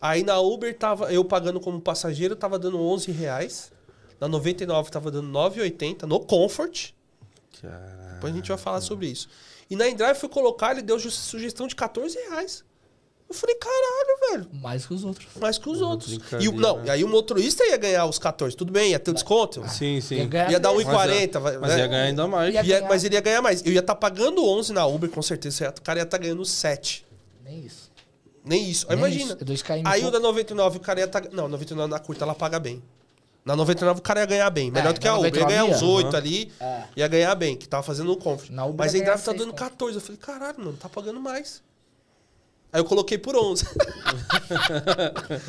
Aí 0.00 0.24
na 0.24 0.40
Uber 0.40 0.76
tava, 0.76 1.12
eu 1.12 1.24
pagando 1.24 1.60
como 1.60 1.80
passageiro, 1.80 2.34
tava 2.34 2.58
dando 2.58 2.80
11 2.80 3.12
reais. 3.12 3.70
Na 4.22 4.28
99 4.28 4.88
tava 4.88 5.10
dando 5.10 5.28
9,80 5.36 6.02
no 6.04 6.20
Comfort. 6.20 6.90
Caraca. 7.60 8.12
Depois 8.14 8.32
a 8.32 8.36
gente 8.36 8.48
vai 8.50 8.56
falar 8.56 8.80
sobre 8.80 9.08
isso. 9.08 9.28
E 9.68 9.74
na 9.74 9.88
Endrive 9.88 10.14
fui 10.14 10.28
colocar, 10.28 10.70
ele 10.70 10.80
deu 10.82 10.96
sugestão 11.00 11.66
de 11.66 11.74
14 11.74 12.16
reais. 12.28 12.62
Eu 13.28 13.34
falei, 13.34 13.56
caralho, 13.56 14.30
velho. 14.30 14.60
Mais 14.62 14.86
que 14.86 14.94
os 14.94 15.02
outros. 15.02 15.26
Mais 15.40 15.58
que 15.58 15.68
os 15.68 15.80
Uma 15.80 15.90
outros. 15.90 16.18
E 16.38 16.48
o, 16.48 16.52
não, 16.52 16.84
e 16.84 16.90
aí 16.90 17.02
o 17.02 17.08
motorista 17.08 17.64
ia 17.64 17.76
ganhar 17.76 18.06
os 18.06 18.16
14. 18.16 18.54
Tudo 18.56 18.70
bem, 18.72 18.90
ia 18.92 18.98
ter 19.00 19.10
o 19.10 19.14
desconto. 19.14 19.68
Sim, 19.68 20.00
sim. 20.00 20.16
Ia 20.30 20.50
Ia 20.52 20.60
dar 20.60 20.72
mesmo. 20.72 20.92
1,40. 20.92 21.40
vai- 21.40 21.58
Mas 21.58 21.72
né? 21.72 21.78
ia 21.80 21.86
ganhar 21.88 22.02
ainda 22.04 22.28
mais. 22.28 22.54
Ia 22.54 22.60
Ia- 22.62 22.76
ganhar. 22.76 22.88
mas 22.88 23.02
ele 23.02 23.14
ia 23.16 23.20
ganhar 23.20 23.42
mais. 23.42 23.66
Eu 23.66 23.72
ia 23.72 23.80
estar 23.80 23.96
pagando 23.96 24.44
11 24.46 24.72
na 24.72 24.86
Uber, 24.86 25.10
com 25.10 25.20
certeza. 25.22 25.74
O 25.76 25.82
cara 25.82 25.98
ia 25.98 26.04
estar 26.04 26.18
ganhando 26.18 26.44
7. 26.44 27.04
Nem 27.44 27.58
isso. 27.64 27.90
Nem 28.44 28.70
isso. 28.70 28.86
Aí 28.88 28.94
Nem 28.94 29.04
imagina. 29.04 29.32
isso. 29.32 29.42
É 29.42 29.44
2 29.44 29.62
km. 29.62 29.82
Aí 29.86 30.04
o 30.04 30.10
da 30.12 30.20
99, 30.20 30.76
o 30.76 30.80
cara 30.80 31.00
ia 31.00 31.06
estar... 31.06 31.24
Não, 31.32 31.48
99 31.48 31.90
na 31.90 31.98
curta 31.98 32.24
ela 32.24 32.34
paga 32.36 32.60
bem. 32.60 32.80
Na 33.44 33.56
99 33.56 33.98
o 33.98 34.02
cara 34.02 34.20
ia 34.20 34.26
ganhar 34.26 34.50
bem. 34.50 34.70
Melhor 34.70 34.90
É, 34.90 34.92
do 34.92 35.00
que 35.00 35.08
a 35.08 35.16
Uber. 35.16 35.24
Ia 35.34 35.44
ganhar 35.46 35.62
99 35.64 35.74
uns 35.74 35.82
ia. 35.82 35.88
8 36.06 36.16
ali. 36.16 36.52
É. 36.60 36.82
Ia 36.96 37.08
ganhar 37.08 37.34
bem, 37.34 37.56
que 37.56 37.68
tava 37.68 37.82
fazendo 37.82 38.10
um 38.10 38.12
Uber 38.14 38.76
Mas 38.76 38.94
a 38.94 38.98
ganhar 38.98 39.10
Endrive 39.12 39.24
tá 39.24 39.32
dando 39.32 39.50
conto. 39.50 39.54
14. 39.58 39.94
Eu 39.96 40.00
falei, 40.00 40.16
caralho, 40.18 40.58
mano, 40.58 40.76
tá 40.76 40.88
pagando 40.88 41.20
mais. 41.20 41.62
Aí 42.72 42.80
eu 42.80 42.84
coloquei 42.84 43.18
por 43.18 43.36
11. 43.36 43.64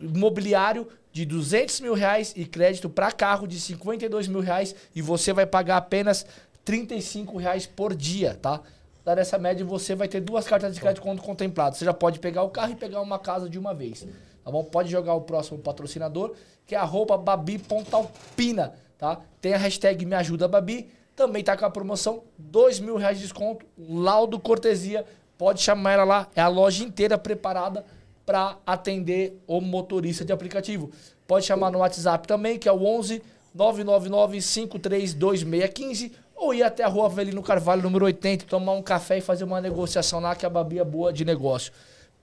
imobiliário 0.00 0.88
de 1.12 1.26
200 1.26 1.80
mil 1.80 1.94
reais 1.94 2.32
e 2.34 2.44
crédito 2.44 2.88
para 2.88 3.12
carro 3.12 3.46
de 3.46 3.60
52 3.60 4.28
mil 4.28 4.40
reais 4.40 4.74
e 4.94 5.02
você 5.02 5.32
vai 5.32 5.44
pagar 5.44 5.76
apenas 5.76 6.26
35 6.64 7.36
reais 7.36 7.66
por 7.66 7.94
dia, 7.94 8.38
tá? 8.40 8.60
Dada 9.04 9.20
essa 9.20 9.36
média, 9.36 9.64
você 9.64 9.94
vai 9.94 10.08
ter 10.08 10.20
duas 10.20 10.46
cartas 10.46 10.74
de 10.74 10.80
crédito 10.80 11.02
quando 11.02 11.20
contemplado. 11.20 11.76
Você 11.76 11.84
já 11.84 11.92
pode 11.92 12.18
pegar 12.18 12.44
o 12.44 12.50
carro 12.50 12.72
e 12.72 12.76
pegar 12.76 13.00
uma 13.00 13.18
casa 13.18 13.48
de 13.48 13.58
uma 13.58 13.74
vez, 13.74 14.06
tá 14.44 14.50
bom? 14.50 14.64
Pode 14.64 14.88
jogar 14.90 15.14
o 15.14 15.20
próximo 15.20 15.58
patrocinador, 15.58 16.34
que 16.66 16.74
é 16.74 16.78
arroba 16.78 17.18
babi.alpina, 17.18 18.74
tá? 18.96 19.20
Tem 19.40 19.54
a 19.54 19.58
hashtag 19.58 20.06
me 20.06 20.14
ajuda 20.14 20.46
babi, 20.46 20.88
também 21.16 21.42
tá 21.42 21.56
com 21.56 21.66
a 21.66 21.70
promoção, 21.70 22.22
2 22.38 22.80
mil 22.80 22.96
reais 22.96 23.18
de 23.18 23.24
desconto, 23.24 23.66
laudo 23.76 24.38
cortesia, 24.38 25.04
pode 25.36 25.60
chamar 25.60 25.92
ela 25.92 26.04
lá, 26.04 26.28
é 26.34 26.40
a 26.40 26.48
loja 26.48 26.84
inteira 26.84 27.18
preparada 27.18 27.84
para 28.24 28.56
atender 28.66 29.36
o 29.46 29.60
motorista 29.60 30.24
de 30.24 30.32
aplicativo. 30.32 30.90
Pode 31.26 31.44
chamar 31.46 31.70
no 31.70 31.78
WhatsApp 31.78 32.26
também, 32.28 32.58
que 32.58 32.68
é 32.68 32.72
o 32.72 32.84
11 32.84 33.22
999 33.54 34.40
532615 34.40 36.12
ou 36.34 36.52
ir 36.54 36.62
até 36.62 36.82
a 36.82 36.88
rua 36.88 37.06
Avelino 37.06 37.42
Carvalho, 37.42 37.82
número 37.82 38.04
80, 38.04 38.46
tomar 38.46 38.72
um 38.72 38.82
café 38.82 39.18
e 39.18 39.20
fazer 39.20 39.44
uma 39.44 39.60
negociação 39.60 40.18
lá, 40.20 40.34
que 40.34 40.44
a 40.44 40.50
Babi 40.50 40.78
é 40.78 40.84
boa 40.84 41.12
de 41.12 41.24
negócio. 41.24 41.72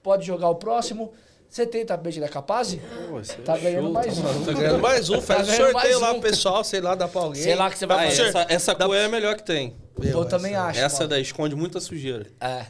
Pode 0.02 0.26
jogar 0.26 0.48
o 0.50 0.56
próximo. 0.56 1.12
Você 1.48 1.66
tem 1.66 1.84
tapete 1.84 2.20
da 2.20 2.28
Capaz? 2.28 2.74
Pô, 2.74 3.20
Tá 3.44 3.56
é 3.56 3.60
ganhando 3.60 3.84
show, 3.84 3.92
mais 3.92 4.18
tá 4.18 4.28
um. 4.28 4.44
Tá 4.44 4.52
ganhando 4.52 4.78
mais 4.78 5.10
um, 5.10 5.20
faz 5.20 5.26
Tá 5.26 5.52
um 5.52 5.56
ganhando 5.56 5.72
sorteio 5.72 6.00
lá 6.00 6.10
um. 6.10 6.20
pro 6.20 6.30
pessoal, 6.30 6.62
sei 6.64 6.80
lá, 6.80 6.94
dá 6.94 7.08
pra 7.08 7.22
alguém. 7.22 7.42
Sei 7.42 7.54
lá 7.56 7.70
que 7.70 7.78
você 7.78 7.86
vai 7.86 8.06
Ah, 8.06 8.10
fazer. 8.10 8.22
essa, 8.28 8.46
essa 8.48 8.74
cor 8.74 8.94
é 8.94 9.04
a 9.06 9.08
melhor 9.08 9.34
que 9.36 9.42
tem. 9.42 9.74
Eu 10.00 10.24
também 10.26 10.54
acho. 10.54 10.78
Essa 10.78 10.98
mano. 10.98 11.08
daí 11.08 11.22
esconde 11.22 11.56
muita 11.56 11.80
sujeira. 11.80 12.26
É. 12.40 12.66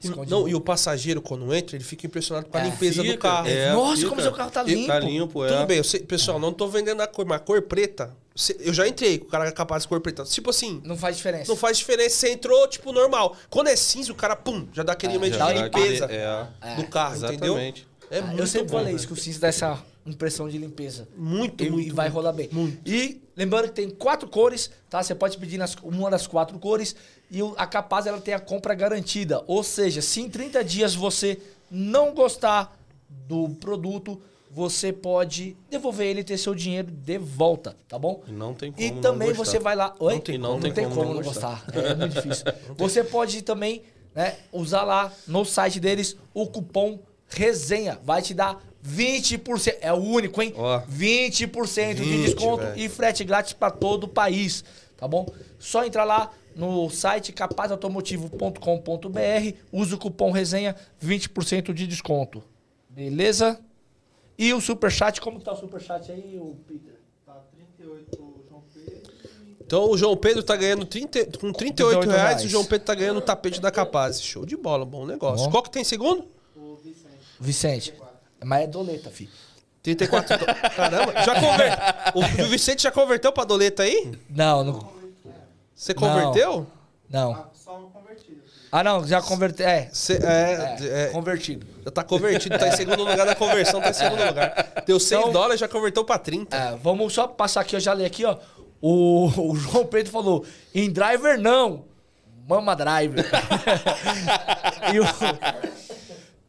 Esconde 0.00 0.30
Não, 0.30 0.40
muito. 0.42 0.52
e 0.52 0.54
o 0.54 0.60
passageiro, 0.60 1.20
quando 1.20 1.52
entra, 1.52 1.76
ele 1.76 1.82
fica 1.84 2.06
impressionado 2.06 2.46
com 2.46 2.56
a 2.56 2.60
É, 2.60 2.64
limpeza 2.64 3.02
do 3.02 3.08
fica, 3.10 3.18
carro. 3.18 3.48
é. 3.48 3.72
Nossa, 3.72 3.96
fica. 3.96 4.08
como 4.08 4.22
seu 4.22 4.32
carro 4.32 4.50
tá 4.50 4.62
limpo. 4.62 4.86
Tá 4.86 4.98
limpo, 5.00 5.44
é. 5.44 5.48
Tudo 5.48 5.66
bem, 5.66 5.78
eu 5.78 5.84
sei- 5.84 6.00
pessoal, 6.00 6.38
não 6.38 6.52
tô 6.52 6.68
vendendo 6.68 7.00
a 7.00 7.06
cor, 7.08 7.26
mas 7.26 7.36
a 7.36 7.40
cor 7.40 7.60
preta, 7.62 8.16
eu 8.60 8.72
já 8.72 8.86
entrei 8.86 9.18
com 9.18 9.26
o 9.26 9.28
cara 9.28 9.50
capaz 9.50 9.82
de 9.82 9.88
cor 9.88 10.00
preta. 10.00 10.22
Tipo 10.22 10.50
assim, 10.50 10.80
Não 10.84 10.96
faz 10.96 11.16
diferença. 11.16 11.48
não 11.50 11.56
faz 11.56 11.76
diferença, 11.78 12.14
você 12.14 12.30
entrou, 12.30 12.68
tipo, 12.68 12.92
normal. 12.92 13.36
Quando 13.50 13.66
é 13.68 13.74
cinza, 13.76 14.12
o 14.12 14.14
cara, 14.14 14.36
pum, 14.36 14.68
já 14.72 14.84
dá 14.84 14.92
aquele 14.92 15.14
É, 15.14 15.16
momento 15.16 15.36
já 15.36 15.46
dá 15.46 15.52
limpeza 15.64 16.04
aquele- 16.04 16.20
é. 16.20 16.74
do 16.76 16.86
carro, 16.86 17.16
entendeu? 17.16 17.54
Exatamente. 17.54 17.88
É 18.10 18.18
Ah, 18.20 18.22
muito 18.22 18.38
eu 18.40 18.46
sempre 18.46 18.68
bom, 18.68 18.78
falei 18.78 18.94
isso, 18.94 19.06
que 19.06 19.12
o 19.12 19.16
cinza 19.16 19.40
dá 19.40 19.48
essa 19.48 19.82
impressão 20.06 20.48
de 20.48 20.56
limpeza. 20.56 21.06
Muito, 21.16 21.62
e, 21.62 21.68
muito, 21.70 21.88
e 21.88 21.90
vai 21.90 22.06
muito. 22.06 22.14
rolar 22.14 22.32
bem. 22.32 22.48
Muito. 22.52 22.78
E 22.88 23.20
lembrando 23.36 23.64
que 23.64 23.72
tem 23.72 23.90
quatro 23.90 24.26
cores, 24.28 24.70
tá? 24.88 25.02
Você 25.02 25.14
pode 25.14 25.36
pedir 25.36 25.58
nas, 25.58 25.74
uma 25.82 26.08
das 26.08 26.26
quatro 26.26 26.58
cores 26.58 26.96
e 27.30 27.40
a 27.56 27.66
Capaz 27.66 28.06
ela 28.06 28.20
tem 28.20 28.34
a 28.34 28.40
compra 28.40 28.74
garantida. 28.74 29.42
Ou 29.46 29.62
seja, 29.62 30.00
se 30.02 30.20
em 30.20 30.28
30 30.28 30.64
dias 30.64 30.94
você 30.94 31.38
não 31.70 32.14
gostar 32.14 32.76
do 33.08 33.50
produto, 33.50 34.20
você 34.50 34.92
pode 34.92 35.56
devolver 35.70 36.06
ele 36.06 36.20
e 36.20 36.24
ter 36.24 36.38
seu 36.38 36.54
dinheiro 36.54 36.90
de 36.90 37.18
volta, 37.18 37.76
tá 37.86 37.98
bom? 37.98 38.22
E 38.26 38.32
não 38.32 38.54
tem 38.54 38.72
como 38.72 38.84
E 38.86 38.90
não 38.90 39.00
também 39.00 39.28
gostar. 39.28 39.44
você 39.44 39.58
vai 39.58 39.76
lá. 39.76 39.94
Oi? 39.98 40.14
Não 40.14 40.20
tem- 40.20 40.38
não 40.38 40.60
tem 40.60 40.88
como 40.88 41.14
não 41.14 41.22
gostar. 41.22 41.64
É 41.72 41.94
muito 41.94 42.14
difícil. 42.14 42.44
você 42.76 43.04
pode 43.04 43.42
também 43.42 43.82
né, 44.14 44.36
usar 44.50 44.82
lá 44.84 45.12
no 45.26 45.44
site 45.44 45.78
deles 45.78 46.16
o 46.32 46.46
cupom 46.46 46.98
resenha. 47.28 47.98
Vai 48.02 48.22
te 48.22 48.32
dar 48.32 48.58
20%. 48.84 49.76
É 49.80 49.92
o 49.92 49.96
único, 49.96 50.40
hein? 50.40 50.54
Ó. 50.56 50.80
20% 50.80 51.94
de 51.94 52.02
20, 52.02 52.24
desconto 52.24 52.62
velho. 52.64 52.80
e 52.80 52.88
frete 52.88 53.22
grátis 53.24 53.52
para 53.52 53.70
todo 53.70 54.04
o 54.04 54.08
país. 54.08 54.64
Tá 54.96 55.06
bom? 55.06 55.26
Só 55.58 55.84
entrar 55.84 56.04
lá 56.04 56.32
no 56.58 56.90
site 56.90 57.32
capazautomotivo.com.br, 57.32 59.56
usa 59.72 59.94
o 59.94 59.98
cupom 59.98 60.32
resenha, 60.32 60.74
20% 61.00 61.72
de 61.72 61.86
desconto. 61.86 62.42
Beleza? 62.88 63.60
E 64.36 64.52
o 64.52 64.60
superchat, 64.60 65.20
como 65.20 65.38
que 65.38 65.44
tá 65.44 65.52
o 65.52 65.56
superchat 65.56 66.10
aí, 66.10 66.36
o 66.36 66.56
Peter? 66.66 66.98
Tá 67.24 67.40
38 67.52 68.20
o 68.20 68.42
João 68.48 68.64
Pedro 68.74 69.12
e 69.22 69.56
Então 69.60 69.88
o 69.88 69.96
João 69.96 70.16
Pedro 70.16 70.42
tá 70.42 70.56
ganhando 70.56 70.84
30, 70.84 71.26
com 71.38 71.52
38 71.52 71.54
38 71.54 72.10
reais, 72.10 72.22
reais. 72.22 72.44
o 72.44 72.48
João 72.48 72.64
Pedro 72.64 72.86
tá 72.86 72.94
ganhando 72.96 73.18
o 73.18 73.22
tapete 73.22 73.60
da 73.60 73.70
Capaz. 73.70 74.20
Show 74.20 74.44
de 74.44 74.56
bola, 74.56 74.84
bom 74.84 75.06
negócio. 75.06 75.44
Bom. 75.46 75.52
Qual 75.52 75.62
que 75.62 75.70
tem 75.70 75.84
segundo? 75.84 76.26
o 76.56 76.74
Vicente. 76.82 77.14
Vicente. 77.38 77.94
Mas 78.44 78.64
é 78.64 78.66
doleta, 78.66 79.10
fi. 79.10 79.28
34 79.80 80.38
dólares. 80.38 80.60
Caramba, 80.74 81.12
já 81.22 81.40
conver... 81.40 81.78
o, 82.16 82.18
o 82.42 82.48
Vicente 82.48 82.82
já 82.82 82.90
converteu 82.90 83.32
pra 83.32 83.44
doleta 83.44 83.84
aí? 83.84 84.10
Não, 84.28 84.64
não. 84.64 84.97
Você 85.78 85.94
converteu? 85.94 86.66
Não. 87.08 87.32
Ah, 87.32 87.48
só 87.54 87.78
um 87.78 87.88
convertido. 87.90 88.42
Ah, 88.72 88.82
não, 88.82 89.06
já 89.06 89.22
converteu. 89.22 89.66
É, 89.66 89.88
Cê, 89.92 90.14
é, 90.14 90.76
é, 90.80 91.02
é, 91.04 91.06
convertido. 91.10 91.64
já 91.84 91.90
tá 91.92 92.02
convertido, 92.02 92.58
tá 92.58 92.66
em 92.66 92.72
segundo 92.72 93.04
lugar 93.04 93.24
da 93.24 93.36
conversão, 93.36 93.80
tá 93.80 93.90
em 93.90 93.94
segundo 93.94 94.24
lugar. 94.26 94.82
Deu 94.84 94.98
100 94.98 95.18
Então- 95.20 95.32
dólares, 95.32 95.60
já 95.60 95.68
converteu 95.68 96.04
pra 96.04 96.18
30. 96.18 96.56
É, 96.56 96.76
vamos 96.82 97.12
só 97.12 97.28
passar 97.28 97.60
aqui, 97.60 97.76
eu 97.76 97.80
já 97.80 97.94
li 97.94 98.04
aqui, 98.04 98.24
ó. 98.24 98.36
O, 98.82 99.26
o 99.52 99.54
João 99.54 99.86
Pedro 99.86 100.10
falou: 100.10 100.44
em 100.74 100.90
driver 100.90 101.38
não, 101.40 101.84
mama 102.48 102.74
driver. 102.74 103.24
e, 104.92 104.98
o, 105.00 105.04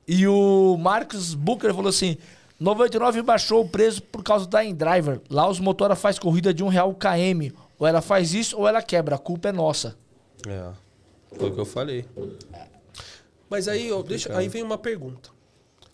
e 0.07 0.27
o 0.27 0.75
Marcos 0.79 1.35
Booker 1.35 1.71
falou 1.73 1.89
assim: 1.89 2.17
99 2.59 3.21
baixou 3.21 3.61
o 3.61 3.69
preço 3.69 4.01
por 4.01 4.23
causa 4.23 4.47
da 4.47 4.63
InDriver. 4.63 5.21
Lá 5.29 5.47
os 5.47 5.59
motora 5.59 5.95
faz 5.95 6.17
corrida 6.17 6.51
de 6.51 6.63
um 6.63 6.67
real 6.67 6.93
km. 6.95 7.55
Ou 7.79 7.87
ela 7.87 8.01
faz 8.01 8.33
isso 8.33 8.57
ou 8.57 8.67
ela 8.67 8.81
quebra. 8.81 9.15
A 9.15 9.19
culpa 9.19 9.49
é 9.49 9.51
nossa. 9.51 9.97
É. 10.45 10.71
Foi 11.37 11.49
o 11.49 11.53
que 11.53 11.59
eu 11.59 11.65
falei. 11.65 12.05
Mas 13.49 13.67
aí, 13.67 13.91
ó, 13.91 14.03
deixa, 14.03 14.37
aí 14.37 14.47
vem 14.47 14.61
uma 14.61 14.77
pergunta. 14.77 15.29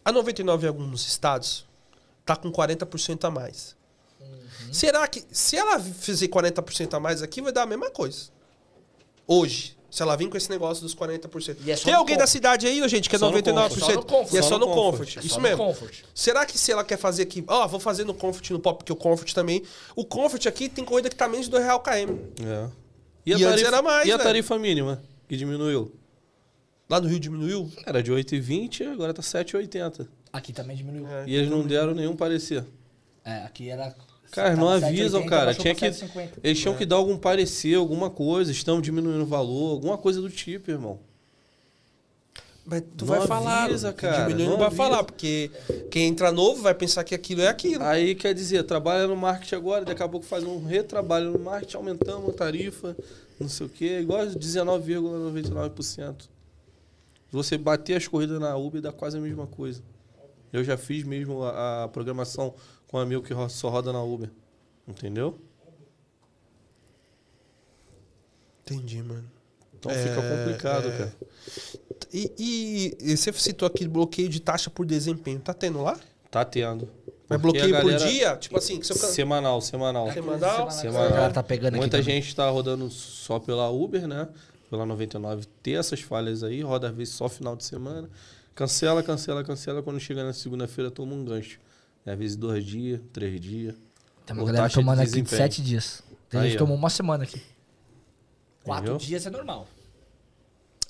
A 0.03 0.11
99 0.11 0.65
em 0.65 0.67
alguns 0.67 1.07
estados 1.07 1.65
tá 2.25 2.35
com 2.35 2.51
40% 2.51 3.23
a 3.23 3.31
mais. 3.31 3.75
Será 4.71 5.07
que 5.07 5.23
se 5.31 5.55
ela 5.55 5.79
fizer 5.79 6.27
40% 6.27 6.95
a 6.95 6.99
mais 6.99 7.21
aqui 7.21 7.41
vai 7.41 7.51
dar 7.51 7.63
a 7.63 7.67
mesma 7.67 7.91
coisa? 7.91 8.29
Hoje, 9.27 9.74
se 9.95 10.01
ela 10.01 10.13
vir 10.17 10.27
com 10.27 10.35
esse 10.35 10.49
negócio 10.49 10.83
dos 10.83 10.93
40%. 10.93 11.55
E 11.63 11.71
é 11.71 11.75
só 11.77 11.85
Tem 11.85 11.93
alguém 11.93 12.17
da 12.17 12.23
Comfort. 12.23 12.33
cidade 12.33 12.67
aí, 12.67 12.89
gente, 12.89 13.09
que 13.09 13.15
é 13.15 13.19
Só 13.19 13.31
no 13.31 13.37
99%. 13.37 13.69
Comfort, 13.69 13.79
só 13.79 13.93
no 13.95 14.03
Comfort. 14.03 14.33
E 14.33 14.37
é 14.37 14.41
Só 14.41 14.49
só 14.49 14.59
no 14.59 14.65
no 14.65 14.73
Comfort. 14.73 14.97
Comfort. 15.07 15.17
É 15.23 15.25
Isso 15.25 15.39
mesmo. 15.39 15.57
Comfort. 15.57 15.95
Será 16.13 16.45
que 16.45 16.57
se 16.57 16.69
ela 16.71 16.83
quer 16.83 16.97
fazer 16.97 17.23
aqui, 17.23 17.41
ó, 17.47 17.65
vou 17.65 17.79
fazer 17.79 18.03
no 18.03 18.13
Comfort 18.13 18.49
no 18.51 18.59
Pop, 18.59 18.79
porque 18.79 18.91
o 18.91 18.95
Comfort 18.97 19.31
também, 19.33 19.63
o 19.95 20.03
Comfort 20.03 20.45
aqui 20.47 20.67
tem 20.67 20.83
corrida 20.83 21.09
que 21.09 21.15
tá 21.15 21.29
menos 21.29 21.45
de 21.45 21.51
2 21.51 21.63
real 21.63 21.79
km. 21.79 22.17
É. 22.45 22.69
E 23.25 23.33
antes 23.45 23.63
era 23.63 23.81
mais, 23.81 24.05
E 24.05 24.11
a 24.11 24.17
velho. 24.17 24.27
tarifa 24.27 24.59
mínima, 24.59 25.01
que 25.29 25.37
diminuiu? 25.37 25.91
Lá 26.89 26.99
no 26.99 27.07
Rio 27.07 27.19
diminuiu? 27.19 27.71
Era 27.85 28.03
de 28.03 28.11
8,20, 28.11 28.91
agora 28.91 29.13
tá 29.13 29.21
7,80. 29.21 30.07
Aqui 30.33 30.51
também 30.51 30.75
diminuiu. 30.75 31.07
É. 31.07 31.23
E 31.25 31.33
eles 31.35 31.49
não 31.49 31.65
deram 31.65 31.95
nenhum 31.95 32.15
parecer. 32.17 32.65
É, 33.23 33.37
aqui 33.45 33.69
era. 33.69 33.95
Cara, 34.31 34.55
não 34.55 34.67
tava 34.67 34.87
avisam, 34.87 35.21
7,80, 35.23 35.29
cara. 35.29 35.53
Tinha 35.53 35.75
que, 35.75 35.85
7,50. 35.85 36.29
eles 36.43 36.59
tinham 36.59 36.75
que 36.75 36.85
dar 36.85 36.97
algum 36.97 37.17
parecer, 37.17 37.75
alguma 37.75 38.09
coisa. 38.09 38.51
Estão 38.51 38.81
diminuindo 38.81 39.23
o 39.23 39.25
valor, 39.25 39.71
alguma 39.71 39.97
coisa 39.97 40.21
do 40.21 40.29
tipo, 40.29 40.69
irmão. 40.71 40.99
Mas 42.65 42.81
tu 42.97 43.05
Não 43.05 43.15
vai 43.15 43.27
falar, 43.27 43.65
avisa, 43.65 43.93
que 43.93 44.01
cara, 44.01 44.23
Diminuiu 44.23 44.45
não, 44.45 44.51
não 44.53 44.57
vai 44.57 44.67
avisa. 44.67 44.83
falar, 44.83 45.03
porque 45.03 45.51
quem 45.91 46.07
entra 46.07 46.31
novo 46.31 46.63
vai 46.63 46.73
pensar 46.73 47.03
que 47.03 47.13
aquilo 47.13 47.41
é 47.41 47.47
aquilo. 47.47 47.83
Aí 47.83 48.15
quer 48.15 48.33
dizer, 48.33 48.63
trabalha 48.63 49.05
no 49.07 49.15
marketing 49.15 49.55
agora, 49.55 49.85
daqui 49.85 50.01
a 50.01 50.07
pouco 50.09 50.25
faz 50.25 50.43
um 50.43 50.65
retrabalho 50.65 51.31
no 51.31 51.39
marketing, 51.39 51.77
aumentamos 51.77 52.27
a 52.27 52.33
tarifa, 52.33 52.97
não 53.39 53.47
sei 53.47 53.67
o 53.67 53.69
quê, 53.69 53.99
igual 53.99 54.25
19,99%. 54.25 56.15
Se 56.21 56.27
você 57.31 57.55
bater 57.55 57.97
as 57.97 58.07
corridas 58.07 58.39
na 58.39 58.55
Uber, 58.57 58.81
dá 58.81 58.91
quase 58.91 59.17
a 59.17 59.21
mesma 59.21 59.45
coisa. 59.45 59.83
Eu 60.55 60.63
já 60.63 60.77
fiz 60.77 61.03
mesmo 61.03 61.43
a, 61.43 61.83
a 61.83 61.87
programação 61.87 62.53
com 62.87 62.97
um 62.97 62.99
amigo 62.99 63.21
que 63.21 63.33
só 63.49 63.69
roda 63.69 63.91
na 63.93 64.01
Uber. 64.03 64.29
Entendeu? 64.87 65.37
Entendi, 68.63 69.01
mano. 69.01 69.23
Então 69.77 69.91
fica 69.91 70.19
É, 70.21 70.37
complicado, 70.37 70.87
é. 70.87 70.97
cara. 70.97 71.13
E, 72.11 72.31
e- 72.39 72.97
e 73.11 73.17
você 73.17 73.31
citou 73.33 73.67
aqui 73.67 73.87
bloqueio 73.87 74.27
de 74.29 74.39
taxa 74.39 74.69
por 74.69 74.85
desempenho. 74.85 75.39
Tá 75.39 75.53
tendo 75.53 75.81
lá? 75.83 75.99
Tá 76.31 76.43
tendo. 76.43 76.89
Mas 77.29 77.39
bloqueio 77.41 77.75
a 77.75 77.81
por 77.81 77.91
galera- 77.91 78.09
dia? 78.09 78.35
Tipo 78.37 78.57
assim, 78.57 78.79
que 78.79 78.85
seu 78.87 78.95
can- 78.95 79.07
Semanal, 79.07 79.61
semanal. 79.61 80.11
Semanal? 80.11 80.71
Semanal. 80.71 81.09
Galera 81.09 81.33
tá 81.33 81.43
pegando 81.43 81.73
aqui 81.75 81.77
Muita 81.81 81.99
também. 81.99 82.21
gente 82.21 82.35
tá 82.35 82.49
rodando 82.49 82.89
só 82.89 83.39
pela 83.39 83.69
Uber, 83.69 84.07
né? 84.07 84.27
Pela 84.69 84.85
99 84.85 85.45
ter 85.61 85.73
essas 85.73 86.01
falhas 86.01 86.43
aí, 86.43 86.61
roda 86.61 86.89
às 86.89 86.95
vezes 86.95 87.13
só 87.13 87.29
final 87.29 87.55
de 87.55 87.63
semana. 87.63 88.09
Cancela, 88.55 89.03
cancela, 89.03 89.43
cancela. 89.43 89.83
Quando 89.83 89.99
chega 89.99 90.23
na 90.23 90.31
segunda-feira, 90.31 90.89
toma 90.89 91.13
um 91.13 91.25
gancho. 91.25 91.59
É, 92.05 92.13
às 92.13 92.17
vezes 92.17 92.37
dois 92.37 92.65
dias, 92.65 93.01
três 93.11 93.39
dias. 93.39 93.75
Tem 94.25 94.35
uma 94.35 94.45
galera 94.45 94.63
taxa 94.63 94.79
de 94.79 94.85
tomando 94.85 95.01
aqui 95.01 95.21
de 95.21 95.29
sete 95.29 95.61
dias. 95.61 96.01
Tem 96.29 96.39
Aí, 96.39 96.47
gente 96.47 96.53
que 96.53 96.59
tomou 96.59 96.77
uma 96.77 96.89
semana 96.89 97.25
aqui. 97.25 97.41
Quatro 98.63 98.93
Entendeu? 98.93 98.97
dias 98.97 99.25
é 99.25 99.29
normal. 99.29 99.67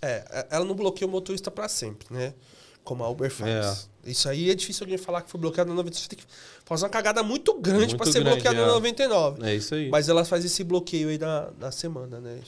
É, 0.02 0.48
ela 0.52 0.64
não 0.64 0.76
bloqueia 0.76 1.08
o 1.08 1.12
motorista 1.12 1.50
pra 1.50 1.68
sempre, 1.68 2.08
né? 2.14 2.34
Como 2.84 3.04
a 3.04 3.10
Uber 3.10 3.32
faz. 3.32 3.90
Isso 4.06 4.30
aí 4.30 4.52
é 4.52 4.54
difícil 4.54 4.84
alguém 4.84 5.00
falar 5.00 5.24
que 5.24 5.32
foi 5.32 5.40
bloqueado 5.40 5.70
na 5.70 5.76
99. 5.76 6.04
Você 6.04 6.16
tem 6.16 6.20
que 6.20 6.26
fazer 6.64 6.84
uma 6.84 6.90
cagada 6.90 7.24
muito 7.24 7.60
grande 7.60 7.98
pra 7.98 8.06
ser 8.06 8.20
grande, 8.24 8.36
bloqueado 8.36 8.60
é. 8.60 8.62
na 8.62 8.74
99. 8.74 9.44
É 9.44 9.56
isso 9.56 9.74
aí. 9.74 9.90
Mas 9.90 10.08
ela 10.08 10.24
faz 10.24 10.46
esse 10.46 10.64
bloqueio 10.64 11.10
aí 11.10 11.18
na, 11.18 11.50
na 11.60 11.72
semana, 11.72 12.20
né? 12.20 12.40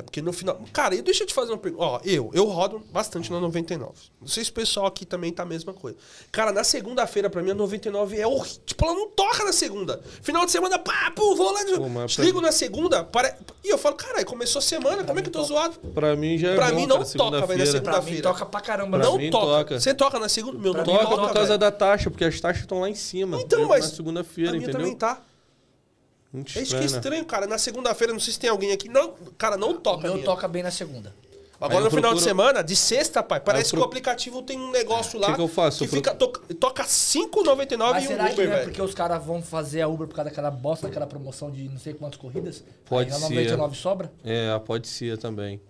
É 0.00 0.02
porque 0.02 0.20
no 0.22 0.32
final. 0.32 0.58
Cara, 0.72 0.94
e 0.94 1.02
deixa 1.02 1.22
eu 1.22 1.26
te 1.26 1.34
fazer 1.34 1.52
uma 1.52 1.58
pergunta. 1.58 1.84
Ó, 1.84 2.00
eu, 2.04 2.30
eu 2.34 2.44
rodo 2.46 2.82
bastante 2.92 3.30
na 3.30 3.38
99. 3.38 3.92
Não 4.20 4.26
sei 4.26 4.42
se 4.44 4.50
o 4.50 4.54
pessoal 4.54 4.86
aqui 4.86 5.04
também 5.04 5.30
tá 5.32 5.42
a 5.42 5.46
mesma 5.46 5.72
coisa. 5.72 5.96
Cara, 6.32 6.52
na 6.52 6.64
segunda-feira, 6.64 7.28
pra 7.30 7.42
mim, 7.42 7.50
a 7.50 7.54
99 7.54 8.18
é 8.18 8.26
horrível. 8.26 8.60
Tipo, 8.64 8.84
ela 8.86 8.94
não 8.94 9.08
toca 9.10 9.44
na 9.44 9.52
segunda. 9.52 10.00
Final 10.22 10.44
de 10.46 10.50
semana, 10.52 10.78
pá, 10.78 11.12
pô, 11.14 11.34
vou 11.36 11.52
lá. 11.52 11.60
Pô, 11.64 11.88
pra- 12.14 12.24
Ligo 12.24 12.40
na 12.40 12.50
segunda, 12.50 13.04
pare... 13.04 13.32
e 13.62 13.68
eu 13.68 13.78
falo, 13.78 13.94
caralho, 13.94 14.24
começou 14.26 14.58
a 14.58 14.62
semana, 14.62 15.04
como 15.04 15.18
é 15.18 15.22
que 15.22 15.28
eu 15.28 15.32
tô 15.32 15.42
zoado? 15.44 15.78
Pra 15.94 16.16
mim 16.16 16.38
já 16.38 16.50
é 16.52 16.54
Pra 16.56 16.70
bom, 16.70 16.76
mim 16.76 16.86
não 16.86 16.96
cara, 16.98 17.10
toca, 17.16 17.46
velho, 17.46 17.58
na 17.60 17.66
segunda-feira. 17.66 18.22
toca 18.22 18.46
pra 18.46 18.60
caramba. 18.60 18.98
Pra 18.98 19.06
não. 19.06 19.16
mim 19.18 19.30
toca. 19.30 19.46
toca. 19.46 19.80
Você 19.80 19.94
toca 19.94 20.18
na 20.18 20.28
segunda? 20.28 20.58
Meu, 20.58 20.72
Pra 20.72 20.84
não 20.84 20.92
Toca 20.94 21.04
toca, 21.04 21.16
por 21.28 21.32
causa 21.34 21.48
velho. 21.48 21.58
da 21.58 21.70
taxa, 21.70 22.10
porque 22.10 22.24
as 22.24 22.40
taxas 22.40 22.62
estão 22.62 22.80
lá 22.80 22.88
em 22.88 22.94
cima. 22.94 23.40
Então, 23.40 23.68
mas. 23.68 23.90
Na 23.90 23.96
segunda-feira, 23.96 24.50
a 24.50 24.52
minha 24.54 24.62
entendeu? 24.64 24.80
também 24.80 24.96
tá. 24.96 25.20
Muito 26.32 26.56
É 26.58 26.62
isso 26.62 26.76
que 26.76 26.82
é 26.82 26.86
estranho, 26.86 27.22
né? 27.22 27.28
cara. 27.28 27.46
Na 27.46 27.58
segunda-feira, 27.58 28.12
não 28.12 28.20
sei 28.20 28.32
se 28.32 28.38
tem 28.38 28.48
alguém 28.50 28.70
aqui. 28.72 28.88
Não, 28.88 29.14
cara, 29.36 29.56
não 29.56 29.70
O 29.70 29.74
toca. 29.74 30.08
minha. 30.12 30.24
toca 30.24 30.46
bem 30.46 30.62
na 30.62 30.70
segunda. 30.70 31.12
Agora 31.60 31.80
no 31.80 31.86
eu 31.88 31.90
final 31.90 32.14
de 32.14 32.22
semana, 32.22 32.62
de 32.62 32.74
sexta, 32.74 33.22
pai, 33.22 33.38
parece 33.38 33.66
eu 33.66 33.70
que 33.70 33.76
o 33.76 33.78
pro- 33.80 33.84
aplicativo 33.88 34.40
tem 34.42 34.58
um 34.58 34.70
negócio 34.70 35.18
lá 35.20 35.26
Que 35.26 35.34
que 35.34 35.40
eu 35.42 35.48
faço? 35.48 35.78
que 35.80 35.84
Eu 35.84 35.88
pro- 35.88 35.96
fica, 35.98 36.14
toca, 36.14 36.54
toca 36.54 36.84
5,99 36.84 37.90
Mas 37.92 38.04
e 38.04 38.06
um 38.06 38.08
será 38.12 38.26
que 38.28 38.32
Uber, 38.32 38.46
não 38.46 38.52
é 38.52 38.56
velho. 38.56 38.68
porque 38.70 38.80
os 38.82 38.94
caras 38.94 39.22
vão 39.22 39.42
fazer 39.42 39.82
a 39.82 39.88
Uber 39.88 40.06
por 40.08 40.14
causa 40.14 40.30
daquela 40.30 40.50
bosta, 40.50 40.86
daquela 40.88 41.06
promoção 41.06 41.50
de 41.50 41.68
não 41.68 41.76
sei 41.78 41.92
quantas 41.92 42.18
corridas? 42.18 42.64
Pode 42.86 43.12
Aí 43.12 43.18
ser. 43.18 43.28
99 43.28 43.76
sobra? 43.76 44.10
É, 44.24 44.58
pode 44.60 44.88
ser 44.88 45.18
também. 45.18 45.60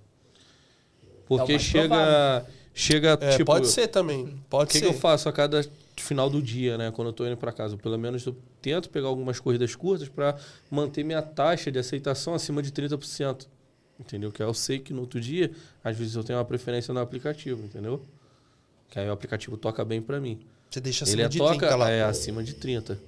Porque 1.27 1.43
É 1.53 1.57
o 1.57 1.59
mais 1.59 1.63
chega. 1.63 1.89
provável. 1.89 2.47
Chega, 2.73 3.19
É, 3.21 3.31
tipo. 3.33 3.45
pode 3.47 3.67
ser 3.67 3.89
também. 3.89 4.25
O 4.27 4.39
Pode 4.49 4.71
que, 4.71 4.79
ser. 4.79 4.87
que 4.89 4.95
eu 4.95 4.99
faço 4.99 5.29
a 5.29 5.33
cada 5.33 5.65
final 6.03 6.29
do 6.31 6.41
dia, 6.43 6.77
né? 6.79 6.91
Quando 6.91 7.09
eu 7.09 7.13
tô 7.13 7.27
indo 7.27 7.37
pra 7.37 7.53
casa? 7.53 7.77
Pelo 7.77 7.99
menos 7.99 8.25
eu 8.27 8.37
tento 8.61 8.89
pegar 8.91 9.09
algumas 9.09 9.39
corridas 9.41 9.75
curtas 9.75 10.09
pra 10.09 10.37
manter 10.71 11.05
minha 11.05 11.23
taxa 11.23 11.71
de 11.71 11.79
aceitação 11.79 12.35
acima 12.35 12.63
de 12.63 12.71
30%. 12.71 13.47
Entendeu? 13.99 14.33
Que 14.33 14.43
eu 14.43 14.55
sei 14.55 14.79
que 14.79 14.93
no 14.95 15.03
outro 15.03 15.21
dia, 15.21 15.51
às 15.85 15.97
vezes 15.97 16.15
eu 16.15 16.25
tenho 16.25 16.39
uma 16.39 16.45
preferência 16.45 16.93
no 16.95 17.01
aplicativo, 17.01 17.63
entendeu? 17.65 18.03
Que 18.89 18.99
aí 18.99 19.09
o 19.09 19.13
aplicativo 19.13 19.57
toca 19.57 19.85
bem 19.85 20.01
pra 20.01 20.19
mim. 20.19 20.41
Você 20.71 20.81
deixa 20.81 21.05
ele 21.05 21.23
acima 21.23 21.27
é 21.27 21.29
de 21.29 21.39
toca 21.39 21.59
30 21.59 21.77
lá. 21.77 21.91
é 21.91 22.03
acima 22.03 22.43
de 22.43 22.55
30. 22.55 22.99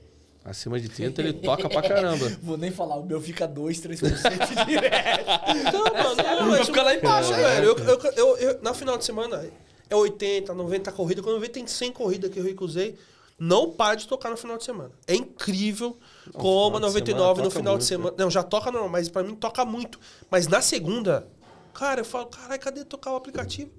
Acima 0.45 0.79
de 0.81 0.89
30 0.89 1.23
ele 1.23 1.33
toca 1.35 1.69
pra 1.69 1.81
caramba. 1.83 2.29
Vou 2.43 2.57
nem 2.59 2.71
falar, 2.71 2.97
o 2.97 3.07
meu 3.07 3.21
fica 3.21 3.47
2, 3.47 3.81
3% 3.81 4.67
direto. 4.67 5.25
Não, 5.73 5.85
mano, 5.85 6.17
não, 6.17 6.51
Vai 6.51 6.59
mas 6.59 6.67
ficar 6.67 6.83
lá 6.83 6.95
embaixo, 6.95 7.33
velho. 7.33 7.65
Eu, 7.65 7.79
eu, 7.79 8.01
eu, 8.17 8.37
eu- 8.39 8.63
na 8.63 8.75
final 8.75 8.99
de 8.99 9.05
semana 9.05 9.45
é 9.93 9.97
80, 9.97 10.55
90 10.55 10.93
corridas. 10.93 11.25
Quando 11.25 11.37
eu 11.37 11.41
vejo 11.41 11.53
tem 11.53 11.67
100 11.67 11.93
corridas 11.93 12.31
que 12.31 12.39
eu 12.39 12.45
recusei. 12.45 12.99
Não 13.39 13.73
para 13.73 13.97
de 13.97 14.07
tocar 14.07 14.31
no 14.31 14.37
final 14.37 14.57
de 14.57 14.63
semana. 14.63 14.93
É 15.07 15.17
incrível 15.17 15.99
como 16.33 16.77
a 16.77 16.81
final 16.81 16.91
de 16.91 17.01
99 17.01 17.17
semana 17.17 17.43
no 17.43 17.51
final 17.51 17.79
de 17.79 17.83
muito, 17.83 17.85
semana. 17.85 18.17
Não, 18.17 18.31
já 18.31 18.43
toca 18.43 18.71
normal, 18.71 18.89
mas 18.89 19.09
pra 19.09 19.23
mim 19.23 19.35
toca 19.35 19.65
muito. 19.65 19.99
Mas 20.31 20.47
na 20.47 20.63
segunda, 20.63 21.27
cara, 21.75 22.03
eu 22.03 22.05
falo, 22.05 22.27
caralho, 22.27 22.61
cadê 22.61 22.85
tocar 22.85 23.13
o 23.13 23.17
aplicativo? 23.17 23.71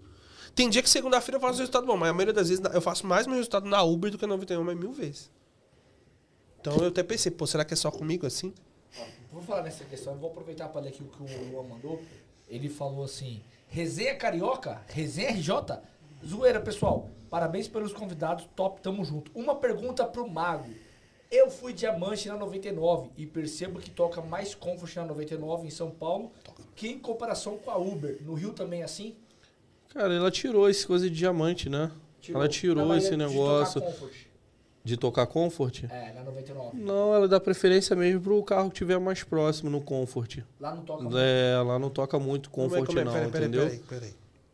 Tem 0.54 0.70
dia 0.70 0.84
que 0.84 0.90
segunda-feira 0.90 1.38
eu 1.38 1.42
faço 1.42 1.60
resultado 1.60 1.86
bom, 1.86 1.96
mas 1.96 2.10
a 2.10 2.14
maioria 2.14 2.34
das 2.34 2.50
vezes 2.50 2.64
eu 2.74 2.82
faço 2.82 3.08
mais 3.08 3.26
meu 3.26 3.38
resultado 3.38 3.66
na 3.66 3.82
Uber 3.82 4.12
do 4.12 4.18
que 4.18 4.26
na 4.26 4.34
99, 4.34 4.66
mas 4.66 4.78
mil 4.78 4.92
vezes. 4.92 5.32
Então 6.60 6.76
eu 6.78 6.88
até 6.88 7.02
pensei, 7.02 7.32
pô, 7.32 7.48
será 7.48 7.64
que 7.64 7.74
é 7.74 7.78
só 7.78 7.90
comigo 7.90 8.28
assim? 8.28 8.54
Vou 9.32 9.42
falar 9.42 9.64
nessa 9.64 9.84
questão, 9.86 10.14
eu 10.14 10.20
vou 10.20 10.30
aproveitar 10.30 10.68
para 10.70 10.82
ler 10.82 10.90
aqui 10.90 11.04
o 11.04 11.08
que 11.08 11.24
o 11.24 11.52
Luan 11.52 11.64
mandou. 11.64 12.02
Ele 12.48 12.70
falou 12.70 13.04
assim: 13.04 13.42
Resenha 13.68 14.16
Carioca, 14.16 14.84
Resenha 14.88 15.32
RJ, 15.32 15.80
zoeira, 16.26 16.60
pessoal. 16.60 17.10
Parabéns 17.30 17.68
pelos 17.68 17.94
convidados, 17.94 18.48
top, 18.56 18.82
tamo 18.82 19.04
junto. 19.04 19.32
Uma 19.34 19.56
pergunta 19.56 20.06
pro 20.06 20.28
Mago. 20.30 20.70
Eu 21.32 21.50
fui 21.50 21.74
diamante 21.74 22.28
na 22.28 22.38
99 22.38 23.10
e 23.18 23.26
percebo 23.26 23.80
que 23.80 23.90
toca 23.90 24.22
mais 24.22 24.54
Comfort 24.54 24.96
na 24.98 25.06
99 25.06 25.66
em 25.66 25.72
São 25.72 25.90
Paulo 25.90 26.32
que 26.76 26.88
em 26.88 27.00
comparação 27.00 27.58
com 27.58 27.72
a 27.72 27.78
Uber. 27.78 28.20
No 28.22 28.36
Rio 28.36 28.54
também 28.54 28.82
é 28.82 28.84
assim? 28.84 29.16
Cara, 29.90 30.14
ela 30.14 30.30
tirou 30.30 30.70
esse 30.70 30.86
coisa 30.86 31.10
de 31.10 31.16
diamante, 31.16 31.70
né? 31.70 31.92
Ela 32.30 32.48
tirou 32.48 32.86
Na 32.86 32.98
esse 32.98 33.10
maioria 33.16 33.28
de 33.28 33.34
negócio 33.36 33.82
tocar 33.82 33.94
Comfort. 33.94 34.14
de 34.84 34.98
tocar 34.98 35.26
comfort. 35.28 35.84
É, 35.90 36.14
na 36.14 36.24
99. 36.24 36.78
Não, 36.78 37.14
ela 37.16 37.28
dá 37.28 37.40
preferência 37.40 37.96
mesmo 37.96 38.22
pro 38.22 38.44
carro 38.44 38.70
que 38.70 38.76
tiver 38.76 39.00
mais 39.00 39.24
próximo 39.24 39.70
no 39.72 39.82
comfort. 39.82 40.40
Lá 40.60 40.76
não 40.76 40.84
toca 40.84 41.02
muito. 41.04 41.18
É, 41.18 41.62
lá 41.64 41.80
não 41.80 41.90
toca 41.90 42.20
muito 42.20 42.50
Como 42.52 42.68
é- 42.68 42.70
comfort 42.70 42.88
como 42.88 43.00
é? 43.00 43.04
não, 43.04 43.12
Peraí, 43.12 43.32
peraí, 43.32 43.48
entendeu? 43.48 43.66
peraí, 43.66 43.80
peraí. 43.90 44.14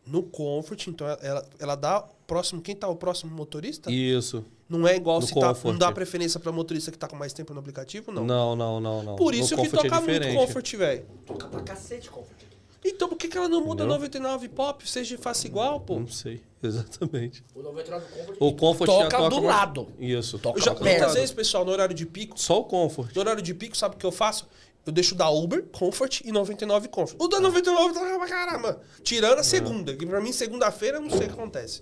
No 0.10 0.24
Comfort, 0.24 0.88
então 0.88 1.07
ela, 1.22 1.45
ela 1.60 1.76
dá 1.76 2.01
próximo. 2.28 2.62
Quem 2.62 2.76
tá 2.76 2.88
o 2.88 2.95
próximo 2.95 3.34
motorista? 3.36 3.91
Isso. 3.91 4.43
Não 4.68 4.88
é 4.88 4.95
igual 4.95 5.20
No 5.20 5.26
se 5.26 5.34
tá, 5.34 5.55
não 5.64 5.78
dá 5.78 5.91
preferência 5.91 6.39
pra 6.39 6.51
motorista 6.51 6.91
que 6.91 6.97
tá 6.97 7.07
com 7.07 7.16
mais 7.16 7.34
tempo 7.34 7.53
no 7.53 7.60
aplicativo, 7.60 8.12
não. 8.12 8.24
Não, 8.24 8.55
não, 8.55 8.80
não, 8.80 9.03
não. 9.03 9.16
Por 9.16 9.34
No 9.34 9.39
isso 9.39 9.49
que 9.55 9.62
Comfort 9.64 9.86
é 9.86 9.89
toca 9.89 10.01
muito 10.01 10.12
diferente. 10.14 10.38
Comfort, 10.38 10.76
velho. 10.76 11.05
Toca 11.26 11.47
pra 11.47 11.62
cacete, 11.62 12.10
Comfort. 12.10 12.38
Então 12.86 13.10
por 13.10 13.18
que, 13.18 13.28
que 13.28 13.38
ela 13.38 13.49
não 13.49 13.60
muda 13.60 13.84
Entendeu? 13.84 13.95
99 13.97 14.47
Pop? 14.49 14.89
Seja 14.89 15.18
faça 15.18 15.45
igual, 15.47 15.82
pô. 15.82 15.99
Não 15.99 16.07
sei, 16.07 16.41
exatamente. 16.64 17.43
O 17.53 17.62
99 17.62 18.05
do 18.05 18.12
Comfort. 18.14 18.38
O 18.39 18.53
Comfort 18.53 18.88
toca 18.88 19.03
já 19.03 19.10
toca 19.10 19.30
do 19.30 19.36
mais- 19.41 19.47
lado. 19.47 19.88
Isso. 19.99 20.39
Toca 20.39 20.60
Eu 20.60 20.64
já, 20.64 20.72
muitas 20.74 20.89
perto. 20.97 21.14
vezes, 21.14 21.32
pessoal, 21.32 21.66
no 21.66 21.72
horário 21.72 21.93
de 21.95 22.05
pico, 22.05 22.39
Só 22.39 22.60
o 22.60 22.64
Comfort. 22.64 23.14
no 23.14 23.20
horário 23.22 23.41
de 23.41 23.53
pico, 23.53 23.76
sabe 23.76 23.95
o 23.95 23.97
que 23.97 24.05
eu 24.05 24.12
faço? 24.14 24.47
Eu 24.86 24.92
deixo 24.92 25.14
da 25.14 25.30
Uber, 25.30 25.64
Comfort 25.72 26.22
e 26.26 26.32
99 26.32 26.88
Comfort. 26.88 27.22
O 27.22 27.28
da 27.28 27.40
99 27.40 27.94
tá 27.94 28.00
pra 28.00 28.28
caramba. 28.28 28.82
Tirando 29.04 29.40
a 29.40 29.44
segunda, 29.44 29.96
que 29.96 30.06
pra 30.06 30.20
mim, 30.20 30.32
segunda-feira, 30.32 30.98
eu 30.98 31.02
não 31.02 31.10
sei 31.10 31.20
o 31.28 31.30
que 31.30 31.34
acontece. 31.34 31.82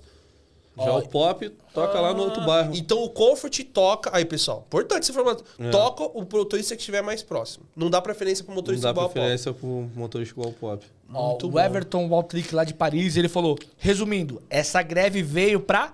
Já 0.78 0.94
o 0.94 1.08
Pop 1.08 1.50
toca 1.74 2.00
lá 2.00 2.14
no 2.14 2.22
outro 2.24 2.46
bairro. 2.46 2.76
Então 2.76 3.02
o 3.04 3.10
Comfort 3.10 3.64
toca. 3.74 4.12
Aí, 4.14 4.24
pessoal, 4.26 4.64
importante 4.68 5.04
essa 5.04 5.12
informação. 5.12 5.44
É. 5.58 5.70
Toca 5.72 6.04
o 6.04 6.22
motorista 6.22 6.76
que 6.76 6.82
estiver 6.82 7.02
mais 7.02 7.24
próximo. 7.24 7.66
Não 7.76 7.90
dá 7.90 8.00
preferência 8.00 8.44
pro 8.44 8.52
Não 8.52 8.58
motorista 8.58 8.84
dá 8.88 8.92
igual 8.92 9.04
ao 9.06 9.10
Pop. 9.10 9.20
preferência 9.20 9.54
pro 9.54 9.68
motorista 9.96 10.34
igual 10.36 10.50
o 10.50 10.54
Pop. 10.54 10.86
Ó, 11.12 11.30
Muito 11.30 11.48
o 11.48 11.52
bom. 11.52 11.60
Everton 11.60 12.08
Waltrick 12.08 12.54
lá 12.54 12.64
de 12.64 12.76
Paris, 12.76 13.18
ele 13.18 13.28
falou: 13.28 13.58
resumindo, 13.78 14.40
essa 14.52 14.82
greve 14.84 15.24
veio 15.24 15.60
pra 15.60 15.94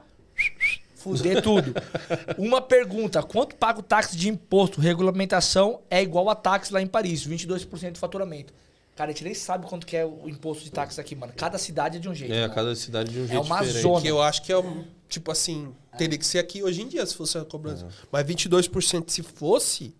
fuder 1.04 1.41
tudo. 1.41 1.74
Uma 2.38 2.62
pergunta: 2.62 3.22
quanto 3.22 3.56
paga 3.56 3.80
o 3.80 3.84
táxi 3.84 4.16
de 4.16 4.30
imposto? 4.30 4.80
Regulamentação 4.80 5.82
é 5.89 6.01
igual 6.01 6.30
a 6.30 6.36
táxi 6.36 6.72
lá 6.72 6.82
em 6.82 6.88
Paris, 6.88 7.28
22% 7.28 7.91
do 7.91 7.99
faturamento. 7.99 8.54
Cara, 8.95 9.10
a 9.10 9.14
gente 9.14 9.24
nem 9.24 9.34
sabe 9.34 9.66
quanto 9.66 9.88
que 9.88 9.97
é 9.97 10.06
o 10.06 10.30
imposto 10.30 10.64
de 10.64 10.72
táxi 10.72 11.01
aqui, 11.01 11.16
mano. 11.16 11.34
Cada 11.36 11.58
cidade 11.58 11.97
é 11.97 11.99
de 11.99 12.08
um 12.08 12.14
jeito. 12.14 12.34
É, 12.34 12.41
mano. 12.41 12.54
cada 12.54 12.76
cidade 12.76 13.12
de 13.12 13.20
um 13.20 13.28
jeito 13.28 13.43
uma 13.43 13.60
diferente. 13.60 13.82
zona. 13.82 14.01
Que 14.01 14.08
eu 14.08 14.22
acho 14.22 14.41
que 14.43 14.51
é 14.51 14.58
um. 14.58 14.86
Tipo 15.10 15.32
assim, 15.32 15.74
teria 15.97 16.18
que 16.18 16.26
ser 16.26 16.39
aqui 16.39 16.64
hoje 16.64 16.82
em 16.82 16.88
dia, 16.88 17.06
se 17.06 17.16
fosse 17.16 17.38
a 17.38 17.45
cobrança. 17.45 17.88
Mas 18.12 18.26
22% 18.26 19.10
se 19.10 19.22
fosse 19.22 19.95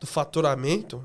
do 0.00 0.06
faturamento. 0.06 1.04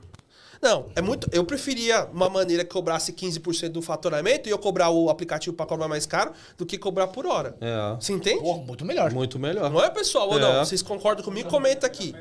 Não, 0.64 0.86
é 0.96 1.02
muito. 1.02 1.28
Eu 1.34 1.44
preferia 1.44 2.06
uma 2.14 2.30
maneira 2.30 2.64
que 2.64 2.72
cobrasse 2.72 3.12
15% 3.12 3.68
do 3.70 3.82
faturamento 3.82 4.48
e 4.48 4.52
eu 4.52 4.58
cobrar 4.58 4.90
o 4.90 5.10
aplicativo 5.10 5.54
pra 5.56 5.66
cobrar 5.66 5.90
mais 5.90 6.06
caro 6.06 6.32
do 6.58 6.66
que 6.66 6.78
cobrar 6.78 7.08
por 7.08 7.26
hora. 7.26 7.56
É, 7.60 7.96
Você 8.00 8.14
entende? 8.14 8.40
Porra, 8.40 8.64
muito 8.64 8.86
melhor. 8.86 9.12
muito 9.12 9.38
melhor. 9.38 9.70
Não 9.70 9.84
é, 9.84 9.90
pessoal? 9.90 10.30
Ou 10.30 10.38
É. 10.38 10.42
não? 10.42 10.64
Vocês 10.66 10.82
concordam 10.82 11.22
comigo? 11.24 11.50
Comenta 11.50 11.86
aqui. 11.86 12.16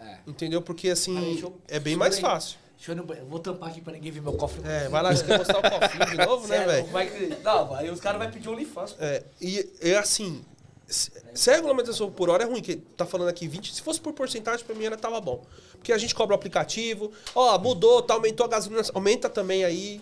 É. 0.00 0.16
Entendeu? 0.26 0.60
Porque 0.60 0.90
assim, 0.90 1.16
Aí, 1.16 1.40
eu- 1.40 1.56
é 1.68 1.78
bem 1.78 1.94
mais 1.94 2.18
fácil. 2.18 2.58
Deixa 2.76 2.90
eu, 3.00 3.04
banheiro. 3.06 3.26
Eu 3.26 3.30
vou 3.30 3.38
tampar 3.38 3.68
aqui 3.70 3.80
pra 3.80 3.92
ninguém 3.92 4.10
ver 4.10 4.20
meu 4.20 4.32
cofre. 4.32 4.60
É, 4.68 4.88
vai 4.88 5.00
lá, 5.00 5.14
você 5.14 5.24
quer 5.24 5.38
mostrar 5.38 5.58
o 5.58 5.62
cofrinho 5.62 6.06
de 6.06 6.16
novo, 6.26 6.48
né, 6.48 6.66
velho? 6.66 6.86
vai 6.88 7.08
Não, 7.44 7.74
aí 7.76 7.88
os 7.88 8.00
caras 8.00 8.20
vão 8.20 8.30
pedir 8.30 8.48
OnlyFans. 8.48 8.96
É, 8.98 9.22
e 9.40 9.70
é 9.80 9.96
assim, 9.96 10.44
se 10.86 11.50
a 11.50 11.54
regulamentação 11.54 12.10
por 12.10 12.28
hora 12.28 12.44
é 12.44 12.46
ruim, 12.46 12.60
que 12.62 12.76
tá 12.76 13.06
falando 13.06 13.28
aqui 13.28 13.48
20, 13.48 13.74
se 13.74 13.82
fosse 13.82 14.00
por 14.00 14.12
porcentagem, 14.12 14.64
pra 14.64 14.74
mim 14.74 14.84
era 14.84 14.96
tava 14.96 15.20
bom. 15.20 15.44
Porque 15.72 15.92
a 15.92 15.98
gente 15.98 16.14
cobra 16.14 16.34
o 16.34 16.36
aplicativo, 16.36 17.10
ó, 17.34 17.58
mudou, 17.58 18.02
tá, 18.02 18.14
aumentou 18.14 18.44
a 18.46 18.48
gasolina, 18.48 18.82
aumenta 18.94 19.28
também 19.28 19.64
aí, 19.64 20.00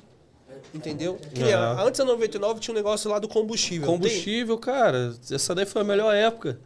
entendeu? 0.75 1.19
Que 1.35 1.41
nem 1.43 1.53
a- 1.55 1.77
É. 1.81 1.87
antes 1.87 1.99
da 1.99 2.05
99 2.05 2.61
tinha 2.61 2.73
um 2.73 2.77
negócio 2.77 3.11
lá 3.11 3.19
do 3.19 3.29
combustível. 3.29 3.87
Combustível, 3.87 4.59
cara, 4.59 5.15
essa 5.31 5.55
daí 5.55 5.67
foi 5.67 5.83
a 5.83 5.85
melhor 5.85 6.15
época. 6.15 6.59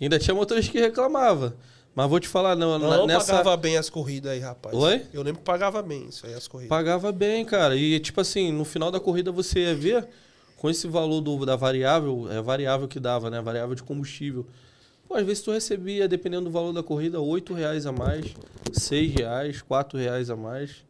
Ainda 0.00 0.18
tinha 0.18 0.34
motorista 0.34 0.72
que 0.72 0.80
reclamava. 0.80 1.56
Mas 1.94 2.10
vou 2.10 2.18
te 2.18 2.26
falar, 2.26 2.56
não, 2.56 2.76
Não, 2.76 3.06
na- 3.06 3.14
nessa. 3.14 3.32
pagava 3.36 3.56
bem 3.56 3.76
as 3.76 3.88
corridas 3.88 4.32
aí, 4.32 4.40
rapaz. 4.40 4.74
Oi? 4.76 5.06
Eu 5.12 5.22
lembro 5.22 5.38
que 5.38 5.44
pagava 5.44 5.80
bem 5.80 6.08
isso 6.08 6.26
aí, 6.26 6.34
as 6.34 6.48
corridas. 6.48 6.68
Pagava 6.68 7.12
bem, 7.12 7.44
cara. 7.44 7.76
E 7.76 8.00
tipo 8.00 8.20
assim, 8.20 8.50
no 8.50 8.64
final 8.64 8.90
da 8.90 8.98
corrida 8.98 9.30
você 9.30 9.60
ia 9.60 9.74
ver 9.76 10.08
com 10.64 10.70
esse 10.70 10.88
valor 10.88 11.20
do, 11.20 11.44
da 11.44 11.56
variável, 11.56 12.26
é 12.32 12.38
a 12.38 12.40
variável 12.40 12.88
que 12.88 12.98
dava, 12.98 13.28
né? 13.28 13.36
A 13.36 13.42
variável 13.42 13.74
de 13.74 13.82
combustível. 13.82 14.46
Pô, 15.06 15.14
às 15.14 15.26
vezes 15.26 15.42
tu 15.42 15.52
recebia, 15.52 16.08
dependendo 16.08 16.46
do 16.46 16.50
valor 16.50 16.72
da 16.72 16.82
corrida, 16.82 17.20
8 17.20 17.52
reais 17.52 17.84
a 17.84 17.92
mais, 17.92 18.34
6 18.72 19.12
reais, 19.12 19.60
4 19.60 19.98
reais 19.98 20.30
a 20.30 20.36
mais. 20.36 20.82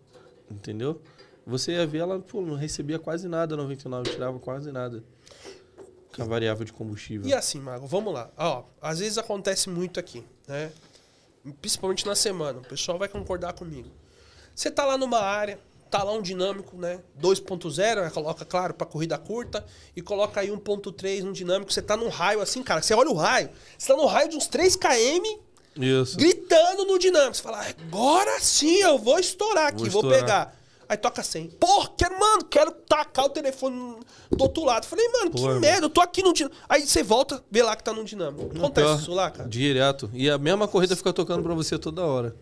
Entendeu? 0.48 1.02
Você 1.44 1.72
ia 1.72 1.84
ver, 1.84 1.98
ela 1.98 2.20
pô, 2.20 2.40
não 2.40 2.55
recebia 2.55 3.01
quase 3.01 3.26
nada, 3.26 3.56
99, 3.56 4.10
tirava 4.10 4.38
quase 4.38 4.70
nada. 4.70 5.02
Com 6.14 6.22
a 6.22 6.24
variável 6.24 6.64
de 6.64 6.72
combustível. 6.72 7.26
E 7.26 7.34
assim, 7.34 7.59
Mago, 7.59 7.88
vamos 7.88 8.14
lá. 8.14 8.30
Ó, 8.36 8.62
às 8.80 9.01
vezes 9.01 9.18
acontece 9.18 9.68
muito 9.68 9.98
aqui, 9.98 10.24
né? 10.46 10.70
Principalmente 11.60 12.06
na 12.06 12.14
semana. 12.14 12.60
O 12.60 12.64
pessoal 12.64 12.96
vai 12.96 13.09
concordar 13.09 13.55
comigo. 13.55 13.90
Você 14.55 14.70
tá 14.70 14.84
lá 14.84 14.96
numa 14.96 15.18
área, 15.18 15.59
tá 15.94 16.02
lá 16.02 16.12
um 16.12 16.20
dinâmico, 16.20 16.76
né? 16.76 16.98
2.0, 17.22 18.02
né? 18.02 18.10
coloca, 18.10 18.44
claro, 18.44 18.74
pra 18.74 18.84
corrida 18.84 19.16
curta, 19.16 19.64
e 19.94 20.02
coloca 20.02 20.40
aí 20.40 20.50
1.3 20.50 21.22
no 21.22 21.32
dinâmico. 21.32 21.72
Você 21.72 21.80
tá 21.80 21.96
num 21.96 22.08
raio 22.08 22.40
assim, 22.40 22.64
cara. 22.64 22.82
Você 22.82 22.92
olha 22.92 23.10
o 23.10 23.14
raio. 23.14 23.48
Você 23.78 23.92
tá 23.92 23.96
no 23.96 24.06
raio 24.06 24.28
de 24.28 24.36
uns 24.36 24.48
3 24.48 24.74
km, 24.74 25.38
Isso. 25.76 26.16
gritando 26.16 26.84
no 26.84 26.98
dinâmico. 26.98 27.36
Você 27.36 27.42
fala, 27.42 27.64
agora 27.86 28.40
sim 28.40 28.78
eu 28.78 28.98
vou 28.98 29.20
estourar 29.20 29.68
aqui, 29.68 29.88
Vou 29.88 30.02
vou, 30.02 30.10
estourar. 30.10 30.20
pegar. 30.20 30.60
Aí 30.88 30.96
toca 30.96 31.22
100. 31.22 31.50
Porra, 31.50 31.90
quero, 31.96 32.18
mano, 32.18 32.44
quero 32.44 32.72
tacar 32.72 33.26
o 33.26 33.28
telefone 33.30 34.00
do 34.32 34.42
outro 34.42 34.64
lado. 34.64 34.86
Falei, 34.86 35.08
mano, 35.08 35.30
Pô, 35.30 35.38
que 35.38 35.54
merda, 35.60 35.86
eu 35.86 35.90
tô 35.90 36.00
aqui 36.00 36.24
no 36.24 36.32
dinâmico. 36.32 36.60
Aí 36.68 36.84
você 36.84 37.04
volta, 37.04 37.40
vê 37.48 37.62
lá 37.62 37.76
que 37.76 37.84
tá 37.84 37.92
no 37.92 38.04
dinâmico. 38.04 38.50
Acontece 38.56 39.02
isso 39.02 39.12
lá, 39.12 39.30
cara. 39.30 39.48
Direto. 39.48 40.10
E 40.12 40.28
a 40.28 40.38
mesma 40.38 40.66
corrida 40.66 40.96
fica 40.96 41.12
tocando 41.12 41.44
pra 41.44 41.54
você 41.54 41.78
toda 41.78 42.04
hora. 42.04 42.34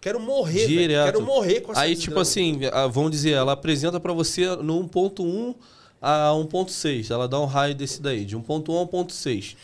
Quero 0.00 0.18
morrer, 0.18 0.66
velho. 0.66 0.68
Direto. 0.78 1.12
Quero 1.12 1.22
morrer 1.24 1.60
com 1.60 1.72
essa 1.72 1.80
Aí, 1.82 1.94
tipo 1.94 2.18
assim, 2.18 2.60
a- 2.72 2.86
vamos 2.86 3.10
dizer, 3.10 3.32
ela 3.32 3.52
apresenta 3.52 4.00
pra 4.00 4.12
você 4.12 4.46
no 4.56 4.78
1.1 4.80 5.54
a 6.00 6.30
1.6. 6.32 7.10
Ela 7.10 7.28
dá 7.28 7.38
um 7.38 7.44
raio 7.44 7.74
desse 7.74 8.00
daí, 8.00 8.24
de 8.24 8.36
1.1 8.36 8.78
a 8.78 8.82
1.6. 8.86 9.56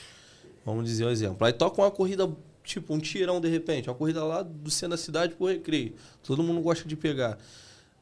Vamos 0.65 0.85
dizer 0.85 1.07
um 1.07 1.11
exemplo. 1.11 1.47
Aí 1.47 1.53
toca 1.53 1.81
uma 1.81 1.91
corrida, 1.91 2.29
tipo, 2.63 2.93
um 2.93 2.99
tirão 2.99 3.41
de 3.41 3.49
repente. 3.49 3.89
Uma 3.89 3.95
corrida 3.95 4.23
lá 4.25 4.43
do 4.43 4.71
centro 4.71 4.91
da 4.91 4.97
cidade 5.03 5.35
pro 5.35 5.47
recreio. 5.47 5.95
Todo 6.23 6.43
mundo 6.43 6.61
gosta 6.61 6.87
de 6.87 6.97
pegar. 6.97 7.39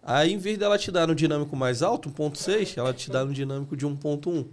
Aí, 0.02 0.32
em 0.32 0.38
vez 0.38 0.58
dela 0.58 0.76
te 0.76 0.90
dar 0.90 1.06
no 1.06 1.14
dinâmico 1.14 1.54
mais 1.56 1.82
alto, 1.82 2.10
1.6, 2.10 2.76
ela 2.76 2.92
te 2.92 3.10
dá 3.10 3.24
no 3.24 3.32
dinâmico 3.32 3.76
de 3.76 3.86
1.1. 3.86 4.46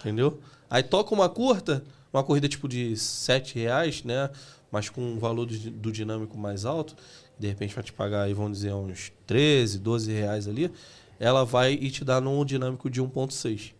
Entendeu? 0.00 0.40
Aí 0.68 0.82
toca 0.82 1.14
uma 1.14 1.28
curta, 1.28 1.84
uma 2.12 2.24
corrida 2.24 2.48
tipo 2.48 2.68
de 2.68 2.96
7 2.96 3.58
reais, 3.58 4.02
né? 4.04 4.28
Mas 4.72 4.88
com 4.88 5.00
um 5.02 5.18
valor 5.18 5.46
do, 5.46 5.56
do 5.70 5.92
dinâmico 5.92 6.36
mais 6.36 6.64
alto, 6.64 6.96
de 7.38 7.46
repente 7.46 7.74
vai 7.74 7.84
te 7.84 7.92
pagar 7.92 8.22
aí, 8.22 8.32
vamos 8.34 8.58
dizer, 8.58 8.72
uns 8.72 9.12
13, 9.26 9.78
12 9.78 10.10
reais 10.10 10.48
ali, 10.48 10.72
ela 11.20 11.44
vai 11.44 11.74
e 11.74 11.90
te 11.90 12.04
dá 12.04 12.20
num 12.20 12.44
dinâmico 12.44 12.88
de 12.90 13.00
1.6. 13.02 13.72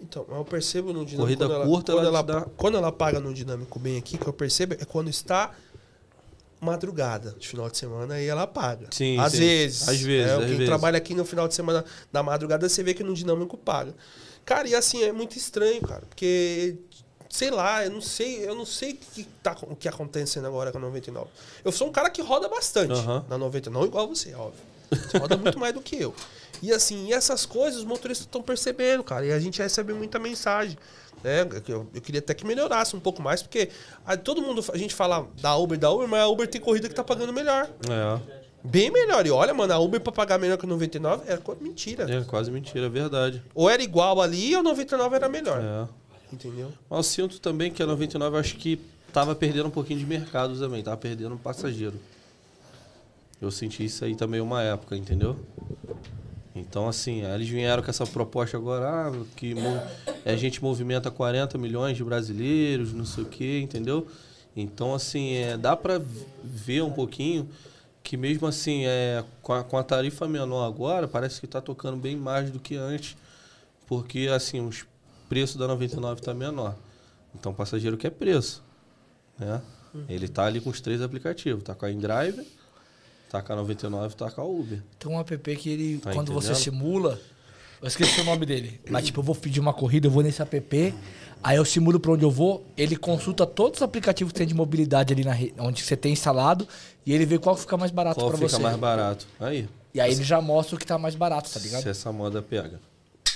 Então, 0.00 0.24
eu 0.28 0.44
percebo 0.44 0.92
no 0.92 1.04
dinâmico. 1.04 1.22
Corrida 1.22 1.46
quando 1.48 1.66
curta, 1.66 1.92
quando 1.92 2.06
ela 2.06 2.18
ela, 2.18 2.22
dá- 2.22 2.46
quando 2.56 2.76
ela 2.76 2.92
paga 2.92 3.18
no 3.18 3.34
dinâmico 3.34 3.80
bem 3.80 3.98
aqui, 3.98 4.16
que 4.16 4.26
eu 4.28 4.32
percebo 4.32 4.74
é 4.74 4.84
quando 4.84 5.10
está 5.10 5.52
madrugada, 6.60 7.34
de 7.38 7.46
final 7.48 7.68
de 7.68 7.76
semana, 7.76 8.14
aí 8.14 8.26
ela 8.26 8.46
paga. 8.46 8.88
Sim, 8.92 9.18
Às 9.18 9.32
sim. 9.32 9.38
vezes. 9.38 9.88
Às 9.88 10.00
vezes, 10.00 10.30
É, 10.30 10.34
às 10.34 10.38
quem 10.40 10.48
vezes. 10.50 10.66
trabalha 10.66 10.98
aqui 10.98 11.14
no 11.14 11.24
final 11.24 11.46
de 11.48 11.54
semana 11.54 11.84
da 12.12 12.22
madrugada, 12.22 12.68
você 12.68 12.82
vê 12.82 12.94
que 12.94 13.02
no 13.02 13.14
dinâmico 13.14 13.56
paga. 13.56 13.94
Cara, 14.44 14.66
e 14.68 14.74
assim, 14.74 15.02
é 15.02 15.12
muito 15.12 15.36
estranho, 15.36 15.80
cara, 15.82 16.02
porque. 16.08 16.76
Sei 17.28 17.50
lá, 17.50 17.84
eu 17.84 17.90
não 17.90 18.00
sei, 18.00 18.48
eu 18.48 18.54
não 18.54 18.64
sei 18.64 18.92
o 18.92 18.96
que, 18.96 19.24
tá, 19.42 19.56
o 19.62 19.76
que 19.76 19.86
acontecendo 19.88 20.46
agora 20.46 20.72
com 20.72 20.78
a 20.78 20.80
99. 20.80 21.28
Eu 21.64 21.70
sou 21.70 21.88
um 21.88 21.92
cara 21.92 22.08
que 22.10 22.22
roda 22.22 22.48
bastante 22.48 22.92
Aham. 22.92 23.24
na 23.28 23.36
99, 23.36 23.78
não 23.78 23.86
igual 23.86 24.08
você, 24.08 24.34
óbvio. 24.34 24.60
Você 24.90 25.18
roda 25.18 25.36
muito 25.36 25.58
mais 25.58 25.74
do 25.74 25.82
que 25.82 25.96
eu. 26.00 26.14
E 26.62 26.72
assim, 26.72 27.08
e 27.08 27.12
essas 27.12 27.44
coisas 27.44 27.80
os 27.80 27.84
motoristas 27.84 28.26
estão 28.26 28.40
percebendo, 28.42 29.04
cara. 29.04 29.26
E 29.26 29.32
a 29.32 29.38
gente 29.38 29.60
recebe 29.60 29.92
muita 29.92 30.18
mensagem. 30.18 30.76
Né? 31.22 31.42
Eu, 31.68 31.86
eu 31.94 32.00
queria 32.00 32.20
até 32.20 32.32
que 32.32 32.46
melhorasse 32.46 32.96
um 32.96 33.00
pouco 33.00 33.20
mais, 33.20 33.42
porque 33.42 33.68
a, 34.06 34.16
todo 34.16 34.40
mundo, 34.40 34.64
a 34.72 34.76
gente 34.78 34.94
fala 34.94 35.26
da 35.42 35.54
Uber, 35.56 35.78
da 35.78 35.90
Uber, 35.90 36.08
mas 36.08 36.20
a 36.20 36.28
Uber 36.28 36.48
tem 36.48 36.60
corrida 36.60 36.88
que 36.88 36.94
tá 36.94 37.04
pagando 37.04 37.32
melhor. 37.32 37.68
É, 37.90 38.38
Bem 38.64 38.90
melhor. 38.90 39.26
E 39.26 39.30
olha, 39.30 39.52
mano, 39.52 39.72
a 39.72 39.78
Uber 39.78 40.00
pra 40.00 40.12
pagar 40.12 40.38
melhor 40.38 40.56
que 40.56 40.64
o 40.64 40.68
99 40.68 41.24
era 41.26 41.38
co- 41.38 41.56
mentira. 41.60 42.06
é 42.12 42.24
quase 42.24 42.50
mentira, 42.50 42.86
é 42.86 42.88
verdade. 42.88 43.42
Ou 43.54 43.68
era 43.68 43.82
igual 43.82 44.20
ali 44.20 44.54
ou 44.54 44.60
o 44.60 44.64
99 44.64 45.14
era 45.16 45.28
melhor. 45.28 45.60
É. 45.60 45.88
Entendeu? 46.32 46.72
Mas 46.88 46.98
eu 46.98 47.02
sinto 47.02 47.40
também 47.40 47.70
que 47.72 47.82
a 47.82 47.86
99 47.86 48.36
eu 48.36 48.40
acho 48.40 48.56
que 48.56 48.78
tava 49.12 49.34
perdendo 49.34 49.66
um 49.66 49.70
pouquinho 49.70 49.98
de 49.98 50.06
mercado 50.06 50.58
também, 50.58 50.82
tava 50.82 50.96
perdendo 50.96 51.34
um 51.34 51.38
passageiro. 51.38 51.98
Eu 53.40 53.50
senti 53.50 53.84
isso 53.84 54.04
aí 54.04 54.14
também 54.14 54.40
uma 54.40 54.62
época, 54.62 54.96
entendeu? 54.96 55.36
Então, 56.54 56.88
assim, 56.88 57.22
eles 57.22 57.48
vieram 57.48 57.82
com 57.82 57.90
essa 57.90 58.04
proposta 58.04 58.56
agora, 58.56 58.88
ah, 58.88 59.24
que 59.36 59.54
a 60.26 60.34
gente 60.34 60.62
movimenta 60.62 61.10
40 61.10 61.56
milhões 61.56 61.96
de 61.96 62.02
brasileiros, 62.02 62.92
não 62.92 63.04
sei 63.04 63.24
o 63.24 63.26
quê, 63.26 63.60
entendeu? 63.60 64.08
Então, 64.56 64.92
assim, 64.92 65.34
é, 65.34 65.56
dá 65.56 65.76
pra 65.76 66.00
ver 66.42 66.82
um 66.82 66.90
pouquinho 66.90 67.48
que 68.02 68.16
mesmo 68.16 68.46
assim, 68.46 68.86
é, 68.86 69.22
com, 69.42 69.52
a, 69.52 69.62
com 69.62 69.76
a 69.76 69.82
tarifa 69.82 70.26
menor 70.26 70.66
agora, 70.66 71.06
parece 71.06 71.40
que 71.40 71.46
tá 71.46 71.60
tocando 71.60 71.96
bem 71.96 72.16
mais 72.16 72.50
do 72.50 72.58
que 72.58 72.74
antes, 72.74 73.16
porque, 73.86 74.28
assim, 74.34 74.66
os 74.66 74.84
preços 75.28 75.56
da 75.56 75.66
99 75.68 76.20
tá 76.22 76.32
menor. 76.34 76.74
Então, 77.34 77.52
o 77.52 77.54
passageiro 77.54 77.96
quer 77.96 78.10
preço, 78.10 78.62
né? 79.38 79.60
Ele 80.08 80.28
tá 80.28 80.44
ali 80.44 80.60
com 80.60 80.70
os 80.70 80.80
três 80.80 81.00
aplicativos, 81.02 81.62
tá 81.64 81.74
com 81.74 81.84
a 81.86 81.90
InDrive, 81.90 82.46
Taca 83.30 83.54
99, 83.54 84.14
taca 84.16 84.42
Uber. 84.42 84.82
Tem 84.98 85.10
um 85.12 85.18
app 85.20 85.56
que 85.56 85.68
ele, 85.68 85.98
Tá 85.98 86.12
quando 86.12 86.32
você 86.32 86.52
entendendo? 86.52 86.62
simula, 86.64 87.20
eu 87.82 87.88
esqueci 87.88 88.20
o 88.20 88.24
nome 88.24 88.46
dele, 88.46 88.80
mas 88.88 89.04
tipo, 89.06 89.20
eu 89.20 89.24
vou 89.24 89.34
pedir 89.34 89.60
uma 89.60 89.72
corrida, 89.74 90.06
eu 90.06 90.10
vou 90.10 90.22
nesse 90.22 90.40
app, 90.40 90.94
aí 91.42 91.56
eu 91.56 91.64
simulo 91.64 92.00
pra 92.00 92.12
onde 92.12 92.24
eu 92.24 92.30
vou, 92.30 92.66
ele 92.76 92.96
consulta 92.96 93.46
todos 93.46 93.80
os 93.80 93.82
aplicativos 93.82 94.32
que 94.32 94.38
tem 94.38 94.46
de 94.46 94.54
mobilidade 94.54 95.12
ali 95.12 95.24
na 95.24 95.32
re- 95.32 95.52
onde 95.58 95.82
você 95.82 95.94
tem 95.96 96.12
instalado 96.14 96.66
e 97.04 97.12
ele 97.12 97.26
vê 97.26 97.38
qual 97.38 97.54
fica 97.54 97.76
mais 97.76 97.90
barato 97.90 98.18
Qual 98.18 98.28
pra 98.30 98.38
fica 98.38 98.48
você. 98.50 98.62
mais 98.62 98.76
barato? 98.76 99.26
Aí, 99.38 99.68
E 99.92 100.00
aí 100.00 100.10
ele 100.12 100.24
já 100.24 100.40
mostra 100.40 100.76
o 100.76 100.78
que 100.78 100.86
tá 100.86 100.96
mais 100.96 101.14
barato, 101.14 101.50
tá 101.52 101.60
ligado? 101.60 101.82
se 101.82 101.88
essa 101.90 102.10
moda 102.10 102.40
pega. 102.40 102.80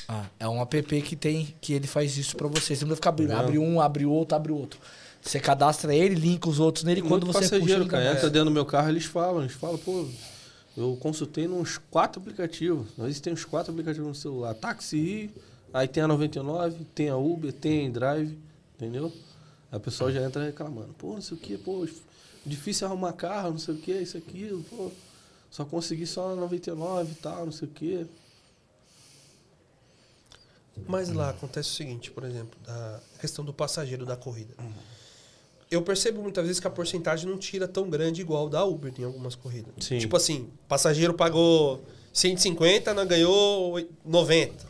Ah, 0.08 0.26
é 0.38 0.48
um 0.48 0.60
app 0.60 1.02
que 1.02 1.16
tem 1.16 1.54
que 1.60 1.72
ele 1.72 1.86
faz 1.86 2.16
isso 2.16 2.36
pra 2.36 2.48
você. 2.48 2.74
Você 2.74 2.84
não 2.84 2.88
precisa 2.88 2.96
ficar 2.96 3.10
abrindo, 3.10 3.32
abre 3.32 3.58
um, 3.58 3.80
abre 3.80 4.04
outro, 4.04 4.36
abre 4.36 4.52
outro. 4.52 4.80
Você 5.20 5.38
cadastra 5.38 5.94
ele, 5.94 6.16
linka 6.16 6.48
os 6.48 6.58
outros 6.58 6.84
nele, 6.84 7.00
quando 7.00 7.24
Muito 7.24 7.38
você 7.38 7.60
puxa 7.60 7.74
ele 7.74 7.86
cara. 7.86 8.12
Entra 8.12 8.28
dentro 8.28 8.46
do 8.46 8.50
meu 8.50 8.66
carro, 8.66 8.88
eles 8.88 9.04
falam, 9.04 9.42
eles 9.42 9.52
falam, 9.52 9.78
pô, 9.78 10.06
eu 10.76 10.96
consultei 11.00 11.46
nos 11.46 11.78
quatro 11.78 12.20
aplicativos. 12.20 12.88
Às 12.98 13.04
vezes 13.04 13.20
tem 13.20 13.32
uns 13.32 13.44
quatro 13.44 13.72
aplicativos 13.72 14.08
no 14.08 14.14
celular. 14.14 14.52
Táxi 14.54 14.98
Rio, 14.98 15.30
aí 15.72 15.86
tem 15.86 16.02
a 16.02 16.08
99, 16.08 16.84
tem 16.92 17.08
a 17.08 17.16
Uber, 17.16 17.52
tem 17.52 17.86
a 17.86 17.90
Drive, 17.90 18.36
entendeu? 18.74 19.12
Aí 19.70 19.78
o 19.78 19.80
pessoal 19.80 20.10
já 20.10 20.20
entra 20.22 20.44
reclamando, 20.44 20.92
pô, 20.98 21.14
não 21.14 21.22
sei 21.22 21.36
o 21.36 21.40
que, 21.40 21.56
pô, 21.56 21.86
difícil 22.44 22.86
arrumar 22.88 23.12
carro, 23.12 23.52
não 23.52 23.58
sei 23.58 23.74
o 23.74 23.78
que, 23.78 23.92
isso 23.92 24.18
aqui, 24.18 24.64
pô. 24.68 24.90
Só 25.50 25.64
consegui 25.64 26.06
só 26.06 26.30
na 26.30 26.36
99 26.36 27.12
e 27.12 27.14
tal, 27.14 27.44
não 27.44 27.52
sei 27.52 27.68
o 27.68 27.70
que. 27.70 28.06
Mas 30.86 31.10
lá 31.10 31.30
acontece 31.30 31.68
o 31.70 31.72
seguinte, 31.72 32.10
por 32.10 32.24
exemplo, 32.24 32.58
a 32.66 33.00
questão 33.20 33.44
do 33.44 33.52
passageiro 33.52 34.04
da 34.06 34.16
corrida. 34.16 34.54
Eu 35.70 35.82
percebo 35.82 36.22
muitas 36.22 36.44
vezes 36.44 36.60
que 36.60 36.66
a 36.66 36.70
porcentagem 36.70 37.28
não 37.28 37.38
tira 37.38 37.66
tão 37.66 37.88
grande 37.88 38.20
igual 38.20 38.48
da 38.48 38.64
Uber 38.64 38.92
em 38.98 39.04
algumas 39.04 39.34
corridas. 39.34 39.72
Sim. 39.80 39.98
Tipo 39.98 40.16
assim, 40.16 40.50
passageiro 40.68 41.14
pagou 41.14 41.82
150, 42.12 42.92
não 42.92 43.06
ganhou 43.06 43.72
oi- 43.72 43.88
90, 44.04 44.66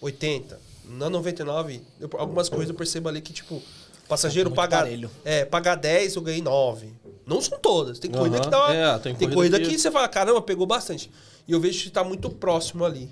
80. 0.00 0.60
Na 0.84 1.08
99, 1.10 1.82
eu- 2.00 2.08
algumas 2.14 2.48
corridas 2.48 2.70
eu 2.70 2.74
percebo 2.76 3.08
ali 3.08 3.20
que, 3.20 3.32
tipo, 3.32 3.62
passageiro 4.08 4.48
Muito 4.48 4.56
paga, 4.56 4.78
parelho. 4.78 5.10
é, 5.24 5.44
paga 5.44 5.74
10, 5.76 6.16
eu 6.16 6.22
ganhei 6.22 6.40
9. 6.42 6.92
Não 7.26 7.40
são 7.42 7.58
todas. 7.58 7.98
Tem 7.98 8.10
corrida 8.10 8.36
Aham. 8.36 8.44
que 8.44 8.50
dá 8.50 8.64
uma, 8.64 8.74
É, 8.74 8.92
tem 8.98 9.14
tem, 9.14 9.28
corrida 9.28 9.34
corrida 9.34 9.60
que- 9.60 9.68
que... 9.76 9.78
você 9.78 9.90
fala, 9.90 10.08
caramba, 10.08 10.40
pegou 10.40 10.66
bastante. 10.66 11.10
E 11.46 11.52
eu 11.52 11.60
vejo 11.60 11.82
que 11.84 11.90
tá 11.90 12.02
muito 12.02 12.30
próximo 12.30 12.84
ali. 12.84 13.08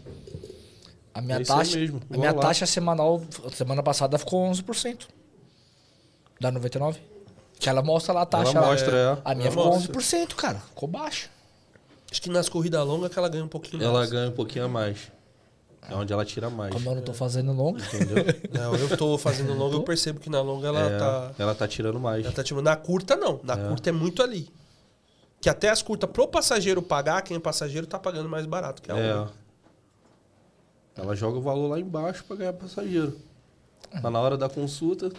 A 1.16 1.20
minha 1.22 1.38
É 1.38 1.44
taxa, 1.44 1.78
mesmo, 1.78 2.00
a 2.12 2.16
minha 2.16 2.32
lá. 2.32 2.40
taxa 2.42 2.66
semanal, 2.66 3.22
semana 3.54 3.82
passada 3.82 4.18
ficou 4.18 4.50
11%. 4.50 5.06
Da 6.38 6.50
99. 6.50 7.00
Que 7.58 7.68
ela 7.70 7.82
mostra 7.82 8.12
lá 8.12 8.22
a 8.22 8.26
taxa. 8.26 8.50
Ela 8.58 8.66
mostra, 8.66 8.96
é. 8.96 9.18
A 9.24 9.34
minha 9.34 9.46
Ela 9.46 9.50
ficou 9.56 9.66
mostra. 9.72 9.94
11%, 9.94 10.34
cara. 10.34 10.58
Ficou 10.58 10.86
baixo. 10.88 11.30
Acho 12.10 12.20
que 12.20 12.28
nas 12.28 12.48
corridas 12.50 12.86
longas 12.86 13.10
que 13.10 13.18
ela 13.18 13.28
ganha 13.30 13.44
um 13.44 13.48
pouquinho 13.48 13.82
Ela 13.82 13.94
mais. 14.00 14.10
ganha 14.10 14.28
um 14.28 14.32
pouquinho 14.32 14.66
a 14.66 14.68
mais. 14.68 15.10
É 15.88 15.94
onde 15.94 16.12
ela 16.12 16.24
tira 16.24 16.50
mais. 16.50 16.72
Como 16.74 16.90
eu 16.90 16.96
não 16.96 17.02
tô 17.02 17.14
fazendo 17.14 17.52
longa. 17.52 17.80
Entendeu? 17.82 18.24
Não, 18.52 18.74
eu 18.74 18.96
tô 18.96 19.16
fazendo 19.16 19.54
longa, 19.54 19.76
eu 19.76 19.82
percebo 19.84 20.18
que 20.20 20.28
na 20.28 20.40
longa 20.42 20.68
ela 20.68 20.80
É, 20.80 20.98
tá. 20.98 21.32
Ela 21.38 21.54
tá 21.54 21.66
tirando 21.66 21.98
mais. 21.98 22.24
Ela 22.24 22.34
tá 22.34 22.42
tipo, 22.42 22.60
na 22.60 22.76
curta 22.76 23.16
não. 23.16 23.40
Na 23.44 23.54
É. 23.54 23.68
curta 23.68 23.88
é 23.88 23.92
muito 23.92 24.22
ali. 24.22 24.50
Que 25.40 25.48
até 25.48 25.68
as 25.70 25.80
curtas 25.82 26.10
pro 26.10 26.26
passageiro 26.28 26.82
pagar, 26.82 27.22
quem 27.22 27.36
é 27.36 27.40
passageiro 27.40 27.86
tá 27.86 27.98
pagando 27.98 28.28
mais 28.28 28.44
barato 28.46 28.82
que 28.82 28.90
a 28.92 28.96
É. 28.98 29.14
Uber. 29.14 29.32
Ela 30.96 31.14
joga 31.14 31.38
o 31.38 31.42
valor 31.42 31.68
lá 31.68 31.78
embaixo 31.78 32.24
para 32.24 32.36
ganhar 32.36 32.52
passageiro. 32.54 33.16
Mas 33.92 34.12
na 34.12 34.20
hora 34.20 34.36
da 34.36 34.48
consulta, 34.48 35.10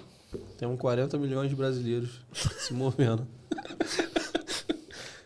temos 0.58 0.80
40 0.80 1.18
milhões 1.18 1.50
de 1.50 1.56
brasileiros 1.56 2.22
se 2.60 2.74
movendo. 2.74 3.28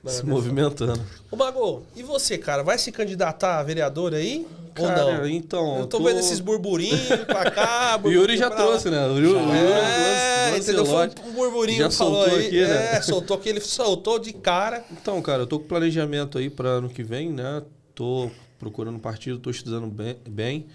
se 0.06 0.26
movimentando. 0.26 1.02
Ô 1.30 1.36
Mago, 1.36 1.84
e 1.96 2.04
você, 2.04 2.38
cara? 2.38 2.64
Vai 2.64 2.78
se 2.78 2.92
candidatar 2.92 3.60
a 3.60 3.64
vereador 3.64 4.14
aí? 4.14 4.46
Cara, 4.74 5.06
ou 5.06 5.14
não? 5.14 5.28
então. 5.28 5.80
eu 5.80 5.86
tô, 5.86 6.02
vendo 6.02 6.20
esses 6.20 6.40
burburinhos 6.40 7.02
pra 7.28 7.52
cá. 7.52 8.00
O 8.04 8.10
Yuri 8.10 8.38
já 8.38 8.50
pra 8.50 8.60
lá. 8.60 8.66
trouxe, 8.68 8.90
né? 8.90 9.06
O 9.08 9.18
Yuri, 9.20 9.36
o 9.36 9.40
Yuri 9.40 9.54
É, 9.54 10.58
entendeu? 10.58 10.86
Um 11.26 11.32
burburinho 11.34 11.80
Já 11.80 11.90
que 11.90 11.96
falou 11.96 12.22
soltou 12.24 12.40
aí. 12.40 12.48
aqui, 12.48 12.62
né? 12.62 12.96
É, 12.96 13.02
soltou 13.02 13.38
que 13.38 13.50
ele 13.50 13.60
soltou 13.60 14.18
de 14.18 14.32
cara. 14.32 14.84
Então, 14.92 15.22
cara, 15.22 15.44
eu 15.44 15.48
tô 15.48 15.60
com 15.60 15.68
planejamento 15.68 16.38
aí 16.38 16.50
para 16.50 16.70
ano 16.70 16.90
que 16.90 17.04
vem, 17.04 17.30
né? 17.30 17.62
Tô 17.94 18.32
procurando 18.62 18.96
um 18.98 19.00
partido, 19.00 19.40
tô 19.40 19.50
estudando 19.50 19.88
bem, 19.88 20.16
bem, 20.30 20.66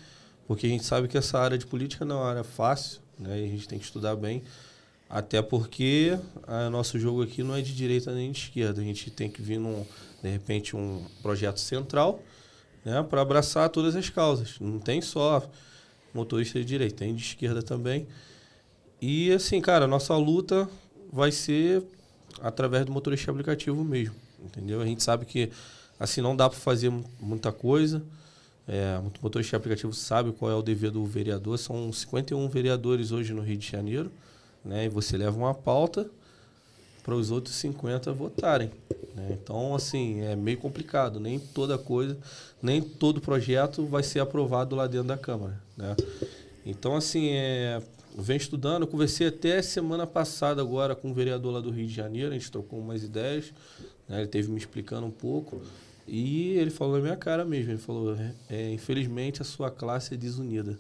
porque 0.44 0.66
a 0.66 0.68
gente 0.68 0.84
sabe 0.84 1.06
que 1.06 1.16
essa 1.16 1.38
área 1.38 1.56
de 1.56 1.64
política 1.64 2.04
não 2.04 2.16
é 2.16 2.18
uma 2.18 2.28
área 2.30 2.44
fácil, 2.44 3.00
né? 3.16 3.40
E 3.40 3.44
a 3.44 3.48
gente 3.48 3.68
tem 3.68 3.78
que 3.78 3.84
estudar 3.84 4.16
bem, 4.16 4.42
até 5.08 5.40
porque 5.40 6.18
o 6.66 6.70
nosso 6.70 6.98
jogo 6.98 7.22
aqui 7.22 7.44
não 7.44 7.54
é 7.54 7.62
de 7.62 7.72
direita 7.72 8.12
nem 8.12 8.32
de 8.32 8.38
esquerda. 8.38 8.80
A 8.80 8.84
gente 8.84 9.08
tem 9.08 9.30
que 9.30 9.40
vir 9.40 9.60
num, 9.60 9.86
de 10.20 10.28
repente, 10.28 10.74
um 10.74 11.00
projeto 11.22 11.60
central, 11.60 12.20
né? 12.84 13.04
Para 13.08 13.20
abraçar 13.22 13.68
todas 13.68 13.94
as 13.94 14.10
causas. 14.10 14.58
Não 14.60 14.80
tem 14.80 15.00
só 15.00 15.48
motorista 16.12 16.58
de 16.58 16.64
direita, 16.64 16.96
tem 16.96 17.14
de 17.14 17.22
esquerda 17.22 17.62
também. 17.62 18.08
E 19.00 19.30
assim, 19.30 19.60
cara, 19.60 19.86
nossa 19.86 20.16
luta 20.16 20.68
vai 21.12 21.30
ser 21.30 21.84
através 22.42 22.84
do 22.84 22.90
motorista 22.90 23.30
aplicativo 23.30 23.84
mesmo, 23.84 24.16
entendeu? 24.44 24.80
A 24.80 24.84
gente 24.84 25.04
sabe 25.04 25.24
que 25.24 25.52
assim 25.98 26.20
não 26.20 26.34
dá 26.36 26.48
para 26.48 26.58
fazer 26.58 26.90
mu- 26.90 27.04
muita 27.20 27.50
coisa. 27.52 28.02
É, 28.68 28.98
o 28.98 29.12
motorista 29.22 29.56
aplicativo 29.56 29.92
sabe 29.92 30.32
qual 30.32 30.50
é 30.50 30.54
o 30.54 30.62
dever 30.62 30.90
do 30.90 31.04
vereador. 31.04 31.56
São 31.58 31.92
51 31.92 32.48
vereadores 32.48 33.12
hoje 33.12 33.32
no 33.32 33.40
Rio 33.42 33.56
de 33.56 33.68
Janeiro, 33.70 34.10
né? 34.64 34.86
E 34.86 34.88
você 34.88 35.16
leva 35.16 35.36
uma 35.36 35.54
pauta 35.54 36.08
para 37.04 37.14
os 37.14 37.30
outros 37.30 37.54
50 37.54 38.12
votarem. 38.12 38.72
né? 39.14 39.28
Então, 39.40 39.74
assim, 39.76 40.20
é 40.22 40.34
meio 40.34 40.58
complicado. 40.58 41.20
Nem 41.20 41.38
toda 41.38 41.78
coisa, 41.78 42.18
nem 42.60 42.82
todo 42.82 43.20
projeto 43.20 43.86
vai 43.86 44.02
ser 44.02 44.18
aprovado 44.18 44.74
lá 44.74 44.88
dentro 44.88 45.06
da 45.06 45.16
Câmara. 45.16 45.60
Né? 45.76 45.94
Então, 46.66 46.96
assim, 46.96 47.28
é, 47.30 47.80
venho 48.18 48.38
estudando. 48.38 48.82
Eu 48.82 48.88
conversei 48.88 49.28
até 49.28 49.62
semana 49.62 50.04
passada 50.08 50.60
agora 50.60 50.96
com 50.96 51.10
um 51.10 51.14
vereador 51.14 51.52
lá 51.54 51.60
do 51.60 51.70
Rio 51.70 51.86
de 51.86 51.94
Janeiro. 51.94 52.30
A 52.30 52.34
gente 52.34 52.50
trocou 52.50 52.80
umas 52.80 53.04
ideias. 53.04 53.52
né? 54.08 54.18
Ele 54.18 54.26
teve 54.26 54.50
me 54.50 54.58
explicando 54.58 55.06
um 55.06 55.10
pouco. 55.12 55.62
E 56.06 56.50
ele 56.52 56.70
falou 56.70 56.96
na 56.96 57.02
minha 57.02 57.16
cara 57.16 57.44
mesmo. 57.44 57.72
Ele 57.72 57.78
falou, 57.78 58.16
é, 58.48 58.70
infelizmente, 58.72 59.42
a 59.42 59.44
sua 59.44 59.70
classe 59.70 60.14
é 60.14 60.16
desunida. 60.16 60.78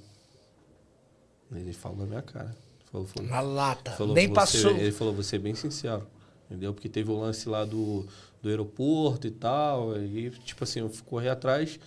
Ele 1.54 1.72
falou 1.72 1.98
na 1.98 2.06
minha 2.06 2.22
cara. 2.22 2.56
Falou, 2.90 3.06
falou, 3.06 3.28
Na 3.28 3.40
lata. 3.40 3.92
Falou, 3.92 4.14
Nem 4.14 4.28
você- 4.28 4.34
passou. 4.34 4.70
Ele 4.72 4.92
falou, 4.92 5.14
você 5.14 5.36
é 5.36 5.38
bem 5.38 5.54
sincero. 5.54 6.06
Entendeu? 6.48 6.72
Porque 6.72 6.88
teve 6.88 7.10
o 7.10 7.18
lance 7.18 7.48
lá 7.48 7.64
do, 7.64 8.06
do 8.40 8.48
aeroporto 8.48 9.26
e 9.26 9.30
tal. 9.30 10.00
E, 10.00 10.30
tipo 10.30 10.62
assim, 10.64 10.80
eu 10.80 10.88
fui 10.88 11.04
correr 11.04 11.28
atrás 11.28 11.78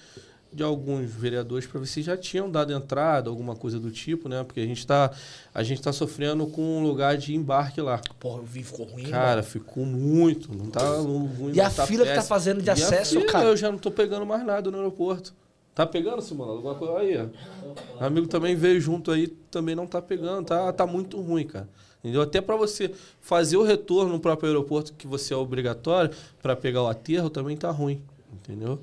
de 0.52 0.64
alguns 0.64 1.12
vereadores 1.12 1.68
para 1.68 1.80
ver 1.80 1.86
se 1.86 2.02
já 2.02 2.18
tinham 2.18 2.50
dado 2.50 2.74
entrada, 2.74 3.30
alguma 3.30 3.56
coisa 3.56 3.80
do 3.80 3.92
tipo, 3.92 4.28
né? 4.28 4.44
Porque 4.44 4.60
a 4.60 4.66
gente 4.66 4.86
tá, 4.86 5.12
a 5.54 5.62
gente 5.62 5.82
tá 5.82 5.94
sofrendo 5.94 6.48
com 6.48 6.62
um 6.62 6.84
lugar 6.84 7.18
de 7.18 7.36
embarque 7.36 7.80
lá. 7.82 8.02
Porra, 8.20 8.40
eu 8.40 8.44
vi, 8.44 8.64
ficou 8.64 8.86
ruim. 8.86 9.04
Cara, 9.04 9.44
ficou 9.44 9.86
muito. 9.86 10.56
Não 10.56 10.68
tá 10.72 10.82
ruim. 10.98 11.52
E 11.54 11.62
a 11.62 11.70
tá 11.70 11.86
fila 11.86 12.04
que 12.04 12.10
tá 12.10 12.16
péssimo. 12.16 12.30
fazendo 12.30 12.62
de 12.62 12.68
E 12.68 12.72
acesso, 12.72 13.20
fila, 13.20 13.32
cara? 13.32 13.46
Eu 13.46 13.58
já 13.58 13.72
não 13.72 13.78
tô 13.78 13.92
pegando 13.92 14.26
mais 14.26 14.44
nada 14.46 14.72
no 14.72 14.78
aeroporto. 14.78 15.34
Tá 15.76 15.86
pegando, 15.86 16.22
Simona? 16.22 16.52
Alguma 16.52 16.76
coisa 16.76 16.98
aí? 16.98 17.16
ó. 17.18 18.06
Amigo 18.06 18.28
também 18.28 18.56
veio 18.56 18.82
junto 18.82 19.12
aí, 19.12 19.28
também 19.50 19.76
não 19.76 19.86
tá 19.88 20.02
pegando. 20.02 20.46
Tá, 20.46 20.74
tá 20.74 20.86
muito 20.86 21.22
ruim, 21.22 21.46
cara. 21.46 21.70
Entendeu? 22.00 22.22
Até 22.22 22.42
para 22.42 22.56
você 22.56 22.92
fazer 23.22 23.56
o 23.58 23.64
retorno 23.64 24.14
no 24.14 24.20
próprio 24.20 24.50
aeroporto, 24.50 24.94
que 24.94 25.06
você 25.06 25.34
é 25.34 25.38
obrigatório, 25.38 26.12
para 26.42 26.56
pegar 26.56 26.82
o 26.84 26.88
aterro, 26.88 27.30
também 27.30 27.56
tá 27.56 27.70
ruim. 27.72 28.02
Entendeu? 28.34 28.80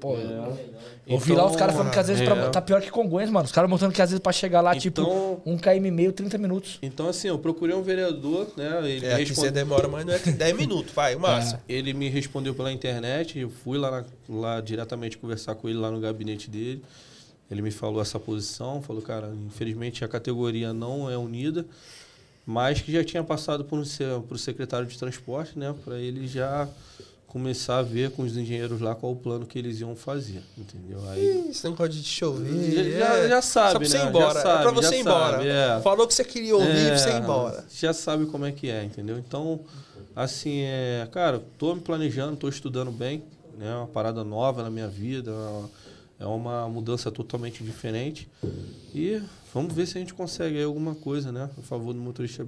Pô, 0.00 0.16
É. 0.16 0.52
eu 1.06 1.18
vi 1.18 1.32
lá 1.32 1.46
os 1.46 1.56
caras 1.56 1.74
falando 1.74 1.90
que 1.92 1.98
às 1.98 2.06
vezes 2.08 2.24
pra- 2.24 2.36
é. 2.36 2.50
tá 2.50 2.60
pior 2.60 2.80
que 2.80 2.90
Congonhas, 2.90 3.30
mano. 3.30 3.44
Os 3.46 3.52
caras 3.52 3.68
mostrando 3.68 3.92
que 3.92 4.00
às 4.02 4.10
vezes 4.10 4.20
pra 4.22 4.32
chegar 4.32 4.60
lá, 4.60 4.74
tipo, 4.76 5.00
Então- 5.00 5.42
um 5.44 5.56
km 5.58 5.86
e 5.86 5.90
meio, 5.90 6.12
30 6.12 6.38
minutos. 6.38 6.78
Então, 6.82 7.08
assim, 7.08 7.28
eu 7.28 7.38
procurei 7.38 7.74
um 7.74 7.82
vereador, 7.82 8.48
né? 8.56 8.80
Ele 8.88 9.04
É, 9.06 9.16
respondeu- 9.16 9.34
você 9.44 9.50
demora, 9.50 9.88
mas 9.88 10.04
não 10.06 10.12
é 10.14 10.18
que 10.18 10.30
10 10.30 10.56
minutos, 10.56 10.92
vai, 10.94 11.14
o 11.14 11.20
máximo. 11.20 11.60
Ele 11.68 11.92
me 11.92 12.08
respondeu 12.08 12.54
pela 12.54 12.72
internet, 12.72 13.38
eu 13.38 13.50
fui 13.50 13.76
lá, 13.78 13.90
na- 13.90 14.04
lá 14.28 14.60
diretamente 14.60 15.18
conversar 15.18 15.54
com 15.56 15.68
ele 15.68 15.78
lá 15.78 15.90
no 15.90 16.00
gabinete 16.00 16.48
dele. 16.50 16.82
Ele 17.50 17.62
me 17.62 17.70
falou 17.70 18.00
essa 18.02 18.20
posição, 18.20 18.82
falou, 18.82 19.00
cara, 19.02 19.32
infelizmente 19.46 20.04
a 20.04 20.08
categoria 20.08 20.72
não 20.72 21.10
é 21.10 21.16
unida, 21.16 21.64
mas 22.44 22.80
que 22.82 22.92
já 22.92 23.02
tinha 23.02 23.24
passado 23.24 23.64
por 23.64 23.78
um, 23.78 23.82
por 24.22 24.34
um 24.34 24.38
secretário 24.38 24.86
de 24.86 24.98
transporte, 24.98 25.58
né, 25.58 25.74
para 25.84 25.98
ele 25.98 26.26
já 26.28 26.68
começar 27.28 27.78
a 27.78 27.82
ver 27.82 28.10
com 28.10 28.22
os 28.22 28.36
engenheiros 28.36 28.80
lá 28.80 28.94
qual 28.94 29.12
o 29.12 29.16
plano 29.16 29.44
que 29.46 29.58
eles 29.58 29.78
iam 29.80 29.94
fazer, 29.94 30.42
entendeu? 30.56 30.98
Aí 31.10 31.44
Ih, 31.46 31.50
Esse 31.50 31.68
negócio 31.68 31.92
de 31.92 32.02
chover. 32.02 32.92
Já- 32.98 32.98
já- 33.22 33.28
já 33.28 33.42
sabe, 33.42 33.72
Só 33.72 33.78
pra 33.78 33.88
você 33.88 33.98
né? 33.98 34.04
ir 34.04 34.08
embora. 34.08 34.24
Já 34.34 34.40
é 34.40 34.42
pra 34.42 34.62
sabe, 34.64 34.74
você 34.74 34.96
ir 34.96 35.00
embora. 35.00 35.36
sabe, 35.36 35.48
é. 35.48 35.80
Falou 35.82 36.06
que 36.08 36.14
você 36.14 36.24
queria 36.24 36.56
ouvir 36.56 36.68
É, 36.68 36.88
pra 36.88 36.98
você 36.98 37.10
ir 37.10 37.16
embora. 37.22 37.64
Já 37.70 37.92
sabe 37.92 38.26
como 38.26 38.44
é 38.46 38.50
que 38.52 38.68
é, 38.70 38.82
entendeu? 38.82 39.18
Então, 39.18 39.60
assim, 40.16 40.62
é, 40.62 41.06
cara, 41.12 41.42
tô 41.58 41.74
me 41.74 41.80
planejando, 41.82 42.34
tô 42.36 42.48
estudando 42.48 42.90
bem, 42.90 43.22
né? 43.58 43.76
Uma 43.76 43.86
parada 43.86 44.24
nova 44.24 44.62
na 44.62 44.70
minha 44.70 44.88
vida, 44.88 45.30
é 46.18 46.24
uma 46.24 46.66
mudança 46.66 47.10
totalmente 47.10 47.62
diferente. 47.62 48.26
E 48.94 49.20
vamos 49.52 49.74
ver 49.74 49.86
se 49.86 49.98
a 49.98 50.00
gente 50.00 50.14
consegue 50.14 50.56
aí 50.56 50.64
alguma 50.64 50.94
coisa, 50.94 51.30
né? 51.30 51.50
A 51.58 51.62
favor 51.62 51.92
do 51.92 52.00
motorista. 52.00 52.42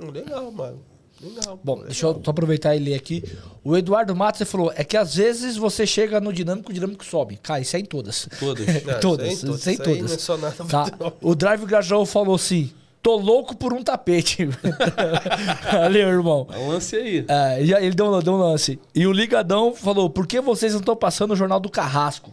Hum, 0.00 0.10
Legal, 0.12 0.50
mano. 0.52 0.91
Legal. 1.20 1.60
Bom, 1.62 1.82
deixa 1.84 2.06
eu 2.06 2.20
só 2.24 2.30
aproveitar 2.30 2.74
e 2.74 2.78
ler 2.80 2.94
aqui. 2.94 3.22
O 3.62 3.76
Eduardo 3.76 4.14
Matos 4.14 4.48
falou: 4.50 4.72
é 4.74 4.82
que 4.82 4.96
às 4.96 5.14
vezes 5.14 5.56
você 5.56 5.86
chega 5.86 6.20
no 6.20 6.32
dinâmico, 6.32 6.70
o 6.70 6.74
dinâmico 6.74 7.04
sobe. 7.04 7.36
Cara, 7.42 7.60
isso 7.60 7.76
é 7.76 7.80
em 7.80 7.84
todas. 7.84 8.28
Todas. 8.40 8.66
Não, 8.84 9.00
todas, 9.00 9.32
isso 9.32 9.46
aí, 9.46 9.54
isso 9.54 9.68
aí 9.68 9.74
isso 9.74 9.82
aí 9.82 9.98
todas. 9.98 10.28
é 10.28 10.36
nada 10.36 10.90
Tá. 10.90 11.12
O 11.20 11.34
Drive 11.34 11.64
Gajão 11.66 12.04
falou 12.04 12.34
assim: 12.34 12.72
tô 13.00 13.16
louco 13.16 13.54
por 13.56 13.72
um 13.72 13.82
tapete. 13.84 14.46
Valeu, 15.72 16.08
irmão. 16.08 16.46
É 16.52 16.58
um 16.58 16.68
lance 16.68 16.96
aí. 16.96 17.24
É, 17.28 17.60
ele 17.60 17.94
deu, 17.94 18.06
um- 18.12 18.20
deu 18.20 18.32
um 18.34 18.38
lance. 18.38 18.78
E 18.94 19.06
o 19.06 19.12
Ligadão 19.12 19.74
falou: 19.74 20.10
por 20.10 20.26
que 20.26 20.40
vocês 20.40 20.72
não 20.72 20.80
estão 20.80 20.96
passando 20.96 21.32
o 21.32 21.36
jornal 21.36 21.60
do 21.60 21.70
Carrasco? 21.70 22.32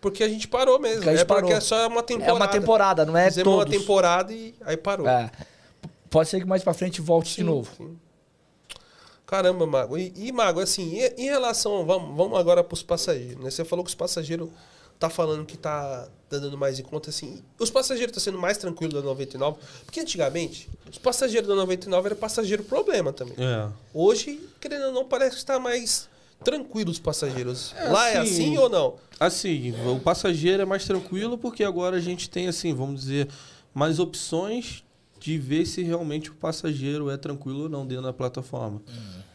Porque 0.00 0.22
a 0.22 0.28
gente 0.28 0.46
parou 0.46 0.78
mesmo. 0.78 0.98
Porque 0.98 1.08
a 1.08 1.12
gente 1.12 1.22
é 1.22 1.24
porque 1.24 1.42
parou. 1.42 1.56
é 1.56 1.60
só 1.60 1.88
uma 1.88 2.02
temporada. 2.04 2.30
É 2.30 2.34
uma 2.34 2.46
temporada, 2.48 3.04
não 3.04 3.16
é 3.16 3.24
Fizemos 3.28 3.52
uma 3.52 3.64
todos. 3.64 3.80
temporada 3.80 4.32
e 4.32 4.54
aí 4.64 4.76
parou. 4.76 5.08
É. 5.08 5.28
Pode 6.10 6.28
ser 6.28 6.40
que 6.40 6.46
mais 6.46 6.62
pra 6.62 6.72
frente 6.74 7.00
volte 7.00 7.36
de 7.36 7.42
novo. 7.42 7.70
Sim. 7.76 7.98
Caramba, 9.26 9.66
Mago. 9.66 9.98
E, 9.98 10.12
e, 10.16 10.32
Mago, 10.32 10.60
assim, 10.60 10.94
e- 10.94 11.14
em 11.18 11.24
relação. 11.26 11.84
Vamos, 11.84 12.16
vamos 12.16 12.38
agora 12.38 12.64
pros 12.64 12.82
passageiros, 12.82 13.42
né? 13.44 13.50
Você 13.50 13.64
falou 13.64 13.84
que 13.84 13.90
os 13.90 13.94
passageiros 13.94 14.48
tá 14.98 15.10
falando 15.10 15.44
que 15.44 15.56
tá 15.56 16.08
dando 16.30 16.56
mais 16.56 16.78
em 16.78 16.82
conta, 16.82 17.10
assim. 17.10 17.42
Os 17.58 17.70
passageiros 17.70 18.16
estão 18.16 18.32
sendo 18.32 18.40
mais 18.40 18.56
tranquilos 18.56 18.94
da 18.94 19.02
99. 19.02 19.58
Porque 19.84 20.00
antigamente, 20.00 20.68
os 20.90 20.98
passageiros 20.98 21.46
da 21.48 21.54
99 21.54 22.06
eram 22.08 22.16
passageiro 22.16 22.64
problema 22.64 23.12
também. 23.12 23.34
É. 23.38 23.68
Hoje, 23.92 24.40
querendo 24.60 24.86
ou 24.86 24.92
não, 24.92 25.04
parece 25.04 25.32
que 25.32 25.36
está 25.38 25.58
mais 25.58 26.08
tranquilo 26.42 26.90
os 26.90 26.98
passageiros. 26.98 27.74
É, 27.76 27.88
Lá 27.88 28.08
é 28.08 28.18
assim, 28.18 28.30
assim 28.30 28.58
ou 28.58 28.68
não? 28.70 28.94
Assim, 29.20 29.74
o 29.86 30.00
passageiro 30.00 30.62
é 30.62 30.64
mais 30.64 30.84
tranquilo 30.86 31.36
porque 31.36 31.64
agora 31.64 31.96
a 31.96 32.00
gente 32.00 32.30
tem, 32.30 32.48
assim, 32.48 32.72
vamos 32.72 33.02
dizer, 33.02 33.28
mais 33.74 33.98
opções 33.98 34.84
de 35.28 35.36
ver 35.36 35.66
se 35.66 35.82
realmente 35.82 36.30
o 36.30 36.34
passageiro 36.34 37.10
é 37.10 37.16
tranquilo 37.18 37.64
ou 37.64 37.68
não 37.68 37.86
dentro 37.86 38.04
da 38.04 38.12
plataforma. 38.14 38.80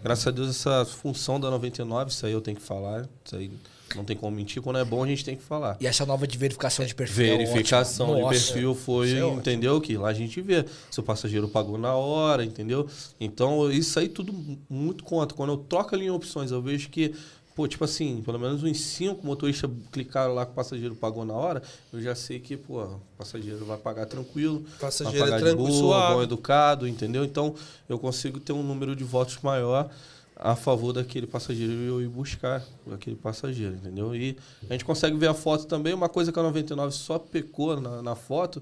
Graças 0.01 0.25
a 0.25 0.31
Deus, 0.31 0.49
essa 0.49 0.83
função 0.85 1.39
da 1.39 1.51
99, 1.51 2.09
isso 2.09 2.25
aí 2.25 2.31
eu 2.33 2.41
tenho 2.41 2.57
que 2.57 2.63
falar, 2.63 3.07
isso 3.23 3.35
aí 3.35 3.51
não 3.95 4.03
tem 4.03 4.17
como 4.17 4.35
mentir. 4.35 4.59
Quando 4.59 4.79
é 4.79 4.83
bom, 4.83 5.03
a 5.03 5.07
gente 5.07 5.23
tem 5.23 5.35
que 5.35 5.43
falar. 5.43 5.77
E 5.79 5.85
essa 5.85 6.03
nova 6.03 6.25
de 6.25 6.35
verificação 6.35 6.83
de 6.83 6.95
perfil. 6.95 7.25
é 7.35 7.37
Verificação 7.37 8.09
ótima. 8.09 8.33
de 8.33 8.39
perfil 8.39 8.73
foi, 8.73 9.13
é 9.13 9.27
entendeu? 9.27 9.79
Que 9.79 9.95
lá 9.95 10.09
a 10.09 10.13
gente 10.13 10.41
vê 10.41 10.65
se 10.89 10.99
o 10.99 11.03
passageiro 11.03 11.47
pagou 11.47 11.77
na 11.77 11.93
hora, 11.93 12.43
entendeu? 12.43 12.87
Então, 13.19 13.71
isso 13.71 13.99
aí 13.99 14.09
tudo 14.09 14.33
muito 14.67 15.03
conta. 15.03 15.35
Quando 15.35 15.51
eu 15.53 15.57
troco 15.57 15.93
ali 15.93 16.05
em 16.05 16.09
opções, 16.09 16.49
eu 16.49 16.59
vejo 16.59 16.89
que, 16.89 17.13
pô, 17.55 17.67
tipo 17.67 17.84
assim, 17.84 18.21
pelo 18.23 18.39
menos 18.39 18.63
uns 18.63 18.80
cinco 18.81 19.25
motoristas 19.25 19.69
clicaram 19.91 20.34
lá 20.34 20.45
que 20.45 20.51
o 20.51 20.55
passageiro 20.55 20.95
pagou 20.95 21.23
na 21.23 21.34
hora, 21.34 21.61
eu 21.91 22.01
já 22.01 22.15
sei 22.15 22.39
que, 22.39 22.57
pô, 22.57 22.81
o 22.84 23.01
passageiro 23.17 23.63
vai 23.65 23.77
pagar 23.77 24.05
tranquilo, 24.05 24.63
Passageiro 24.80 25.19
vai 25.19 25.30
pagar 25.30 25.35
é 25.35 25.49
de 25.51 25.55
tranquilo, 25.55 25.80
boa, 25.81 25.97
suave. 25.99 26.13
bom 26.15 26.23
educado, 26.23 26.88
entendeu? 26.88 27.23
Então, 27.23 27.53
eu 27.88 27.99
consigo 27.99 28.39
ter 28.39 28.53
um 28.53 28.63
número 28.63 28.95
de 28.95 29.03
votos 29.03 29.38
maior 29.43 29.89
a 30.35 30.55
favor 30.55 30.91
daquele 30.93 31.27
passageiro 31.27 31.71
e 31.73 31.88
eu 31.88 32.01
ir 32.01 32.07
buscar 32.07 32.63
aquele 32.91 33.15
passageiro, 33.15 33.75
entendeu? 33.75 34.15
E 34.15 34.35
a 34.67 34.73
gente 34.73 34.84
consegue 34.84 35.15
ver 35.15 35.27
a 35.27 35.34
foto 35.34 35.65
também. 35.67 35.93
Uma 35.93 36.09
coisa 36.09 36.31
que 36.31 36.39
a 36.39 36.43
99 36.43 36.91
só 36.91 37.19
pecou 37.19 37.80
na, 37.80 38.01
na 38.01 38.15
foto 38.15 38.61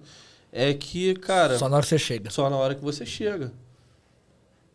é 0.52 0.74
que, 0.74 1.16
cara, 1.16 1.58
Só 1.58 1.70
na 1.70 1.78
hora 1.78 1.84
que 1.84 1.90
você 1.90 1.98
chega. 1.98 2.30
só 2.30 2.50
na 2.50 2.58
hora 2.58 2.76
que 2.76 2.84
você 2.84 3.06
chega. 3.06 3.54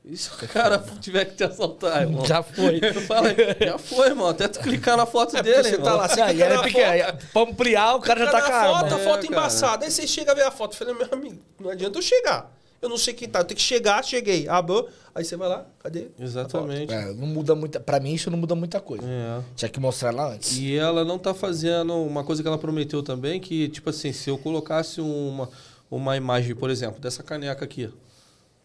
E 0.07 0.17
se 0.17 0.31
o 0.31 0.49
cara 0.49 0.79
tiver 1.01 1.25
que 1.25 1.35
te 1.35 1.43
assaltar, 1.45 2.03
irmão? 2.03 2.25
Já 2.25 2.43
foi. 2.43 2.81
Fala 3.07 3.29
aí, 3.29 3.37
já 3.67 3.77
foi, 3.77 4.07
irmão. 4.07 4.29
Até 4.29 4.47
tu 4.47 4.61
clicar 4.61 4.97
na 4.97 5.05
foto 5.05 5.37
É 5.37 5.43
dele, 5.43 5.63
você 5.65 5.69
irmão. 5.71 5.85
tá 5.85 5.95
lá, 5.97 6.09
você 6.09 6.21
Ah, 6.21 6.33
é 6.33 6.87
aí, 7.03 7.13
Pra 7.33 7.43
ampliar, 7.43 7.97
o 7.97 8.01
cara 8.01 8.25
já 8.25 8.31
tá 8.31 8.41
com 8.43 8.53
a 8.53 8.65
foto, 8.65 8.95
a 8.95 8.99
É, 9.01 9.05
foto 9.05 9.21
cara. 9.23 9.27
embaçada. 9.27 9.85
Aí 9.85 9.91
você 9.91 10.07
chega 10.07 10.31
a 10.31 10.35
ver 10.35 10.43
a 10.43 10.51
foto. 10.53 10.73
Eu 10.75 10.79
falei, 10.79 10.95
meu 10.95 11.09
amigo, 11.11 11.41
não 11.59 11.71
adianta 11.71 11.99
eu 11.99 12.03
chegar. 12.03 12.55
Eu 12.81 12.89
não 12.89 12.97
sei 12.99 13.15
quem 13.15 13.29
tá. 13.29 13.41
Eu 13.41 13.45
tenho 13.45 13.57
que 13.57 13.63
chegar, 13.63 14.05
cheguei. 14.05 14.47
Abriu. 14.49 14.87
Aí 15.15 15.25
você 15.25 15.35
vai 15.35 15.49
lá, 15.49 15.65
cadê? 15.83 16.09
Exatamente. 16.21 16.93
É, 16.93 17.07
não 17.07 17.27
muda 17.27 17.55
muita. 17.55 17.81
Pra 17.81 17.99
mim, 17.99 18.13
isso 18.13 18.31
não 18.31 18.39
muda 18.39 18.55
muita 18.55 18.79
coisa. 18.81 19.05
É. 19.09 19.41
Tinha 19.57 19.69
que 19.69 19.81
mostrar 19.81 20.11
lá 20.15 20.35
antes. 20.35 20.57
E 20.59 20.77
ela 20.77 21.05
não 21.05 21.19
tá 21.19 21.33
fazendo 21.35 21.95
uma 21.95 22.23
coisa 22.23 22.43
que 22.43 22.47
ela 22.49 22.59
prometeu 22.59 23.03
também, 23.03 23.41
que, 23.41 23.69
tipo 23.71 23.89
assim, 23.91 24.13
se 24.13 24.29
eu 24.31 24.37
colocasse 24.39 25.01
uma, 25.01 25.49
uma 25.91 26.17
imagem, 26.19 26.55
por 26.55 26.69
exemplo, 26.71 27.01
dessa 27.01 27.23
caneca 27.23 27.65
aqui, 27.65 27.91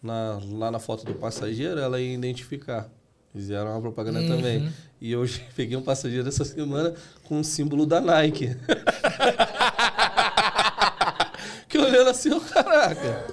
na, 0.01 0.39
lá 0.53 0.71
na 0.71 0.79
foto 0.79 1.05
do 1.05 1.13
passageiro, 1.13 1.79
ela 1.79 1.99
ia 1.99 2.13
identificar. 2.13 2.87
Fizeram 3.33 3.71
uma 3.71 3.81
propaganda 3.81 4.19
Uhum. 4.19 4.27
também. 4.27 4.73
E 4.99 5.11
eu 5.11 5.23
peguei 5.55 5.77
um 5.77 5.81
passageiro 5.81 6.27
essa 6.27 6.43
semana 6.43 6.93
com 7.23 7.37
um 7.39 7.43
símbolo 7.43 7.85
da 7.85 8.01
Nike. 8.01 8.55
que 11.67 11.77
olhando 11.77 12.09
assim, 12.09 12.29
eu, 12.29 12.41
caraca. 12.41 13.25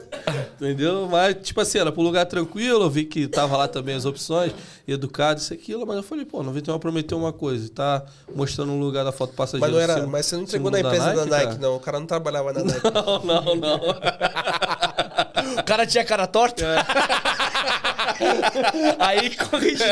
Entendeu? 0.54 1.08
Mas, 1.10 1.36
tipo 1.42 1.60
assim, 1.60 1.78
era 1.78 1.90
pro 1.90 2.02
lugar 2.02 2.26
tranquilo, 2.26 2.84
eu 2.84 2.90
vi 2.90 3.04
que 3.04 3.26
tava 3.26 3.56
lá 3.56 3.66
também 3.66 3.94
as 3.96 4.04
opções, 4.04 4.52
educado, 4.86 5.40
isso 5.40 5.52
e 5.52 5.56
aquilo, 5.56 5.84
mas 5.86 5.96
eu 5.96 6.02
falei, 6.02 6.24
pô, 6.24 6.42
91 6.42 6.78
prometeu 6.78 7.18
uma 7.18 7.32
coisa, 7.32 7.68
tá 7.70 8.04
mostrando 8.34 8.72
um 8.72 8.78
lugar 8.80 9.04
da 9.04 9.10
foto 9.12 9.30
do 9.30 9.36
passageiro. 9.36 9.72
Mas, 9.74 9.86
não 9.88 9.94
era, 9.96 10.06
mas 10.06 10.26
você 10.26 10.36
não 10.36 10.42
entregou 10.44 10.70
na 10.70 10.80
empresa 10.80 11.14
da 11.14 11.26
Nike, 11.26 11.46
cara? 11.46 11.58
não. 11.58 11.76
O 11.76 11.80
cara 11.80 11.98
não 12.00 12.06
trabalhava 12.06 12.52
na 12.52 12.62
Nike. 12.64 12.80
Não, 12.94 13.24
não, 13.24 13.56
não. 13.56 13.80
O 15.58 15.62
cara 15.64 15.86
tinha 15.86 16.04
cara 16.04 16.26
torta? 16.26 16.64
Aí 18.98 19.34
corrigiu. 19.36 19.86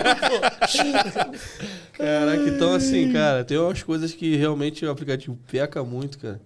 Caraca, 1.92 2.48
então 2.48 2.74
assim, 2.74 3.12
cara, 3.12 3.44
tem 3.44 3.58
umas 3.58 3.82
coisas 3.82 4.12
que 4.12 4.36
realmente 4.36 4.84
o 4.84 4.90
aplicativo 4.90 5.38
peca 5.50 5.82
muito, 5.82 6.18
cara. 6.18 6.40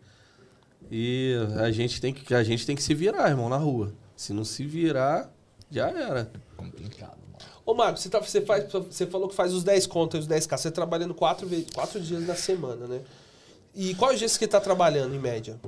E 0.90 1.34
a 1.58 1.70
gente 1.70 2.00
tem 2.00 2.12
que, 2.12 2.34
a 2.34 2.42
gente 2.42 2.66
tem 2.66 2.74
que 2.74 2.82
se 2.82 2.94
virar, 2.94 3.28
irmão, 3.28 3.48
na 3.48 3.56
rua. 3.56 3.92
Se 4.16 4.32
não 4.32 4.44
se 4.44 4.64
virar, 4.64 5.30
já 5.70 5.88
era. 5.88 6.30
Complicado, 6.56 7.18
mano. 7.32 7.38
Ô, 7.64 7.74
Marcos, 7.74 8.02
você, 8.02 8.08
tá, 8.08 8.18
você, 8.18 8.40
faz, 8.40 8.70
você 8.72 9.06
falou 9.06 9.28
que 9.28 9.34
faz 9.34 9.54
os 9.54 9.62
10 9.62 9.86
contas, 9.86 10.20
os 10.24 10.28
10k. 10.28 10.58
Você 10.58 10.70
trabalhando 10.70 11.14
4, 11.14 11.48
quatro 11.72 12.00
dias 12.00 12.26
na 12.26 12.34
semana, 12.34 12.86
né? 12.86 13.00
E 13.74 13.94
quais 13.94 14.18
dias 14.18 14.36
que 14.36 14.48
tá 14.48 14.60
trabalhando, 14.60 15.14
em 15.14 15.18
média? 15.18 15.60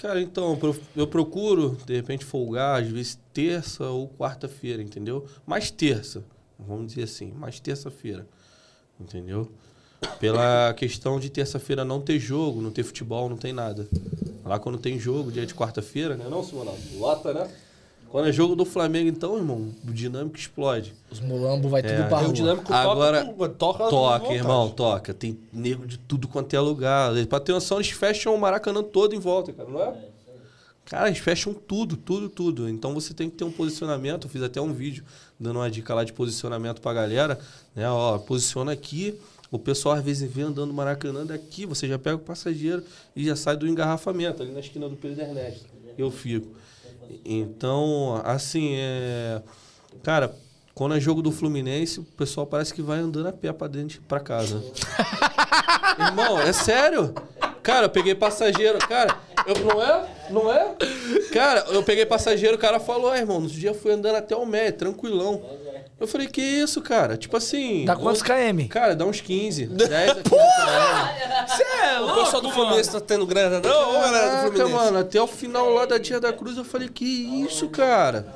Cara, 0.00 0.20
então, 0.22 0.50
eu 0.52 0.56
pro- 0.56 0.80
eu 0.96 1.06
procuro, 1.08 1.76
de 1.84 1.94
repente, 1.96 2.24
folgar, 2.24 2.80
às 2.82 2.88
vezes, 2.88 3.18
terça 3.32 3.84
ou 3.88 4.08
quarta-feira, 4.08 4.80
entendeu? 4.82 5.26
Mais 5.44 5.70
terça, 5.70 6.22
vamos 6.58 6.88
dizer 6.88 7.02
assim, 7.02 7.32
mais 7.32 7.58
terça-feira, 7.58 8.26
entendeu? 9.00 9.50
Pela 10.20 10.72
questão 10.74 11.18
de 11.18 11.28
terça-feira 11.28 11.84
não 11.84 12.00
ter 12.00 12.20
jogo, 12.20 12.60
não 12.62 12.70
ter 12.70 12.84
futebol, 12.84 13.28
não 13.28 13.36
tem 13.36 13.52
nada. 13.52 13.88
Lá 14.44 14.58
quando 14.58 14.78
tem 14.78 14.98
jogo, 15.00 15.32
dia 15.32 15.44
de 15.44 15.52
quarta-feira, 15.54 16.16
né? 16.16 16.26
Não, 16.30 16.44
Simonal? 16.44 16.78
Lota, 16.94 17.34
né? 17.34 17.50
Quando 18.10 18.28
é 18.28 18.32
jogo 18.32 18.56
do 18.56 18.64
Flamengo, 18.64 19.08
então, 19.08 19.36
irmão, 19.36 19.68
o 19.86 19.92
dinâmico 19.92 20.36
explode. 20.38 20.94
Os 21.10 21.20
mulambo 21.20 21.68
vai 21.68 21.82
tudo 21.82 21.92
É. 21.92 22.08
pra 22.08 22.18
Aí 22.18 22.22
rua. 22.24 22.30
o 22.30 22.34
dinâmico 22.34 22.72
Agora, 22.72 23.24
toca, 23.24 23.50
toca, 23.58 23.90
Toca, 23.90 24.32
irmão, 24.34 24.70
toca. 24.70 25.12
Tem 25.12 25.38
nego 25.52 25.86
de 25.86 25.98
tudo 25.98 26.26
quanto 26.26 26.54
é 26.54 26.60
lugar. 26.60 27.12
Pra 27.26 27.38
ter 27.38 27.52
noção, 27.52 27.76
eles 27.78 27.90
fecham 27.90 28.34
o 28.34 28.40
Maracanã 28.40 28.82
todo 28.82 29.14
em 29.14 29.18
volta, 29.18 29.52
cara, 29.52 29.68
não 29.68 29.82
é? 29.82 29.94
Cara, 30.86 31.08
eles 31.08 31.18
fecham 31.18 31.52
tudo, 31.52 31.98
tudo, 31.98 32.30
tudo. 32.30 32.66
Então 32.66 32.94
você 32.94 33.12
tem 33.12 33.28
que 33.28 33.36
ter 33.36 33.44
um 33.44 33.52
posicionamento. 33.52 34.24
Eu 34.26 34.30
fiz 34.30 34.42
até 34.42 34.58
um 34.58 34.72
vídeo 34.72 35.04
dando 35.38 35.56
uma 35.58 35.70
dica 35.70 35.92
lá 35.94 36.02
de 36.02 36.14
posicionamento 36.14 36.80
pra 36.80 36.94
galera. 36.94 37.38
Né? 37.76 37.86
Ó, 37.90 38.16
posiciona 38.16 38.72
aqui. 38.72 39.14
O 39.50 39.58
pessoal 39.58 39.96
às 39.96 40.02
vezes 40.04 40.30
vê 40.30 40.42
andando 40.42 40.72
Maracanã 40.72 41.26
daqui, 41.26 41.66
você 41.66 41.86
já 41.88 41.98
pega 41.98 42.16
o 42.16 42.20
passageiro 42.20 42.82
e 43.14 43.24
já 43.24 43.36
sai 43.36 43.56
do 43.56 43.66
engarrafamento, 43.66 44.42
ali 44.42 44.50
na 44.52 44.60
esquina 44.60 44.88
do 44.88 44.96
Pedro 44.96 45.20
Ernesto. 45.22 45.66
Eu 45.96 46.10
fico. 46.10 46.48
Então, 47.24 48.20
assim, 48.24 48.74
é. 48.76 49.42
Cara, 50.02 50.34
quando 50.74 50.94
é 50.94 51.00
jogo 51.00 51.22
do 51.22 51.32
Fluminense, 51.32 52.00
o 52.00 52.04
pessoal 52.04 52.46
parece 52.46 52.72
que 52.72 52.82
vai 52.82 52.98
andando 52.98 53.26
a 53.26 53.32
pé 53.32 53.52
pra 53.52 53.66
dentro 53.66 54.00
pra 54.06 54.20
casa. 54.20 54.62
Irmão, 55.98 56.38
é 56.40 56.52
sério? 56.52 57.12
Cara, 57.62 57.86
eu 57.86 57.90
peguei 57.90 58.14
passageiro, 58.14 58.78
cara, 58.78 59.18
eu, 59.46 59.64
não 59.64 59.82
é? 59.82 60.08
Não 60.30 60.52
é? 60.52 60.74
Cara, 61.32 61.66
eu 61.70 61.82
peguei 61.82 62.06
passageiro, 62.06 62.56
o 62.56 62.58
cara 62.58 62.78
falou, 62.78 63.10
ah, 63.10 63.18
irmão, 63.18 63.40
no 63.40 63.48
dia 63.48 63.70
eu 63.70 63.74
fui 63.74 63.92
andando 63.92 64.16
até 64.16 64.36
o 64.36 64.46
Mé, 64.46 64.70
tranquilão. 64.70 65.42
Eu 66.00 66.06
falei, 66.06 66.28
que 66.28 66.40
isso, 66.40 66.80
cara? 66.80 67.16
Tipo 67.16 67.36
assim. 67.36 67.84
Dá 67.84 67.96
quantos 67.96 68.22
km? 68.22 68.68
Cara, 68.68 68.94
dá 68.94 69.04
uns 69.04 69.20
15. 69.20 69.66
10 69.66 70.10
a 70.10 70.14
15 70.14 70.22
km. 70.30 71.46
Você 71.48 71.62
é 71.62 72.00
O 72.00 72.14
pessoal 72.14 72.42
do 72.42 72.50
Fluminense 72.50 72.90
tá 72.92 73.00
tendo 73.00 73.26
grana, 73.26 73.60
não, 73.60 73.90
ô, 73.90 73.92
galera 73.94 74.26
do 74.26 74.30
Caraca, 74.30 74.50
Fluminense. 74.52 74.72
mano, 74.74 74.98
até 74.98 75.20
o 75.20 75.26
final 75.26 75.70
lá 75.70 75.86
da 75.86 75.98
Tia 75.98 76.20
da 76.20 76.32
Cruz 76.32 76.56
eu 76.56 76.64
falei, 76.64 76.88
que 76.88 77.04
isso, 77.04 77.68
cara? 77.68 78.26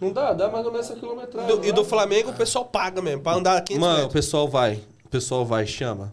Não 0.00 0.10
dá? 0.12 0.32
Dá 0.32 0.48
mais 0.50 0.66
ou 0.66 0.72
menos 0.72 0.90
essa 0.90 0.98
quilometragem. 0.98 1.56
Do- 1.56 1.64
e 1.64 1.70
do 1.70 1.84
Flamengo 1.84 2.30
o 2.30 2.34
pessoal 2.34 2.64
paga 2.64 3.00
mesmo, 3.00 3.22
pra 3.22 3.34
andar 3.34 3.60
500 3.62 3.80
Mano, 3.88 4.06
o 4.06 4.10
pessoal 4.10 4.48
vai. 4.48 4.80
O 5.04 5.08
pessoal 5.08 5.44
vai, 5.46 5.64
chama. 5.66 6.12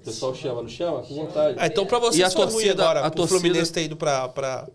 O 0.00 0.04
pessoal 0.04 0.34
chama, 0.34 0.62
não 0.62 0.68
chama? 0.70 1.02
Com 1.02 1.14
vontade. 1.14 1.56
Ah, 1.60 1.66
então 1.66 1.84
pra 1.84 1.98
vocês 1.98 2.16
E 2.16 2.24
a 2.24 2.28
ruim 2.28 2.36
torcida- 2.50 2.82
agora, 2.82 3.00
a 3.00 3.10
torcida- 3.10 3.38
Fluminense 3.40 3.70
ter 3.70 3.82
ido 3.82 3.96
pra, 3.96 4.26
pra, 4.28 4.66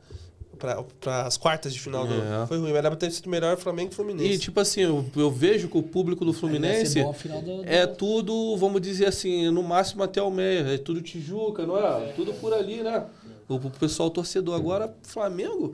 pra, 0.58 0.84
pras 1.00 1.38
quartas 1.38 1.74
de 1.74 1.80
final. 1.80 2.06
do- 2.08 2.14
É. 2.14 2.46
Foi 2.48 2.58
ruim, 2.58 2.70
mas 2.70 2.78
era 2.78 2.90
pra 2.90 2.98
ter 2.98 3.12
sido 3.12 3.30
melhor 3.30 3.56
Flamengo 3.58 3.92
e 3.92 3.96
Fluminense. 3.96 4.34
E, 4.34 4.38
tipo 4.38 4.60
assim, 4.60 4.82
eu, 4.82 5.06
eu 5.16 5.32
vejo 5.32 5.68
que 5.70 5.78
o 5.78 5.84
público 5.84 6.26
do 6.26 6.34
Fluminense 6.34 7.02
do- 7.02 7.42
do- 7.42 7.64
é 7.66 7.86
tudo, 7.88 8.58
vamos 8.58 8.82
dizer 8.82 9.06
assim, 9.08 9.50
no 9.50 9.64
máximo 9.64 10.04
até 10.04 10.22
o 10.22 10.30
meio. 10.32 10.68
É 10.68 10.78
tudo 10.78 11.02
Tijuca, 11.02 11.66
não 11.66 11.78
é? 11.78 12.12
Tudo 12.14 12.34
por 12.34 12.54
ali, 12.54 12.82
né? 12.84 13.06
O, 13.48 13.56
o 13.56 13.70
pessoal 13.72 14.10
torcedor. 14.10 14.56
Agora, 14.56 14.94
Flamengo, 15.04 15.74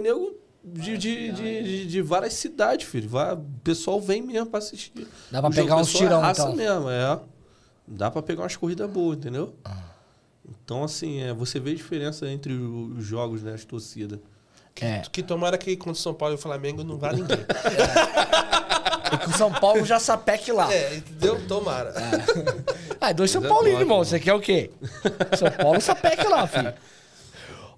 nego 0.00 0.36
de, 0.62 0.96
de, 0.96 1.32
de, 1.32 1.62
de- 1.62 1.86
de 1.86 2.02
várias 2.02 2.34
cidades, 2.34 2.86
filho. 2.86 3.08
Vai, 3.08 3.34
o 3.34 3.44
pessoal 3.62 4.00
vem 4.00 4.22
mesmo 4.22 4.46
pra 4.46 4.58
assistir. 4.58 5.06
Dá 5.30 5.40
pra 5.40 5.50
O 5.50 5.54
pegar 5.54 5.76
uns 5.76 5.94
é 5.94 5.98
tirão, 5.98 6.20
raça 6.20 6.42
então. 6.42 6.56
mesmo, 6.56 6.88
é. 6.90 7.18
Dá 7.86 8.10
pra 8.10 8.22
pegar 8.22 8.42
umas 8.42 8.56
corridas 8.56 8.88
boas, 8.88 9.18
entendeu? 9.18 9.52
Ah. 9.64 9.78
Então, 10.48 10.84
assim, 10.84 11.20
é, 11.22 11.32
você 11.32 11.58
vê 11.58 11.70
a 11.70 11.74
diferença 11.74 12.28
entre 12.28 12.52
os 12.52 13.04
jogos, 13.04 13.42
né? 13.42 13.54
As 13.54 13.64
torcidas. 13.64 14.18
É. 14.80 15.02
Que 15.12 15.22
tomara 15.22 15.56
que 15.56 15.76
contra 15.76 15.92
o 15.92 15.96
São 15.96 16.12
Paulo 16.12 16.34
e 16.34 16.36
o 16.36 16.40
Flamengo 16.40 16.82
não 16.82 16.98
vá 16.98 17.12
ninguém. 17.12 17.38
E 19.12 19.16
que 19.18 19.28
o 19.28 19.38
São 19.38 19.52
Paulo 19.52 19.84
já 19.84 20.00
sapeque 20.00 20.50
lá. 20.50 20.72
é, 20.72 20.96
entendeu? 20.96 21.40
Tomara. 21.46 21.94
Ah, 23.00 23.10
é 23.10 23.14
dois 23.14 23.30
São 23.30 23.44
é 23.44 23.48
Paulinos, 23.48 23.80
irmão. 23.80 23.98
Você 23.98 24.18
quer 24.18 24.34
o 24.34 24.40
quê? 24.40 24.70
São 25.38 25.50
Paulo 25.50 25.80
sapeque 25.80 26.26
lá, 26.26 26.46
filho. 26.46 26.74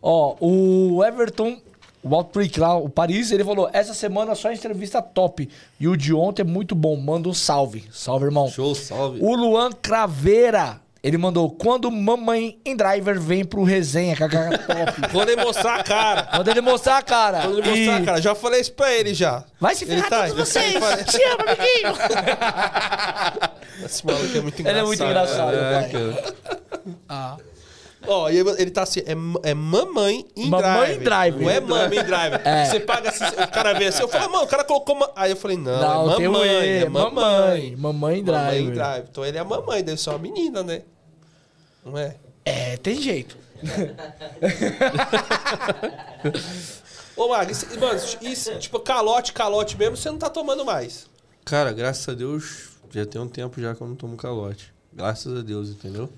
Ó, 0.00 0.36
o 0.40 1.04
Everton, 1.04 1.60
o 2.02 2.14
Outbreak 2.14 2.58
lá, 2.60 2.76
o 2.76 2.88
Paris, 2.88 3.30
ele 3.30 3.44
falou: 3.44 3.68
essa 3.72 3.92
semana 3.92 4.34
só 4.34 4.52
entrevista 4.52 5.02
top. 5.02 5.48
E 5.78 5.88
o 5.88 5.96
de 5.96 6.14
ontem 6.14 6.42
é 6.42 6.44
muito 6.44 6.74
bom. 6.74 6.96
Manda 6.96 7.28
um 7.28 7.34
salve. 7.34 7.84
Salve, 7.90 8.26
irmão. 8.26 8.48
Show, 8.48 8.74
salve. 8.74 9.18
O 9.20 9.34
Luan 9.34 9.70
Craveira, 9.72 10.80
ele 11.06 11.16
mandou: 11.18 11.50
quando 11.50 11.90
mamãe 11.90 12.58
em 12.64 12.74
driver 12.76 13.20
vem 13.20 13.44
pro 13.44 13.62
resenha, 13.62 14.14
kkk 14.16 14.58
top. 14.66 15.12
Quando 15.12 15.28
ele 15.30 15.42
mostrar 15.44 15.76
a 15.80 15.84
cara. 15.84 16.22
Quando 16.24 16.48
ele 16.48 16.60
mostrar 16.60 16.98
a 16.98 17.02
cara. 17.02 17.40
Quando 17.42 17.58
ele 17.58 17.68
mostrar 17.68 17.98
E- 18.00 18.02
a 18.02 18.04
cara. 18.04 18.20
Já 18.22 18.34
falei 18.34 18.60
isso 18.60 18.72
pra 18.72 18.92
ele 18.92 19.14
já. 19.14 19.44
Vai 19.60 19.74
se 19.74 19.86
ferrar 19.86 20.08
tá- 20.08 20.26
todos 20.28 20.48
vocês. 20.48 20.72
Te 20.74 21.22
amo, 21.22 21.42
amiguinho. 21.46 21.94
Esse 23.84 24.04
maluco 24.06 24.36
é 24.36 24.40
muito 24.40 24.60
Ele 24.60 24.68
é 24.68 24.72
engraçado. 24.72 24.86
muito 24.86 25.04
engraçado, 25.04 25.54
É, 25.54 25.80
pai. 25.82 25.90
cara. 25.90 26.34
Ah. 27.08 27.36
Ó, 28.08 28.30
e 28.30 28.38
ele 28.38 28.70
tá 28.70 28.82
assim, 28.84 29.00
é, 29.00 29.50
é 29.50 29.54
mamãe 29.54 30.24
em 30.36 30.48
Mamãe 30.48 30.70
drive. 30.70 30.94
em 30.96 31.02
drive. 31.02 31.40
Não 31.42 31.50
é 31.50 31.60
mãe 31.60 31.98
em 31.98 32.04
drive. 32.04 32.34
É. 32.44 32.64
Você 32.66 32.78
paga 32.80 33.08
assim, 33.10 33.24
o 33.24 33.48
cara 33.48 33.72
vê 33.74 33.86
assim, 33.86 34.02
eu 34.02 34.08
falo, 34.08 34.30
mano, 34.30 34.44
o 34.44 34.46
cara 34.46 34.62
colocou... 34.62 34.94
Ma... 34.94 35.10
Aí 35.16 35.32
eu 35.32 35.36
falei, 35.36 35.56
não, 35.56 36.06
Não, 36.06 36.14
é 36.14 36.28
mamãe, 36.28 36.48
E, 36.48 36.84
é 36.84 36.88
mamãe. 36.88 37.12
mamãe. 37.12 37.12
Mamãe 37.12 37.64
em 37.68 37.76
Mamãe 37.76 38.22
drive. 38.24 38.62
em 38.64 38.70
drive. 38.70 39.04
Então 39.10 39.24
ele 39.24 39.36
é 39.38 39.40
a 39.40 39.44
mamãe, 39.44 39.82
deve 39.82 40.00
ser 40.00 40.10
uma 40.10 40.18
menina, 40.20 40.62
né? 40.62 40.82
Não 41.86 41.96
é? 41.96 42.16
É, 42.44 42.76
tem 42.76 43.00
jeito. 43.00 43.38
Ô, 47.16 47.28
Mag, 47.28 47.52
mano, 47.80 48.00
isso, 48.22 48.58
tipo, 48.58 48.80
calote, 48.80 49.32
calote 49.32 49.78
mesmo, 49.78 49.96
você 49.96 50.10
não 50.10 50.18
tá 50.18 50.28
tomando 50.28 50.64
mais. 50.64 51.06
Cara, 51.44 51.72
graças 51.72 52.06
a 52.08 52.12
Deus, 52.12 52.70
já 52.90 53.06
tem 53.06 53.20
um 53.20 53.28
tempo 53.28 53.60
já 53.60 53.72
que 53.74 53.80
eu 53.80 53.86
não 53.86 53.94
tomo 53.94 54.16
calote. 54.16 54.74
Graças 54.92 55.38
a 55.38 55.42
Deus, 55.42 55.68
entendeu? 55.70 56.10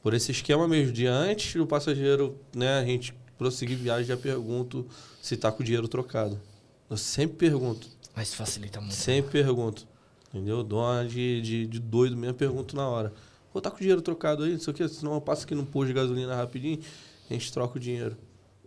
Por 0.00 0.14
esse 0.14 0.30
esquema 0.30 0.68
mesmo, 0.68 0.92
de 0.92 1.06
antes 1.08 1.54
do 1.54 1.66
passageiro, 1.66 2.38
né, 2.54 2.78
a 2.78 2.84
gente 2.84 3.12
prosseguir 3.36 3.76
viagem, 3.76 4.04
já 4.06 4.16
pergunto 4.16 4.86
se 5.20 5.36
tá 5.36 5.50
com 5.50 5.62
o 5.62 5.64
dinheiro 5.64 5.88
trocado. 5.88 6.40
Eu 6.88 6.96
sempre 6.96 7.36
pergunto, 7.36 7.88
Mas 8.14 8.32
facilita 8.32 8.80
muito. 8.80 8.94
sempre 8.94 9.32
pergunto. 9.32 9.86
Entendeu? 10.32 10.62
Dou 10.62 10.78
uma 10.80 11.04
de, 11.04 11.42
de, 11.42 11.66
de 11.66 11.80
doido 11.80 12.16
mesmo, 12.16 12.34
pergunto 12.34 12.76
na 12.76 12.88
hora. 12.88 13.12
Pô, 13.52 13.60
tá 13.60 13.70
com 13.70 13.76
o 13.76 13.80
dinheiro 13.80 14.02
trocado 14.02 14.44
aí, 14.44 14.52
não 14.52 14.60
sei 14.60 14.72
o 14.72 14.76
quê, 14.76 14.88
senão 14.88 15.14
eu 15.14 15.20
passo 15.20 15.44
aqui 15.44 15.54
no 15.54 15.64
posto 15.64 15.88
de 15.88 15.94
gasolina 15.94 16.34
rapidinho, 16.34 16.80
a 17.28 17.32
gente 17.32 17.52
troca 17.52 17.76
o 17.76 17.80
dinheiro. 17.80 18.16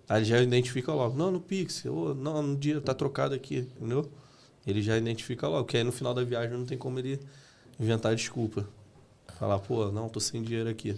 Aí 0.10 0.20
ele 0.20 0.26
já 0.26 0.42
identifica 0.42 0.94
logo, 0.94 1.18
não, 1.18 1.32
no 1.32 1.40
Pix, 1.40 1.86
ou 1.86 2.14
não, 2.16 2.42
no 2.42 2.58
dinheiro 2.58 2.82
tá 2.82 2.94
trocado 2.94 3.34
aqui, 3.34 3.68
entendeu? 3.78 4.10
Ele 4.66 4.82
já 4.82 4.98
identifica 4.98 5.48
logo, 5.48 5.66
que 5.66 5.78
aí 5.78 5.84
no 5.84 5.92
final 5.92 6.14
da 6.14 6.24
viagem 6.24 6.58
não 6.58 6.66
tem 6.66 6.78
como 6.78 7.00
ele 7.00 7.20
inventar 7.80 8.16
desculpa. 8.16 8.68
Falar, 9.40 9.60
pô, 9.60 9.92
não, 9.92 10.10
tô 10.10 10.20
sem 10.20 10.42
dinheiro 10.42 10.70
aqui. 10.70 10.96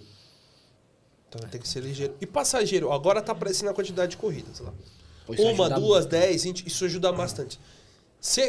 Então 1.29 1.47
tem 1.49 1.61
que 1.61 1.67
ser 1.67 1.81
ligeiro. 1.81 2.15
E 2.19 2.25
passageiro, 2.25 2.91
agora 2.91 3.21
tá 3.21 3.31
aparecendo 3.31 3.69
a 3.69 3.73
quantidade 3.73 4.11
de 4.11 4.17
corridas 4.17 4.59
lá. 4.59 4.73
Isso 5.29 5.41
Uma, 5.43 5.69
duas, 5.69 6.05
dez, 6.05 6.43
vinte, 6.43 6.67
isso 6.67 6.83
ajuda 6.83 7.11
bastante. 7.11 7.59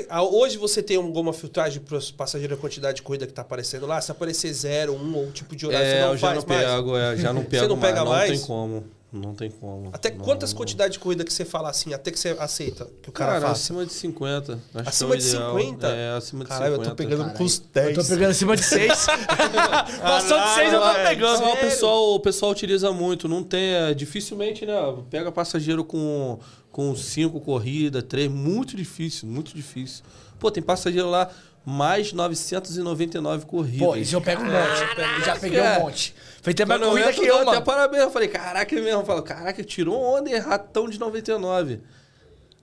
A- 0.08 0.22
hoje 0.22 0.56
você 0.56 0.82
tem 0.82 0.96
alguma 0.96 1.32
filtragem 1.32 1.80
para 1.82 1.96
os 1.96 2.10
passageiros 2.10 2.56
a 2.56 2.60
quantidade 2.60 2.96
de 2.96 3.02
corrida 3.02 3.26
que 3.26 3.32
tá 3.32 3.42
aparecendo 3.42 3.86
lá? 3.86 4.00
Se 4.00 4.10
aparecer 4.12 4.52
zero, 4.52 4.94
um 4.94 5.16
ou 5.16 5.32
tipo 5.32 5.56
de 5.56 5.66
horário, 5.66 5.86
é, 5.86 5.90
você 5.94 6.00
não 6.00 6.08
eu 6.12 6.16
já 6.16 6.26
faz 6.28 6.38
não 6.44 6.48
mais? 6.54 6.66
pego, 6.66 6.96
é, 6.96 7.16
já 7.16 7.32
não 7.32 7.42
Você 7.44 7.48
pego 7.48 7.68
não 7.68 7.76
mais, 7.76 7.92
pega 7.92 8.04
não 8.04 8.12
mais? 8.12 8.30
tem 8.30 8.40
como. 8.40 8.84
Não 9.12 9.32
tem 9.32 9.48
como. 9.48 9.90
Até 9.92 10.10
Não, 10.10 10.18
quantas 10.24 10.50
não. 10.52 10.58
quantidades 10.58 10.94
de 10.94 10.98
corrida 10.98 11.22
que 11.22 11.32
você 11.32 11.44
fala 11.44 11.70
assim, 11.70 11.94
até 11.94 12.10
que 12.10 12.18
você 12.18 12.30
aceita 12.36 12.88
que 13.00 13.08
o 13.10 13.12
cara, 13.12 13.34
Cara, 13.34 13.42
faça? 13.46 13.52
acima 13.62 13.86
de 13.86 13.92
50. 13.92 14.58
Acho 14.74 14.88
Acima 14.88 15.10
que 15.10 15.16
é 15.16 15.20
de 15.20 15.28
ideal. 15.28 15.56
50? 15.60 15.86
É, 15.86 16.16
acima 16.16 16.42
de 16.44 16.48
Caralho, 16.50 16.72
50. 16.72 16.84
eu 16.84 16.90
tô 16.90 16.96
pegando 16.96 17.18
Caralho. 17.20 17.38
com 17.38 17.44
os 17.44 17.58
Eu 17.58 17.64
10. 17.74 17.96
tô 17.96 18.04
pegando 18.04 18.30
acima 18.32 18.56
de 18.56 18.62
seis. 18.64 19.06
Passou 20.02 20.40
de 20.40 20.48
seis, 20.54 20.72
eu 20.72 20.80
tô 20.80 20.94
pegando. 20.94 21.40
Não, 21.42 21.52
o 21.52 21.56
pessoal, 21.58 22.14
o 22.14 22.20
pessoal 22.20 22.50
utiliza 22.50 22.90
muito. 22.92 23.28
Não 23.28 23.44
tem. 23.44 23.74
é, 23.74 23.94
dificilmente, 23.94 24.66
né? 24.66 24.74
Pega 25.10 25.30
passageiro 25.30 25.84
com, 25.84 26.40
com 26.74 26.92
cinco 26.96 27.40
corridas, 27.40 28.02
três. 28.02 28.28
Muito 28.28 28.76
difícil, 28.76 29.28
muito 29.28 29.54
difícil. 29.54 30.02
Pô, 30.40 30.50
tem 30.50 30.60
passageiro 30.60 31.08
lá, 31.08 31.30
mais 31.64 32.12
999 32.12 33.46
corridas. 33.46 33.86
Pô, 33.86 33.94
isso 33.94 34.16
eu 34.16 34.20
pego 34.20 34.42
um 34.42 34.46
monte. 34.46 34.98
Eu 35.20 35.24
já 35.24 35.36
peguei 35.36 35.60
É. 35.60 35.78
um 35.78 35.82
monte. 35.82 36.12
Fez 36.42 36.52
até 36.52 36.64
mais 36.64 36.82
corrida 36.82 37.12
que 37.12 37.20
eu 37.20 37.26
dou 37.28 37.36
até 37.42 37.50
mano. 37.52 37.62
parabéns. 37.62 38.02
Eu 38.02 38.10
falei, 38.10 38.26
caraca, 38.26 38.74
ele 38.74 38.84
mesmo. 38.84 39.02
Eu 39.02 39.06
falo, 39.06 39.22
caraca, 39.22 39.62
tirou 39.62 40.02
onda 40.02 40.28
e 40.28 40.36
ratão 40.36 40.88
de 40.88 40.98
99. 40.98 41.78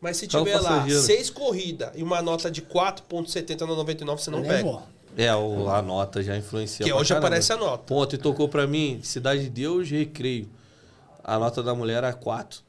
Mas 0.02 0.18
se 0.18 0.28
tiver 0.28 0.60
lá 0.60 0.86
seis 0.90 1.30
corridas 1.30 1.92
e 1.96 2.04
uma 2.04 2.22
nota 2.22 2.52
de 2.52 2.62
4.70 2.62 3.62
no 3.62 3.78
99, 3.78 4.22
você 4.22 4.30
não 4.30 4.42
pega. 4.42 4.56
Levou. 4.56 4.84
É, 5.16 5.34
o, 5.34 5.70
a 5.70 5.82
nota 5.82 6.22
já 6.22 6.36
influencia. 6.36 6.86
Que 6.86 6.92
hoje 6.92 7.08
caramba. 7.10 7.28
aparece 7.28 7.54
a 7.54 7.56
nota. 7.56 7.84
Ponto, 7.86 8.14
e 8.16 8.18
tocou 8.18 8.50
pra 8.50 8.68
mim, 8.68 9.00
Cidade 9.04 9.44
de 9.44 9.50
Deus, 9.50 9.90
Recreio. 9.90 10.50
A 11.24 11.40
nota 11.40 11.64
da 11.64 11.74
mulher 11.74 11.98
era 12.00 12.12
4. 12.12 12.60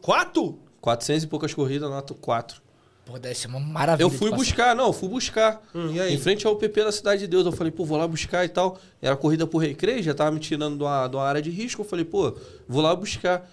Quatro? 0.00 0.58
400 0.82 1.24
e 1.24 1.26
poucas 1.26 1.54
corridas, 1.54 1.88
nota 1.88 2.12
4. 2.12 2.60
Pô, 3.06 3.18
deve 3.18 3.34
ser 3.34 3.46
uma 3.48 3.58
maravilha. 3.58 4.04
Eu 4.04 4.10
fui 4.10 4.30
buscar, 4.30 4.76
não, 4.76 4.86
eu 4.88 4.92
fui 4.92 5.08
buscar. 5.08 5.60
Hum, 5.74 5.90
e 5.92 6.00
aí? 6.00 6.14
Em 6.14 6.18
frente 6.18 6.46
ao 6.46 6.54
PP 6.56 6.84
da 6.84 6.92
Cidade 6.92 7.20
de 7.22 7.26
Deus. 7.26 7.44
Eu 7.46 7.52
falei, 7.52 7.70
pô, 7.72 7.84
vou 7.84 7.96
lá 7.98 8.06
buscar 8.06 8.44
e 8.44 8.48
tal. 8.48 8.78
Era 9.00 9.16
corrida 9.16 9.46
por 9.46 9.58
recreio, 9.58 10.02
já 10.02 10.12
tava 10.14 10.30
me 10.30 10.38
tirando 10.40 10.76
de 10.76 10.82
uma, 10.84 11.08
de 11.08 11.16
uma 11.16 11.24
área 11.24 11.40
de 11.42 11.50
risco. 11.50 11.80
Eu 11.82 11.86
falei, 11.86 12.04
pô, 12.04 12.34
vou 12.68 12.82
lá 12.82 12.94
buscar. 12.94 13.48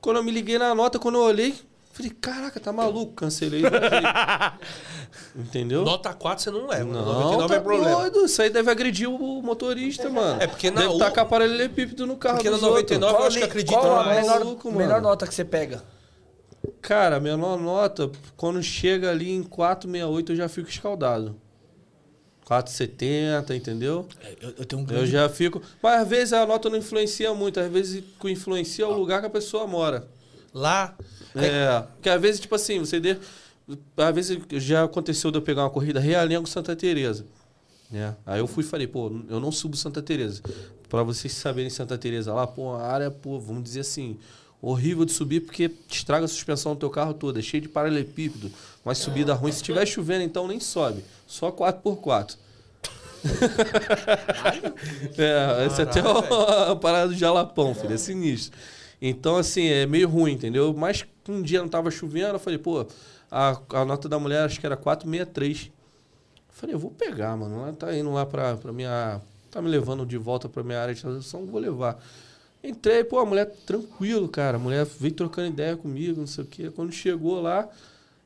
Quando 0.00 0.16
eu 0.18 0.22
me 0.24 0.30
liguei 0.30 0.58
na 0.58 0.74
nota, 0.74 0.98
quando 0.98 1.16
eu 1.16 1.22
olhei, 1.22 1.54
falei, 1.92 2.10
caraca, 2.18 2.58
tá 2.60 2.72
maluco, 2.72 3.12
cancelei. 3.12 3.62
Entendeu? 5.36 5.84
Nota 5.84 6.12
4 6.12 6.42
você 6.42 6.50
não 6.50 6.66
leva. 6.66 6.84
Não, 6.84 7.04
99 7.04 7.48
tá 7.48 7.54
é 7.54 7.60
problema. 7.60 7.96
doido. 7.96 8.24
Isso 8.24 8.40
aí 8.42 8.50
deve 8.50 8.70
agredir 8.70 9.08
o 9.08 9.42
motorista, 9.42 10.08
mano. 10.08 10.40
É 10.42 10.46
porque 10.46 10.70
na 10.70 10.80
deve 10.82 10.94
U- 10.94 10.98
tacar 10.98 11.26
paralelepípedo 11.26 12.06
no 12.06 12.16
carro 12.16 12.36
Porque 12.36 12.50
na 12.50 12.56
dos 12.56 12.64
outros. 12.64 12.98
99 12.98 13.18
eu 13.22 13.26
acho 13.26 13.38
que 13.38 13.44
acredita 13.44 13.78
qual 13.78 14.00
a 14.00 14.04
mais. 14.04 14.20
menor, 14.22 14.38
Maluco, 14.40 14.68
mano. 14.68 14.78
menor 14.78 15.00
nota 15.02 15.26
que 15.26 15.34
você 15.34 15.44
pega? 15.44 15.82
Cara, 16.80 17.16
a 17.16 17.20
menor 17.20 17.58
nota, 17.58 18.10
quando 18.36 18.62
chega 18.62 19.10
ali 19.10 19.30
em 19.30 19.42
468, 19.42 20.32
eu 20.32 20.36
já 20.36 20.48
fico 20.48 20.68
escaldado. 20.68 21.36
470, 22.44 23.54
entendeu? 23.56 24.06
É, 24.20 24.36
Eu, 24.40 24.48
eu 24.58 24.64
tenho 24.64 24.80
um 24.80 24.84
Eu 24.84 24.88
grande... 24.88 25.10
já 25.10 25.28
fico. 25.28 25.62
Mas 25.82 26.02
às 26.02 26.08
vezes 26.08 26.32
a 26.32 26.44
nota 26.46 26.68
não 26.68 26.76
influencia 26.76 27.32
muito, 27.34 27.58
às 27.60 27.70
vezes 27.70 28.02
o 28.22 28.28
influencia 28.28 28.84
é 28.84 28.88
o 28.88 28.92
lugar 28.92 29.20
que 29.20 29.26
a 29.26 29.30
pessoa 29.30 29.66
mora. 29.66 30.06
Lá, 30.52 30.94
É. 31.34 31.80
Porque 31.94 32.10
às 32.10 32.20
vezes, 32.20 32.40
tipo 32.40 32.54
assim, 32.54 32.78
você. 32.80 33.00
De... 33.00 33.16
Às 33.96 34.14
vezes 34.14 34.38
já 34.52 34.84
aconteceu 34.84 35.30
de 35.30 35.38
eu 35.38 35.42
pegar 35.42 35.62
uma 35.62 35.70
corrida 35.70 35.98
Realengo 35.98 36.46
Santa 36.46 36.76
Teresa. 36.76 37.24
Né? 37.90 38.14
Aí 38.26 38.40
eu 38.40 38.46
fui 38.46 38.62
e 38.62 38.66
falei, 38.66 38.86
pô, 38.86 39.10
eu 39.30 39.40
não 39.40 39.50
subo 39.52 39.76
Santa 39.76 40.02
Teresa. 40.02 40.42
Pra 40.88 41.02
vocês 41.02 41.32
saberem 41.32 41.70
Santa 41.70 41.96
Teresa 41.96 42.34
lá, 42.34 42.46
pô, 42.46 42.74
a 42.74 42.82
área, 42.86 43.10
pô, 43.10 43.38
vamos 43.38 43.62
dizer 43.62 43.80
assim, 43.80 44.18
horrível 44.62 45.04
de 45.04 45.12
subir 45.12 45.40
porque 45.40 45.70
estraga 45.90 46.24
a 46.24 46.28
suspensão 46.28 46.74
do 46.74 46.78
teu 46.78 46.88
carro 46.88 47.12
toda, 47.12 47.40
é 47.40 47.42
cheio 47.42 47.60
de 47.60 47.68
paralelepípedo, 47.68 48.50
uma 48.84 48.94
subida 48.94 49.34
ruim. 49.34 49.50
Se 49.50 49.62
tiver 49.62 49.84
chovendo, 49.84 50.22
então 50.22 50.46
nem 50.46 50.60
sobe. 50.60 51.04
Só 51.26 51.50
4x4. 51.50 52.36
é, 55.18 55.66
esse 55.66 55.80
é 55.80 55.84
até 55.84 56.00
a 56.00 56.74
parada 56.80 57.08
do 57.08 57.14
jalapão, 57.14 57.74
filho, 57.74 57.94
é 57.94 57.98
sinistro. 57.98 58.56
Então, 59.00 59.36
assim, 59.36 59.66
é 59.66 59.84
meio 59.84 60.08
ruim, 60.08 60.32
entendeu? 60.32 60.72
Mas 60.72 61.04
um 61.28 61.42
dia 61.42 61.60
não 61.60 61.68
tava 61.68 61.90
chovendo, 61.90 62.34
eu 62.34 62.38
falei, 62.38 62.58
pô, 62.58 62.86
a, 63.30 63.58
a 63.70 63.84
nota 63.84 64.08
da 64.08 64.18
mulher 64.18 64.44
acho 64.44 64.60
que 64.60 64.66
era 64.66 64.76
463. 64.76 65.72
Falei, 66.50 66.74
eu 66.74 66.78
vou 66.78 66.90
pegar, 66.90 67.36
mano. 67.36 67.62
Ela 67.62 67.72
tá 67.72 67.96
indo 67.96 68.12
lá 68.12 68.24
pra, 68.24 68.56
pra 68.56 68.72
minha. 68.72 69.20
Tá 69.50 69.60
me 69.60 69.68
levando 69.68 70.06
de 70.06 70.16
volta 70.16 70.48
pra 70.48 70.62
minha 70.62 70.80
área 70.80 70.94
de 70.94 71.00
transição, 71.00 71.44
vou 71.46 71.60
levar. 71.60 71.98
Entrei, 72.62 73.02
pô, 73.02 73.18
a 73.18 73.26
mulher 73.26 73.46
tranquilo, 73.66 74.28
cara. 74.28 74.56
A 74.56 74.60
mulher 74.60 74.84
veio 74.84 75.14
trocando 75.14 75.48
ideia 75.48 75.76
comigo, 75.76 76.20
não 76.20 76.26
sei 76.26 76.44
o 76.44 76.46
quê. 76.46 76.70
Quando 76.70 76.92
chegou 76.92 77.40
lá, 77.40 77.68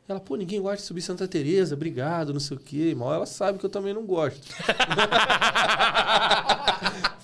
ela, 0.09 0.21
pô, 0.21 0.37
ninguém 0.37 0.61
gosta 0.61 0.77
de 0.77 0.83
subir 0.83 1.01
Santa 1.01 1.27
Teresa, 1.27 1.75
obrigado, 1.75 2.33
não 2.33 2.41
sei 2.41 2.57
o 2.57 2.61
quê. 2.61 2.95
Mal 2.95 3.15
ela 3.15 3.27
sabe 3.27 3.59
que 3.59 3.67
eu 3.67 3.71
também 3.71 3.95
não 3.95 4.05
gosto. 4.05 4.41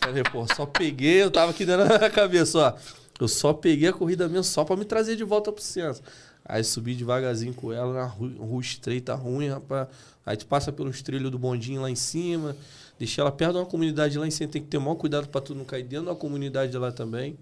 Falei, 0.00 0.22
pô, 0.24 0.46
só 0.54 0.66
peguei, 0.66 1.22
eu 1.22 1.30
tava 1.30 1.52
aqui 1.52 1.64
dentro 1.64 1.86
da 1.86 2.10
cabeça, 2.10 2.58
ó. 2.58 2.74
Eu 3.20 3.28
só 3.28 3.52
peguei 3.52 3.88
a 3.88 3.92
corrida 3.92 4.26
mesmo 4.26 4.44
só 4.44 4.64
pra 4.64 4.74
me 4.74 4.84
trazer 4.84 5.14
de 5.14 5.22
volta 5.22 5.52
pro 5.52 5.62
centro. 5.62 6.02
Aí 6.44 6.64
subi 6.64 6.94
devagarzinho 6.94 7.54
com 7.54 7.72
ela 7.72 7.92
na 7.92 8.04
rua, 8.04 8.32
rua 8.38 8.60
estreita, 8.60 9.14
ruim, 9.14 9.48
rapaz. 9.48 9.86
Aí 10.26 10.36
tu 10.36 10.46
passa 10.46 10.72
pelos 10.72 11.02
trilhos 11.02 11.30
do 11.30 11.38
bondinho 11.38 11.82
lá 11.82 11.90
em 11.90 11.94
cima. 11.94 12.56
Deixei 13.02 13.20
ela 13.20 13.32
perto 13.32 13.54
de 13.54 13.58
uma 13.58 13.66
comunidade 13.66 14.16
lá 14.16 14.24
em 14.24 14.30
cima. 14.30 14.48
Tem 14.48 14.62
que 14.62 14.68
ter 14.68 14.76
o 14.76 14.80
maior 14.80 14.94
cuidado 14.94 15.26
pra 15.26 15.40
tu 15.40 15.56
não 15.56 15.64
cair 15.64 15.82
dentro 15.82 16.06
da 16.06 16.14
comunidade 16.14 16.78
lá 16.78 16.92
também. 16.92 17.36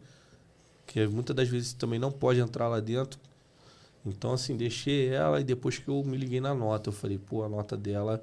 Que 0.86 1.06
muitas 1.06 1.36
das 1.36 1.50
vezes 1.50 1.74
também 1.74 1.98
não 1.98 2.10
pode 2.10 2.40
entrar 2.40 2.66
lá 2.66 2.80
dentro. 2.80 3.20
Então, 4.06 4.32
assim, 4.32 4.56
deixei 4.56 5.10
ela 5.10 5.38
e 5.38 5.44
depois 5.44 5.76
que 5.76 5.86
eu 5.86 6.02
me 6.02 6.16
liguei 6.16 6.40
na 6.40 6.54
nota, 6.54 6.88
eu 6.88 6.94
falei, 6.94 7.18
pô, 7.18 7.44
a 7.44 7.48
nota 7.50 7.76
dela 7.76 8.22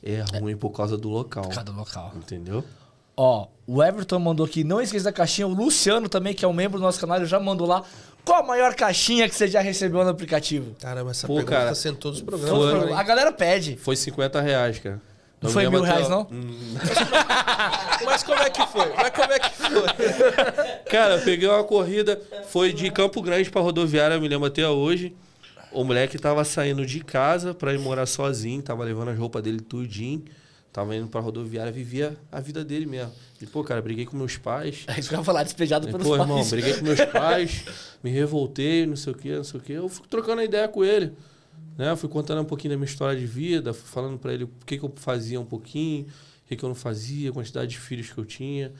é 0.00 0.22
ruim 0.38 0.56
por 0.56 0.70
causa 0.70 0.96
do 0.96 1.08
local. 1.08 1.48
Cada 1.48 1.72
local. 1.72 2.12
Entendeu? 2.14 2.62
Ó, 3.16 3.48
o 3.66 3.82
Everton 3.82 4.20
mandou 4.20 4.46
aqui, 4.46 4.62
não 4.62 4.80
esqueça 4.80 5.06
da 5.06 5.12
caixinha. 5.12 5.48
O 5.48 5.52
Luciano 5.52 6.08
também, 6.08 6.34
que 6.34 6.44
é 6.44 6.48
um 6.48 6.52
membro 6.52 6.78
do 6.78 6.84
nosso 6.84 7.00
canal, 7.00 7.16
ele 7.16 7.26
já 7.26 7.40
mandou 7.40 7.66
lá. 7.66 7.82
Qual 8.24 8.44
a 8.44 8.46
maior 8.46 8.76
caixinha 8.76 9.28
que 9.28 9.34
você 9.34 9.48
já 9.48 9.60
recebeu 9.60 10.04
no 10.04 10.10
aplicativo? 10.10 10.76
Caramba, 10.78 11.10
essa 11.10 11.26
Pô, 11.26 11.34
pergunta 11.34 11.56
cara, 11.56 11.68
tá 11.70 11.74
sendo 11.74 11.96
todos 11.96 12.20
os 12.20 12.24
programas. 12.24 12.84
Foi. 12.84 12.92
a 12.92 13.02
galera 13.02 13.32
pede. 13.32 13.76
Foi 13.76 13.96
50 13.96 14.40
reais, 14.40 14.78
cara. 14.78 15.02
Não 15.46 15.52
foi 15.52 15.68
mil 15.68 15.82
reais, 15.82 16.08
não? 16.08 16.28
Mas 18.04 18.22
como 18.22 18.40
é 18.40 18.50
que 18.50 18.66
foi? 18.66 18.92
Mas 18.96 19.10
como 19.10 19.32
é 19.32 19.38
que 19.38 19.50
foi? 19.50 20.84
Cara, 20.90 21.16
eu 21.16 21.22
peguei 21.24 21.48
uma 21.48 21.64
corrida, 21.64 22.20
foi 22.48 22.72
de 22.72 22.90
Campo 22.90 23.20
Grande 23.22 23.50
pra 23.50 23.60
rodoviária, 23.60 24.14
eu 24.14 24.20
me 24.20 24.28
lembro 24.28 24.46
até 24.46 24.68
hoje. 24.68 25.14
O 25.72 25.84
moleque 25.84 26.18
tava 26.18 26.44
saindo 26.44 26.86
de 26.86 27.00
casa 27.02 27.52
pra 27.52 27.72
ir 27.74 27.78
morar 27.78 28.06
sozinho, 28.06 28.62
tava 28.62 28.84
levando 28.84 29.08
as 29.10 29.18
roupas 29.18 29.42
dele 29.42 29.60
tudinho. 29.60 30.24
Tava 30.72 30.94
indo 30.94 31.08
pra 31.08 31.22
rodoviária, 31.22 31.72
vivia 31.72 32.16
a 32.30 32.38
vida 32.38 32.62
dele 32.62 32.84
mesmo. 32.84 33.10
E, 33.40 33.46
pô, 33.46 33.64
cara, 33.64 33.80
briguei 33.80 34.04
com 34.04 34.14
meus 34.14 34.36
pais. 34.36 34.84
É 34.86 35.00
isso 35.00 35.08
que 35.08 35.14
eu 35.14 35.18
ia 35.20 35.24
falar, 35.24 35.42
despejado 35.42 35.88
E, 35.88 35.90
pelos 35.90 36.06
pô, 36.06 36.16
pais. 36.16 36.28
irmão, 36.28 36.44
briguei 36.44 36.74
com 36.74 36.84
meus 36.84 37.00
pais, 37.06 37.64
me 38.04 38.10
revoltei, 38.10 38.84
não 38.84 38.94
sei 38.94 39.12
o 39.12 39.16
que, 39.16 39.34
não 39.36 39.44
sei 39.44 39.58
o 39.58 39.62
que. 39.62 39.72
Eu 39.72 39.88
fui 39.88 40.06
trocando 40.08 40.42
ideia 40.42 40.68
com 40.68 40.84
ele. 40.84 41.12
Né? 41.76 41.94
Fui 41.96 42.08
contando 42.08 42.40
um 42.40 42.44
pouquinho 42.44 42.72
da 42.72 42.76
minha 42.76 42.86
história 42.86 43.18
de 43.18 43.26
vida, 43.26 43.74
fui 43.74 43.88
falando 43.88 44.18
pra 44.18 44.32
ele 44.32 44.44
o 44.44 44.50
que, 44.64 44.78
que 44.78 44.84
eu 44.84 44.92
fazia 44.96 45.40
um 45.40 45.44
pouquinho, 45.44 46.06
o 46.06 46.48
que, 46.48 46.56
que 46.56 46.64
eu 46.64 46.68
não 46.68 46.76
fazia, 46.76 47.30
a 47.30 47.32
quantidade 47.32 47.70
de 47.70 47.78
filhos 47.78 48.10
que 48.10 48.18
eu 48.18 48.24
tinha. 48.24 48.72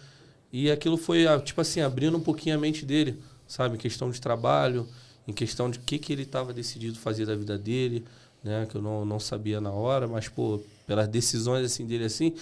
E 0.53 0.71
aquilo 0.71 0.97
foi, 0.97 1.27
ah, 1.27 1.39
tipo 1.39 1.61
assim, 1.61 1.81
abrindo 1.81 2.17
um 2.17 2.21
pouquinho 2.21 2.57
a 2.57 2.59
mente 2.59 2.85
dele, 2.87 3.21
sabe? 3.47 3.75
Em 3.75 3.79
questão 3.79 4.11
de 4.11 4.21
trabalho, 4.21 4.89
em 5.29 5.33
questão 5.33 5.71
de 5.71 5.79
o 5.79 5.83
que, 5.83 5.99
que 5.99 6.13
ele 6.13 6.23
estava 6.23 6.53
decidido 6.53 6.99
fazer 6.99 7.27
da 7.27 7.35
vida 7.37 7.59
dele, 7.59 8.05
né? 8.43 8.67
Que 8.71 8.77
eu 8.77 8.83
não, 8.83 9.05
não 9.05 9.21
sabia 9.21 9.61
na 9.61 9.71
hora, 9.71 10.07
mas, 10.07 10.29
pô, 10.29 10.61
pelas 10.87 11.09
decisões 11.09 11.65
assim 11.67 11.85
dele 11.85 12.05
assim, 12.05 12.35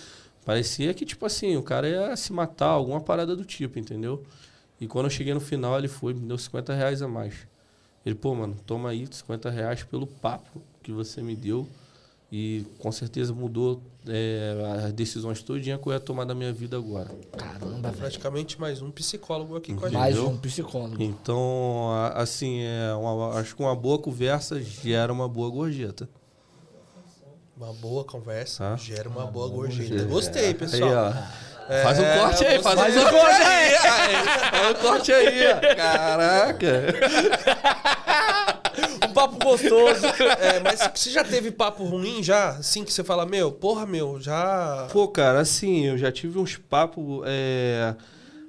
parecia 0.44 0.93
que, 0.94 1.05
tipo 1.05 1.24
assim, 1.26 1.56
o 1.56 1.62
cara 1.62 1.89
ia 1.89 2.16
se 2.16 2.32
matar, 2.32 2.68
alguma 2.68 3.01
parada 3.01 3.35
do 3.35 3.44
tipo, 3.44 3.78
entendeu? 3.78 4.24
E 4.81 4.86
quando 4.86 5.06
eu 5.06 5.10
cheguei 5.10 5.32
no 5.32 5.40
final, 5.40 5.78
ele 5.78 5.89
foi, 5.89 6.12
me 6.14 6.20
deu 6.28 6.36
50 6.36 6.74
reais 6.74 7.01
a 7.01 7.09
mais. 7.09 7.35
Ele, 8.05 8.14
pô, 8.14 8.35
mano, 8.35 8.56
toma 8.66 8.90
aí 8.90 9.06
50 9.10 9.48
reais 9.51 9.82
pelo 9.82 10.06
papo 10.06 10.60
que 10.82 10.93
você 10.93 11.22
me 11.22 11.35
deu. 11.35 11.66
E 12.32 12.66
com 12.81 12.90
certeza 12.90 13.32
mudou 13.32 13.81
é, 14.09 14.82
as 14.86 14.93
decisões 14.93 15.40
todinha 15.40 15.78
que 15.78 15.86
eu 15.86 15.93
ia 15.93 16.01
tomar 16.01 16.24
da 16.24 16.35
minha 16.35 16.52
vida 16.52 16.76
agora. 16.76 17.09
Caramba. 17.36 17.93
Praticamente 17.93 18.60
mais 18.60 18.82
um 18.82 18.90
psicólogo 18.90 19.56
aqui 19.56 19.72
com 19.72 19.86
a 19.86 19.89
gente. 19.89 19.98
Mais 19.98 20.18
um 20.18 20.36
psicólogo. 20.36 21.01
Então, 21.01 21.90
assim, 22.14 22.60
é 22.62 22.93
uma- 22.94 23.39
acho 23.39 23.55
que 23.55 23.62
uma 23.62 23.76
boa 23.76 23.98
conversa 24.01 24.60
gera 24.60 25.12
uma 25.12 25.28
boa 25.28 25.48
gorjeta. 25.48 26.09
Uma 27.56 27.72
boa 27.74 28.02
conversa 28.05 28.70
Tá. 28.70 28.76
gera 28.76 29.09
uma 29.09 29.26
boa 29.26 29.48
gorjeta. 29.48 29.89
gorjeta. 29.90 30.10
Gostei, 30.10 30.47
Aí, 30.47 30.55
pessoal. 30.55 30.90
ó. 30.90 31.53
É, 31.69 31.82
Faz 31.82 31.99
um 31.99 32.03
corte 32.05 32.45
aí, 32.47 32.62
faz, 32.62 32.78
faz 32.81 32.97
um 32.97 33.01
um 33.01 33.11
corte 33.11 33.43
aí. 33.43 33.74
Faz 34.51 34.70
um 34.70 34.74
corte 34.82 35.12
aí. 35.12 35.74
Caraca. 35.77 36.85
Um 39.09 39.12
papo 39.12 39.39
gostoso. 39.45 40.07
É, 40.41 40.61
mas 40.61 40.81
você 40.95 41.11
já 41.11 41.24
teve 41.24 41.51
papo 41.51 41.85
ruim 41.85 42.23
já? 42.23 42.51
Assim 42.51 42.85
que 42.85 42.93
você 42.93 43.03
fala, 43.05 43.24
meu, 43.24 43.51
porra, 43.53 43.86
meu, 43.86 44.20
já. 44.20 44.89
Pô, 44.93 45.09
cara, 45.09 45.41
assim, 45.41 45.86
eu 45.86 45.97
já 45.97 46.11
tive 46.11 46.39
uns 46.39 46.57
papos, 46.57 47.23
é, 47.27 47.95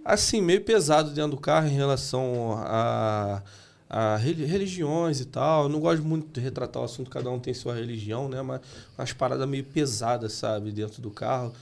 assim, 0.04 0.42
meio 0.42 0.62
pesados 0.62 1.14
dentro 1.14 1.32
do 1.32 1.38
carro 1.38 1.68
em 1.68 1.76
relação 1.76 2.58
a, 2.66 3.42
a 3.90 4.16
reli- 4.18 4.46
religiões 4.46 5.20
e 5.22 5.26
tal. 5.26 5.64
Eu 5.64 5.70
não 5.70 5.80
gosto 5.80 6.04
muito 6.04 6.28
de 6.34 6.40
retratar 6.42 6.82
o 6.82 6.86
assunto, 6.86 7.10
cada 7.10 7.30
um 7.30 7.40
tem 7.40 7.54
sua 7.54 7.76
religião, 7.76 8.28
né? 8.28 8.42
Mas 8.42 8.62
umas 8.98 9.14
paradas 9.14 9.48
meio 9.48 9.64
pesadas, 9.64 10.34
sabe, 10.34 10.72
dentro 10.72 11.02
do 11.02 11.12
carro, 11.12 11.54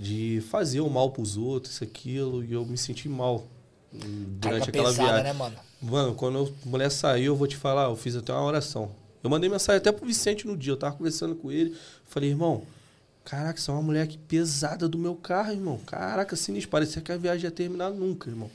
de 0.00 0.40
fazer 0.48 0.80
o 0.80 0.88
mal 0.88 1.10
pros 1.10 1.36
outros, 1.36 1.74
isso, 1.74 1.84
aquilo, 1.84 2.42
e 2.42 2.54
eu 2.54 2.64
me 2.64 2.78
senti 2.78 3.06
mal 3.06 3.46
hum, 3.92 3.98
durante 4.00 4.40
Carga 4.40 4.64
aquela 4.70 4.88
pesada, 4.88 5.08
viagem. 5.08 5.24
né, 5.24 5.32
mano? 5.34 5.56
Mano, 5.82 6.14
quando 6.14 6.54
a 6.64 6.68
mulher 6.68 6.90
saiu, 6.90 7.34
eu 7.34 7.36
vou 7.36 7.46
te 7.46 7.54
falar, 7.54 7.84
eu 7.90 7.96
fiz 7.96 8.16
até 8.16 8.32
uma 8.32 8.42
oração. 8.42 8.90
Eu 9.22 9.28
mandei 9.28 9.50
mensagem 9.50 9.76
até 9.76 9.92
pro 9.92 10.06
Vicente 10.06 10.46
no 10.46 10.56
dia, 10.56 10.72
eu 10.72 10.76
tava 10.78 10.96
conversando 10.96 11.34
com 11.34 11.52
ele. 11.52 11.76
Falei, 12.06 12.30
irmão, 12.30 12.62
caraca, 13.26 13.60
você 13.60 13.70
é 13.70 13.74
uma 13.74 13.82
mulher 13.82 14.02
aqui 14.04 14.16
pesada 14.16 14.88
do 14.88 14.96
meu 14.96 15.14
carro, 15.14 15.52
irmão. 15.52 15.78
Caraca, 15.84 16.34
sinistro. 16.34 16.70
Parecia 16.70 17.02
que 17.02 17.12
a 17.12 17.18
viagem 17.18 17.44
ia 17.44 17.50
terminar 17.50 17.90
nunca, 17.90 18.30
irmão. 18.30 18.50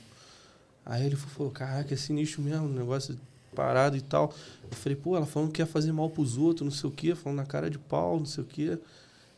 Aí 0.84 1.06
ele 1.06 1.14
falou, 1.14 1.52
caraca, 1.52 1.94
é 1.94 1.96
sinistro 1.96 2.42
mesmo, 2.42 2.68
negócio 2.68 3.16
parado 3.54 3.96
e 3.96 4.00
tal. 4.00 4.34
Eu 4.68 4.76
falei, 4.76 4.96
pô, 4.96 5.16
ela 5.16 5.26
falando 5.26 5.52
que 5.52 5.62
ia 5.62 5.66
fazer 5.66 5.92
mal 5.92 6.10
pros 6.10 6.36
outros, 6.36 6.64
não 6.64 6.76
sei 6.76 6.90
o 6.90 6.92
quê, 6.92 7.14
falando 7.14 7.38
na 7.38 7.46
cara 7.46 7.70
de 7.70 7.78
pau, 7.78 8.18
não 8.18 8.26
sei 8.26 8.42
o 8.42 8.46
quê. 8.46 8.78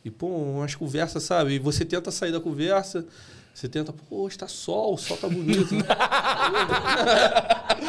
E, 0.03 0.11
pô, 0.11 0.27
umas 0.27 0.75
conversas, 0.75 1.23
sabe? 1.23 1.53
E 1.53 1.59
você 1.59 1.83
tenta 1.83 2.11
sair 2.11 2.31
da 2.31 2.39
conversa, 2.39 3.05
você 3.53 3.67
tenta, 3.67 3.91
pô, 3.91 4.27
está 4.27 4.47
sol, 4.47 4.93
o 4.93 4.97
sol 4.97 5.17
tá 5.17 5.27
bonito. 5.27 5.75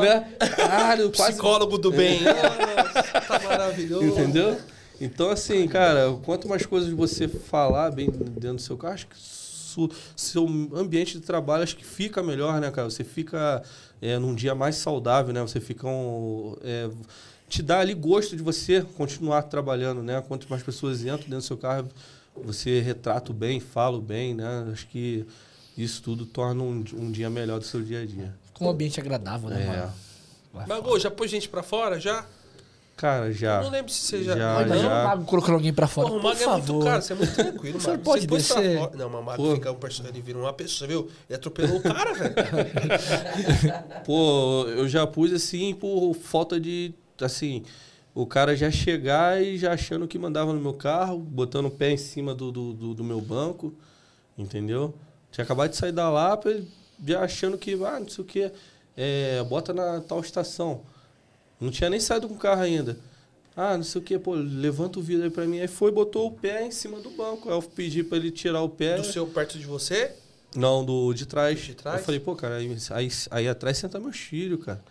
né? 0.00 0.34
Caralho, 0.56 1.10
quase 1.12 1.32
Psicólogo 1.32 1.78
do 1.78 1.90
bem. 1.90 2.20
Nossa, 2.22 3.20
tá 3.26 3.40
maravilhoso. 3.40 4.06
Entendeu? 4.06 4.58
Então, 5.00 5.30
assim, 5.30 5.66
cara, 5.66 6.16
quanto 6.24 6.48
mais 6.48 6.64
coisas 6.64 6.92
você 6.92 7.26
falar 7.26 7.90
bem 7.90 8.10
dentro 8.10 8.56
do 8.56 8.62
seu 8.62 8.76
carro, 8.76 8.94
acho 8.94 9.06
que 9.06 9.16
seu 10.14 10.46
ambiente 10.74 11.18
de 11.18 11.24
trabalho 11.24 11.62
acho 11.62 11.76
que 11.76 11.84
fica 11.84 12.22
melhor, 12.22 12.60
né, 12.60 12.70
cara? 12.70 12.90
Você 12.90 13.02
fica 13.02 13.62
é, 14.00 14.18
num 14.18 14.34
dia 14.34 14.54
mais 14.54 14.76
saudável, 14.76 15.32
né? 15.32 15.40
Você 15.40 15.60
fica 15.60 15.88
um. 15.88 16.56
é, 16.62 16.90
te 17.52 17.62
dá 17.62 17.80
ali 17.80 17.92
gosto 17.92 18.34
de 18.34 18.42
você 18.42 18.80
continuar 18.96 19.42
trabalhando, 19.42 20.02
né? 20.02 20.22
Quanto 20.26 20.46
mais 20.48 20.62
pessoas 20.62 21.02
entram 21.02 21.18
dentro 21.18 21.36
do 21.36 21.42
seu 21.42 21.56
carro, 21.58 21.86
você 22.34 22.80
retrata 22.80 23.30
o 23.30 23.34
bem, 23.34 23.60
fala 23.60 23.98
o 23.98 24.00
bem, 24.00 24.32
né? 24.34 24.68
Acho 24.72 24.86
que 24.88 25.26
isso 25.76 26.02
tudo 26.02 26.24
torna 26.24 26.62
um, 26.62 26.82
um 26.94 27.10
dia 27.12 27.28
melhor 27.28 27.58
do 27.58 27.66
seu 27.66 27.82
dia 27.82 28.00
a 28.00 28.06
dia. 28.06 28.34
Com 28.54 28.64
um 28.66 28.70
ambiente 28.70 28.98
agradável, 28.98 29.50
né, 29.50 29.62
É. 29.62 29.66
mano? 30.54 30.66
Mago, 30.66 30.98
já 30.98 31.10
pôs 31.10 31.30
gente 31.30 31.46
pra 31.46 31.62
fora? 31.62 32.00
Já? 32.00 32.24
Cara, 32.96 33.30
já. 33.32 33.56
Eu 33.58 33.64
não 33.64 33.70
lembro 33.70 33.90
se 33.92 34.00
você 34.00 34.22
já. 34.24 34.36
Já, 34.36 34.54
Mas 34.54 34.68
não, 34.68 34.78
já. 34.78 34.86
o 35.02 35.04
Mago 35.08 35.24
colocando 35.24 35.54
alguém 35.54 35.72
pra 35.74 35.86
fora. 35.86 36.08
Porra, 36.08 36.18
o 36.18 36.22
por 36.22 36.28
Mago 36.28 36.42
é 36.42 36.46
muito 36.46 36.66
favor. 36.66 36.84
caro, 36.84 37.02
você 37.02 37.12
é 37.12 37.16
muito 37.16 37.34
tranquilo, 37.34 37.78
Mago. 37.82 37.98
pode 38.02 38.20
Você 38.22 38.26
pôs 38.28 38.46
pra 38.48 38.60
descer? 38.62 38.78
fora- 38.78 38.96
Não, 38.96 39.10
mas 39.10 39.20
o 39.20 39.24
Mago 39.24 39.42
Pô. 39.42 39.54
fica 39.56 39.72
um 39.72 39.76
personagem, 39.76 40.16
ele 40.16 40.24
vira 40.26 40.38
uma 40.38 40.52
pessoa, 40.54 40.88
viu? 40.88 41.10
Ele 41.28 41.36
atropelou 41.36 41.76
o 41.78 41.82
cara, 41.82 42.12
velho. 42.14 42.34
Pô, 44.04 44.64
eu 44.68 44.88
já 44.88 45.06
pus 45.06 45.32
assim 45.32 45.74
por 45.74 46.14
falta 46.14 46.58
de. 46.60 46.94
Assim, 47.20 47.62
o 48.14 48.26
cara 48.26 48.56
já 48.56 48.70
chegar 48.70 49.42
e 49.42 49.56
já 49.58 49.72
achando 49.72 50.06
que 50.08 50.18
mandava 50.18 50.52
no 50.52 50.60
meu 50.60 50.74
carro, 50.74 51.18
botando 51.18 51.66
o 51.66 51.70
pé 51.70 51.90
em 51.90 51.96
cima 51.96 52.34
do, 52.34 52.50
do, 52.52 52.72
do- 52.72 52.94
do 52.94 53.04
meu 53.04 53.20
banco, 53.20 53.74
entendeu? 54.36 54.94
Tinha 55.30 55.44
acabado 55.44 55.70
de 55.70 55.76
sair 55.76 55.92
da 55.92 56.10
Lapa, 56.10 56.54
já 57.06 57.20
achando 57.22 57.56
que, 57.56 57.72
ah, 57.84 58.00
não 58.00 58.08
sei 58.08 58.24
o 58.24 58.26
quê, 58.26 58.52
é, 58.96 59.42
bota 59.44 59.72
na 59.72 60.00
tal 60.00 60.20
estação. 60.20 60.82
Não 61.60 61.70
tinha 61.70 61.88
nem 61.88 62.00
saído 62.00 62.28
com 62.28 62.34
o 62.34 62.38
carro 62.38 62.62
ainda. 62.62 62.98
Ah, 63.56 63.76
não 63.76 63.84
sei 63.84 64.00
o 64.00 64.04
quê, 64.04 64.18
pô, 64.18 64.34
levanta 64.34 64.98
o 64.98 65.02
vidro 65.02 65.24
aí 65.24 65.30
pra 65.30 65.44
mim. 65.46 65.60
Aí 65.60 65.68
foi, 65.68 65.90
botou 65.92 66.26
o 66.26 66.32
pé 66.32 66.64
em 66.66 66.70
cima 66.70 66.98
do 67.00 67.10
banco. 67.10 67.48
Aí 67.48 67.54
eu 67.54 67.62
pedi 67.62 68.02
pra 68.02 68.16
ele 68.18 68.30
tirar 68.30 68.62
o 68.62 68.68
pé. 68.68 68.96
Do 68.96 69.04
seu 69.04 69.26
perto 69.26 69.58
de 69.58 69.66
você? 69.66 70.12
Não, 70.56 70.84
do 70.84 71.12
de 71.12 71.24
trás. 71.26 71.60
De 71.60 71.74
trás? 71.74 71.98
Eu 72.00 72.04
falei, 72.04 72.20
pô, 72.20 72.34
cara, 72.34 72.56
aí, 72.56 72.76
aí, 72.90 73.08
aí 73.30 73.48
atrás 73.48 73.78
senta 73.78 74.00
meus 74.00 74.16
filhos, 74.16 74.64
cara. 74.64 74.82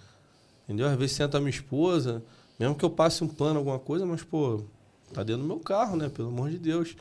Entendeu? 0.72 0.88
Às 0.88 0.98
vezes 0.98 1.18
senta 1.18 1.38
minha 1.38 1.49
esposa, 1.49 2.23
mesmo 2.57 2.76
que 2.76 2.85
eu 2.85 2.89
passe 2.89 3.22
um 3.26 3.27
pano, 3.27 3.60
alguma 3.60 3.77
coisa, 3.77 4.06
mas, 4.06 4.23
pô, 4.23 4.61
tá 5.14 5.22
dentro 5.22 5.41
do 5.41 5.48
meu 5.48 5.60
carro, 5.60 5.98
né? 5.98 6.07
Pelo 6.07 6.30
amor 6.30 6.49
de 6.49 6.57
Deus. 6.57 6.95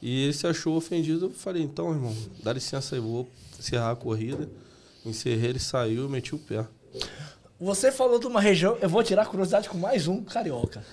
E 0.00 0.22
ele 0.22 0.32
se 0.32 0.46
achou 0.46 0.76
ofendido. 0.76 1.26
Eu 1.26 1.30
falei, 1.30 1.60
então, 1.60 1.90
irmão, 1.90 2.16
dá 2.40 2.52
licença 2.52 2.94
aí, 2.94 3.00
vou 3.00 3.28
encerrar 3.58 3.90
a 3.90 3.96
corrida. 3.96 4.48
Encerrei, 5.04 5.50
ele 5.50 5.58
saiu 5.58 6.06
e 6.06 6.08
meti 6.08 6.36
o 6.36 6.38
pé. 6.38 6.64
Você 7.60 7.90
falou 7.90 8.20
de 8.20 8.28
uma 8.28 8.40
região, 8.40 8.78
eu 8.80 8.88
vou 8.88 9.02
tirar 9.02 9.22
a 9.22 9.26
curiosidade 9.26 9.68
com 9.68 9.76
mais 9.76 10.06
um 10.06 10.22
carioca. 10.22 10.84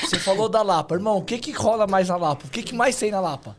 Você 0.00 0.18
falou 0.18 0.48
da 0.48 0.62
Lapa. 0.62 0.96
Irmão, 0.96 1.18
o 1.18 1.24
que 1.24 1.38
que 1.38 1.52
rola 1.52 1.86
mais 1.86 2.08
na 2.08 2.16
Lapa? 2.16 2.44
O 2.44 2.50
que 2.50 2.64
que 2.64 2.74
mais 2.74 2.96
tem 2.96 3.12
na 3.12 3.20
Lapa? 3.20 3.56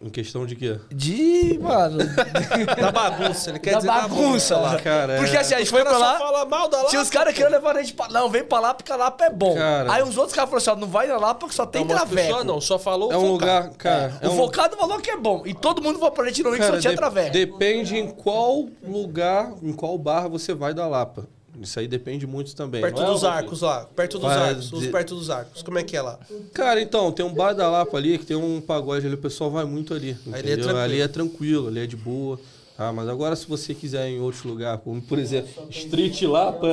Em 0.00 0.08
questão 0.10 0.46
de 0.46 0.54
quê? 0.54 0.78
De, 0.90 1.58
mano, 1.60 1.98
Da 2.80 2.92
bagunça, 2.92 3.50
ele 3.50 3.58
quer 3.58 3.72
da 3.72 3.76
dizer 3.78 3.88
bagunça 3.90 4.56
lá. 4.56 4.78
Cara, 4.80 5.14
é- 5.14 5.18
Porque 5.18 5.36
assim, 5.36 5.54
a 5.54 5.58
gente 5.58 5.70
foi 5.70 5.82
pra 5.82 5.98
lá, 5.98 6.16
fala 6.18 6.44
mal 6.44 6.68
da 6.68 6.76
Lapa. 6.78 6.90
se 6.90 6.96
os 6.98 7.10
caras 7.10 7.34
queriam 7.34 7.50
levar 7.50 7.76
a 7.76 7.82
gente 7.82 7.94
pra... 7.94 8.06
Não, 8.08 8.30
vem 8.30 8.44
pra 8.44 8.60
lá 8.60 8.74
porque 8.74 8.92
a 8.92 8.96
Lapa 8.96 9.24
é 9.24 9.30
bom. 9.30 9.56
Cara. 9.56 9.92
Aí 9.92 10.02
uns 10.04 10.16
outros 10.16 10.36
caras 10.36 10.50
falaram 10.50 10.70
assim, 10.70 10.70
ó, 10.70 10.80
não 10.80 10.86
vai 10.86 11.08
na 11.08 11.16
Lapa 11.16 11.40
porque 11.40 11.54
só 11.56 11.66
tem 11.66 11.84
Não, 11.84 11.96
traveco. 11.96 12.44
não, 12.44 12.60
só 12.60 12.78
falou 12.78 13.12
É 13.12 13.16
um 13.16 13.22
focar. 13.22 13.32
lugar, 13.64 13.70
cara. 13.76 14.18
é 14.22 14.28
o 14.28 14.32
um, 14.32 14.36
focado 14.36 14.76
falou 14.76 15.00
que 15.00 15.10
é 15.10 15.16
bom. 15.16 15.42
E 15.44 15.52
todo 15.52 15.82
mundo 15.82 15.98
falou 15.98 16.12
pra 16.12 16.26
gente 16.26 16.44
não 16.44 16.52
que 16.52 16.62
só 16.62 16.78
tinha 16.78 16.92
de- 16.92 16.96
traveco. 16.96 17.32
depende 17.32 17.96
em 17.96 18.08
qual 18.08 18.66
lugar, 18.86 19.52
em 19.60 19.72
qual 19.72 19.98
barra 19.98 20.28
você 20.28 20.54
vai 20.54 20.72
da 20.72 20.86
Lapa. 20.86 21.26
Isso 21.60 21.78
aí 21.80 21.88
depende 21.88 22.26
muito 22.26 22.54
também. 22.54 22.80
Perto 22.80 23.00
Não 23.00 23.08
é 23.08 23.12
dos 23.12 23.24
arcos 23.24 23.60
lá. 23.62 23.86
Perto 23.96 24.18
dos 24.18 24.28
Vai 24.28 24.48
arcos. 24.50 24.72
Os 24.72 24.80
de- 24.80 24.88
perto 24.88 25.14
dos 25.14 25.30
arcos. 25.30 25.62
Como 25.62 25.78
é 25.78 25.82
que 25.82 25.96
é 25.96 26.02
lá? 26.02 26.18
Cara, 26.54 26.80
então, 26.80 27.10
tem 27.12 27.24
um 27.24 27.32
bar 27.34 27.52
da 27.54 27.68
Lapa 27.70 27.96
ali, 27.96 28.18
que 28.18 28.26
tem 28.26 28.36
um 28.36 28.60
pagode 28.60 29.06
ali, 29.06 29.14
o 29.14 29.18
pessoal 29.18 29.50
vai 29.50 29.64
muito 29.64 29.92
ali. 29.94 30.16
Ali 30.32 30.52
é 30.52 30.56
tranquilo. 30.56 30.78
ali 30.78 31.00
é 31.00 31.08
tranquilo, 31.08 31.68
ali 31.68 31.80
é 31.80 31.86
de 31.86 31.96
boa. 31.96 32.38
Ah, 32.80 32.92
mas 32.92 33.08
agora 33.08 33.34
se 33.34 33.46
você 33.48 33.74
quiser 33.74 34.08
ir 34.08 34.16
em 34.16 34.20
outros 34.20 34.44
lugares, 34.44 34.80
como 34.84 35.02
por 35.02 35.18
exemplo, 35.18 35.50
Street 35.68 36.22
Lapa, 36.22 36.68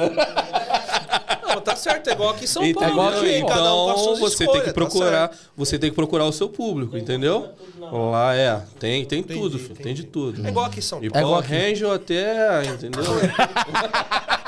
Não, 1.47 1.55
tá, 1.55 1.71
Tá 1.71 1.75
certo, 1.75 2.09
é 2.09 2.13
igual 2.13 2.29
aqui 2.31 2.43
em 2.43 2.47
São 2.47 2.61
Entendeu? 2.63 2.81
Paulo. 2.81 2.93
igual 2.93 3.09
aqui, 3.09 3.25
né? 3.25 3.43
Um 3.43 3.45
as 3.45 3.49
Então 3.49 3.97
suas 3.97 4.19
você 4.19 4.37
tem 4.37 4.45
escolhas, 4.45 4.63
que 4.63 4.69
tá 4.69 4.73
procurar, 4.73 5.29
certo. 5.29 5.49
você 5.57 5.79
tem 5.79 5.89
que 5.89 5.95
procurar 5.95 6.25
o 6.25 6.31
seu 6.31 6.47
público, 6.49 6.95
entendeu? 6.95 7.49
Lá 7.79 8.35
é, 8.35 8.61
tem, 8.79 9.03
tem 9.05 9.23
tudo, 9.23 9.57
filho, 9.57 9.75
tem 9.75 9.93
de 9.95 10.03
tudo. 10.03 10.45
É 10.45 10.49
igual 10.49 10.65
aqui 10.67 10.79
em 10.79 10.81
São 10.83 11.03
E 11.03 11.09
Paulo. 11.09 11.27
igual 11.27 11.41
Power 11.43 11.59
aqui. 11.59 11.69
Ranger 11.69 11.91
até, 11.91 12.65
entendeu? 12.65 13.03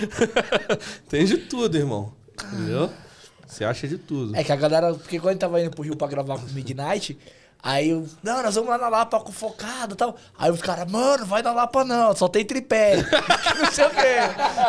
tem 1.08 1.24
de 1.24 1.38
tudo, 1.38 1.76
irmão. 1.76 2.12
Entendeu? 2.52 2.90
Você 3.46 3.64
acha 3.64 3.86
de 3.88 3.96
tudo. 3.98 4.36
É 4.36 4.42
que 4.44 4.52
a 4.52 4.56
galera. 4.56 4.92
Porque 4.94 5.18
quando 5.18 5.28
a 5.28 5.32
gente 5.32 5.40
tava 5.40 5.60
indo 5.60 5.70
pro 5.70 5.82
Rio 5.82 5.96
pra 5.96 6.08
gravar 6.08 6.36
com 6.38 6.46
o 6.46 6.50
Midnight, 6.52 7.16
aí 7.62 7.90
eu. 7.90 8.06
Não, 8.22 8.42
nós 8.42 8.54
vamos 8.56 8.68
lá 8.70 8.76
na 8.76 8.88
Lapa 8.88 9.20
com 9.20 9.32
focado 9.32 9.94
e 9.94 9.96
tal. 9.96 10.16
Aí 10.36 10.50
os 10.50 10.60
caras, 10.60 10.90
mano, 10.90 11.24
vai 11.24 11.42
na 11.42 11.52
Lapa 11.52 11.84
não, 11.84 12.14
só 12.14 12.28
tem 12.28 12.44
tripé. 12.44 12.96
não 13.58 13.72
sei 13.72 13.86
o 13.86 13.90
quê. 13.90 14.16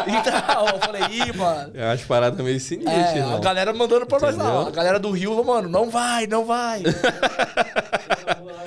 Então, 0.08 0.68
eu 0.68 0.80
falei, 0.80 1.02
ih, 1.12 1.34
mano. 1.36 1.72
É 1.74 1.86
umas 1.86 2.02
paradas 2.04 2.40
meio 2.40 2.60
sinistras, 2.60 2.96
É, 2.96 3.18
irmão. 3.18 3.36
a 3.38 3.40
galera 3.40 3.74
mandando 3.74 4.06
pra 4.06 4.20
nós 4.20 4.36
Entendeu? 4.36 4.54
lá. 4.54 4.68
A 4.68 4.72
galera 4.72 5.00
do 5.00 5.10
Rio, 5.12 5.44
mano, 5.44 5.68
não 5.68 5.90
vai, 5.90 6.28
não 6.28 6.46
vai. 6.46 6.84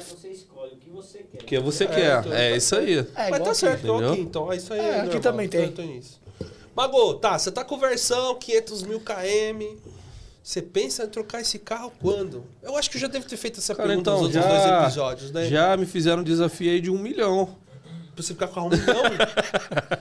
Você 0.09 0.29
escolhe 0.29 0.73
o 0.75 0.77
que 0.77 0.91
você 0.91 1.19
quer. 1.19 1.39
O 1.41 1.45
que 1.45 1.59
você 1.61 1.87
quer. 1.87 2.21
então, 2.21 2.33
É 2.33 2.57
isso 2.57 2.77
aí. 2.77 2.99
É, 3.15 3.31
Mas 3.31 3.41
tá 3.43 3.55
certo, 3.55 3.97
aqui. 3.97 4.21
Então, 4.21 4.53
é 4.53 4.57
isso 4.57 4.73
aí. 4.73 4.81
É, 4.81 4.91
aqui 4.97 5.05
normal, 5.05 5.21
também 5.23 5.49
tem. 5.49 5.75
Mago, 6.81 7.15
tá, 7.15 7.39
você 7.39 7.51
tá 7.51 7.63
com 7.63 7.77
versão 7.79 8.35
500 8.37 8.83
mil 8.85 9.01
km. 9.01 9.77
Você 10.43 10.63
pensa 10.63 11.05
em 11.05 11.09
trocar 11.09 11.43
esse 11.43 11.59
carro 11.59 11.93
quando? 12.01 12.43
Eu 12.63 12.75
acho 12.75 12.91
que 12.91 12.97
eu 12.97 13.01
já 13.03 13.07
devo 13.07 13.27
ter 13.27 13.37
feito 13.37 13.61
essa 13.61 13.75
Cara, 13.75 13.89
pergunta 13.89 14.11
então, 14.11 14.23
nos 14.23 14.35
outros 14.35 14.51
já, 14.53 14.67
dois 14.69 14.83
episódios, 14.85 15.31
né? 15.31 15.47
já 15.47 15.77
me 15.77 15.85
fizeram 15.85 16.23
um 16.23 16.25
desafio 16.25 16.71
aí 16.73 16.81
de 16.81 16.91
um 16.91 16.97
milhão. 16.97 17.55
Pra 18.15 18.23
você 18.25 18.33
ficar 18.33 18.47
com 18.49 18.53
o 18.53 18.55
carro 18.55 18.67
um 18.69 18.71
milhão? 18.71 19.03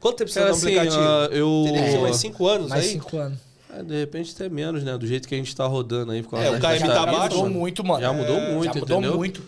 Quanto 0.00 0.16
tempo 0.18 0.30
você 0.30 0.40
Cara, 0.40 0.52
tá 0.52 0.56
no 0.56 0.58
assim, 0.58 0.76
aplicativo? 0.76 1.02
ah, 1.02 1.28
eu... 1.30 1.64
Teria 1.72 2.00
mais 2.00 2.16
5 2.16 2.46
anos 2.48 2.68
Mais 2.68 2.84
aí? 2.84 2.90
cinco 2.90 3.16
anos. 3.16 3.38
É, 3.70 3.82
de 3.82 3.94
repente 4.00 4.32
até 4.34 4.48
menos, 4.48 4.82
né? 4.82 4.98
Do 4.98 5.06
jeito 5.06 5.28
que 5.28 5.34
a 5.34 5.38
gente 5.38 5.54
tá 5.54 5.66
rodando 5.66 6.10
aí. 6.10 6.18
É, 6.18 6.22
o 6.22 6.24
KM 6.24 6.60
tá 6.60 6.68
taxas. 6.68 6.90
abaixo, 6.96 7.20
mudou 7.22 7.42
mano. 7.44 7.54
muito, 7.54 7.84
mano. 7.84 8.00
Já 8.00 8.12
mudou 8.12 8.40
muito, 8.40 8.64
Já 8.74 8.80
mudou 8.80 8.98
entendeu? 8.98 9.16
muito. 9.16 9.42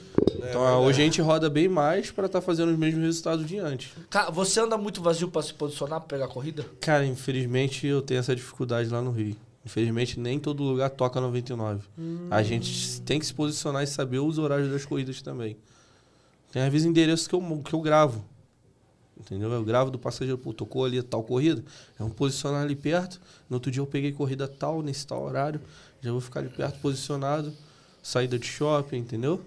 Então 0.48 0.66
ah, 0.66 0.78
hoje 0.78 1.00
a 1.00 1.04
gente 1.04 1.20
roda 1.20 1.50
bem 1.50 1.68
mais 1.68 2.10
pra 2.10 2.26
estar 2.26 2.40
fazendo 2.40 2.70
os 2.72 2.78
mesmos 2.78 3.02
resultados 3.02 3.46
de 3.46 3.58
antes. 3.58 3.92
Cara, 4.08 4.30
você 4.30 4.60
anda 4.60 4.78
muito 4.78 5.02
vazio 5.02 5.28
pra 5.28 5.42
se 5.42 5.52
posicionar, 5.52 6.00
pra 6.00 6.08
pegar 6.08 6.24
a 6.24 6.28
corrida? 6.28 6.64
Cara, 6.80 7.04
infelizmente 7.04 7.86
eu 7.86 8.00
tenho 8.00 8.20
essa 8.20 8.34
dificuldade 8.34 8.88
lá 8.88 9.02
no 9.02 9.10
Rio. 9.10 9.36
Infelizmente 9.64 10.18
nem 10.18 10.38
todo 10.38 10.62
lugar 10.62 10.88
toca 10.90 11.20
99. 11.20 11.82
A 12.30 12.42
gente 12.42 13.00
tem 13.02 13.18
que 13.18 13.26
se 13.26 13.34
posicionar 13.34 13.82
e 13.82 13.86
saber 13.86 14.18
os 14.18 14.38
horários 14.38 14.70
das 14.70 14.84
corridas 14.84 15.20
também. 15.20 15.56
Tem 16.50 16.62
às 16.62 16.72
vezes 16.72 16.86
endereços 16.86 17.26
que 17.26 17.34
eu, 17.34 17.62
que 17.62 17.74
eu 17.74 17.80
gravo. 17.80 18.24
Entendeu? 19.20 19.52
Eu 19.52 19.64
gravo 19.64 19.90
do 19.90 19.98
passageiro, 19.98 20.38
pô, 20.38 20.52
tocou 20.54 20.84
ali 20.84 21.02
tal 21.02 21.22
corrida. 21.22 21.62
Eu 21.98 22.06
vou 22.06 22.14
posicionar 22.14 22.62
ali 22.62 22.76
perto. 22.76 23.20
No 23.50 23.56
outro 23.56 23.70
dia 23.70 23.82
eu 23.82 23.86
peguei 23.86 24.12
corrida 24.12 24.46
tal, 24.46 24.80
nesse 24.80 25.06
tal 25.06 25.22
horário. 25.22 25.60
Já 26.00 26.12
vou 26.12 26.20
ficar 26.20 26.40
ali 26.40 26.48
perto 26.48 26.78
posicionado. 26.78 27.52
Saída 28.02 28.38
de 28.38 28.46
shopping, 28.46 28.98
entendeu? 28.98 29.42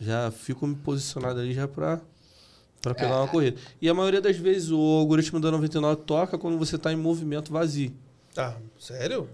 Já 0.00 0.30
fico 0.30 0.66
me 0.66 0.74
posicionado 0.74 1.40
ali 1.40 1.54
já 1.54 1.68
pra, 1.68 2.00
pra 2.82 2.94
pegar 2.94 3.20
uma 3.20 3.28
corrida. 3.28 3.58
E 3.80 3.88
a 3.88 3.94
maioria 3.94 4.20
das 4.20 4.36
vezes 4.36 4.70
o 4.70 4.80
algoritmo 4.80 5.40
da 5.40 5.50
99 5.50 6.02
toca 6.02 6.36
quando 6.36 6.58
você 6.58 6.76
tá 6.76 6.92
em 6.92 6.96
movimento 6.96 7.52
vazio. 7.52 7.92
Ah, 8.36 8.54
sério? 8.78 9.28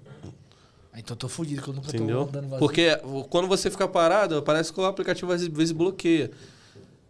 Então 0.97 1.15
eu 1.15 1.19
tô 1.19 1.29
fudido, 1.29 1.63
que 1.63 1.69
eu 1.69 1.75
nunca 1.75 1.89
Entendeu? 1.89 2.25
tô 2.25 2.29
andando 2.29 2.49
vazio. 2.49 2.59
Porque 2.59 2.97
quando 3.31 3.49
você 3.49 3.71
fica 3.71 3.89
parado, 3.89 4.43
parece 4.43 4.73
que 4.73 4.81
o 4.81 4.85
aplicativo 4.85 5.33
às 5.33 5.47
vezes 5.47 5.73
bloqueia. 5.73 6.31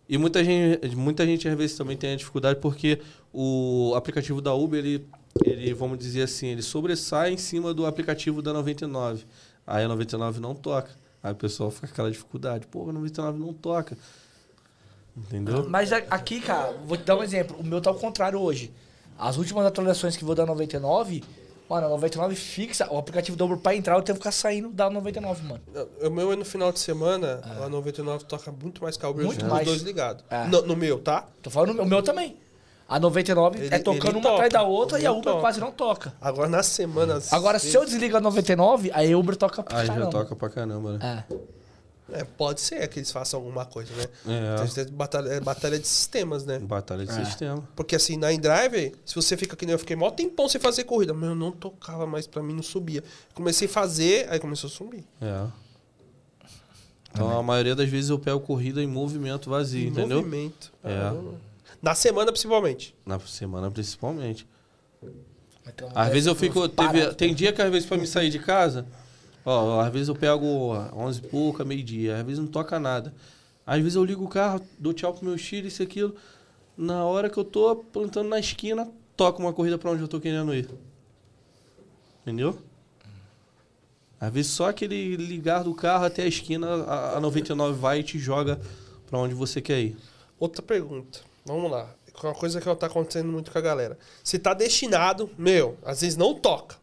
E 0.09 0.19
muita 0.19 0.43
gente, 0.45 0.97
muita 0.97 1.25
gente 1.25 1.49
às 1.49 1.57
vezes 1.57 1.77
também 1.77 1.97
tem 1.97 2.13
a 2.13 2.17
dificuldade 2.17 2.59
porque 2.59 3.01
o 3.33 3.93
aplicativo 3.95 4.41
da 4.41 4.53
Uber, 4.53 4.79
ele, 4.85 5.07
ele, 5.45 5.73
vamos 5.73 5.99
dizer 5.99 6.23
assim, 6.23 6.49
ele 6.49 6.63
sobressai 6.63 7.33
em 7.33 7.37
cima 7.37 7.73
do 7.73 7.87
aplicativo 7.87 8.43
da 8.43 8.53
99. 8.53 9.25
Aí 9.67 9.85
a 9.85 9.89
99 9.89 10.41
não 10.41 10.55
toca. 10.55 10.91
Aí 11.23 11.33
o 11.33 11.37
pessoal 11.37 11.71
fica 11.71 11.87
com 11.87 11.93
aquela 11.93 12.11
dificuldade. 12.11 12.67
Pô, 12.67 12.89
a 12.89 12.93
99 12.93 13.39
não 13.39 13.53
toca. 13.53 13.97
Entendeu? 15.17 15.69
Mas 15.69 15.93
a- 15.93 16.03
aqui, 16.11 16.41
cara, 16.41 16.73
vou 16.87 16.97
te 16.97 17.05
dar 17.05 17.17
um 17.17 17.23
exemplo. 17.23 17.57
O 17.59 17.65
meu 17.65 17.81
tá 17.81 17.91
ao 17.91 17.97
contrário 17.97 18.39
hoje. 18.41 18.73
As 19.19 19.37
últimas 19.37 19.67
atualizações 19.67 20.17
que 20.17 20.25
vou 20.25 20.35
dar 20.35 20.47
99, 20.47 21.23
mano, 21.69 21.87
a 21.87 21.91
99 21.91 22.35
fixa. 22.35 22.91
O 22.91 22.97
aplicativo 22.97 23.43
Uber 23.45 23.59
pra 23.59 23.75
entrar, 23.75 23.97
eu 23.97 24.03
tenho 24.03 24.17
que 24.17 24.21
ficar 24.23 24.33
saindo 24.33 24.71
da 24.71 24.89
99, 24.89 25.43
mano. 25.47 25.61
O 26.03 26.09
meu 26.11 26.33
é 26.33 26.37
no 26.37 26.45
final 26.45 26.73
de 26.73 26.79
semana, 26.79 27.41
a 27.63 27.69
99 27.69 28.25
toca 28.25 28.51
muito 28.51 28.83
mais 28.83 28.97
que 28.97 29.05
a 29.05 29.09
Uber, 29.11 29.27
Muito 29.27 29.45
os 29.45 29.51
mais. 29.51 29.67
dois 29.67 29.83
ligados. 29.83 30.25
É. 30.31 30.47
No, 30.47 30.63
no 30.63 30.75
meu, 30.77 30.99
tá? 31.01 31.27
Tô 31.43 31.51
falando 31.51 31.81
o 31.83 31.85
meu 31.87 32.03
também. 32.03 32.37
A 32.91 32.99
99 32.99 33.59
Ele- 33.59 33.75
é 33.75 33.79
tocando 33.79 34.19
uma 34.19 34.33
atrás 34.33 34.51
toca. 34.53 34.63
da 34.65 34.69
outra 34.69 34.99
e 34.99 35.07
a 35.07 35.13
Uber 35.13 35.23
toca. 35.25 35.41
quase 35.41 35.61
não 35.61 35.71
toca. 35.71 36.13
Agora 36.21 36.49
na 36.49 36.63
semana. 36.63 37.23
Agora, 37.31 37.59
se 37.61 37.73
eu 37.75 37.85
desligo 37.85 38.17
a 38.17 38.21
99, 38.21 38.91
aí 38.93 39.13
a 39.13 39.17
Uber 39.17 39.37
toca 39.37 39.63
pra 39.63 39.79
Aí 39.79 39.87
já 39.87 39.93
caramba. 39.95 40.11
toca 40.11 40.35
pra 40.35 40.51
caramba, 40.51 40.99
né? 40.99 41.25
É. 41.31 41.51
É, 42.13 42.25
pode 42.25 42.61
ser 42.61 42.85
que 42.89 42.99
eles 42.99 43.13
façam 43.13 43.39
alguma 43.39 43.65
coisa, 43.65 43.93
né? 43.95 44.05
É. 44.27 44.65
Então, 44.65 44.83
é 44.83 44.87
batalha, 44.87 45.29
é 45.29 45.39
batalha 45.41 45.79
de 45.79 45.87
sistemas, 45.87 46.45
né? 46.45 46.59
Batalha 46.59 47.07
de 47.07 47.13
É. 47.13 47.25
sistema. 47.25 47.63
Porque 47.77 47.95
assim, 47.95 48.17
na 48.17 48.33
InDrive, 48.33 48.97
se 49.07 49.15
você 49.15 49.37
fica 49.37 49.55
que 49.55 49.65
nem 49.65 49.75
eu 49.75 49.79
fiquei 49.79 49.95
mó 49.95 50.11
tempão 50.11 50.49
sem 50.49 50.61
fazer 50.61 50.83
corrida, 50.83 51.15
mas 51.15 51.29
eu 51.29 51.37
não 51.37 51.53
tocava 51.53 52.09
mais 52.09 52.27
pra 52.27 52.43
mim, 52.43 52.53
não 52.53 52.65
subia. 52.65 53.05
Comecei 53.33 53.69
a 53.69 53.71
fazer, 53.71 54.27
aí 54.29 54.41
começou 54.41 54.67
a 54.67 54.71
subir. 54.73 55.05
É. 55.21 55.45
Então 57.13 57.39
a 57.39 57.43
maioria 57.43 57.77
das 57.77 57.89
vezes 57.89 58.11
eu 58.11 58.19
pego 58.19 58.41
corrida 58.41 58.83
em 58.83 58.87
movimento 58.89 59.49
vazio, 59.49 59.85
Em 59.87 59.91
entendeu? 59.93 60.19
Movimento. 60.19 60.73
É. 60.83 60.89
Caramba. 60.97 61.50
Na 61.83 61.95
semana, 61.95 62.31
principalmente. 62.31 62.95
Na 63.07 63.19
semana 63.21 63.71
principalmente. 63.71 64.47
Às 65.95 66.09
vezes 66.11 66.27
eu 66.27 66.35
fico. 66.35 66.69
Teve, 66.69 67.15
tem 67.15 67.35
dia 67.35 67.53
que 67.53 67.63
às 67.63 67.71
vezes 67.71 67.89
pra 67.89 67.97
me 67.97 68.07
sair 68.07 68.31
de 68.31 68.39
casa, 68.39 68.87
ó, 69.45 69.81
às 69.81 69.93
vezes 69.93 70.09
eu 70.09 70.15
pego 70.15 70.75
11 70.95 71.21
e 71.21 71.29
pouca, 71.29 71.65
meio-dia, 71.65 72.19
às 72.19 72.25
vezes 72.25 72.39
não 72.39 72.47
toca 72.47 72.79
nada. 72.79 73.15
Às 73.67 73.79
vezes 73.79 73.95
eu 73.95 74.05
ligo 74.05 74.25
o 74.25 74.29
carro, 74.29 74.61
dou 74.79 74.93
tchau 74.93 75.15
pro 75.15 75.25
meu 75.25 75.39
filho, 75.39 75.69
isso 75.69 75.83
e 75.83 75.85
aquilo. 75.85 76.15
Na 76.77 77.05
hora 77.05 77.31
que 77.31 77.39
eu 77.39 77.45
tô 77.45 77.77
plantando 77.77 78.29
na 78.29 78.39
esquina, 78.39 78.91
toca 79.17 79.39
uma 79.39 79.53
corrida 79.53 79.79
pra 79.79 79.91
onde 79.91 80.03
eu 80.03 80.09
tô 80.09 80.19
querendo 80.19 80.55
ir. 80.55 80.69
Entendeu? 82.23 82.59
Às 84.19 84.33
vezes 84.33 84.53
só 84.53 84.69
aquele 84.69 85.17
ligar 85.17 85.63
do 85.63 85.75
carro 85.75 86.05
até 86.05 86.23
a 86.25 86.27
esquina, 86.27 86.67
a, 86.85 87.17
a 87.17 87.21
99 87.21 87.79
vai 87.79 88.01
e 88.01 88.03
te 88.03 88.19
joga 88.19 88.61
pra 89.07 89.19
onde 89.19 89.35
você 89.35 89.61
quer 89.63 89.81
ir. 89.81 89.97
Outra 90.39 90.63
pergunta. 90.63 91.30
Vamos 91.45 91.71
lá. 91.71 91.89
É 92.23 92.27
Uma 92.27 92.35
coisa 92.35 92.61
que 92.61 92.75
tá 92.77 92.87
acontecendo 92.87 93.29
muito 93.29 93.51
com 93.51 93.59
a 93.59 93.63
galera. 93.63 93.99
Você 94.23 94.39
tá 94.39 94.53
destinado, 94.53 95.31
meu, 95.39 95.79
às 95.85 96.01
vezes 96.03 96.17
não 96.17 96.35
toca. 96.35 96.77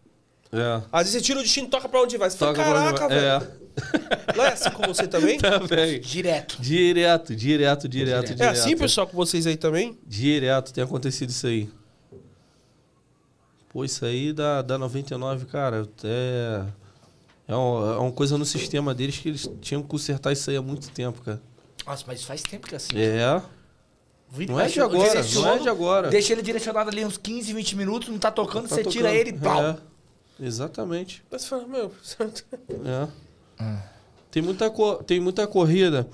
É. 0.52 0.82
Às 0.92 1.04
vezes 1.08 1.14
você 1.14 1.22
tira 1.22 1.40
o 1.40 1.44
destino 1.44 1.68
e 1.68 1.70
toca 1.70 1.88
pra 1.90 2.02
onde 2.02 2.18
vai. 2.18 2.30
Você 2.30 2.38
fala, 2.38 2.54
Toca 2.54 2.70
onde 2.70 2.80
caraca, 3.00 3.08
vai. 3.08 3.20
velho. 3.20 3.68
Não 4.36 4.44
é 4.46 4.54
assim 4.54 4.72
com 4.72 4.84
você 4.88 5.08
também? 5.08 5.38
É. 5.38 5.60
Também. 5.60 6.00
Direto. 6.00 6.60
Direto, 6.62 7.36
direto, 7.36 7.88
direto, 7.88 8.26
direto. 8.34 8.42
É 8.42 8.48
assim, 8.50 8.76
pessoal, 8.76 9.06
com 9.06 9.16
vocês 9.16 9.46
aí 9.46 9.56
também? 9.58 9.98
Direto 10.08 10.74
tem 10.74 10.84
acontecido 10.84 11.30
isso 11.30 11.46
aí. 11.46 11.70
Pô, 13.70 13.84
isso 13.86 14.06
aí 14.06 14.34
da, 14.34 14.62
da 14.62 14.78
99, 14.78 15.46
cara, 15.46 15.88
é, 16.04 16.64
é, 17.48 17.56
um- 17.56 17.94
é 17.94 17.98
uma 18.00 18.12
coisa 18.12 18.38
no 18.38 18.46
sistema 18.46 18.96
deles 18.96 19.18
que 19.20 19.30
eles 19.30 19.48
tinham 19.62 19.84
que 19.84 19.88
consertar 19.90 20.32
isso 20.32 20.50
aí 20.50 20.56
há 20.56 20.62
muito 20.62 20.90
tempo, 20.90 21.22
cara. 21.22 21.42
Nossa, 21.86 22.04
mas 22.08 22.24
faz 22.24 22.42
tempo 22.42 22.66
que 22.68 22.74
é 22.74 22.78
assim. 22.78 22.98
É, 22.98 23.42
Vira- 24.30 24.52
não 24.52 24.60
é 24.60 24.68
de 24.68 24.80
agora, 24.82 25.24
não 25.34 25.48
é 25.54 25.58
de 25.60 25.70
agora. 25.70 26.10
Deixa 26.10 26.34
ele 26.34 26.42
direcionado 26.42 26.90
ali 26.90 27.06
uns 27.06 27.18
15, 27.18 27.54
20 27.54 27.76
minutos, 27.76 28.10
não 28.10 28.20
tá 28.20 28.30
tocando, 28.30 28.68
Tá 28.68 28.76
você 28.76 28.84
tira 28.84 29.10
tocando. 29.10 29.20
ele 29.20 29.30
e 29.30 29.34
plau. 29.40 29.62
É, 29.64 29.78
exatamente. 30.42 31.24
Mas 31.32 31.42
você 31.44 31.48
fala, 31.48 31.68
meu. 31.68 31.92
É. 33.60 33.78
Tem, 34.30 34.42
muita 34.44 34.70
tem 35.06 35.20
muita 35.20 35.48
corrida 35.48 36.08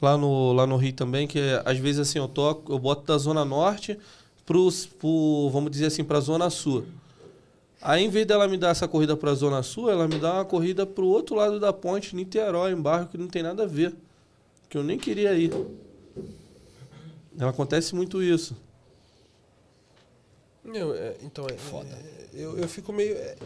lá 0.00 0.16
no, 0.16 0.52
lá 0.52 0.66
no 0.66 0.76
Rio 0.76 0.92
também, 0.92 1.26
que 1.28 1.38
às 1.64 1.78
vezes 1.78 2.00
assim, 2.08 2.18
eu 2.18 2.26
toco, 2.26 2.72
eu 2.72 2.78
boto 2.78 3.06
da 3.06 3.16
Zona 3.18 3.44
Norte 3.44 3.98
pros, 4.44 4.86
pro, 4.86 5.48
vamos 5.52 5.70
dizer 5.70 5.86
assim, 5.86 6.02
pra 6.02 6.18
Zona 6.20 6.48
Sul. 6.50 6.86
Aí, 7.80 8.02
em 8.04 8.08
vez 8.08 8.26
dela 8.26 8.48
me 8.48 8.56
dar 8.56 8.70
essa 8.70 8.88
corrida 8.88 9.16
pra 9.16 9.32
Zona 9.34 9.62
Sul, 9.62 9.88
ela 9.88 10.08
me 10.08 10.18
dá 10.18 10.34
uma 10.34 10.44
corrida 10.44 10.84
pro 10.84 11.06
outro 11.06 11.36
lado 11.36 11.60
da 11.60 11.72
ponte, 11.72 12.16
Niterói, 12.16 12.72
em 12.72 12.80
bairro 12.80 13.06
que 13.06 13.16
não 13.18 13.28
tem 13.28 13.42
nada 13.42 13.62
a 13.62 13.66
ver. 13.66 13.94
Que 14.68 14.76
eu 14.76 14.82
nem 14.82 14.98
queria 14.98 15.32
ir. 15.34 15.52
Acontece 17.40 17.94
muito 17.94 18.22
isso. 18.22 18.56
Meu, 20.64 20.94
é, 20.94 21.14
então, 21.22 21.46
é, 21.48 21.52
é, 21.52 22.26
eu, 22.34 22.58
eu 22.58 22.68
fico 22.68 22.92
meio. 22.92 23.14
é, 23.16 23.36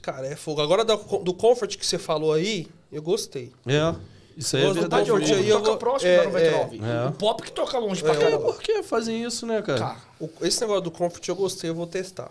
cara, 0.00 0.26
é 0.26 0.36
fogo. 0.36 0.60
Agora 0.62 0.84
do, 0.84 0.96
do 1.18 1.34
Comfort 1.34 1.76
que 1.76 1.84
você 1.84 1.98
falou 1.98 2.32
aí, 2.32 2.68
eu 2.90 3.02
gostei. 3.02 3.52
É, 3.66 3.94
isso 4.36 4.56
aí 4.56 4.62
é 4.62 4.66
Gosto 4.66 4.76
do 4.76 4.80
verdade. 4.82 5.10
Comfort 5.10 5.30
aí, 5.30 5.48
eu 5.48 5.56
toca 5.58 5.68
vou- 5.70 5.76
próximo 5.78 6.10
é, 6.10 6.16
da 6.18 6.24
99. 6.24 6.80
é. 6.82 7.06
O 7.08 7.12
pop 7.12 7.42
que 7.42 7.52
toca 7.52 7.78
longe 7.78 8.02
pra 8.02 8.12
É, 8.14 8.16
É, 8.16 8.20
caramba. 8.20 8.44
por 8.52 8.62
que 8.62 8.82
fazem 8.82 9.22
isso, 9.24 9.46
né, 9.46 9.60
cara? 9.60 9.78
Cara, 9.78 9.98
O- 10.20 10.30
esse 10.46 10.60
negócio 10.60 10.82
do 10.82 10.90
Comfort 10.90 11.26
eu 11.28 11.36
gostei, 11.36 11.68
eu 11.70 11.74
vou 11.74 11.86
testar. 11.86 12.30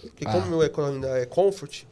Porque 0.00 0.24
Ah. 0.26 0.32
como 0.32 0.46
o 0.46 0.48
meu 0.50 0.62
é, 0.62 0.70
ainda 0.90 1.08
é 1.18 1.26
Comfort, 1.26 1.82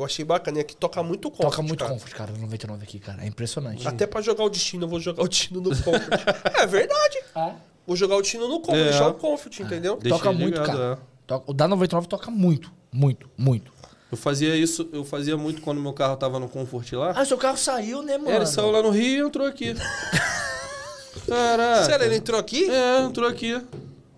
eu 0.00 0.04
achei 0.06 0.24
bacaninha 0.24 0.64
que 0.64 0.74
toca 0.76 1.02
muito 1.02 1.30
Comfort. 1.30 1.50
toca 1.50 1.62
muito 1.62 1.78
cara. 1.80 1.92
comfort, 1.92 2.12
cara, 2.14 2.32
no 2.32 2.38
99 2.38 2.82
aqui, 2.82 2.98
cara. 2.98 3.22
É 3.22 3.26
impressionante. 3.26 3.86
Até 3.86 4.06
pra 4.06 4.20
jogar 4.20 4.44
o 4.44 4.48
destino, 4.50 4.84
eu 4.84 4.88
vou 4.88 4.98
jogar 5.00 5.22
o 5.22 5.28
destino 5.28 5.60
no 5.60 5.70
Comfort. 5.70 6.20
é 6.58 6.66
verdade. 6.66 7.18
Ah, 7.34 7.54
Vou 7.86 7.96
jogar 7.96 8.16
o 8.16 8.22
destino 8.22 8.46
no 8.48 8.60
Comfort, 8.60 8.78
É. 8.78 8.84
deixar 8.90 9.08
o 9.08 9.14
Comfort, 9.14 9.60
entendeu? 9.60 9.96
Deixa 9.96 10.16
toca 10.18 10.32
muito, 10.32 10.60
ligado, 10.60 10.66
cara. 10.66 10.98
é. 11.02 11.06
Toca- 11.26 11.50
O 11.50 11.54
da 11.54 11.66
99 11.66 12.06
toca 12.08 12.30
muito. 12.30 12.72
Muito, 12.92 13.28
muito. 13.36 13.72
Eu 14.12 14.16
fazia 14.16 14.56
isso, 14.56 14.88
eu 14.92 15.04
fazia 15.04 15.36
muito 15.36 15.62
quando 15.62 15.80
meu 15.80 15.92
carro 15.92 16.16
tava 16.16 16.38
no 16.40 16.48
Comfort 16.48 16.92
lá. 16.94 17.12
Ah, 17.16 17.24
seu 17.24 17.38
carro 17.38 17.56
saiu, 17.56 18.02
né, 18.02 18.18
mano? 18.18 18.30
Ele 18.30 18.46
saiu 18.46 18.70
lá 18.70 18.82
no 18.82 18.90
Rio 18.90 19.24
e 19.24 19.28
entrou 19.28 19.46
aqui. 19.46 19.74
Caraca. 21.26 21.84
Sério, 21.84 22.06
ele 22.06 22.16
entrou 22.16 22.38
aqui? 22.38 22.68
É, 22.70 23.00
entrou 23.02 23.28
aqui. 23.28 23.60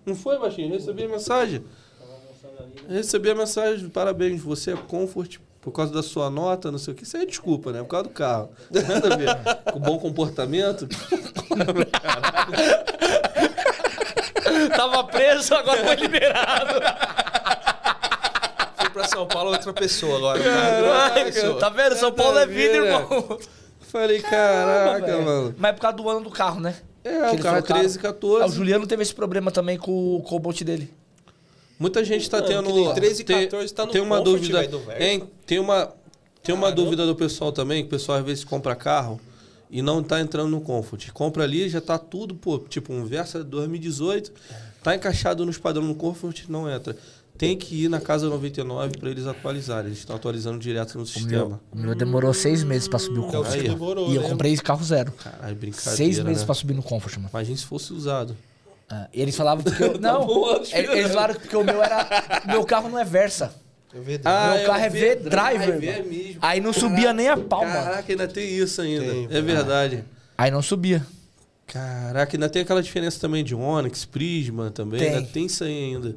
Não 0.05 0.15
foi, 0.15 0.37
baixinho? 0.39 0.69
Recebi 0.73 1.03
a 1.03 1.07
mensagem. 1.07 1.63
Recebi 2.89 3.29
a 3.29 3.35
mensagem, 3.35 3.87
parabéns, 3.89 4.41
você 4.41 4.71
é 4.71 4.75
Comfort 4.75 5.37
por 5.63 5.71
causa 5.71 5.91
da 5.93 6.03
sua 6.03 6.29
nota, 6.29 6.69
não 6.71 6.77
sei 6.77 6.93
o 6.93 6.95
que. 6.97 7.03
Isso 7.03 7.15
aí 7.17 7.23
é 7.23 7.25
desculpa, 7.25 7.71
né? 7.71 7.79
Por 7.79 7.87
causa 7.87 8.03
do 8.03 8.09
carro. 8.09 8.49
Nada 8.69 9.13
a 9.13 9.17
ver. 9.17 9.29
Com 9.71 9.79
bom 9.79 9.97
comportamento. 9.97 10.87
Tava 14.75 15.03
preso, 15.05 15.55
agora 15.55 15.83
foi 15.83 15.95
liberado. 15.95 16.73
Fui 18.77 18.89
pra 18.89 19.07
São 19.07 19.25
Paulo, 19.27 19.51
outra 19.51 19.73
pessoa 19.73 20.17
agora. 20.17 20.37
Outra 20.39 20.53
Caraca, 20.53 21.23
pessoa. 21.25 21.59
tá 21.59 21.69
vendo? 21.69 21.95
São 21.95 22.11
Paulo 22.11 22.37
é 22.39 22.45
vida, 22.45 22.75
irmão. 22.75 23.39
Falei, 23.79 24.21
caraca, 24.21 25.17
mano. 25.19 25.55
Mas 25.57 25.69
é 25.69 25.73
por 25.73 25.81
causa 25.81 25.97
do 25.97 26.09
ano 26.09 26.21
do 26.21 26.29
carro, 26.31 26.59
né? 26.59 26.75
É, 27.03 27.29
Que 27.31 27.35
o 27.35 27.39
carro 27.43 27.57
foi 27.65 27.75
13, 27.81 27.97
Ah, 27.97 27.99
o 27.99 28.03
14. 28.03 28.55
Juliano 28.55 28.87
teve 28.87 29.03
esse 29.03 29.13
problema 29.13 29.51
também 29.51 29.77
com 29.77 30.15
o 30.17 30.21
Cobalt 30.23 30.61
dele. 30.63 30.91
Muita 31.83 32.01
gente 32.05 32.29
tá 32.29 32.37
Mano, 32.37 32.47
tendo. 32.47 32.73
nem 32.73 32.93
13 32.93 33.21
e 33.21 33.25
tem, 33.25 33.43
14 33.43 33.73
tá 33.73 33.85
no 33.85 33.91
tem 33.91 34.01
uma 34.01 34.21
dúvida. 34.21 34.63
Hein, 34.97 35.27
tem 35.45 35.59
uma, 35.59 35.93
tem 36.41 36.55
uma 36.55 36.67
Caramba. 36.67 36.81
dúvida 36.81 37.05
do 37.05 37.13
pessoal 37.13 37.51
também, 37.51 37.81
que 37.83 37.87
o 37.87 37.89
pessoal 37.89 38.19
às 38.19 38.25
vezes 38.25 38.45
compra 38.45 38.73
carro 38.73 39.19
e 39.69 39.81
não 39.81 40.01
tá 40.01 40.21
entrando 40.21 40.49
no 40.49 40.61
Comfort. 40.61 41.11
Compra 41.11 41.43
ali, 41.43 41.67
já 41.67 41.81
tá 41.81 41.97
tudo, 41.97 42.35
pô, 42.35 42.57
tipo, 42.57 42.93
um 42.93 43.03
Versa 43.03 43.43
2018, 43.43 44.31
tá 44.81 44.95
encaixado 44.95 45.45
nos 45.45 45.57
padrões 45.57 45.89
no 45.89 45.93
Comfort, 45.93 46.45
não 46.47 46.71
entra. 46.71 46.95
Tem 47.37 47.57
que 47.57 47.83
ir 47.83 47.89
na 47.89 47.99
casa 47.99 48.29
99 48.29 48.97
para 48.97 49.09
eles 49.09 49.27
atualizarem. 49.27 49.87
Eles 49.87 49.97
estão 49.99 50.15
atualizando 50.15 50.59
direto 50.59 50.97
no 50.97 51.05
sistema. 51.05 51.59
O 51.69 51.77
meu 51.77 51.93
demorou 51.95 52.33
seis 52.33 52.63
meses 52.63 52.87
pra 52.87 52.97
subir 52.97 53.19
o 53.19 53.23
É 53.23 53.27
o 53.27 53.31
Comfort. 53.31 53.53
Aí, 53.55 53.63
demorou, 53.63 54.09
E 54.09 54.15
eu 54.15 54.21
né? 54.21 54.29
comprei 54.29 54.55
carro 54.55 54.85
zero. 54.85 55.11
Caralho, 55.11 55.55
brincadeira. 55.57 55.97
Seis 55.97 56.17
meses 56.19 56.43
né? 56.43 56.45
pra 56.45 56.55
subir 56.55 56.75
no 56.75 56.83
Comfort, 56.83 57.17
mano. 57.17 57.29
Imagina 57.33 57.57
se 57.57 57.65
fosse 57.65 57.91
usado. 57.91 58.37
Ah, 58.95 59.07
e 59.11 59.21
eles 59.21 59.35
falavam 59.35 59.63
que 59.63 59.81
eu. 59.81 59.97
Não, 59.99 60.25
bom, 60.27 60.55
eles 60.71 61.11
falaram 61.11 61.33
que 61.35 61.55
o 61.55 61.63
meu 61.63 61.81
era. 61.81 62.07
Meu 62.45 62.63
carro 62.63 62.89
não 62.89 62.99
é 62.99 63.03
Versa. 63.03 63.55
É 63.95 63.99
verdade. 63.99 64.57
Meu 64.59 64.67
carro 64.67 64.83
é 64.83 64.89
V-Driver, 64.89 65.69
É 65.75 66.01
mesmo. 66.03 66.39
Aí 66.41 66.59
não 66.61 66.73
subia 66.73 67.11
nem 67.13 67.29
a 67.29 67.37
pau, 67.37 67.61
mano. 67.65 67.73
Caraca, 67.73 68.11
ainda 68.11 68.27
tem 68.27 68.47
isso 68.49 68.81
ainda. 68.81 69.05
Tem, 69.05 69.27
é 69.31 69.41
verdade. 69.41 70.03
Aí 70.37 70.51
não 70.51 70.61
subia. 70.61 71.05
Caraca, 71.65 72.35
ainda 72.35 72.49
tem 72.49 72.61
aquela 72.61 72.81
diferença 72.83 73.19
também 73.19 73.43
de 73.43 73.55
Onix, 73.55 74.03
Prisma 74.05 74.69
também. 74.71 74.99
Tem. 74.99 75.09
Ainda 75.15 75.27
tem 75.29 75.45
isso 75.45 75.63
aí 75.63 75.93
ainda. 75.95 76.15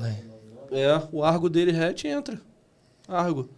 É, 0.00 0.80
É, 0.82 1.02
o 1.12 1.22
Argo 1.22 1.48
dele 1.48 1.70
hatch 1.76 2.04
entra. 2.04 2.40
Argo. 3.08 3.48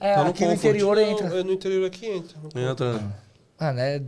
é 0.00 0.14
Tá 0.14 0.24
no 0.24 0.30
aqui 0.30 0.44
no 0.44 0.50
Comfort. 0.50 0.64
interior 0.68 0.96
Não, 0.96 1.02
entra. 1.02 1.26
é 1.40 1.42
no 1.42 1.52
interior 1.52 1.86
aqui 1.86 2.06
entra. 2.06 2.36
Entra. 2.54 2.92
né? 2.94 3.12
Ah, 3.58 3.72
né? 3.72 4.00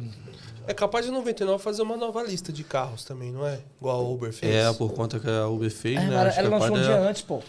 É 0.70 0.74
capaz 0.74 1.04
de 1.04 1.10
99 1.10 1.60
fazer 1.60 1.82
uma 1.82 1.96
nova 1.96 2.22
lista 2.22 2.52
de 2.52 2.62
carros 2.62 3.02
também, 3.02 3.32
não 3.32 3.44
é? 3.44 3.58
Igual 3.80 4.02
a 4.06 4.08
Uber 4.08 4.32
fez. 4.32 4.54
É, 4.54 4.72
por 4.72 4.92
conta 4.92 5.18
que 5.18 5.28
a 5.28 5.48
Uber 5.48 5.68
fez, 5.68 5.96
É, 5.98 6.06
né? 6.06 6.14
ela, 6.14 6.30
ela 6.30 6.48
lançou 6.58 6.76
um 6.76 6.80
dia 6.80 6.92
é- 6.92 7.08
antes, 7.08 7.22
pô. 7.22 7.42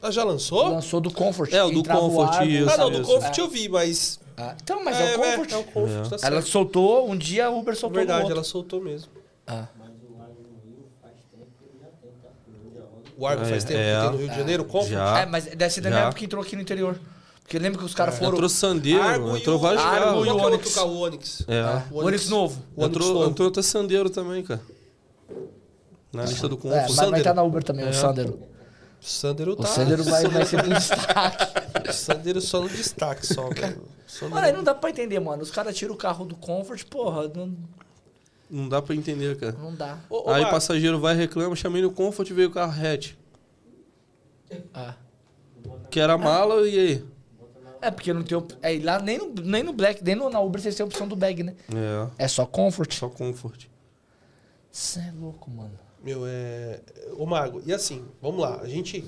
Ah, 0.00 0.10
já 0.10 0.24
lançou? 0.24 0.68
Lançou 0.70 0.98
do 0.98 1.10
Comfort. 1.12 1.52
É, 1.52 1.62
o 1.62 1.70
do 1.70 1.84
Comfort, 1.84 2.32
Argo. 2.32 2.50
isso. 2.50 2.70
ah, 2.70 2.76
não, 2.78 2.90
do 2.90 3.02
isso. 3.02 3.12
Comfort 3.12 3.36
eu 3.38 3.48
vi, 3.50 3.68
mas... 3.68 4.18
Ah, 4.38 4.56
então, 4.62 4.82
mas 4.82 4.98
é, 4.98 5.14
o 5.14 5.18
Comfort. 5.18 5.52
É, 5.52 5.56
o 5.58 5.64
Comfort, 5.64 5.90
É. 5.90 6.02
tá 6.08 6.18
certo. 6.18 6.24
Ela 6.32 6.40
soltou, 6.40 7.10
um 7.10 7.14
dia 7.16 7.46
a 7.46 7.50
Uber 7.50 7.76
soltou 7.76 7.98
Verdade, 7.98 8.30
ela 8.32 8.42
soltou 8.42 8.80
mesmo. 8.80 9.10
Ah. 9.46 9.66
O 13.18 13.26
Argo 13.26 13.42
É, 13.42 13.48
faz 13.48 13.64
tempo 13.64 13.78
é. 13.80 13.94
que 13.94 14.00
tem 14.00 14.10
no 14.12 14.16
Rio 14.16 14.28
de 14.30 14.34
Janeiro, 14.36 14.62
o 14.62 14.66
Comfort? 14.66 14.92
Já. 14.92 15.20
É, 15.20 15.26
mas 15.26 15.44
deve 15.44 15.68
ser 15.70 15.82
da 15.82 15.90
Já. 15.90 15.94
mesma 15.96 16.08
época 16.08 16.18
que 16.20 16.24
entrou 16.24 16.42
aqui 16.42 16.56
no 16.56 16.62
interior. 16.62 16.98
Porque 17.52 17.62
lembra 17.62 17.78
que 17.80 17.84
os 17.84 17.94
caras 17.94 18.16
foram... 18.18 18.32
Entrou 18.32 18.48
Sandeiro, 18.48 19.02
Argo 19.02 19.36
entrou 19.36 19.56
o... 19.56 19.58
vários 19.58 19.82
Argo 19.82 20.04
carros. 20.06 20.26
e 20.26 20.30
o 20.30 20.36
Onix. 20.38 20.46
Onix. 20.46 20.76
O 20.78 20.98
Onix. 21.00 21.44
É. 21.46 21.60
Ah, 21.60 21.84
o 21.90 21.98
Onix 22.02 22.28
novo. 22.30 22.62
O 22.74 22.80
Onix 22.84 22.96
Entrou, 22.96 23.12
novo. 23.14 23.30
entrou 23.30 23.48
até 23.48 23.60
Sandeiro 23.60 24.08
também, 24.08 24.42
cara. 24.42 24.62
Na 26.10 26.24
lista 26.24 26.48
do 26.48 26.54
É, 26.54 26.58
Comfort. 26.58 26.96
mas 26.96 27.10
vai 27.10 27.20
estar 27.20 27.34
na 27.34 27.42
Uber 27.42 27.62
também, 27.62 27.84
o 27.84 27.88
É. 27.90 27.92
Sandero. 27.92 28.38
O 29.02 29.04
Sandero 29.04 29.54
tá... 29.54 29.64
O 29.64 29.66
Sandero 29.66 30.02
vai, 30.04 30.24
vai 30.28 30.46
ser 30.46 30.64
um 30.64 30.68
destaque. 30.72 31.90
O 31.90 31.92
Sandero 31.92 32.40
só 32.40 32.60
no 32.62 32.70
destaque, 32.70 33.26
só, 33.28 33.42
no- 33.50 34.30
Mano, 34.30 34.46
aí 34.46 34.52
não 34.54 34.64
dá 34.64 34.74
pra 34.74 34.88
entender, 34.88 35.20
mano. 35.20 35.42
Os 35.42 35.50
caras 35.50 35.76
tiram 35.76 35.92
o 35.94 35.98
carro 35.98 36.24
do 36.24 36.34
Comfort, 36.36 36.84
porra, 36.86 37.30
não, 37.36 37.54
Não 38.50 38.66
dá 38.66 38.80
pra 38.80 38.94
entender, 38.94 39.36
cara. 39.36 39.54
não 39.60 39.74
dá. 39.74 39.98
Ô, 40.08 40.30
ô, 40.30 40.32
Aí 40.32 40.42
o 40.42 40.48
passageiro 40.48 40.98
vai 40.98 41.14
reclama, 41.14 41.54
chamei 41.54 41.82
no 41.82 41.90
Comfort 41.92 42.30
e 42.30 42.32
veio 42.32 42.48
o 42.48 42.52
carro 42.52 42.72
hatch. 42.72 43.12
Ah. 44.72 44.94
Que 45.90 46.00
era 46.00 46.16
mala 46.16 46.66
e 46.66 46.78
aí? 46.78 47.11
É, 47.82 47.90
porque 47.90 48.12
não 48.12 48.22
tem. 48.22 48.38
op- 48.38 48.54
É, 48.62 48.78
lá 48.82 48.98
nem 49.00 49.18
no, 49.18 49.34
nem 49.34 49.62
no 49.62 49.72
Black, 49.72 50.02
nem 50.04 50.14
no, 50.14 50.30
na 50.30 50.40
Uber 50.40 50.60
vocês 50.62 50.74
têm 50.76 50.84
a 50.84 50.86
opção 50.86 51.06
do 51.08 51.16
bag, 51.16 51.42
né? 51.42 51.54
É, 52.18 52.24
É 52.24 52.28
só 52.28 52.46
Comfort. 52.46 52.94
só 52.94 53.08
Comfort. 53.08 53.66
Você 54.70 55.00
é 55.00 55.12
louco, 55.18 55.50
mano. 55.50 55.78
Meu, 56.02 56.22
é... 56.26 56.80
Ô, 57.16 57.26
Mago, 57.26 57.60
e 57.66 57.72
assim, 57.72 58.04
vamos 58.20 58.40
lá. 58.40 58.60
A 58.60 58.66
gente... 58.68 59.04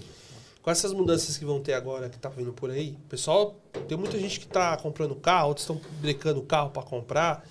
Com 0.63 0.71
essas 0.71 0.93
mudanças 0.93 1.37
que 1.37 1.45
vão 1.45 1.61
ter 1.61 1.75
agora, 1.75 2.09
que 2.09 2.19
tá 2.19 2.29
vindo 2.29 2.53
por 2.53 2.71
aí, 2.71 2.97
pessoal... 3.09 3.55
Tem 3.89 3.97
muita 3.99 4.19
gente 4.19 4.41
que 4.41 4.47
tá 4.47 4.77
comprando 4.77 5.15
carro, 5.15 5.49
outros 5.49 5.65
estão 5.65 5.81
brecando 6.01 6.41
o 6.41 6.45
carro 6.45 6.71
pra 6.71 6.83
comprar. 6.83 7.47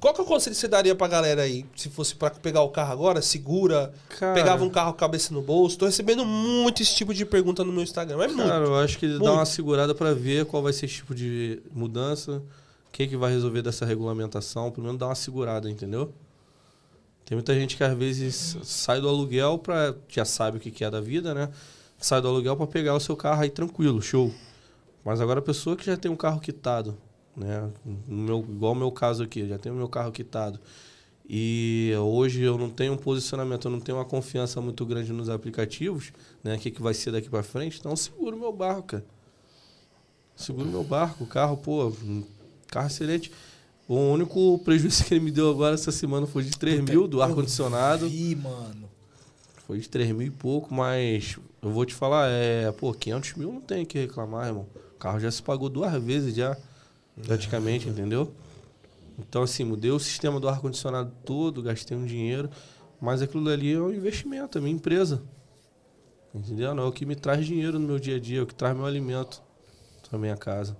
Qual 0.00 0.14
que 0.14 0.20
é 0.20 0.24
o 0.24 0.26
conselho 0.26 0.54
que 0.54 0.60
você 0.60 0.68
daria 0.68 0.94
pra 0.94 1.08
galera 1.08 1.42
aí? 1.42 1.66
Se 1.74 1.88
fosse 1.88 2.14
pra 2.14 2.30
pegar 2.30 2.62
o 2.62 2.68
carro 2.70 2.92
agora, 2.92 3.20
segura, 3.20 3.92
Cara. 4.18 4.32
pegava 4.32 4.64
um 4.64 4.70
carro 4.70 4.92
cabeça 4.94 5.34
no 5.34 5.42
bolso. 5.42 5.76
Tô 5.76 5.86
recebendo 5.86 6.24
muito 6.24 6.82
esse 6.82 6.94
tipo 6.94 7.12
de 7.12 7.24
pergunta 7.26 7.64
no 7.64 7.72
meu 7.72 7.82
Instagram. 7.82 8.22
É 8.22 8.28
muito. 8.28 8.48
Cara, 8.48 8.64
eu 8.64 8.76
acho 8.76 8.96
que 8.96 9.06
Muito. 9.08 9.24
dá 9.24 9.32
uma 9.32 9.44
segurada 9.46 9.94
pra 9.96 10.14
ver 10.14 10.46
qual 10.46 10.62
vai 10.62 10.72
ser 10.72 10.86
esse 10.86 10.94
tipo 10.96 11.14
de 11.16 11.60
mudança, 11.72 12.36
o 12.36 12.92
que, 12.92 13.08
que 13.08 13.16
vai 13.16 13.32
resolver 13.32 13.60
dessa 13.60 13.84
regulamentação, 13.84 14.70
pelo 14.70 14.86
menos 14.86 15.00
dar 15.00 15.06
uma 15.06 15.14
segurada, 15.16 15.68
entendeu? 15.68 16.12
Tem 17.24 17.34
muita 17.36 17.52
gente 17.54 17.76
que 17.76 17.82
às 17.82 17.96
vezes 17.98 18.56
sai 18.62 19.00
do 19.00 19.08
aluguel 19.08 19.58
pra. 19.58 19.94
já 20.08 20.24
sabe 20.24 20.58
o 20.58 20.60
que, 20.60 20.70
que 20.70 20.84
é 20.84 20.90
da 20.90 21.00
vida, 21.00 21.34
né? 21.34 21.50
Sai 21.98 22.20
do 22.22 22.28
aluguel 22.28 22.56
pra 22.56 22.66
pegar 22.68 22.94
o 22.94 23.00
seu 23.00 23.16
carro 23.16 23.42
aí 23.42 23.50
tranquilo, 23.50 24.00
show. 24.00 24.32
Mas 25.04 25.20
agora 25.20 25.40
a 25.40 25.42
pessoa 25.42 25.76
que 25.76 25.84
já 25.84 25.96
tem 25.96 26.08
um 26.10 26.16
carro 26.16 26.40
quitado, 26.40 26.96
né? 27.38 27.70
No 28.06 28.16
meu, 28.22 28.40
igual 28.40 28.72
o 28.72 28.76
meu 28.76 28.90
caso 28.90 29.22
aqui, 29.22 29.46
já 29.46 29.58
tenho 29.58 29.74
o 29.74 29.78
meu 29.78 29.88
carro 29.88 30.12
quitado. 30.12 30.58
E 31.28 31.92
hoje 32.00 32.42
eu 32.42 32.56
não 32.56 32.70
tenho 32.70 32.94
um 32.94 32.96
posicionamento, 32.96 33.66
eu 33.66 33.70
não 33.70 33.80
tenho 33.80 33.98
uma 33.98 34.04
confiança 34.04 34.60
muito 34.60 34.86
grande 34.86 35.12
nos 35.12 35.28
aplicativos, 35.28 36.12
né? 36.42 36.54
O 36.54 36.58
que, 36.58 36.70
que 36.70 36.80
vai 36.80 36.94
ser 36.94 37.12
daqui 37.12 37.28
pra 37.28 37.42
frente, 37.42 37.78
então 37.78 37.92
eu 37.92 37.96
seguro 37.96 38.36
meu 38.36 38.52
barco, 38.52 38.82
cara. 38.82 39.04
Seguro 40.34 40.68
meu 40.68 40.84
barco, 40.84 41.24
o 41.24 41.26
carro, 41.26 41.56
pô, 41.56 41.92
carro 42.68 42.86
excelente. 42.86 43.30
O 43.86 43.96
único 43.96 44.58
prejuízo 44.60 45.04
que 45.06 45.14
ele 45.14 45.24
me 45.24 45.30
deu 45.30 45.50
agora 45.50 45.74
essa 45.74 45.90
semana 45.90 46.26
foi 46.26 46.44
de 46.44 46.50
3 46.50 46.80
mil 46.80 47.08
do 47.08 47.20
ar-condicionado. 47.20 48.06
Ih, 48.06 48.34
mano. 48.36 48.88
Foi 49.66 49.78
de 49.78 49.88
3 49.88 50.12
mil 50.12 50.28
e 50.28 50.30
pouco, 50.30 50.72
mas 50.72 51.38
eu 51.60 51.70
vou 51.70 51.84
te 51.84 51.94
falar, 51.94 52.28
é, 52.30 52.72
pô, 52.72 52.94
500 52.94 53.34
mil 53.34 53.52
não 53.52 53.60
tem 53.60 53.84
que 53.84 53.98
reclamar, 53.98 54.46
irmão. 54.46 54.66
O 54.94 54.98
carro 54.98 55.20
já 55.20 55.30
se 55.30 55.42
pagou 55.42 55.68
duas 55.68 55.92
vezes 56.02 56.34
já, 56.34 56.56
praticamente, 57.26 57.88
entendeu? 57.88 58.32
Então, 59.18 59.42
assim, 59.42 59.64
mudei 59.64 59.90
o 59.90 59.98
sistema 59.98 60.38
do 60.38 60.48
ar-condicionado 60.48 61.12
todo, 61.24 61.62
gastei 61.62 61.96
um 61.96 62.04
dinheiro, 62.04 62.48
mas 63.00 63.20
aquilo 63.20 63.48
ali 63.48 63.72
é 63.74 63.80
um 63.80 63.92
investimento, 63.92 64.58
é 64.58 64.60
minha 64.60 64.74
empresa. 64.74 65.22
Entendeu? 66.34 66.74
Não 66.74 66.84
é 66.84 66.86
o 66.86 66.92
que 66.92 67.04
me 67.06 67.16
traz 67.16 67.44
dinheiro 67.46 67.78
no 67.78 67.86
meu 67.86 67.98
dia 67.98 68.16
a 68.16 68.20
dia, 68.20 68.40
é 68.40 68.42
o 68.42 68.46
que 68.46 68.54
traz 68.54 68.76
meu 68.76 68.86
alimento 68.86 69.42
pra 70.08 70.18
minha 70.18 70.36
casa. 70.36 70.76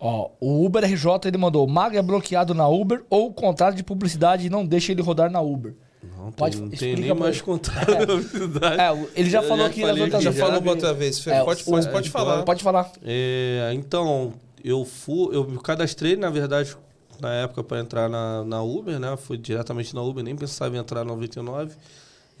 Ó, 0.00 0.30
o 0.40 0.64
Uber 0.66 0.84
RJ 0.84 1.06
ele 1.28 1.38
mandou: 1.38 1.66
Mago 1.66 1.96
é 1.96 2.02
bloqueado 2.02 2.52
na 2.52 2.68
Uber 2.68 3.02
ou 3.08 3.28
o 3.28 3.32
contrato 3.32 3.76
de 3.76 3.82
publicidade 3.82 4.50
não 4.50 4.66
deixa 4.66 4.92
ele 4.92 5.00
rodar 5.00 5.30
na 5.30 5.40
Uber. 5.40 5.74
Não, 6.18 6.30
Pode- 6.32 6.60
não 6.60 6.68
tem 6.68 6.96
nem 6.96 7.14
mais 7.14 7.36
ele. 7.36 7.44
contato 7.44 7.90
É. 7.90 8.04
da 8.04 8.06
publicidade. 8.14 8.80
É, 8.80 9.06
ele 9.16 9.30
já 9.30 9.38
Eu 9.42 9.48
falou 9.48 9.64
já 9.64 9.70
aqui 9.70 9.82
nas 9.86 9.98
outras 9.98 10.22
Já 10.22 10.32
falou 10.32 10.68
outra 10.68 10.92
vez. 10.92 11.26
É, 11.26 11.42
pode, 11.42 11.62
o- 11.62 11.64
pode, 11.66 11.88
pode 11.90 12.10
falar. 12.10 12.42
Pode 12.42 12.62
falar. 12.62 12.92
É, 13.02 13.70
então, 13.74 14.34
eu 14.64 14.84
fui, 14.84 15.36
eu 15.36 15.44
me 15.46 15.58
cadastrei, 15.58 16.16
na 16.16 16.30
verdade, 16.30 16.74
na 17.20 17.32
época 17.34 17.62
para 17.62 17.80
entrar 17.80 18.08
na, 18.08 18.42
na 18.44 18.62
Uber, 18.62 18.98
né? 18.98 19.16
Fui 19.16 19.36
diretamente 19.36 19.94
na 19.94 20.02
Uber, 20.02 20.24
nem 20.24 20.34
pensava 20.34 20.74
em 20.74 20.78
entrar 20.78 21.04
na 21.04 21.12
99. 21.12 21.76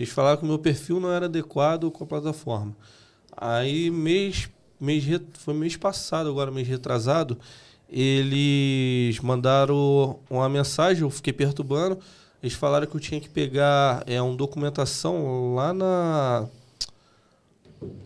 Eles 0.00 0.12
falaram 0.12 0.38
que 0.38 0.44
o 0.44 0.48
meu 0.48 0.58
perfil 0.58 0.98
não 0.98 1.12
era 1.12 1.26
adequado 1.26 1.90
com 1.90 2.02
a 2.02 2.06
plataforma. 2.06 2.74
Aí, 3.36 3.90
mês, 3.90 4.48
mês 4.80 5.04
foi 5.34 5.54
mês 5.54 5.76
passado, 5.76 6.28
agora 6.30 6.50
mês 6.50 6.66
retrasado, 6.66 7.38
eles 7.88 9.20
mandaram 9.20 10.18
uma 10.30 10.48
mensagem, 10.48 11.02
eu 11.02 11.10
fiquei 11.10 11.32
perturbando. 11.32 11.98
Eles 12.42 12.54
falaram 12.54 12.86
que 12.86 12.94
eu 12.96 13.00
tinha 13.00 13.20
que 13.20 13.28
pegar 13.28 14.02
é, 14.06 14.20
uma 14.20 14.34
documentação 14.36 15.54
lá 15.54 15.72
na 15.72 16.48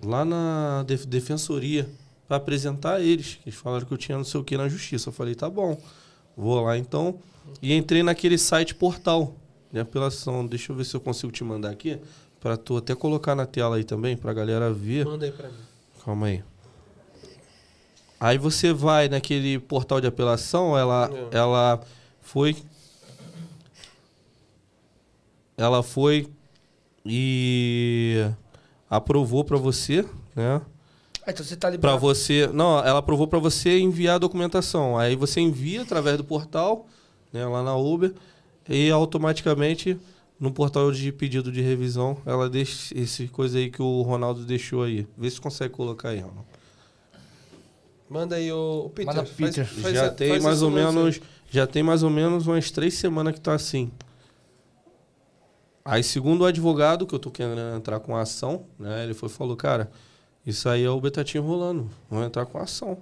lá 0.04 0.24
na 0.24 0.82
def- 0.84 1.06
defensoria 1.06 1.88
para 2.28 2.36
apresentar 2.36 2.96
a 2.96 3.00
eles. 3.00 3.38
Eles 3.46 3.58
falaram 3.58 3.86
que 3.86 3.92
eu 3.92 3.98
tinha 3.98 4.16
não 4.18 4.24
sei 4.24 4.38
o 4.40 4.44
que 4.44 4.56
na 4.56 4.68
justiça. 4.68 5.08
Eu 5.08 5.12
falei, 5.12 5.34
tá 5.34 5.48
bom, 5.48 5.80
vou 6.36 6.60
lá 6.60 6.76
então. 6.76 7.18
E 7.62 7.72
entrei 7.74 8.02
naquele 8.02 8.36
site 8.36 8.74
portal 8.74 9.34
de 9.72 9.80
apelação. 9.80 10.46
Deixa 10.46 10.70
eu 10.70 10.76
ver 10.76 10.84
se 10.84 10.94
eu 10.94 11.00
consigo 11.00 11.32
te 11.32 11.42
mandar 11.42 11.70
aqui. 11.70 11.98
Pra 12.38 12.56
tu 12.56 12.76
até 12.76 12.94
colocar 12.94 13.34
na 13.34 13.46
tela 13.46 13.76
aí 13.76 13.82
também, 13.84 14.16
pra 14.16 14.32
galera 14.32 14.72
ver. 14.72 15.04
Manda 15.06 15.24
aí 15.26 15.32
pra 15.32 15.48
mim. 15.48 15.54
Calma 16.04 16.26
aí. 16.26 16.44
Aí 18.20 18.36
você 18.36 18.72
vai 18.72 19.08
naquele 19.08 19.58
portal 19.58 20.00
de 20.00 20.06
apelação, 20.06 20.76
ela, 20.76 21.10
É. 21.32 21.36
ela 21.38 21.80
foi. 22.20 22.54
Ela 25.56 25.82
foi 25.82 26.28
e 27.04 28.24
aprovou 28.88 29.44
pra 29.44 29.56
você, 29.56 30.04
né? 30.36 30.60
Ah, 31.28 31.30
então 31.30 31.44
você 31.44 31.54
tá 31.56 31.68
Pra 31.68 31.72
liberado. 31.72 31.98
você. 32.00 32.46
Não, 32.54 32.78
ela 32.78 33.00
aprovou 33.00 33.28
pra 33.28 33.38
você 33.38 33.78
enviar 33.78 34.14
a 34.14 34.18
documentação. 34.18 34.96
Aí 34.96 35.14
você 35.14 35.40
envia 35.42 35.82
através 35.82 36.16
do 36.16 36.24
portal, 36.24 36.86
né, 37.30 37.44
lá 37.46 37.62
na 37.62 37.76
Uber, 37.76 38.14
e 38.66 38.90
automaticamente 38.90 39.98
no 40.40 40.50
portal 40.50 40.90
de 40.90 41.12
pedido 41.12 41.52
de 41.52 41.60
revisão, 41.60 42.16
ela 42.24 42.48
deixa 42.48 42.96
esse 42.98 43.28
coisa 43.28 43.58
aí 43.58 43.70
que 43.70 43.82
o 43.82 44.00
Ronaldo 44.00 44.42
deixou 44.46 44.84
aí. 44.84 45.06
Vê 45.18 45.28
se 45.30 45.38
consegue 45.38 45.74
colocar 45.74 46.08
aí, 46.10 46.20
Ronaldo. 46.20 46.46
Manda 48.08 48.36
aí 48.36 48.50
o, 48.50 48.84
o 48.86 48.88
Peter. 48.90 49.14
Manda 49.14 49.26
Faz- 49.26 49.36
Peter. 49.36 49.66
faz 49.66 49.94
já 49.94 50.06
a- 50.06 50.10
tem 50.10 50.30
faz 50.30 50.42
mais 50.44 50.62
ou 50.62 50.70
lance 50.70 50.86
aí. 50.88 50.94
menos, 50.94 51.20
já 51.50 51.66
tem 51.66 51.82
mais 51.82 52.02
ou 52.02 52.08
menos 52.08 52.46
umas 52.46 52.70
três 52.70 52.94
semanas 52.94 53.34
que 53.34 53.40
tá 53.42 53.52
assim. 53.52 53.90
Aí, 55.84 56.02
segundo 56.02 56.40
o 56.42 56.44
advogado, 56.46 57.06
que 57.06 57.14
eu 57.14 57.18
tô 57.18 57.30
querendo 57.30 57.60
entrar 57.76 58.00
com 58.00 58.16
a 58.16 58.22
ação, 58.22 58.64
né? 58.78 59.04
Ele 59.04 59.12
foi 59.12 59.28
e 59.28 59.32
falou, 59.32 59.56
cara, 59.56 59.90
isso 60.48 60.68
aí 60.68 60.82
é 60.84 60.90
o 60.90 61.00
betatinho 61.00 61.44
rolando. 61.44 61.90
Vamos 62.10 62.26
entrar 62.26 62.46
com 62.46 62.58
a 62.58 62.62
ação. 62.62 62.98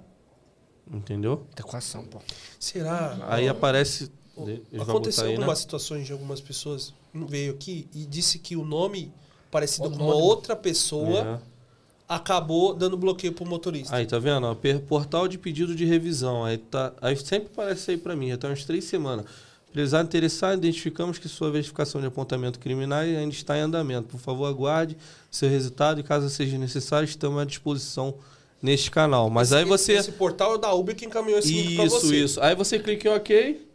Entendeu? 0.91 1.45
Adequação, 1.53 2.03
pô. 2.05 2.19
Será? 2.59 3.17
Aí 3.27 3.47
aparece. 3.47 4.11
Vão 4.35 4.81
Aconteceu 4.83 5.23
aí, 5.25 5.31
né? 5.31 5.37
algumas 5.37 5.59
situações 5.59 6.05
de 6.05 6.11
algumas 6.13 6.39
pessoas 6.39 6.93
veio 7.13 7.53
aqui 7.53 7.87
e 7.93 8.05
disse 8.05 8.37
que 8.37 8.55
o 8.55 8.63
nome 8.63 9.11
parecido 9.49 9.87
O 9.87 9.91
com 9.91 10.03
uma 10.03 10.15
outra 10.15 10.55
pessoa 10.55 11.41
É. 11.41 12.13
acabou 12.15 12.73
dando 12.75 12.95
bloqueio 12.95 13.33
pro 13.33 13.45
motorista. 13.45 13.95
Aí, 13.95 14.05
tá 14.05 14.19
vendo? 14.19 14.55
Portal 14.87 15.27
de 15.27 15.37
pedido 15.37 15.75
de 15.75 15.85
revisão. 15.85 16.45
Aí, 16.45 16.57
tá, 16.57 16.93
aí 17.01 17.17
sempre 17.17 17.49
aparece 17.51 17.91
aí 17.91 17.97
pra 17.97 18.15
mim, 18.15 18.29
já 18.29 18.37
tem 18.37 18.49
umas 18.49 18.63
três 18.63 18.83
semanas. 18.85 19.25
Prezado 19.73 20.07
interessado, 20.07 20.57
identificamos 20.57 21.19
que 21.19 21.27
sua 21.27 21.51
verificação 21.51 22.01
de 22.01 22.07
apontamento 22.07 22.57
criminal 22.59 22.99
ainda 23.01 23.33
está 23.33 23.57
em 23.57 23.61
andamento. 23.61 24.07
Por 24.07 24.19
favor, 24.19 24.45
aguarde 24.47 24.97
seu 25.29 25.49
resultado 25.49 25.99
e, 25.99 26.03
caso 26.03 26.29
seja 26.29 26.57
necessário, 26.57 27.05
estamos 27.05 27.39
à 27.39 27.45
disposição 27.45 28.15
neste 28.61 28.89
canal. 28.89 29.29
Mas 29.29 29.51
aí 29.53 29.61
Esse- 29.61 29.69
você. 29.69 29.93
Esse 29.93 30.11
portal 30.13 30.55
é 30.55 30.57
da 30.57 30.73
Uber 30.73 30.95
que 30.95 31.05
encaminhou 31.05 31.37
esse 31.37 31.51
link 31.53 31.75
pra 31.75 31.85
Isso, 31.85 31.99
você. 31.99 32.15
isso. 32.23 32.41
Aí 32.41 32.55
você 32.55 32.79
clica 32.79 33.07
em 33.07 33.11
OK, 33.13 33.67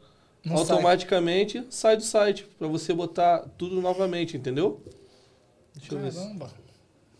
Não 0.44 0.56
automaticamente 0.56 1.64
sai. 1.70 1.96
do 1.96 2.02
site 2.02 2.46
pra 2.58 2.66
você 2.66 2.92
botar 2.92 3.44
tudo 3.56 3.80
novamente, 3.80 4.36
entendeu? 4.36 4.80
Deixa 5.76 5.94
eu 5.94 6.00
ver 6.00 6.10
se. 6.12 6.18
Caramba. 6.18 6.50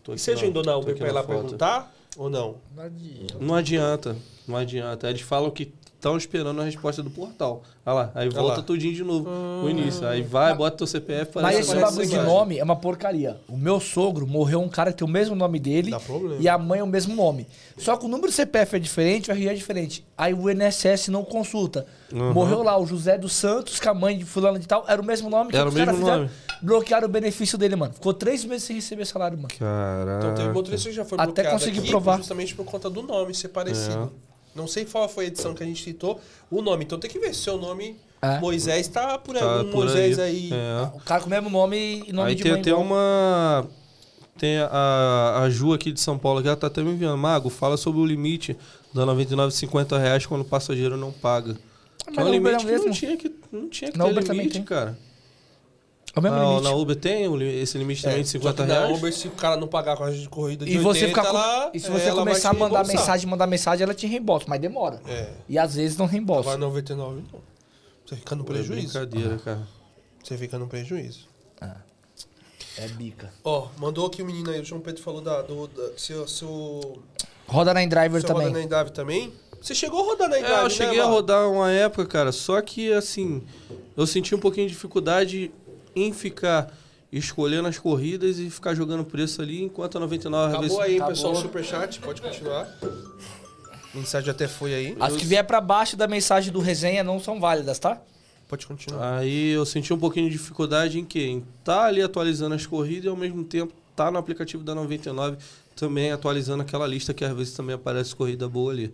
E 0.09 0.17
você 0.19 0.31
agendou 0.31 0.63
na 0.63 0.75
Uber 0.75 0.97
ir 0.97 0.99
na 0.99 1.11
lá 1.13 1.23
foto. 1.23 1.27
perguntar 1.41 1.95
ou 2.17 2.29
não? 2.29 2.57
Não 2.75 2.83
adianta. 2.83 3.37
Não 3.39 3.55
adianta, 3.55 4.17
não 4.45 4.57
adianta. 4.57 5.09
Eles 5.09 5.21
falam 5.21 5.49
que 5.49 5.71
estão 6.03 6.17
esperando 6.17 6.59
a 6.61 6.65
resposta 6.65 7.01
do 7.01 7.09
portal. 7.09 7.63
Olha 7.85 7.93
lá, 7.93 8.11
aí 8.13 8.27
volta 8.29 8.57
lá. 8.57 8.61
tudinho 8.63 8.93
de 8.93 9.03
novo, 9.03 9.29
o 9.63 9.69
início. 9.69 10.05
Aí 10.05 10.21
vai, 10.21 10.53
bota 10.53 10.75
teu 10.77 10.87
CPF, 10.87 11.31
Mas 11.35 11.43
aparece 11.45 11.71
esse 11.71 11.79
bagulho 11.79 12.07
de 12.07 12.17
nome 12.17 12.57
é 12.59 12.63
uma 12.63 12.75
porcaria. 12.75 13.39
O 13.47 13.55
meu 13.57 13.79
sogro 13.79 14.27
morreu 14.27 14.61
um 14.61 14.67
cara 14.67 14.91
que 14.91 14.97
tem 14.97 15.07
o 15.07 15.11
mesmo 15.11 15.33
nome 15.35 15.59
dele 15.59 15.91
Dá 15.91 15.99
problema. 16.01 16.41
e 16.41 16.49
a 16.49 16.57
mãe 16.57 16.79
é 16.81 16.83
o 16.83 16.87
mesmo 16.87 17.15
nome. 17.15 17.47
Só 17.77 17.95
que 17.95 18.05
o 18.05 18.09
número 18.09 18.27
do 18.27 18.33
CPF 18.33 18.75
é 18.75 18.79
diferente, 18.79 19.29
o 19.29 19.33
RG 19.33 19.47
é 19.47 19.53
diferente. 19.53 20.05
Aí 20.17 20.33
o 20.33 20.49
INSS 20.49 21.07
não 21.07 21.23
consulta. 21.23 21.85
Uhum. 22.11 22.33
Morreu 22.33 22.61
lá 22.63 22.77
o 22.77 22.85
José 22.85 23.17
dos 23.17 23.31
Santos, 23.33 23.79
que 23.79 23.87
a 23.87 23.93
mãe 23.93 24.17
de 24.17 24.25
fulano 24.25 24.59
de 24.59 24.67
tal 24.67 24.83
era 24.87 25.01
o 25.01 25.05
mesmo 25.05 25.29
nome 25.29 25.51
que 25.51 25.57
Era 25.57 25.67
os 25.69 25.73
o 25.73 25.77
caras 25.77 25.93
mesmo 25.93 26.05
fizeram. 26.05 26.23
nome. 26.25 26.31
Bloquearam 26.61 27.07
o 27.07 27.11
benefício 27.11 27.57
dele, 27.57 27.75
mano. 27.75 27.93
Ficou 27.93 28.13
três 28.13 28.43
meses 28.45 28.63
sem 28.63 28.75
receber 28.75 29.05
salário, 29.05 29.37
mano. 29.37 29.49
Caraca. 29.57 30.17
Então 30.27 30.35
teve 30.35 30.53
motorista 30.53 30.89
que 30.89 30.95
já 30.95 31.03
foi 31.05 31.17
Até 31.17 31.25
bloqueado 31.27 31.49
conseguir 31.51 31.79
aqui 31.79 31.89
provar. 31.89 32.17
justamente 32.17 32.53
por 32.55 32.65
conta 32.65 32.89
do 32.89 33.01
nome 33.01 33.33
ser 33.33 33.47
parecido. 33.47 34.11
Não 34.55 34.67
sei 34.67 34.85
qual 34.85 35.07
foi 35.09 35.25
a 35.25 35.27
edição 35.27 35.53
que 35.53 35.63
a 35.63 35.65
gente 35.65 35.83
citou, 35.83 36.19
o 36.51 36.61
nome. 36.61 36.83
Então 36.85 36.99
tem 36.99 37.09
que 37.09 37.17
ver 37.19 37.33
se 37.33 37.41
seu 37.41 37.57
nome 37.57 37.95
É. 38.21 38.39
Moisés 38.39 38.87
tá 38.87 39.17
por 39.17 39.35
Tá 39.35 39.43
algum 39.59 39.71
por 39.71 39.85
Moisés 39.85 40.17
aí. 40.19 40.49
É. 40.53 40.89
O 40.95 40.99
cara 40.99 41.21
com 41.21 41.27
o 41.27 41.29
mesmo 41.29 41.49
nome 41.49 42.03
e 42.07 42.13
nome 42.13 42.29
Aí 42.29 42.35
de 42.35 42.43
tem 42.43 42.51
mãe. 42.51 42.61
até 42.61 42.69
igual. 42.69 42.85
uma. 42.85 43.67
Tem 44.37 44.57
a, 44.59 45.41
a 45.43 45.49
Ju 45.49 45.73
aqui 45.73 45.91
de 45.91 45.99
São 45.99 46.17
Paulo, 46.17 46.41
que 46.41 46.47
ela 46.47 46.57
tá 46.57 46.67
até 46.67 46.81
me 46.81 46.91
enviando. 46.91 47.17
Mago, 47.17 47.49
fala 47.49 47.77
sobre 47.77 47.99
o 48.01 48.05
limite 48.05 48.57
da 48.93 49.05
99,50 49.05 49.99
reais 49.99 50.25
quando 50.25 50.41
o 50.41 50.45
passageiro 50.45 50.97
não 50.97 51.11
paga. 51.11 51.53
Que 51.53 52.15
Mas 52.15 52.17
é 52.17 52.21
um 52.21 52.31
na 52.31 52.37
Uber 52.37 52.57
limite 52.57 52.73
é 52.73 52.77
o 52.77 52.79
que 52.79 52.85
não 52.85 52.93
tinha 52.93 53.17
que, 53.17 53.35
não 53.51 53.69
tinha 53.69 53.91
que 53.91 53.97
Na 53.97 54.05
ter 54.05 54.21
limite, 54.33 54.53
tem. 54.53 54.63
cara. 54.63 54.97
É 56.15 56.19
o 56.19 56.21
mesmo 56.21 56.37
na, 56.37 56.43
limite. 56.45 56.63
na 56.63 56.71
Uber 56.75 56.95
tem 56.95 57.59
esse 57.61 57.77
limite 57.77 58.03
também 58.03 58.19
É, 58.19 58.21
de 58.21 58.27
só 58.29 58.37
50 58.37 58.63
que 58.63 58.69
na 58.69 58.79
reais? 58.81 58.97
Uber, 58.97 59.13
se 59.13 59.27
o 59.27 59.31
cara 59.31 59.57
não 59.57 59.67
pagar 59.67 59.97
com 59.97 60.03
a 60.03 60.11
de 60.11 60.29
corrida 60.29 60.63
de 60.63 60.71
E 60.71 60.77
80, 60.77 60.83
você 60.93 61.07
ficar 61.07 61.25
ela, 61.25 61.71
e 61.73 61.79
se 61.79 61.89
você 61.89 62.05
vai 62.05 62.13
começar 62.15 62.49
a 62.49 62.53
mandar 62.53 62.65
reembolsar. 62.77 62.95
mensagem, 62.99 63.29
mandar 63.29 63.47
mensagem, 63.47 63.83
ela 63.83 63.93
te 63.95 64.05
reembolsa, 64.05 64.45
mas 64.47 64.61
demora. 64.61 65.01
É. 65.07 65.31
E 65.49 65.57
às 65.57 65.73
vezes 65.75 65.97
não 65.97 66.05
reembolsa. 66.05 66.49
Vai 66.49 66.57
99 66.57 67.23
não. 67.33 67.39
Você 68.05 68.15
fica 68.15 68.35
no 68.35 68.43
É 68.43 68.45
prejuízo. 68.45 68.99
brincadeira, 68.99 69.37
cara. 69.37 69.67
Você 70.23 70.37
fica 70.37 70.59
no 70.59 70.67
prejuízo. 70.67 71.27
É 72.77 72.87
bica. 72.87 73.31
Ó, 73.43 73.67
mandou 73.77 74.05
aqui 74.07 74.21
o 74.21 74.25
menino 74.25 74.49
aí, 74.49 74.59
o 74.59 74.65
João 74.65 74.81
Pedro 74.81 75.01
falou 75.01 75.21
da, 75.21 75.41
do, 75.43 75.67
da, 75.67 75.91
seu, 75.97 76.27
seu, 76.27 76.99
Roda 77.47 77.73
na 77.73 77.85
Driver 77.85 78.19
seu 78.21 78.27
também. 78.27 78.47
roda 78.47 78.57
na 78.59 78.63
Endave 78.65 78.91
também. 78.91 79.31
Você 79.61 79.75
chegou 79.75 80.01
a 80.01 80.05
rodar 80.05 80.27
na 80.29 80.37
É, 80.37 80.39
Endave, 80.39 80.63
eu 80.63 80.69
cheguei 80.71 80.97
né, 80.97 81.03
a 81.03 81.05
rodar 81.05 81.49
uma 81.49 81.71
época, 81.71 82.05
cara, 82.05 82.31
só 82.31 82.59
que 82.61 82.91
assim, 82.91 83.43
eu 83.95 84.05
senti 84.07 84.33
um 84.33 84.39
pouquinho 84.39 84.67
de 84.67 84.73
dificuldade 84.73 85.51
em 85.95 86.11
ficar 86.13 86.71
escolhendo 87.11 87.67
as 87.67 87.77
corridas 87.77 88.39
e 88.39 88.49
ficar 88.49 88.73
jogando 88.73 89.03
preço 89.05 89.41
ali, 89.41 89.61
enquanto 89.63 89.97
a 89.97 89.99
99 89.99 90.43
às 90.45 90.49
Acabou 90.59 90.67
vezes- 90.77 90.83
aí, 90.83 90.95
Acabou. 90.95 91.13
pessoal, 91.13 91.33
o 91.33 91.35
superchat, 91.35 91.99
pode 91.99 92.21
continuar. 92.21 92.67
Mensagem 93.93 94.29
até 94.31 94.47
foi 94.47 94.73
aí. 94.73 94.97
As 94.99 95.15
que 95.15 95.25
vier 95.25 95.45
pra 95.45 95.61
baixo 95.61 95.95
da 95.95 96.07
mensagem 96.07 96.51
do 96.51 96.59
resenha 96.59 97.03
não 97.03 97.19
são 97.19 97.39
válidas, 97.39 97.77
tá? 97.77 98.01
Pode 98.47 98.65
continuar. 98.65 99.19
Aí 99.19 99.49
eu 99.51 99.65
senti 99.65 99.93
um 99.93 99.99
pouquinho 99.99 100.27
de 100.29 100.35
dificuldade 100.37 100.99
em 100.99 101.05
quê? 101.05 101.21
Em 101.27 101.43
estar 101.59 101.85
ali 101.85 102.01
atualizando 102.01 102.55
as 102.55 102.65
corridas 102.65 103.05
e 103.05 103.07
ao 103.09 103.15
mesmo 103.15 103.43
tempo 103.43 103.71
tá 103.95 104.09
no 104.09 104.17
aplicativo 104.17 104.63
da 104.63 104.73
99 104.73 105.37
também 105.75 106.11
atualizando 106.11 106.61
aquela 106.63 106.85
lista 106.87 107.13
que 107.13 107.23
às 107.23 107.35
vezes 107.35 107.53
também 107.53 107.75
aparece 107.75 108.15
corrida 108.15 108.47
boa 108.49 108.71
ali. 108.71 108.91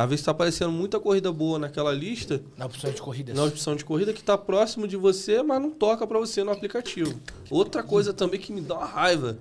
Às 0.00 0.08
vezes 0.08 0.24
tá 0.24 0.30
aparecendo 0.30 0.70
muita 0.70 1.00
corrida 1.00 1.32
boa 1.32 1.58
naquela 1.58 1.92
lista, 1.92 2.40
Na 2.56 2.66
opção 2.66 2.90
de 2.92 3.02
corridas. 3.02 3.34
na 3.36 3.42
opção 3.42 3.74
de 3.74 3.84
corrida 3.84 4.12
que 4.12 4.22
tá 4.22 4.38
próximo 4.38 4.86
de 4.86 4.96
você, 4.96 5.42
mas 5.42 5.60
não 5.60 5.70
toca 5.72 6.06
pra 6.06 6.18
você 6.20 6.44
no 6.44 6.52
aplicativo. 6.52 7.18
Outra 7.50 7.82
coisa 7.82 8.12
também 8.12 8.38
que 8.38 8.52
me 8.52 8.60
dá 8.60 8.76
uma 8.76 8.86
raiva. 8.86 9.36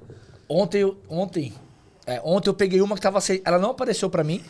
Ontem, 0.50 0.80
eu- 0.82 0.98
ontem, 1.08 1.54
é, 2.08 2.20
ontem 2.24 2.50
eu 2.50 2.56
peguei 2.56 2.82
uma 2.82 2.96
que 2.96 3.02
tava 3.02 3.22
sem. 3.22 3.40
Ela 3.46 3.60
não 3.60 3.70
apareceu 3.70 4.10
pra 4.10 4.24
mim. 4.24 4.44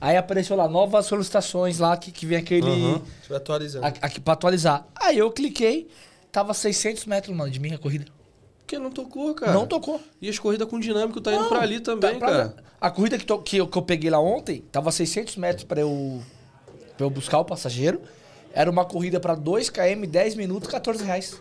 Aí 0.00 0.16
apareceu 0.16 0.54
lá 0.56 0.68
novas 0.68 1.06
solicitações 1.06 1.80
lá 1.80 1.96
que, 1.96 2.12
que 2.12 2.24
vem 2.24 2.38
aquele. 2.38 2.70
Aham. 2.70 3.02
Você 3.20 3.28
vai 3.30 3.38
atualizando. 3.38 3.84
a- 3.86 3.88
Aqui 4.02 4.20
pra 4.20 4.34
atualizar. 4.34 4.86
Aí 4.94 5.18
eu 5.18 5.28
cliquei, 5.32 5.88
tava 6.30 6.54
600 6.54 7.04
metros, 7.04 7.36
mano, 7.36 7.50
de 7.50 7.58
minha 7.58 7.78
corrida. 7.78 8.06
Porque 8.68 8.78
não 8.78 8.90
tocou, 8.90 9.34
cara. 9.34 9.50
Não 9.54 9.66
tocou. 9.66 9.98
E 10.20 10.28
as 10.28 10.38
corridas 10.38 10.68
com 10.68 10.78
dinâmico 10.78 11.22
tá 11.22 11.32
indo 11.32 11.40
Não, 11.44 11.48
pra 11.48 11.60
ali 11.62 11.80
também, 11.80 12.12
tá 12.12 12.18
pra- 12.18 12.28
cara. 12.28 12.56
A 12.78 12.90
corrida 12.90 13.16
que, 13.16 13.24
to- 13.24 13.38
que, 13.40 13.56
eu, 13.56 13.66
que 13.66 13.78
eu 13.78 13.80
peguei 13.82 14.10
lá 14.10 14.20
ontem, 14.20 14.62
tava 14.70 14.92
600 14.92 15.36
metros 15.36 15.64
pra 15.64 15.80
eu, 15.80 16.20
pra 16.94 17.06
eu 17.06 17.08
buscar 17.08 17.38
o 17.38 17.46
passageiro. 17.46 17.98
Era 18.52 18.70
uma 18.70 18.84
corrida 18.84 19.18
pra 19.18 19.34
2 19.34 19.70
km, 19.70 20.04
10 20.06 20.34
minutos, 20.34 20.68
14 20.68 21.02
reais. 21.02 21.40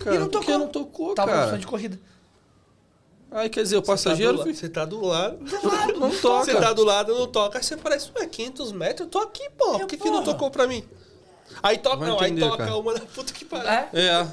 Cara, 0.00 0.16
e 0.16 0.18
não 0.18 0.28
tocou. 0.28 0.58
não 0.58 0.68
tocou, 0.68 1.14
Tava 1.14 1.30
cara? 1.30 1.42
opção 1.44 1.58
de 1.58 1.66
corrida. 1.66 1.98
Aí 3.30 3.48
quer 3.48 3.62
dizer, 3.62 3.78
o 3.78 3.82
passageiro... 3.82 4.36
Você 4.36 4.68
tá 4.68 4.84
do 4.84 5.00
lado. 5.02 5.38
Não 5.98 6.10
toca. 6.20 6.44
Você 6.44 6.54
tá 6.60 6.72
do 6.74 6.84
lado, 6.84 7.14
não 7.18 7.26
toca. 7.26 7.58
Aí 7.58 7.64
você 7.64 7.76
parece, 7.76 8.10
ué, 8.18 8.26
500 8.26 8.72
metros, 8.72 9.00
eu 9.00 9.06
tô 9.10 9.18
aqui, 9.18 9.48
pô. 9.56 9.78
Por 9.78 9.86
que, 9.86 9.96
que 9.96 10.10
não 10.10 10.22
tocou 10.22 10.50
pra 10.50 10.66
mim? 10.66 10.84
Aí 11.62 11.78
toca, 11.78 11.96
Vai 11.96 12.08
não, 12.08 12.16
entender, 12.16 12.44
aí 12.44 12.50
toca 12.50 12.64
cara. 12.64 12.76
uma 12.76 12.94
da 12.94 13.00
puta 13.00 13.32
que 13.32 13.44
pariu. 13.44 13.68
É? 13.68 13.88
É. 13.94 14.26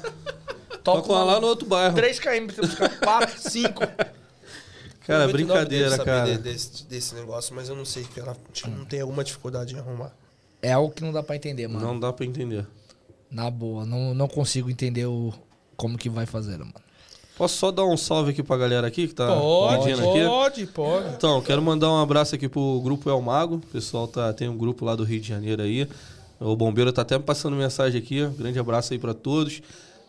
Toca 0.84 1.02
Toca 1.08 1.24
lá 1.24 1.40
no 1.40 1.46
outro 1.48 1.66
bairro. 1.66 1.94
3 1.96 2.20
km 2.20 2.46
pra 2.54 2.66
buscar 2.66 3.00
4, 3.00 3.50
5. 3.50 3.80
Cara, 5.06 5.26
99 5.26 5.32
brincadeira, 5.32 5.98
cara. 6.04 6.36
de- 6.36 6.38
Desse, 6.38 6.84
desse 6.84 7.14
negócio, 7.14 7.54
mas 7.54 7.68
eu 7.68 7.74
não 7.76 7.84
sei 7.84 8.04
que 8.04 8.20
ela 8.20 8.36
tipo, 8.52 8.70
não 8.70 8.84
tem 8.84 9.00
alguma 9.00 9.24
dificuldade 9.24 9.74
em 9.74 9.78
arrumar. 9.78 10.12
É 10.62 10.72
algo 10.72 10.92
que 10.94 11.02
não 11.02 11.12
dá 11.12 11.22
pra 11.22 11.36
entender, 11.36 11.68
mano. 11.68 11.84
Não 11.86 11.98
dá 12.00 12.12
pra 12.12 12.24
entender. 12.24 12.66
Na 13.30 13.50
boa, 13.50 13.84
não, 13.84 14.14
não 14.14 14.28
consigo 14.28 14.70
entender 14.70 15.04
o, 15.06 15.32
como 15.76 15.98
que 15.98 16.08
vai 16.08 16.24
fazer, 16.24 16.58
mano. 16.58 16.72
Posso 17.36 17.56
só 17.56 17.72
dar 17.72 17.84
um 17.84 17.96
salve 17.96 18.30
aqui 18.30 18.42
pra 18.44 18.56
galera 18.56 18.86
aqui 18.86 19.08
que 19.08 19.14
tá 19.14 19.26
Pode, 19.26 19.84
pedindo 19.84 20.08
aqui? 20.08 20.24
pode, 20.24 20.66
pode. 20.68 21.08
Então, 21.16 21.42
quero 21.42 21.60
mandar 21.60 21.90
um 21.90 22.00
abraço 22.00 22.34
aqui 22.34 22.48
pro 22.48 22.80
Grupo 22.82 23.10
El 23.10 23.20
Mago. 23.20 23.56
O 23.56 23.60
pessoal 23.60 24.06
tá, 24.06 24.32
tem 24.32 24.48
um 24.48 24.56
grupo 24.56 24.84
lá 24.84 24.94
do 24.94 25.02
Rio 25.02 25.20
de 25.20 25.28
Janeiro 25.28 25.60
aí. 25.60 25.88
O 26.38 26.54
bombeiro 26.54 26.92
tá 26.92 27.02
até 27.02 27.18
me 27.18 27.24
passando 27.24 27.56
mensagem 27.56 28.00
aqui. 28.00 28.24
Grande 28.38 28.58
abraço 28.58 28.92
aí 28.92 28.98
pra 29.00 29.12
todos. 29.12 29.60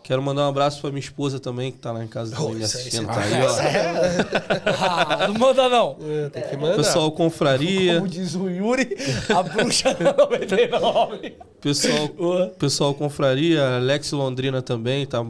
Quero 0.06 0.22
mandar 0.22 0.44
um 0.46 0.50
abraço 0.50 0.80
pra 0.82 0.92
minha 0.92 1.00
esposa 1.00 1.40
também, 1.40 1.72
que 1.72 1.80
tá 1.80 1.92
lá 1.92 2.04
em 2.04 2.08
casa 2.08 2.36
também 2.36 2.52
Oh, 2.52 2.54
me 2.54 2.64
assistindo. 2.64 3.08
Tá 3.08 3.20
aí. 3.22 3.34
ó. 3.42 4.66
Ah, 4.78 5.28
não 5.28 5.34
manda 5.34 5.68
não. 5.68 5.98
É, 6.02 6.30
tem 6.30 6.44
que 6.44 6.56
mandar. 6.58 6.76
Pessoal 6.76 7.12
Confraria. 7.12 7.96
Como 7.96 8.08
diz 8.08 8.36
o 8.36 8.48
Yuri, 8.48 8.96
a 9.34 9.42
bruxa 9.42 9.94
da 9.96 10.14
99. 10.14 11.34
Pessoal, 11.60 12.10
pessoal 12.60 12.94
Confraria, 12.94 13.78
Alex 13.78 14.12
Londrina 14.12 14.62
também 14.62 15.06
tá 15.08 15.26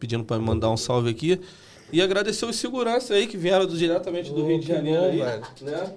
pedindo 0.00 0.24
pra 0.24 0.38
me 0.38 0.44
mandar 0.46 0.70
um 0.70 0.76
salve 0.76 1.10
aqui. 1.10 1.38
E 1.92 2.00
agradecer 2.00 2.46
os 2.46 2.56
seguranças 2.56 3.10
aí 3.10 3.26
que 3.26 3.36
vieram 3.36 3.66
diretamente 3.66 4.30
do 4.30 4.42
Oh, 4.42 4.48
Rio 4.48 4.58
de 4.60 4.66
Janeiro 4.66 5.02
bom, 5.02 5.08
aí, 5.10 5.18
velho. 5.18 5.42
né? 5.60 5.92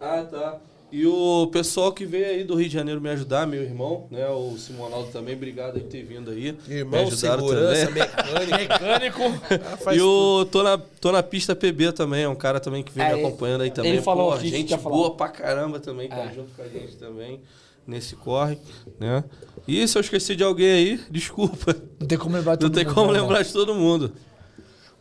Ah, 0.00 0.22
tá. 0.30 0.58
E 0.96 1.04
o 1.08 1.48
pessoal 1.48 1.92
que 1.92 2.06
veio 2.06 2.24
aí 2.26 2.44
do 2.44 2.54
Rio 2.54 2.68
de 2.68 2.74
Janeiro 2.74 3.00
me 3.00 3.08
ajudar, 3.10 3.48
meu 3.48 3.60
irmão, 3.60 4.06
né? 4.12 4.28
O 4.28 4.56
Simonaldo 4.56 5.10
também, 5.10 5.34
obrigado 5.34 5.74
aí 5.74 5.80
por 5.80 5.88
ter 5.88 6.04
vindo 6.04 6.30
aí. 6.30 6.52
me 6.68 6.74
Irmão, 6.74 7.00
ajudaram 7.08 7.42
segurança, 7.48 7.86
também. 7.86 8.02
mecânico. 8.04 9.22
Mecânico. 9.28 9.84
Ah, 9.86 9.94
E 9.96 10.00
o 10.00 10.44
tô 10.44 10.62
na, 10.62 10.78
tô 11.00 11.10
na 11.10 11.20
pista 11.20 11.56
PB 11.56 11.90
também, 11.94 12.22
é 12.22 12.28
um 12.28 12.36
cara 12.36 12.60
também 12.60 12.80
que 12.84 12.92
vem 12.92 13.04
É, 13.04 13.12
me 13.16 13.24
acompanhando 13.24 13.62
aí 13.62 13.72
também. 13.72 13.90
ele 13.90 14.02
falou 14.02 14.28
Pô, 14.30 14.34
aqui 14.38 14.48
gente 14.48 14.76
boa 14.76 15.16
pra 15.16 15.26
caramba 15.28 15.80
também, 15.80 16.08
tá 16.08 16.16
É. 16.16 16.32
junto 16.32 16.52
com 16.54 16.62
a 16.62 16.68
gente 16.68 16.94
também 16.96 17.40
nesse 17.84 18.14
corre, 18.14 18.56
né? 19.00 19.24
E 19.66 19.88
se 19.88 19.98
eu 19.98 20.00
esqueci 20.00 20.36
de 20.36 20.44
alguém 20.44 20.70
aí, 20.70 21.00
desculpa. 21.10 21.74
Não 21.98 22.06
tem 22.06 22.16
como 22.16 22.36
lembrar 22.36 22.54
de 22.54 22.62
Não 22.62 22.70
todo 22.70 22.84
tem 22.84 22.94
como 22.94 23.10
lembrar 23.10 23.42
de 23.42 23.52
todo 23.52 23.74
mundo. 23.74 24.12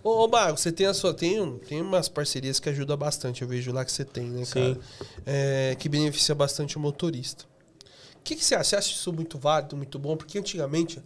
Ô, 0.03 0.25
ô 0.25 0.27
Marco, 0.27 0.59
você 0.59 0.71
tem 0.71 0.85
a 0.85 0.93
sua. 0.93 1.13
Tem, 1.13 1.57
tem 1.59 1.81
umas 1.81 2.09
parcerias 2.09 2.59
que 2.59 2.69
ajudam 2.69 2.97
bastante. 2.97 3.41
Eu 3.41 3.47
vejo 3.47 3.71
lá 3.71 3.85
que 3.85 3.91
você 3.91 4.03
tem, 4.03 4.25
né, 4.25 4.45
cara? 4.45 4.73
Sim. 4.73 4.81
É, 5.25 5.75
que 5.79 5.87
beneficia 5.87 6.35
bastante 6.35 6.75
o 6.77 6.79
motorista. 6.79 7.45
O 8.17 8.23
que, 8.23 8.35
que 8.35 8.43
você 8.43 8.55
acha? 8.55 8.63
Você 8.63 8.75
acha 8.75 8.91
isso 8.91 9.13
muito 9.13 9.37
válido, 9.37 9.77
muito 9.77 9.97
bom? 9.97 10.17
Porque 10.17 10.37
antigamente 10.37 11.01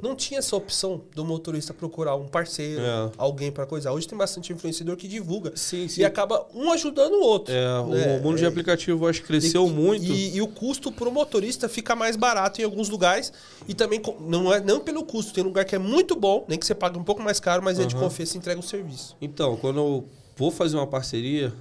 não 0.00 0.14
tinha 0.14 0.38
essa 0.38 0.54
opção 0.54 1.02
do 1.14 1.24
motorista 1.24 1.74
procurar 1.74 2.14
um 2.16 2.26
parceiro, 2.28 2.80
É. 2.80 3.10
alguém 3.18 3.50
pra 3.50 3.66
coisar. 3.66 3.92
Hoje 3.92 4.06
tem 4.06 4.16
bastante 4.16 4.52
influenciador 4.52 4.96
que 4.96 5.08
divulga. 5.08 5.52
Sim, 5.56 5.88
sim. 5.88 6.00
E 6.02 6.04
acaba 6.04 6.46
um 6.54 6.70
ajudando 6.72 7.14
o 7.14 7.22
outro. 7.22 7.52
É, 7.52 7.64
né? 7.88 8.18
o 8.18 8.22
mundo 8.22 8.38
de 8.38 8.44
É, 8.44 8.48
aplicativo 8.48 9.06
acho 9.08 9.20
que 9.22 9.26
cresceu 9.26 9.66
e, 9.66 9.70
muito. 9.70 10.04
E, 10.04 10.36
e 10.36 10.42
o 10.42 10.48
custo 10.48 10.92
pro 10.92 11.10
motorista 11.10 11.68
fica 11.68 11.96
mais 11.96 12.16
barato 12.16 12.60
em 12.60 12.64
alguns 12.64 12.88
lugares. 12.88 13.32
E 13.66 13.74
também 13.74 14.00
não 14.20 14.52
é 14.52 14.60
não 14.60 14.80
pelo 14.80 15.04
custo. 15.04 15.32
Tem 15.32 15.42
lugar 15.42 15.64
que 15.64 15.74
é 15.74 15.78
muito 15.78 16.14
bom, 16.14 16.44
nem 16.48 16.58
que 16.58 16.66
você 16.66 16.74
pague 16.74 16.98
um 16.98 17.04
pouco 17.04 17.22
mais 17.22 17.40
caro, 17.40 17.62
mas 17.62 17.78
é 17.78 17.84
de 17.84 17.94
confiança 17.96 18.36
e 18.36 18.38
entrega 18.38 18.60
o 18.60 18.62
serviço. 18.62 19.16
Então, 19.20 19.56
quando 19.56 19.78
eu 19.78 20.04
vou 20.36 20.50
fazer 20.50 20.76
uma 20.76 20.86
parceria, 20.86 21.52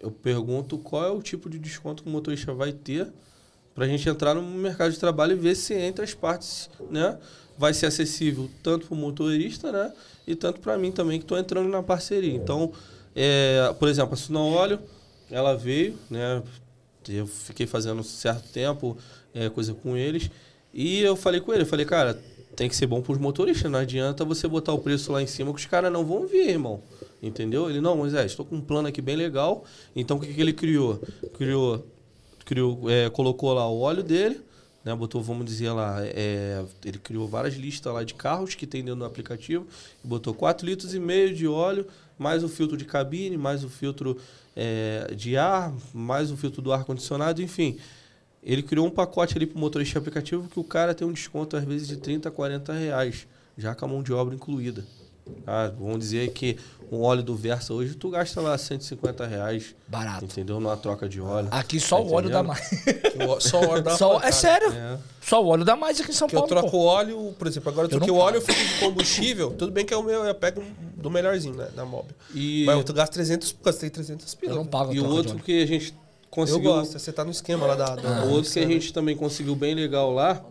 eu 0.00 0.10
pergunto 0.10 0.76
qual 0.78 1.04
é 1.04 1.10
o 1.10 1.22
tipo 1.22 1.48
de 1.48 1.58
desconto 1.58 2.02
que 2.02 2.08
o 2.08 2.12
motorista 2.12 2.52
vai 2.52 2.72
ter 2.72 3.12
pra 3.74 3.86
gente 3.88 4.08
entrar 4.08 4.34
no 4.34 4.42
mercado 4.42 4.92
de 4.92 4.98
trabalho 4.98 5.32
e 5.32 5.36
ver 5.36 5.54
se 5.56 5.74
entre 5.74 6.04
as 6.04 6.14
partes, 6.14 6.70
né, 6.90 7.18
vai 7.56 7.72
ser 7.72 7.86
acessível 7.86 8.50
tanto 8.62 8.86
para 8.86 8.94
o 8.94 8.98
motorista, 8.98 9.70
né, 9.70 9.92
e 10.26 10.34
tanto 10.34 10.60
para 10.60 10.76
mim 10.76 10.90
também 10.90 11.18
que 11.18 11.24
estou 11.24 11.38
entrando 11.38 11.68
na 11.68 11.82
parceria. 11.82 12.34
Então, 12.34 12.72
é, 13.14 13.74
por 13.78 13.88
exemplo, 13.88 14.14
a 14.14 14.16
Sunão 14.16 14.52
Óleo, 14.52 14.80
ela 15.30 15.56
veio, 15.56 15.96
né, 16.10 16.42
eu 17.08 17.26
fiquei 17.26 17.66
fazendo 17.66 18.00
um 18.00 18.04
certo 18.04 18.48
tempo 18.52 18.96
é, 19.34 19.48
coisa 19.48 19.74
com 19.74 19.96
eles 19.96 20.30
e 20.72 21.00
eu 21.00 21.16
falei 21.16 21.40
com 21.40 21.52
ele, 21.52 21.62
eu 21.62 21.66
falei, 21.66 21.84
cara, 21.84 22.18
tem 22.54 22.68
que 22.68 22.76
ser 22.76 22.86
bom 22.86 23.02
para 23.02 23.12
os 23.12 23.18
motoristas, 23.18 23.70
não 23.70 23.78
adianta 23.78 24.24
você 24.24 24.46
botar 24.46 24.72
o 24.72 24.78
preço 24.78 25.12
lá 25.12 25.20
em 25.22 25.26
cima 25.26 25.52
que 25.52 25.58
os 25.58 25.66
caras 25.66 25.92
não 25.92 26.04
vão 26.04 26.26
vir, 26.26 26.48
irmão. 26.48 26.82
Entendeu? 27.22 27.68
Ele, 27.68 27.80
não, 27.80 27.96
Moisés, 27.96 28.32
estou 28.32 28.44
com 28.44 28.56
um 28.56 28.60
plano 28.60 28.88
aqui 28.88 29.00
bem 29.00 29.16
legal. 29.16 29.64
Então, 29.96 30.16
o 30.16 30.20
que, 30.20 30.32
que 30.32 30.40
ele 30.40 30.52
criou? 30.52 31.00
Criou, 31.36 31.86
criou 32.44 32.90
é, 32.90 33.08
colocou 33.10 33.52
lá 33.52 33.68
o 33.68 33.80
óleo 33.80 34.02
dele, 34.02 34.40
né? 34.84 34.94
Botou, 34.94 35.22
vamos 35.22 35.46
dizer 35.46 35.70
lá, 35.70 35.98
é, 36.02 36.62
ele 36.84 36.98
criou 36.98 37.26
várias 37.26 37.54
listas 37.54 37.92
lá 37.92 38.04
de 38.04 38.14
carros 38.14 38.54
que 38.54 38.66
tem 38.66 38.84
dentro 38.84 39.00
do 39.00 39.04
aplicativo. 39.04 39.66
Botou 40.02 40.34
4 40.34 40.66
litros 40.66 40.94
e 40.94 41.00
meio 41.00 41.34
de 41.34 41.46
óleo, 41.46 41.86
mais 42.18 42.44
o 42.44 42.48
filtro 42.48 42.76
de 42.76 42.84
cabine, 42.84 43.36
mais 43.36 43.64
o 43.64 43.68
filtro 43.68 44.16
é, 44.54 45.12
de 45.16 45.36
ar, 45.36 45.72
mais 45.92 46.30
o 46.30 46.36
filtro 46.36 46.60
do 46.60 46.72
ar-condicionado, 46.72 47.42
enfim. 47.42 47.78
Ele 48.42 48.62
criou 48.62 48.86
um 48.86 48.90
pacote 48.90 49.36
ali 49.36 49.46
para 49.46 49.56
o 49.56 49.60
motorista 49.60 49.98
aplicativo 49.98 50.48
que 50.48 50.60
o 50.60 50.64
cara 50.64 50.94
tem 50.94 51.08
um 51.08 51.12
desconto, 51.12 51.56
às 51.56 51.64
vezes, 51.64 51.88
de 51.88 51.96
30, 51.96 52.30
40 52.30 52.72
reais, 52.74 53.26
já 53.56 53.74
com 53.74 53.86
a 53.86 53.88
mão 53.88 54.02
de 54.02 54.12
obra 54.12 54.34
incluída. 54.34 54.84
Ah, 55.46 55.70
vamos 55.78 55.98
dizer 56.00 56.30
que 56.32 56.58
um 56.92 57.00
óleo 57.02 57.22
do 57.22 57.34
Versa 57.34 57.72
hoje 57.72 57.94
tu 57.94 58.10
gasta 58.10 58.40
lá 58.40 58.56
150 58.58 59.26
reais, 59.26 59.74
Barato. 59.88 60.24
entendeu? 60.24 60.60
Numa 60.60 60.76
troca 60.76 61.08
de 61.08 61.20
óleo. 61.20 61.48
Aqui 61.50 61.80
só 61.80 62.02
o 62.02 62.12
óleo 62.12 62.28
dá 62.30 62.40
Entendendo? 62.40 63.28
mais. 63.28 63.42
Só 63.44 63.60
o 63.60 63.68
óleo 63.70 63.82
dá 63.82 63.90
Só, 63.96 64.10
é 64.10 64.14
pancada. 64.16 64.32
sério. 64.32 64.72
É. 64.72 64.98
Só 65.22 65.42
o 65.42 65.46
óleo 65.48 65.64
dá 65.64 65.74
mais 65.76 65.98
aqui 66.00 66.10
em 66.10 66.14
São 66.14 66.28
Que 66.28 66.36
eu 66.36 66.40
Paulo. 66.40 66.48
troco 66.54 66.70
pô. 66.70 66.76
o 66.78 66.84
óleo, 66.84 67.34
por 67.38 67.46
exemplo, 67.46 67.70
agora 67.70 67.86
eu 67.86 67.90
Eu 67.90 67.98
troquei 67.98 68.10
o 68.14 68.16
óleo, 68.18 68.36
eu 68.36 68.42
fico 68.42 68.58
de 68.62 68.80
combustível. 68.80 69.50
Tudo 69.52 69.72
bem 69.72 69.84
que 69.86 69.94
é 69.94 69.96
o 69.96 70.02
meu, 70.02 70.24
eu 70.24 70.34
pego 70.34 70.62
do 70.96 71.10
melhorzinho, 71.10 71.54
né? 71.56 71.68
Da 71.74 71.84
Mob. 71.86 72.06
E, 72.34 72.64
Mas 72.66 72.84
eu 72.86 72.94
gasto 72.94 73.12
300, 73.14 73.56
gastei 73.64 73.88
300 73.90 74.32
Eu 74.34 74.38
pila. 74.38 74.54
não 74.56 74.66
pago 74.66 74.92
e 74.92 75.00
o 75.00 75.08
outro 75.08 75.36
que 75.38 75.62
a 75.62 75.66
gente 75.66 75.88
Eu 75.92 75.96
conseguiu. 76.30 76.70
gosto, 76.70 76.98
você 76.98 77.12
tá 77.12 77.24
no 77.24 77.30
esquema 77.30 77.66
lá 77.66 77.74
da. 77.74 77.96
da 77.96 78.24
o 78.26 78.30
outro 78.32 78.50
que 78.52 78.58
a 78.58 78.66
gente 78.66 78.92
também 78.92 79.16
conseguiu 79.16 79.56
bem 79.56 79.74
legal 79.74 80.12
lá 80.12 80.44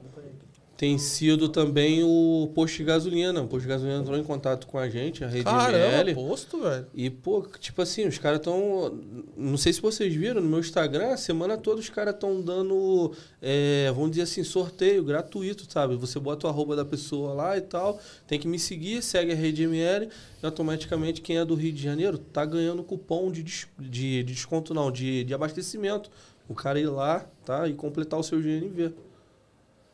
tem 0.75 0.97
sido 0.97 1.49
também 1.49 2.03
o 2.03 2.49
posto 2.53 2.77
de 2.77 2.83
gasolina. 2.83 3.41
O 3.41 3.47
posto 3.47 3.61
de 3.61 3.67
gasolina 3.67 3.99
entrou 3.99 4.17
em 4.17 4.23
contato 4.23 4.65
com 4.65 4.77
a 4.79 4.89
gente, 4.89 5.23
a 5.23 5.27
Rede 5.27 5.45
Caramba, 5.45 5.77
ML. 5.77 6.15
posto, 6.15 6.59
velho. 6.61 6.87
E, 6.95 7.09
pô, 7.09 7.47
tipo 7.59 7.81
assim, 7.81 8.07
os 8.07 8.17
caras 8.17 8.39
estão. 8.39 8.99
Não 9.37 9.55
sei 9.55 9.71
se 9.71 9.79
vocês 9.79 10.13
viram, 10.13 10.41
no 10.41 10.49
meu 10.49 10.59
Instagram, 10.59 11.13
a 11.13 11.17
semana 11.17 11.57
toda 11.57 11.79
os 11.79 11.89
caras 11.89 12.15
estão 12.15 12.41
dando, 12.41 13.11
é, 13.41 13.91
vamos 13.93 14.11
dizer 14.11 14.23
assim, 14.23 14.43
sorteio 14.43 15.03
gratuito, 15.03 15.71
sabe? 15.71 15.95
Você 15.95 16.19
bota 16.19 16.47
o 16.47 16.49
arroba 16.49 16.75
da 16.75 16.83
pessoa 16.83 17.33
lá 17.33 17.55
e 17.55 17.61
tal, 17.61 17.99
tem 18.27 18.39
que 18.39 18.47
me 18.47 18.57
seguir, 18.57 19.03
segue 19.03 19.31
a 19.31 19.35
Rede 19.35 19.63
ML, 19.63 20.09
e 20.41 20.45
automaticamente 20.45 21.21
quem 21.21 21.37
é 21.37 21.45
do 21.45 21.53
Rio 21.53 21.71
de 21.71 21.83
Janeiro 21.83 22.17
tá 22.17 22.43
ganhando 22.45 22.83
cupom 22.83 23.31
de, 23.31 23.43
de, 23.43 23.67
de 23.79 24.23
desconto, 24.23 24.73
não, 24.73 24.91
de, 24.91 25.23
de 25.23 25.33
abastecimento. 25.33 26.09
O 26.49 26.53
cara 26.53 26.77
ir 26.77 26.87
lá, 26.87 27.25
tá? 27.45 27.67
E 27.69 27.73
completar 27.73 28.19
o 28.19 28.23
seu 28.23 28.39
GNV. 28.41 28.91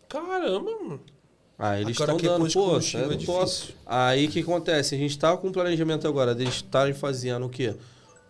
Caramba, 0.10 0.72
mano. 0.82 1.00
Ah, 1.58 1.80
eles 1.80 2.00
estão 2.00 2.18
que 2.18 2.26
dando, 2.26 2.48
de 2.48 2.54
pô, 2.54 2.66
combustível 2.66 3.12
é 3.12 3.14
é 3.14 3.18
top. 3.18 3.46
difícil. 3.46 3.76
Aí 3.86 4.26
o 4.26 4.30
que 4.30 4.40
acontece? 4.40 4.96
A 4.96 4.98
gente 4.98 5.20
tá 5.20 5.36
com 5.38 5.50
um 5.50 5.52
planejamento 5.52 6.08
agora 6.08 6.34
deles 6.34 6.56
estarem 6.56 6.94
fazendo 6.94 7.46
o 7.46 7.50
quê? 7.50 7.76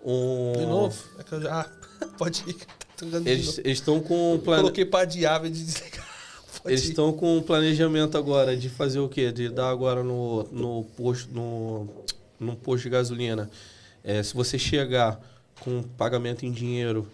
Um... 0.04 0.54
De 0.54 0.66
novo? 0.66 1.04
É 1.18 1.24
que 1.24 1.34
eu 1.34 1.42
já. 1.42 1.70
Ah, 2.02 2.08
pode 2.18 2.46
ir. 2.48 2.56
Tá 2.96 3.20
de 3.20 3.30
Eles 3.30 3.60
estão 3.66 4.00
com 4.00 4.36
um 4.36 4.40
plane... 4.40 4.62
Coloquei 4.62 4.86
pra 4.86 5.02
adiar 5.02 5.46
e 5.46 5.50
de 5.50 5.66
desligar. 5.66 6.08
Eles 6.64 6.86
estão 6.86 7.12
com 7.12 7.38
um 7.38 7.42
planejamento 7.42 8.18
agora 8.18 8.56
de 8.56 8.70
fazer 8.70 9.00
o 9.00 9.10
quê? 9.10 9.34
De 9.34 9.50
dar 9.50 9.70
agora 9.70 10.02
no, 10.02 10.44
no 10.50 10.86
posto 10.96 11.30
no, 11.34 11.90
no 12.40 12.56
posto 12.56 12.84
de 12.84 12.90
gasolina. 12.92 13.52
É, 14.02 14.24
se 14.24 14.34
você 14.34 14.58
chegar 14.58 15.20
com 15.60 15.84
pagamento 15.84 16.46
em 16.46 16.54
dinheiro, 16.54 17.06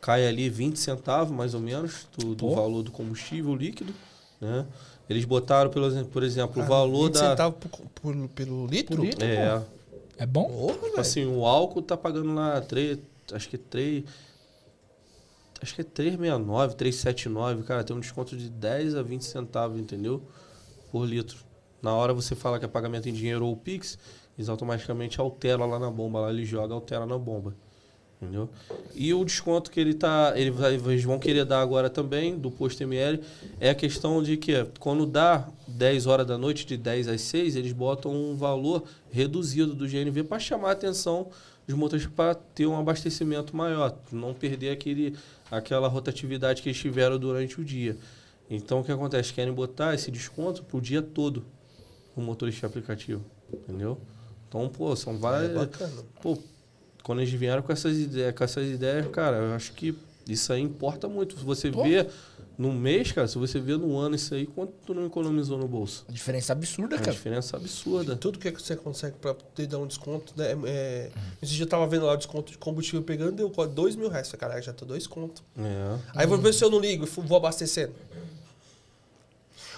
cai 0.00 0.26
ali 0.26 0.50
20 0.50 0.76
centavos 0.76 1.32
mais 1.34 1.54
ou 1.54 1.60
menos 1.60 2.08
do, 2.18 2.34
do 2.34 2.54
valor 2.54 2.82
do 2.82 2.90
combustível 2.90 3.54
líquido, 3.54 3.94
né? 4.42 4.66
Eles 5.08 5.24
botaram, 5.24 5.70
pelo 5.70 5.90
por 6.06 6.22
exemplo, 6.22 6.62
o 6.62 6.66
valor 6.66 7.04
20 7.06 7.12
da 7.14 7.30
centavos 7.30 7.58
por, 7.58 7.70
por- 7.94 8.28
pelo 8.28 8.66
litro? 8.66 8.96
Por 8.96 9.04
litro? 9.04 9.24
é, 9.24 9.62
É 10.18 10.26
bom? 10.26 10.48
Porra, 10.48 10.74
Tipo 10.88 11.00
assim, 11.00 11.24
o 11.26 11.46
álcool 11.46 11.82
tá 11.82 11.96
pagando 11.96 12.34
lá 12.34 12.60
3, 12.60 12.98
acho 13.32 13.48
que 13.48 13.56
3 13.58 14.04
acho 15.62 15.74
que 15.74 15.80
é 15.80 15.84
369, 15.84 16.74
379, 16.74 17.62
cara, 17.62 17.84
tem 17.84 17.94
um 17.96 18.00
desconto 18.00 18.36
de 18.36 18.48
10 18.48 18.94
a 18.96 19.02
20 19.02 19.22
centavos, 19.24 19.78
entendeu? 19.80 20.22
Por 20.90 21.04
litro. 21.06 21.38
Na 21.80 21.94
hora 21.94 22.12
você 22.12 22.34
fala 22.34 22.58
que 22.58 22.64
é 22.64 22.68
pagamento 22.68 23.08
em 23.08 23.12
dinheiro 23.12 23.46
ou 23.46 23.56
Pix, 23.56 23.98
eles 24.36 24.48
automaticamente 24.48 25.20
altera 25.20 25.64
lá 25.64 25.78
na 25.78 25.90
bomba, 25.90 26.20
lá 26.20 26.30
ele 26.30 26.44
joga, 26.44 26.74
altera 26.74 27.06
na 27.06 27.18
bomba. 27.18 27.54
Entendeu? 28.22 28.48
E 28.94 29.12
o 29.12 29.24
desconto 29.24 29.68
que 29.68 29.80
ele 29.80 29.94
tá. 29.94 30.32
Ele 30.36 30.52
vai, 30.52 30.74
eles 30.74 31.02
vão 31.02 31.18
querer 31.18 31.44
dar 31.44 31.60
agora 31.60 31.90
também, 31.90 32.38
do 32.38 32.52
posto 32.52 32.80
ML, 32.80 33.20
é 33.58 33.70
a 33.70 33.74
questão 33.74 34.22
de 34.22 34.36
que 34.36 34.64
quando 34.78 35.04
dá 35.04 35.48
10 35.66 36.06
horas 36.06 36.24
da 36.24 36.38
noite, 36.38 36.64
de 36.64 36.76
10 36.76 37.08
às 37.08 37.20
6, 37.22 37.56
eles 37.56 37.72
botam 37.72 38.14
um 38.14 38.36
valor 38.36 38.84
reduzido 39.10 39.74
do 39.74 39.88
GNV 39.88 40.22
para 40.22 40.38
chamar 40.38 40.68
a 40.68 40.72
atenção 40.72 41.30
dos 41.66 41.76
motoristas 41.76 42.12
para 42.14 42.32
ter 42.36 42.66
um 42.66 42.78
abastecimento 42.78 43.56
maior, 43.56 43.96
não 44.12 44.32
perder 44.32 44.70
aquele, 44.70 45.16
aquela 45.50 45.88
rotatividade 45.88 46.62
que 46.62 46.68
eles 46.68 46.78
tiveram 46.78 47.18
durante 47.18 47.60
o 47.60 47.64
dia. 47.64 47.96
Então 48.48 48.80
o 48.80 48.84
que 48.84 48.92
acontece? 48.92 49.32
Querem 49.32 49.52
botar 49.52 49.94
esse 49.94 50.12
desconto 50.12 50.62
pro 50.62 50.80
dia 50.80 51.02
todo 51.02 51.44
o 52.14 52.20
motorista 52.20 52.68
aplicativo. 52.68 53.24
Entendeu? 53.52 53.98
Então, 54.48 54.68
pô, 54.68 54.94
são 54.94 55.14
É 55.14 55.16
várias. 55.16 55.52
bacana. 55.54 56.02
Pô, 56.20 56.36
quando 57.02 57.20
eles 57.20 57.32
vieram 57.32 57.62
com 57.62 57.72
essas 57.72 57.96
ideias, 57.96 58.34
com 58.34 58.44
essas 58.44 58.68
ideias, 58.68 59.06
cara, 59.08 59.36
eu 59.36 59.54
acho 59.54 59.72
que 59.72 59.94
isso 60.28 60.52
aí 60.52 60.60
importa 60.62 61.08
muito. 61.08 61.38
Se 61.38 61.44
você 61.44 61.70
Pô. 61.70 61.82
vê 61.82 62.06
no 62.56 62.72
mês, 62.72 63.10
cara, 63.10 63.26
se 63.26 63.36
você 63.38 63.58
vê 63.58 63.76
no 63.76 63.98
ano 63.98 64.14
isso 64.14 64.34
aí, 64.34 64.46
quanto 64.46 64.72
tu 64.86 64.94
não 64.94 65.06
economizou 65.06 65.58
no 65.58 65.66
bolso? 65.66 66.04
A 66.08 66.12
diferença 66.12 66.52
absurda, 66.52 66.94
É 66.94 66.98
uma 66.98 67.04
cara. 67.04 67.12
diferença 67.16 67.56
absurda. 67.56 68.14
Tudo 68.14 68.38
que 68.38 68.50
você 68.50 68.76
consegue 68.76 69.16
pra 69.20 69.34
poder 69.34 69.66
dar 69.66 69.78
um 69.78 69.86
desconto, 69.86 70.32
né? 70.36 70.54
É, 70.66 71.10
esse 71.42 71.52
dia 71.54 71.64
eu 71.64 71.68
tava 71.68 71.86
vendo 71.86 72.04
lá 72.06 72.12
o 72.12 72.16
desconto 72.16 72.52
de 72.52 72.58
combustível 72.58 73.02
pegando, 73.02 73.32
deu 73.32 73.48
dois 73.68 73.96
mil 73.96 74.08
reais. 74.08 74.28
Falei, 74.28 74.40
Caralho, 74.40 74.62
já 74.62 74.72
tô 74.72 74.84
dois 74.84 75.06
conto. 75.06 75.42
É. 75.58 75.98
Aí 76.14 76.26
vou 76.26 76.38
ver 76.38 76.52
se 76.54 76.62
eu 76.64 76.70
não 76.70 76.78
ligo 76.78 77.04
e 77.04 77.20
vou 77.22 77.36
abastecendo. 77.36 77.92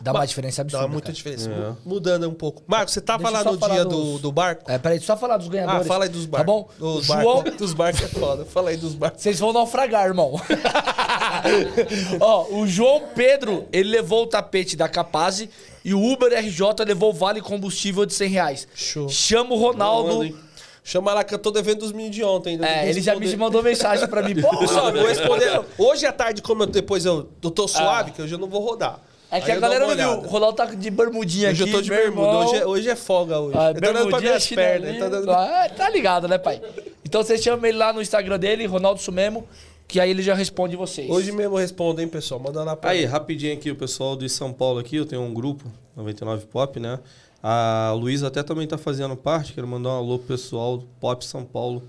Dá 0.01 0.13
uma 0.13 0.27
diferença 0.27 0.63
absurda. 0.63 0.85
Dá 0.87 0.89
muita 0.93 1.07
cara. 1.07 1.15
diferença. 1.15 1.51
É. 1.51 1.55
Mu- 1.55 1.77
Mudando 1.85 2.29
um 2.29 2.35
pouco. 2.35 2.63
Marcos, 2.67 2.95
você 2.95 3.01
tava 3.01 3.23
Deixa 3.25 3.39
lá 3.39 3.45
só 3.45 3.53
no 3.53 3.75
dia 3.75 3.85
dos- 3.85 4.13
do, 4.15 4.19
do 4.19 4.33
barco? 4.33 4.71
É, 4.71 4.79
peraí, 4.79 5.01
só 5.01 5.17
falar 5.17 5.37
dos 5.37 5.47
Ah, 5.49 5.51
ganhadores. 5.51 5.87
fala 5.87 6.05
aí 6.05 6.09
dos 6.11 6.25
Tá 6.27 6.31
barcos. 6.31 6.47
bom? 6.47 6.69
Dos 6.79 7.07
João, 7.07 7.35
barcos. 7.43 7.57
Dos 7.59 7.73
barcos 7.75 8.03
é 8.03 8.09
foda. 8.09 8.45
Fala 8.45 8.71
aí 8.71 8.77
dos 8.77 8.95
barcos. 8.95 9.23
Vocês 9.23 9.39
vão 9.39 9.53
naufragar, 9.53 10.07
irmão. 10.07 10.35
Ó, 12.21 12.47
o 12.55 12.67
João 12.67 13.03
Pedro, 13.15 13.67
ele 13.73 13.89
levou 13.91 14.25
o 14.25 14.27
tapete 14.27 14.77
da 14.77 14.89
Capaz 14.89 15.47
E 15.85 15.95
o 15.95 16.03
Uber 16.13 16.33
RJ 16.33 16.85
levou 16.87 17.13
vale 17.13 17.41
combustível 17.41 18.07
de 18.07 18.15
100 18.15 18.29
reais. 18.31 18.69
Show. 18.75 19.09
Chama 19.09 19.55
o 19.55 19.59
Ronaldo. 19.59 20.37
Chama 20.83 21.15
lá 21.15 21.25
que 21.25 21.33
eu 21.35 21.39
tô 21.39 21.51
devendo 21.51 21.83
os 21.83 21.93
meninos 21.93 22.15
de 22.17 22.23
ontem. 22.25 22.59
É, 22.63 22.89
ele 22.89 23.01
já 23.01 23.15
me 23.17 23.35
mandou 23.37 23.63
mensagem 23.63 24.07
pra 24.07 24.23
mim. 24.23 24.35
Pô, 24.41 24.59
Pessoal, 24.59 24.93
vou 24.93 25.07
responder. 25.07 25.63
Hoje 25.79 26.05
à 26.07 26.13
tarde, 26.13 26.43
como 26.43 26.63
eu, 26.63 26.67
depois 26.67 27.05
eu, 27.07 27.29
eu 27.43 27.51
tô 27.51 27.67
suave, 27.67 28.11
que 28.13 28.21
hoje 28.21 28.35
eu 28.35 28.39
não 28.39 28.49
vou 28.49 28.61
rodar. 28.63 29.01
É 29.37 29.41
que 29.41 29.47
Aí 29.51 29.53
a 29.53 29.55
eu 29.57 29.61
dou 29.61 29.69
galera 29.71 29.85
uma 29.87 29.95
não 29.95 30.03
viu. 30.03 30.11
olhada. 30.13 30.27
O 30.27 30.31
Ronaldo 30.31 30.57
tá 30.57 30.65
de 30.67 30.91
bermudinha 30.91 31.51
Hoje 31.51 31.63
aqui. 31.63 31.73
eu 31.73 31.77
tô 31.77 31.83
de 31.83 31.91
meu 31.91 31.99
bermuda. 31.99 32.27
irmão. 32.29 32.47
Hoje 32.47 32.57
é, 32.57 32.67
hoje 32.67 32.89
é 32.91 32.97
folga 32.97 33.39
hoje. 33.41 33.57
Ah, 33.59 33.71
eu 33.71 33.75
tô 33.75 33.79
olhando 33.81 33.93
pra 33.93 33.93
bermudinha, 33.93 34.21
minhas 34.31 34.47
pernas. 34.47 34.81
chinelinho. 34.89 35.01
Tá 35.05 35.09
dando... 35.09 35.31
Ah, 35.31 35.69
tá 35.77 35.91
ligado, 35.91 36.29
né, 36.29 36.39
pai? 36.39 36.61
Então 37.05 37.23
você 37.23 37.37
chama 37.39 37.69
ele 37.69 37.77
lá 37.79 37.93
no 37.93 38.01
Instagram 38.01 38.39
dele, 38.39 38.67
Ronaldo 38.67 39.01
Sumemo, 39.01 39.47
que 39.89 39.99
aí 40.01 40.11
ele 40.11 40.23
já 40.23 40.35
responde 40.35 40.77
vocês. 40.77 41.11
Hoje 41.11 41.33
mesmo 41.33 41.55
eu 41.55 41.61
respondo, 41.61 42.01
hein, 42.01 42.09
pessoal. 42.09 42.41
Manda 42.41 42.63
lá 42.65 42.77
pra 42.77 42.91
Aí, 42.91 43.05
rapidinho 43.05 43.55
aqui, 43.55 43.71
o 43.71 43.77
pessoal 43.77 44.17
de 44.17 44.29
São 44.29 44.53
Paulo 44.53 44.79
aqui, 44.79 44.97
eu 44.97 45.07
tenho 45.07 45.23
um 45.23 45.35
grupo, 45.35 45.65
99 45.97 46.47
Pop, 46.47 46.79
né? 46.81 46.99
A 47.43 47.93
Luísa 47.97 48.29
até 48.29 48.43
também 48.43 48.67
tá 48.67 48.79
fazendo 48.79 49.15
parte, 49.17 49.53
quero 49.53 49.67
mandar 49.69 49.91
um 49.91 49.99
alô 49.99 50.19
pro 50.19 50.29
pessoal 50.29 50.79
do 50.79 50.87
Pop 51.01 51.25
São 51.25 51.45
Paulo. 51.45 51.83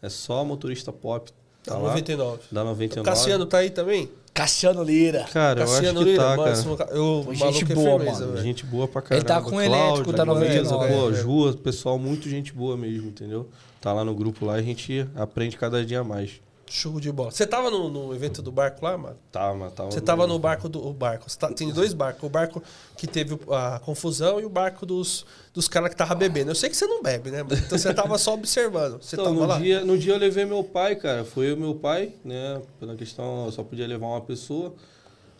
É 0.00 0.08
só 0.08 0.44
motorista 0.44 0.92
pop. 0.92 1.30
Tá 1.62 1.72
Tá 1.72 1.78
lá, 1.78 1.88
99. 1.88 2.40
Da 2.52 2.62
99. 2.64 3.04
Cassiano 3.08 3.46
tá 3.46 3.58
aí 3.58 3.70
também? 3.70 4.08
Cassiano 4.34 4.82
Lira. 4.82 5.24
Cara, 5.32 5.60
eu 5.60 5.66
Cassiano 5.66 6.00
acho 6.00 6.04
que 6.06 6.10
Lira, 6.10 6.22
tá, 6.24 6.36
mano, 6.36 6.76
cara. 6.76 6.90
eu, 6.90 7.22
Pô, 7.24 7.30
o 7.30 7.34
gente 7.34 7.70
é 7.70 7.74
boa, 7.74 7.98
firmeza, 8.00 8.26
mano. 8.26 8.42
Gente 8.42 8.66
boa 8.66 8.88
pra 8.88 9.00
Ele 9.00 9.24
caramba. 9.24 9.26
tá 9.28 9.40
com 9.40 9.60
elétrico, 9.62 10.12
tá 10.12 10.24
Luísa, 10.24 10.72
99, 10.72 10.92
Pô, 10.92 11.10
é. 11.10 11.14
Ju, 11.14 11.56
pessoal, 11.58 11.98
muito 11.98 12.28
gente 12.28 12.52
boa 12.52 12.76
mesmo, 12.76 13.08
entendeu? 13.08 13.48
Tá 13.80 13.92
lá 13.92 14.04
no 14.04 14.12
grupo 14.14 14.44
lá, 14.44 14.54
a 14.54 14.62
gente 14.62 15.06
aprende 15.14 15.56
cada 15.56 15.84
dia 15.84 16.02
mais. 16.02 16.40
Show 16.70 16.98
de 16.98 17.12
bola. 17.12 17.30
Você 17.30 17.46
tava 17.46 17.70
no, 17.70 17.88
no 17.88 18.14
evento 18.14 18.40
do 18.42 18.50
barco 18.50 18.84
lá, 18.84 18.96
mano? 18.96 19.16
Tá, 19.30 19.52
mas 19.54 19.72
tá 19.74 19.84
Você 19.84 20.00
tava 20.00 20.26
no 20.26 20.38
barco 20.38 20.68
do 20.68 20.84
o 20.86 20.92
barco. 20.92 21.26
Tá- 21.36 21.52
tem 21.52 21.70
dois 21.72 21.92
barcos. 21.92 22.24
O 22.24 22.28
barco 22.28 22.62
que 22.96 23.06
teve 23.06 23.38
a 23.50 23.78
confusão 23.80 24.40
e 24.40 24.44
o 24.44 24.48
barco 24.48 24.84
dos, 24.86 25.24
dos 25.52 25.68
caras 25.68 25.90
que 25.90 25.96
tava 25.96 26.14
bebendo. 26.14 26.50
Eu 26.50 26.54
sei 26.54 26.70
que 26.70 26.76
você 26.76 26.86
não 26.86 27.02
bebe, 27.02 27.30
né? 27.30 27.42
mano? 27.42 27.54
Então 27.54 27.78
você 27.78 27.92
tava 27.92 28.16
só 28.18 28.34
observando. 28.34 29.02
Você 29.02 29.14
Então, 29.14 29.26
tava 29.26 29.36
no 29.36 29.46
lá? 29.46 29.58
dia, 29.58 29.84
no 29.84 29.96
dia 29.98 30.14
eu 30.14 30.18
levei 30.18 30.44
meu 30.44 30.64
pai, 30.64 30.96
cara. 30.96 31.24
Foi 31.24 31.52
o 31.52 31.56
meu 31.56 31.74
pai, 31.74 32.12
né? 32.24 32.60
Pela 32.80 32.96
questão, 32.96 33.44
eu 33.46 33.52
só 33.52 33.62
podia 33.62 33.86
levar 33.86 34.06
uma 34.06 34.20
pessoa. 34.22 34.74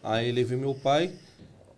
Aí 0.03 0.31
levei 0.31 0.59
meu 0.59 0.75
pai 0.75 1.11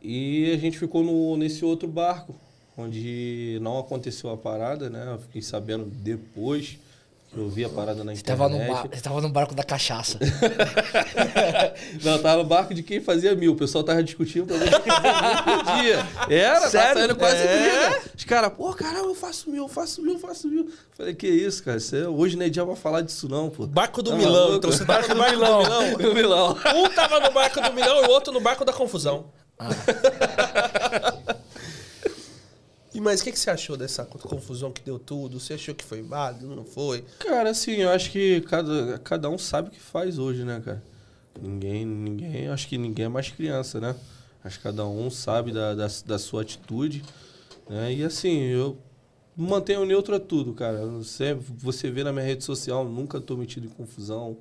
e 0.02 0.50
a 0.52 0.56
gente 0.58 0.78
ficou 0.78 1.02
no, 1.02 1.36
nesse 1.36 1.64
outro 1.64 1.88
barco, 1.88 2.34
onde 2.76 3.58
não 3.62 3.78
aconteceu 3.78 4.30
a 4.30 4.36
parada, 4.36 4.90
né? 4.90 5.12
Eu 5.14 5.18
fiquei 5.20 5.40
sabendo 5.40 5.84
depois 5.84 6.78
eu 7.42 7.48
vi 7.48 7.64
a 7.64 7.68
parada 7.68 8.02
na 8.04 8.14
Você 8.14 8.22
tava, 8.22 8.48
no 8.48 8.56
internet. 8.56 8.88
você 8.96 9.00
tava 9.02 9.20
no 9.20 9.28
barco 9.28 9.54
da 9.54 9.62
cachaça. 9.62 10.18
Não, 12.02 12.18
tava 12.18 12.42
no 12.42 12.48
barco 12.48 12.72
de 12.74 12.82
quem 12.82 13.00
fazia 13.00 13.34
mil. 13.34 13.52
O 13.52 13.56
pessoal 13.56 13.84
tava 13.84 14.02
discutindo 14.02 14.46
pra 14.46 14.56
ver 14.56 14.70
quem 14.82 14.92
fazia 14.92 15.12
mil 15.46 15.64
por 15.64 15.74
dia. 15.76 16.06
Era, 16.36 16.68
Sério? 16.68 16.98
saindo 16.98 17.16
quase 17.16 17.36
É? 17.36 18.00
Os 18.16 18.24
caras, 18.24 18.52
pô, 18.56 18.72
caramba, 18.72 19.06
eu 19.08 19.14
faço 19.14 19.50
mil, 19.50 19.64
eu 19.64 19.68
faço 19.68 20.02
mil, 20.02 20.14
eu 20.14 20.18
faço 20.18 20.48
mil. 20.48 20.70
Falei, 20.96 21.14
que 21.14 21.26
isso, 21.28 21.62
cara? 21.62 21.76
Isso 21.78 21.94
é- 21.96 22.08
hoje 22.08 22.36
não 22.36 22.44
é 22.46 22.48
dia 22.48 22.64
pra 22.64 22.76
falar 22.76 23.00
disso, 23.02 23.28
não, 23.28 23.50
pô. 23.50 23.66
Barco 23.66 24.02
do 24.02 24.10
Tá 24.10 24.16
Milão. 24.16 24.32
maluco? 24.34 24.56
Então 24.56 24.72
você 24.72 24.84
tava 24.84 25.06
no 25.08 25.14
barco 25.16 25.28
do 25.28 25.30
Milão. 25.30 25.62
Do 25.98 26.14
Milão. 26.14 26.56
Um 26.74 26.88
tava 26.90 27.20
no 27.20 27.30
barco 27.32 27.60
do 27.60 27.72
Milão 27.72 28.02
e 28.04 28.06
o 28.06 28.10
outro 28.10 28.32
no 28.32 28.40
barco 28.40 28.64
da 28.64 28.72
confusão. 28.72 29.26
E 32.96 33.00
mas 33.00 33.20
o 33.20 33.24
que, 33.24 33.32
que 33.32 33.38
você 33.38 33.50
achou 33.50 33.76
dessa 33.76 34.06
confusão 34.06 34.72
que 34.72 34.80
deu 34.80 34.98
tudo? 34.98 35.38
Você 35.38 35.52
achou 35.52 35.74
que 35.74 35.84
foi 35.84 36.00
válido? 36.00 36.56
Não 36.56 36.64
foi? 36.64 37.04
Cara, 37.18 37.50
assim, 37.50 37.72
eu 37.72 37.90
acho 37.90 38.10
que 38.10 38.40
cada, 38.40 38.98
cada 39.00 39.28
um 39.28 39.36
sabe 39.36 39.68
o 39.68 39.70
que 39.70 39.78
faz 39.78 40.18
hoje, 40.18 40.44
né, 40.44 40.62
cara? 40.64 40.82
Ninguém, 41.38 41.84
ninguém, 41.84 42.48
acho 42.48 42.66
que 42.66 42.78
ninguém 42.78 43.04
é 43.04 43.08
mais 43.08 43.28
criança, 43.28 43.78
né? 43.78 43.94
Acho 44.42 44.56
que 44.56 44.62
cada 44.62 44.86
um 44.86 45.10
sabe 45.10 45.52
da, 45.52 45.74
da, 45.74 45.86
da 46.06 46.18
sua 46.18 46.40
atitude, 46.40 47.04
né? 47.68 47.92
E 47.92 48.02
assim, 48.02 48.44
eu 48.44 48.78
mantenho 49.36 49.84
neutro 49.84 50.14
a 50.14 50.20
tudo, 50.20 50.54
cara. 50.54 50.80
Sempre, 51.02 51.44
você 51.58 51.90
vê 51.90 52.02
na 52.02 52.14
minha 52.14 52.24
rede 52.24 52.44
social, 52.44 52.82
nunca 52.86 53.20
tô 53.20 53.36
metido 53.36 53.66
em 53.66 53.70
confusão, 53.70 54.38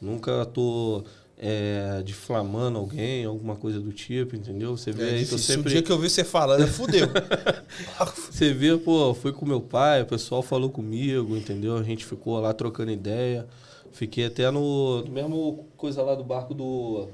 nunca 0.00 0.46
tô 0.46 1.02
é, 1.38 2.02
difamando 2.04 2.78
alguém, 2.78 3.24
alguma 3.24 3.54
coisa 3.54 3.78
do 3.80 3.92
tipo, 3.92 4.34
entendeu? 4.34 4.76
Você 4.76 4.90
vê 4.90 5.02
É 5.02 5.06
aí, 5.06 5.12
tô 5.24 5.36
difícil. 5.36 5.38
sempre... 5.38 5.68
O 5.68 5.72
dia 5.72 5.82
que 5.82 5.92
eu 5.92 5.98
vi 5.98 6.10
você 6.10 6.24
falando, 6.24 6.66
fudeu. 6.66 7.06
Você 8.30 8.52
vê, 8.52 8.76
pô, 8.76 9.14
fui 9.14 9.32
com 9.32 9.44
meu 9.46 9.60
pai, 9.60 10.02
o 10.02 10.06
pessoal 10.06 10.42
falou 10.42 10.70
comigo, 10.70 11.36
entendeu? 11.36 11.76
A 11.76 11.82
gente 11.82 12.04
ficou 12.04 12.38
lá 12.40 12.52
trocando 12.52 12.90
ideia. 12.90 13.46
Fiquei 13.92 14.26
até 14.26 14.50
no, 14.50 15.02
no 15.02 15.10
mesmo 15.10 15.66
coisa 15.76 16.02
lá 16.02 16.14
do 16.14 16.22
barco 16.22 16.54
do. 16.54 17.08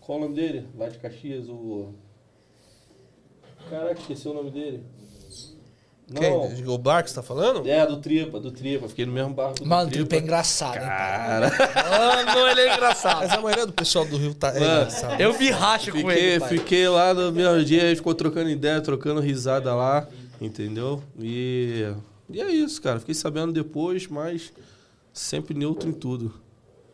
Qual 0.00 0.18
o 0.18 0.20
nome 0.22 0.34
dele? 0.34 0.66
Lá 0.76 0.88
de 0.88 0.98
Caxias, 0.98 1.48
o. 1.48 1.92
Caraca, 3.68 4.00
esqueci 4.00 4.28
o 4.28 4.34
nome 4.34 4.50
dele. 4.50 4.82
Não. 6.08 6.20
Quem? 6.20 6.66
O 6.68 6.76
barco 6.76 7.08
você 7.08 7.14
tá 7.14 7.22
falando? 7.22 7.66
É, 7.66 7.86
do 7.86 7.96
Tripa, 7.96 8.38
do 8.38 8.50
Tripa. 8.50 8.86
Fiquei 8.88 9.06
no 9.06 9.12
mesmo 9.12 9.32
barco 9.32 9.60
do 9.60 9.66
Mano, 9.66 9.88
o 9.88 9.90
Tripa. 9.90 10.06
Tripa 10.08 10.16
é 10.16 10.24
engraçado, 10.24 10.74
hein, 10.76 10.80
pai? 10.82 10.88
Cara, 10.88 11.50
Mano, 12.34 12.48
ele 12.50 12.60
é 12.60 12.74
engraçado. 12.74 13.18
Mas 13.20 13.30
a 13.32 13.40
maioria 13.40 13.66
do 13.66 13.72
pessoal 13.72 14.04
do 14.04 14.16
Rio 14.18 14.34
tá. 14.34 14.48
É 14.48 14.60
Mano, 14.60 14.64
engraçado. 14.82 15.20
Eu 15.20 15.38
me 15.38 15.50
racho 15.50 15.90
com 15.92 16.10
ele, 16.12 16.40
pai. 16.40 16.48
fiquei 16.50 16.88
lá 16.88 17.14
no 17.14 17.32
mesmo 17.32 17.64
dia, 17.64 17.84
aí 17.84 17.96
ficou 17.96 18.14
trocando 18.14 18.50
ideia, 18.50 18.80
trocando 18.82 19.20
risada 19.20 19.74
lá, 19.74 20.06
entendeu? 20.40 21.02
E, 21.18 21.90
e 22.28 22.40
é 22.40 22.50
isso, 22.50 22.82
cara. 22.82 23.00
Fiquei 23.00 23.14
sabendo 23.14 23.50
depois, 23.52 24.06
mas 24.06 24.52
sempre 25.12 25.54
neutro 25.54 25.88
em 25.88 25.92
tudo. 25.92 26.34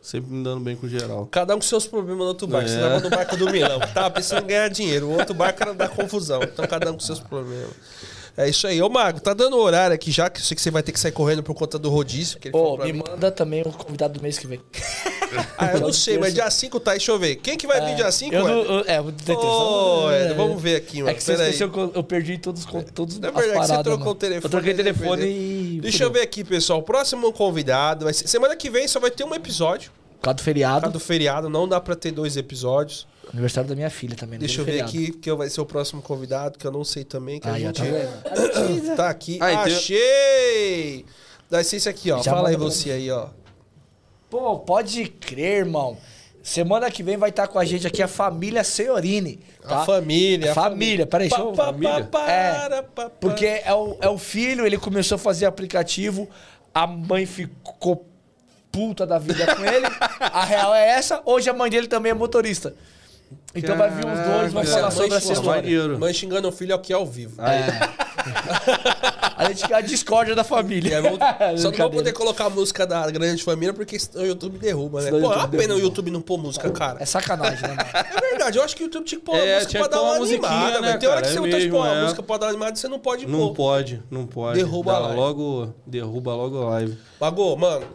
Sempre 0.01 0.31
me 0.33 0.43
dando 0.43 0.61
bem 0.61 0.75
com 0.75 0.87
geral. 0.87 1.27
Cada 1.29 1.53
um 1.53 1.59
com 1.59 1.65
seus 1.65 1.85
problemas 1.85 2.19
no 2.19 2.25
outro 2.29 2.47
barco. 2.47 2.67
Você 2.69 2.75
É. 2.77 2.79
tava 2.81 2.99
no 3.01 3.09
barco 3.09 3.37
do 3.37 3.51
Milão. 3.51 3.79
Tava 3.93 4.09
pensando 4.09 4.45
em 4.45 4.47
ganhar 4.47 4.67
dinheiro. 4.69 5.07
O 5.07 5.17
outro 5.17 5.35
barco 5.35 5.61
era 5.61 5.73
da 5.75 5.87
confusão. 5.87 6.41
Então 6.41 6.65
cada 6.65 6.89
um 6.89 6.93
com 6.95 6.99
seus 7.01 7.19
problemas. 7.19 7.69
É 8.37 8.47
isso 8.47 8.65
aí. 8.65 8.81
Ô, 8.81 8.89
Mago, 8.89 9.19
tá 9.19 9.33
dando 9.33 9.57
horário 9.57 9.93
aqui 9.93 10.09
já, 10.11 10.29
que 10.29 10.39
eu 10.39 10.43
sei 10.43 10.55
que 10.55 10.61
você 10.61 10.71
vai 10.71 10.81
ter 10.81 10.91
que 10.91 10.99
sair 10.99 11.11
correndo 11.11 11.43
por 11.43 11.53
conta 11.53 11.77
do 11.77 11.89
rodízio. 11.89 12.39
Que 12.39 12.49
me 12.49 12.93
mim. 12.93 13.03
manda 13.07 13.29
também 13.31 13.61
o 13.61 13.71
convidado 13.71 14.13
do 14.17 14.21
mês 14.23 14.37
que 14.39 14.47
vem. 14.47 14.59
Ah, 15.57 15.73
eu 15.73 15.81
não 15.81 15.91
sei, 15.93 16.17
mas 16.17 16.33
dia 16.33 16.49
5 16.49 16.79
tá. 16.79 16.91
Deixa 16.91 17.11
eu 17.11 17.19
ver. 17.19 17.35
Quem 17.37 17.57
que 17.57 17.67
vai 17.67 17.85
vir 17.85 17.95
dia 17.95 18.11
5, 18.11 18.33
eu, 18.33 18.47
não- 18.47 18.63
eu- 18.63 18.83
É, 18.87 19.01
vou 19.01 19.11
ter 19.11 19.33
Ô, 19.35 20.09
é, 20.11 20.33
vamos 20.33 20.61
ver 20.61 20.75
aqui, 20.77 20.99
mano. 20.99 21.09
É 21.09 21.13
que 21.13 21.23
você 21.23 21.33
esqueceu 21.33 21.69
que 21.69 21.77
eu, 21.77 21.91
eu 21.93 22.03
perdi 22.03 22.37
todos, 22.37 22.61
os 22.61 22.67
con- 22.67 22.81
todos 22.83 23.19
Na 23.19 23.29
as 23.29 23.33
verdade, 23.35 23.53
paradas, 23.53 23.77
você 23.77 23.83
trocou 23.83 23.99
mano. 23.99 24.11
o 24.11 24.15
telefone. 24.15 24.43
Eu 24.45 24.49
troquei 24.49 24.71
e 24.71 24.75
telefone 24.75 25.25
e... 25.25 25.79
Deixa 25.81 26.03
eu 26.03 26.11
ver 26.11 26.21
aqui, 26.21 26.43
pessoal. 26.43 26.79
O 26.79 26.83
próximo 26.83 27.31
convidado 27.33 28.05
vai 28.05 28.13
ser... 28.13 28.27
Semana 28.27 28.55
que 28.55 28.69
vem 28.69 28.87
só 28.87 28.99
vai 28.99 29.11
ter 29.11 29.23
um 29.23 29.33
episódio. 29.35 29.91
Por 30.21 30.25
causa 30.25 30.35
do 30.35 30.43
feriado. 30.43 30.75
Por 30.75 30.81
causa 30.81 30.93
do 30.93 30.99
feriado, 30.99 31.49
não 31.49 31.67
dá 31.67 31.81
pra 31.81 31.95
ter 31.95 32.11
dois 32.11 32.37
episódios. 32.37 33.07
Aniversário 33.33 33.67
da 33.67 33.75
minha 33.75 33.89
filha 33.89 34.15
também. 34.15 34.37
Deixa 34.37 34.61
eu 34.61 34.65
ver 34.65 34.71
feriado. 34.83 34.89
aqui, 34.89 35.11
que 35.13 35.33
vai 35.33 35.49
ser 35.49 35.61
o 35.61 35.65
próximo 35.65 36.01
convidado, 36.01 36.59
que 36.59 36.67
eu 36.67 36.71
não 36.71 36.83
sei 36.83 37.03
também. 37.03 37.39
Que 37.39 37.47
a 37.47 37.53
Aí, 37.53 37.63
ó, 37.63 37.67
gente... 37.67 37.81
tá? 37.81 38.95
Tá 38.95 39.09
aqui. 39.09 39.39
Ah, 39.41 39.51
então- 39.51 39.63
Achei! 39.77 41.05
Dá 41.49 41.57
licença 41.57 41.89
aqui, 41.89 42.11
ó. 42.11 42.21
Já 42.21 42.31
Fala 42.31 42.49
aí 42.49 42.55
você 42.55 42.91
aí, 42.91 43.09
ó. 43.09 43.29
Pô, 44.29 44.59
pode 44.59 45.05
crer, 45.09 45.59
irmão. 45.65 45.97
Semana 46.43 46.89
que 46.89 47.03
vem 47.03 47.17
vai 47.17 47.29
estar 47.29 47.47
com 47.47 47.59
a 47.59 47.65
gente 47.65 47.85
aqui 47.85 48.01
a 48.01 48.07
família 48.07 48.63
Senhorini. 48.63 49.39
Tá? 49.61 49.81
A 49.81 49.85
família. 49.85 50.51
a 50.51 50.55
Família, 50.55 51.05
peraí, 51.05 51.29
deixa 51.29 51.43
eu... 51.43 51.51
Pa, 51.51 51.65
pa, 51.65 51.71
família? 51.73 52.03
pa, 52.05 52.29
É, 52.31 52.81
para. 52.81 53.09
Porque 53.09 53.45
é 53.45 53.73
o, 53.73 53.97
é 54.01 54.09
o 54.09 54.17
filho, 54.17 54.65
ele 54.65 54.77
começou 54.77 55.15
a 55.15 55.19
fazer 55.19 55.45
aplicativo, 55.45 56.27
a 56.73 56.87
mãe 56.87 57.25
ficou 57.25 58.07
puta 58.71 59.05
da 59.05 59.17
vida 59.19 59.55
com 59.55 59.63
ele. 59.65 59.85
A 60.19 60.43
real 60.45 60.73
é 60.73 60.87
essa. 60.89 61.21
Hoje 61.25 61.49
a 61.49 61.53
mãe 61.53 61.69
dele 61.69 61.87
também 61.87 62.11
é 62.11 62.15
motorista. 62.15 62.73
Então 63.55 63.77
vai 63.77 63.89
vir 63.89 64.05
os 64.05 64.19
dois, 64.19 64.53
vai 64.53 64.65
Caraca, 64.65 64.65
falar 64.65 64.81
mãe 64.83 64.91
sobre 64.91 65.17
essa 65.17 65.19
xingando- 65.35 65.41
história. 65.67 65.97
Mãe 65.97 66.13
xingando 66.13 66.47
o 66.49 66.51
filho 66.51 66.75
aqui 66.75 66.91
ao 66.93 67.05
vivo. 67.05 67.35
A 69.37 69.45
gente 69.47 69.67
quer 69.67 69.75
a 69.75 69.81
discórdia 69.81 70.35
da 70.35 70.43
família. 70.43 70.95
É, 70.95 71.01
vamos- 71.01 71.19
só 71.61 71.71
não 71.71 71.77
vou 71.77 71.89
poder 71.89 72.13
colocar 72.13 72.45
a 72.45 72.49
música 72.49 72.85
da 72.85 73.09
grande 73.09 73.43
família 73.43 73.73
porque 73.73 73.97
senão 73.99 74.23
o 74.23 74.27
YouTube 74.27 74.57
derruba, 74.57 74.99
né? 75.01 75.05
Senão 75.05 75.19
o 75.19 75.21
Pô, 75.21 75.27
é 75.27 75.35
uma 75.35 75.41
YouTube 75.43 75.57
pena 75.59 75.75
o. 75.75 75.79
YouTube 75.79 76.11
não 76.11 76.21
pôr 76.21 76.37
música, 76.37 76.69
cara. 76.71 77.01
É 77.01 77.05
sacanagem, 77.05 77.61
né, 77.61 77.75
mano? 77.75 77.89
É 78.17 78.21
verdade, 78.29 78.57
eu 78.57 78.63
acho 78.63 78.75
que 78.75 78.83
o 78.83 78.85
YouTube 78.85 79.05
tinha 79.05 79.19
que 79.19 79.25
pôr 79.25 79.35
É, 79.35 79.55
música 79.61 79.79
pra 79.79 79.87
dar 79.87 80.01
uma 80.01 80.15
animada, 80.15 80.81
né, 80.81 80.87
velho. 80.87 80.99
Tem 80.99 81.09
hora 81.09 81.21
que 81.21 81.27
você 81.29 81.33
É 81.33 81.59
tipo, 81.59 81.75
uma 81.77 81.85
mesmo, 81.85 81.85
é. 81.99 82.01
música 82.03 82.23
pra 82.23 82.37
dar 82.37 82.45
uma 82.47 82.51
animada, 82.51 82.75
você 82.75 82.87
não 82.87 82.99
pode 82.99 83.25
Não 83.25 83.39
pôr. 83.39 83.53
pode, 83.55 84.03
não 84.11 84.25
pode. 84.27 84.57
Derruba 84.57 84.91
a 84.91 84.95
Dá 84.95 84.99
live. 85.07 85.17
logo, 85.19 85.73
derruba 85.85 86.35
logo 86.35 86.61
a 86.63 86.69
live. 86.71 86.97
Bagô, 87.19 87.55
mano. 87.55 87.85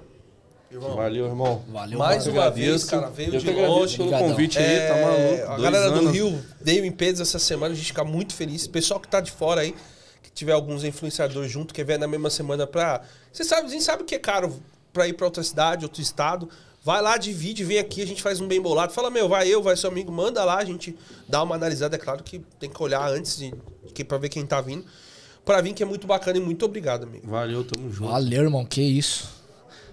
Irmão, 0.70 0.96
Valeu, 0.96 1.26
irmão. 1.26 1.62
Valeu, 1.68 1.98
mais 1.98 2.26
uma 2.26 2.40
Agradeço. 2.46 2.70
vez, 2.70 2.84
cara, 2.84 3.08
veio 3.08 3.34
Eu 3.34 3.38
de 3.40 3.46
que 3.46 3.52
longe. 3.52 3.96
pelo 3.96 4.08
Obrigadão. 4.08 4.30
convite 4.30 4.58
aí, 4.58 4.64
É, 4.64 4.88
tá 4.88 4.94
maluco. 5.00 5.42
A 5.44 5.46
Dois 5.56 5.62
galera 5.62 5.90
do 5.90 5.98
anos. 6.00 6.12
Rio 6.12 6.44
veio 6.60 6.84
em 6.84 6.90
peso 6.90 7.22
essa 7.22 7.38
semana, 7.38 7.72
a 7.72 7.76
gente 7.76 7.86
fica 7.86 8.04
muito 8.04 8.34
feliz. 8.34 8.66
Pessoal 8.66 8.98
que 8.98 9.06
tá 9.08 9.20
de 9.20 9.30
fora 9.30 9.60
aí, 9.60 9.74
que 10.22 10.30
tiver 10.32 10.52
alguns 10.52 10.82
influenciadores 10.82 11.50
junto, 11.50 11.72
quer 11.72 11.84
ver 11.84 11.98
na 11.98 12.08
mesma 12.08 12.30
semana 12.30 12.66
pra. 12.66 13.00
Você 13.32 13.44
sabe, 13.44 13.68
a 13.68 13.70
gente 13.70 13.84
sabe 13.84 14.02
que 14.04 14.14
é 14.14 14.18
caro 14.18 14.60
pra 14.92 15.06
ir 15.06 15.12
pra 15.12 15.26
outra 15.26 15.42
cidade, 15.42 15.84
outro 15.84 16.02
estado. 16.02 16.48
Vai 16.82 17.00
lá, 17.02 17.16
divide, 17.16 17.64
vem 17.64 17.78
aqui, 17.78 18.02
a 18.02 18.06
gente 18.06 18.22
faz 18.22 18.40
um 18.40 18.46
bem 18.48 18.60
bolado. 18.60 18.92
Fala, 18.92 19.10
meu, 19.10 19.28
vai 19.28 19.48
eu, 19.48 19.62
vai 19.62 19.76
seu 19.76 19.90
amigo, 19.90 20.10
manda 20.12 20.44
lá, 20.44 20.58
a 20.58 20.64
gente 20.64 20.96
dá 21.28 21.42
uma 21.42 21.54
analisada. 21.54 21.94
É 21.96 21.98
claro 21.98 22.22
que 22.24 22.40
tem 22.60 22.68
que 22.70 22.82
olhar 22.82 23.08
antes 23.10 23.36
de, 23.38 23.52
que, 23.94 24.04
pra 24.04 24.18
ver 24.18 24.28
quem 24.28 24.44
tá 24.44 24.60
vindo. 24.60 24.84
Pra 25.44 25.60
vir, 25.60 25.72
que 25.74 25.82
é 25.82 25.86
muito 25.86 26.06
bacana 26.08 26.38
e 26.38 26.40
muito 26.40 26.64
obrigado, 26.64 27.04
amigo. 27.04 27.28
Valeu, 27.28 27.62
tamo 27.64 27.88
junto. 27.92 28.10
Valeu, 28.10 28.42
irmão. 28.42 28.64
Que 28.64 28.82
isso. 28.82 29.35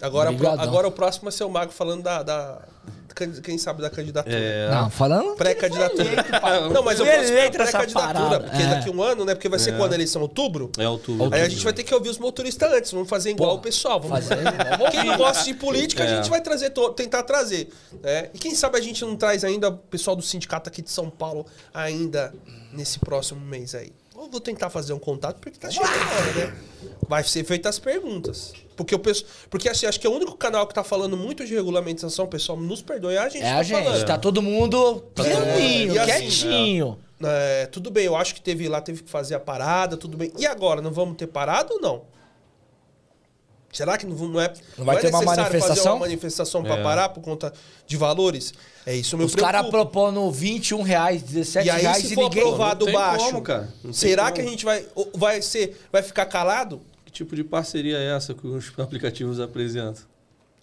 Agora, 0.04 0.30
Obrigadão. 0.30 0.64
agora 0.64 0.88
o 0.88 0.92
próximo 0.92 1.30
é 1.30 1.32
ser 1.32 1.44
o 1.46 1.50
Mago 1.50 1.72
falando 1.72 2.04
da, 2.04 2.22
da, 2.24 2.60
quem 3.44 3.58
sabe 3.58 3.82
da 3.82 3.90
candidatura. 3.90 4.36
É. 4.36 4.70
Não, 4.70 4.90
falando. 4.90 5.36
Pré-candidatura. 5.36 6.04
Não, 6.74 6.84
mas 6.84 7.00
eu 7.00 7.06
posso 7.06 7.32
pré-candidatura, 7.32 7.92
parada. 7.94 8.40
porque 8.42 8.62
É. 8.62 8.68
daqui 8.68 8.90
a 8.90 8.92
um 8.92 9.02
ano, 9.02 9.24
né? 9.24 9.34
Porque 9.36 9.48
vai 9.48 9.60
ser 9.60 9.78
quando 9.78 9.92
a 9.94 9.96
eleição? 9.96 10.22
Outubro? 10.22 10.72
É 10.78 10.88
outubro. 10.90 11.34
Aí 11.34 11.42
a 11.44 11.48
gente 11.50 11.64
vai 11.64 11.72
ter 11.74 11.84
que 11.84 11.94
ouvir 11.94 12.10
os 12.10 12.18
motoristas 12.18 12.72
antes, 12.74 12.92
vamos 12.92 13.08
fazer 13.08 13.30
igual 13.32 13.52
Pô, 13.52 13.58
o 13.58 13.62
pessoal. 13.62 14.00
Vamos 14.02 14.26
fazer, 14.28 14.44
vamos 14.78 14.90
Quem 14.90 15.04
não 15.06 15.18
gosta 15.18 15.44
de 15.44 15.54
política, 15.54 16.04
a 16.04 16.06
É. 16.08 16.16
gente 16.18 16.30
vai 16.30 16.42
trazer, 16.42 16.72
tentar 16.96 17.24
trazer. 17.24 17.70
né? 18.02 18.30
E 18.34 18.38
quem 18.40 18.54
sabe 18.56 18.78
a 18.78 18.82
gente 18.82 19.04
não 19.06 19.16
traz 19.16 19.44
ainda 19.44 19.70
o 19.70 19.78
pessoal 19.78 20.16
do 20.16 20.22
sindicato 20.22 20.70
aqui 20.70 20.82
de 20.82 20.90
São 20.92 21.10
Paulo 21.10 21.46
ainda 21.74 22.34
nesse 22.74 23.00
próximo 23.00 23.40
mês 23.40 23.74
aí. 23.76 23.94
Eu 24.16 24.30
vou 24.30 24.40
tentar 24.40 24.70
fazer 24.70 24.94
um 24.94 25.00
contato 25.00 25.40
porque 25.40 25.58
tá 25.58 25.70
chegando 25.70 25.90
a 25.92 26.16
hora, 26.16 26.34
né? 26.48 26.56
Vai 27.08 27.24
ser 27.24 27.44
feitas 27.44 27.76
as 27.76 27.80
perguntas. 27.80 28.54
Porque, 28.76 28.94
eu 28.94 29.00
penso, 29.00 29.26
porque 29.50 29.70
assim, 29.70 29.86
acho 29.86 30.00
que 30.00 30.08
é 30.08 30.10
o 30.10 30.14
único 30.14 30.36
canal 30.36 30.66
que 30.68 30.74
tá 30.74 30.84
falando 30.84 31.16
muito 31.18 31.46
de 31.46 31.54
regulamentação, 31.54 32.26
pessoal, 32.28 32.58
nos 32.60 32.82
perdoe, 32.82 33.16
é 33.16 33.20
a 33.20 33.30
gente 33.30 33.44
É 33.44 33.52
tá 33.54 33.58
a 33.60 33.64
gente. 33.64 33.84
falando. 33.84 34.06
Tá 34.06 34.18
todo 34.18 34.42
mundo 34.42 35.04
pianinho, 35.16 35.94
E 35.96 36.00
assim, 36.00 36.12
quietinho. 36.12 36.98
É, 37.24 37.68
tudo 37.68 37.90
bem, 37.92 38.06
eu 38.06 38.16
acho 38.16 38.34
que 38.36 38.42
teve 38.42 38.68
lá, 38.68 38.82
teve 38.82 39.04
que 39.04 39.10
fazer 39.10 39.36
a 39.36 39.40
parada, 39.40 39.96
tudo 39.96 40.18
bem. 40.18 40.32
E 40.38 40.46
agora, 40.46 40.82
não 40.82 40.92
vamos 40.92 41.16
ter 41.18 41.28
parada 41.28 41.74
ou 41.74 41.80
não? 41.80 42.02
Será 43.74 43.98
que 43.98 44.06
não, 44.06 44.16
não 44.16 44.40
é, 44.40 44.54
Não 44.78 44.86
vai 44.86 44.98
é 44.98 45.00
ter 45.00 45.08
uma 45.10 45.20
necessário 45.20 45.44
fazer 45.44 45.58
manifestação? 45.60 45.94
uma 45.94 46.00
manifestação 46.02 46.64
para 46.64 46.76
É. 46.76 46.84
parar 46.84 47.10
por 47.10 47.22
conta 47.22 47.52
de 47.88 47.98
valores? 47.98 48.54
É 48.86 48.96
isso 48.96 49.18
me 49.18 49.24
Os 49.26 49.34
caras 49.36 49.68
propondo 49.68 50.30
21 50.32 50.82
reais, 50.84 51.24
17 51.24 51.68
E 51.68 51.70
aí, 51.72 51.82
reais 51.82 51.98
se 52.06 52.14
e 52.14 52.16
for 52.16 52.24
ninguém. 52.26 52.44
aprovado 52.44 52.86
Não 52.86 52.94
baixo, 52.94 53.26
como, 53.26 53.42
cara. 53.42 53.74
Não 53.84 53.92
será 53.92 54.24
como. 54.26 54.36
que 54.36 54.42
a 54.42 54.46
gente 54.46 54.64
vai, 54.64 54.86
vai, 55.16 55.42
ser, 55.42 55.82
vai 55.92 56.04
ficar 56.04 56.26
calado? 56.28 56.80
Que 57.04 57.12
tipo 57.12 57.36
de 57.36 57.44
parceria 57.44 57.98
é 57.98 58.16
essa 58.16 58.34
que 58.34 58.46
os 58.46 58.72
aplicativos 58.78 59.40
apresentam? 59.40 60.04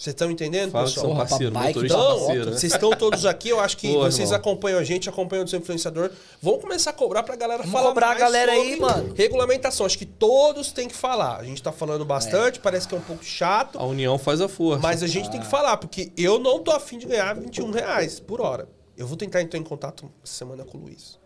Vocês 0.00 0.14
estão 0.14 0.30
entendendo, 0.30 0.70
Fala 0.70 0.86
pessoal? 0.86 1.08
Porra, 1.08 1.18
parceiros, 1.26 1.52
pra 1.52 1.60
bike, 1.62 1.78
então, 1.84 2.18
parceiro, 2.20 2.44
né? 2.46 2.56
Vocês 2.56 2.72
estão 2.72 2.90
todos 2.92 3.26
aqui, 3.26 3.50
eu 3.50 3.60
acho 3.60 3.76
que 3.76 3.92
Porra, 3.92 4.10
vocês 4.10 4.30
irmão. 4.30 4.40
acompanham 4.40 4.78
a 4.78 4.82
gente, 4.82 5.10
acompanham 5.10 5.44
o 5.44 5.48
seu 5.48 5.58
influenciador. 5.58 6.10
Vão 6.40 6.58
começar 6.58 6.88
a 6.88 6.92
cobrar 6.94 7.22
pra 7.22 7.36
galera 7.36 7.58
Vamos 7.64 7.70
falar 7.78 7.88
cobrar 7.90 8.10
a 8.12 8.14
galera 8.14 8.50
aí, 8.52 8.80
mano. 8.80 9.12
Regulamentação, 9.14 9.84
acho 9.84 9.98
que 9.98 10.06
todos 10.06 10.72
têm 10.72 10.88
que 10.88 10.94
falar. 10.96 11.36
A 11.36 11.44
gente 11.44 11.62
tá 11.62 11.70
falando 11.70 12.02
bastante, 12.06 12.58
parece 12.60 12.88
que 12.88 12.94
é 12.94 12.98
um 12.98 13.02
pouco 13.02 13.22
chato, 13.22 13.78
A 13.78 13.84
união 13.84 14.16
faz 14.18 14.40
a 14.40 14.48
força. 14.48 14.80
mas 14.82 15.02
a 15.02 15.06
gente 15.06 15.30
tem 15.30 15.38
que 15.38 15.46
falar, 15.46 15.76
porque 15.76 16.10
eu 16.16 16.38
não 16.38 16.60
tô 16.60 16.70
afim 16.70 16.96
de 16.96 17.04
ganhar 17.04 17.34
21 17.34 17.70
reais 17.70 18.18
por 18.18 18.40
hora. 18.40 18.70
Eu 18.96 19.06
vou 19.06 19.18
tentar 19.18 19.42
entrar 19.42 19.58
em 19.60 19.62
contato 19.62 20.10
essa 20.24 20.32
semana 20.32 20.64
com 20.64 20.78
o 20.78 20.80
Luiz. 20.80 21.18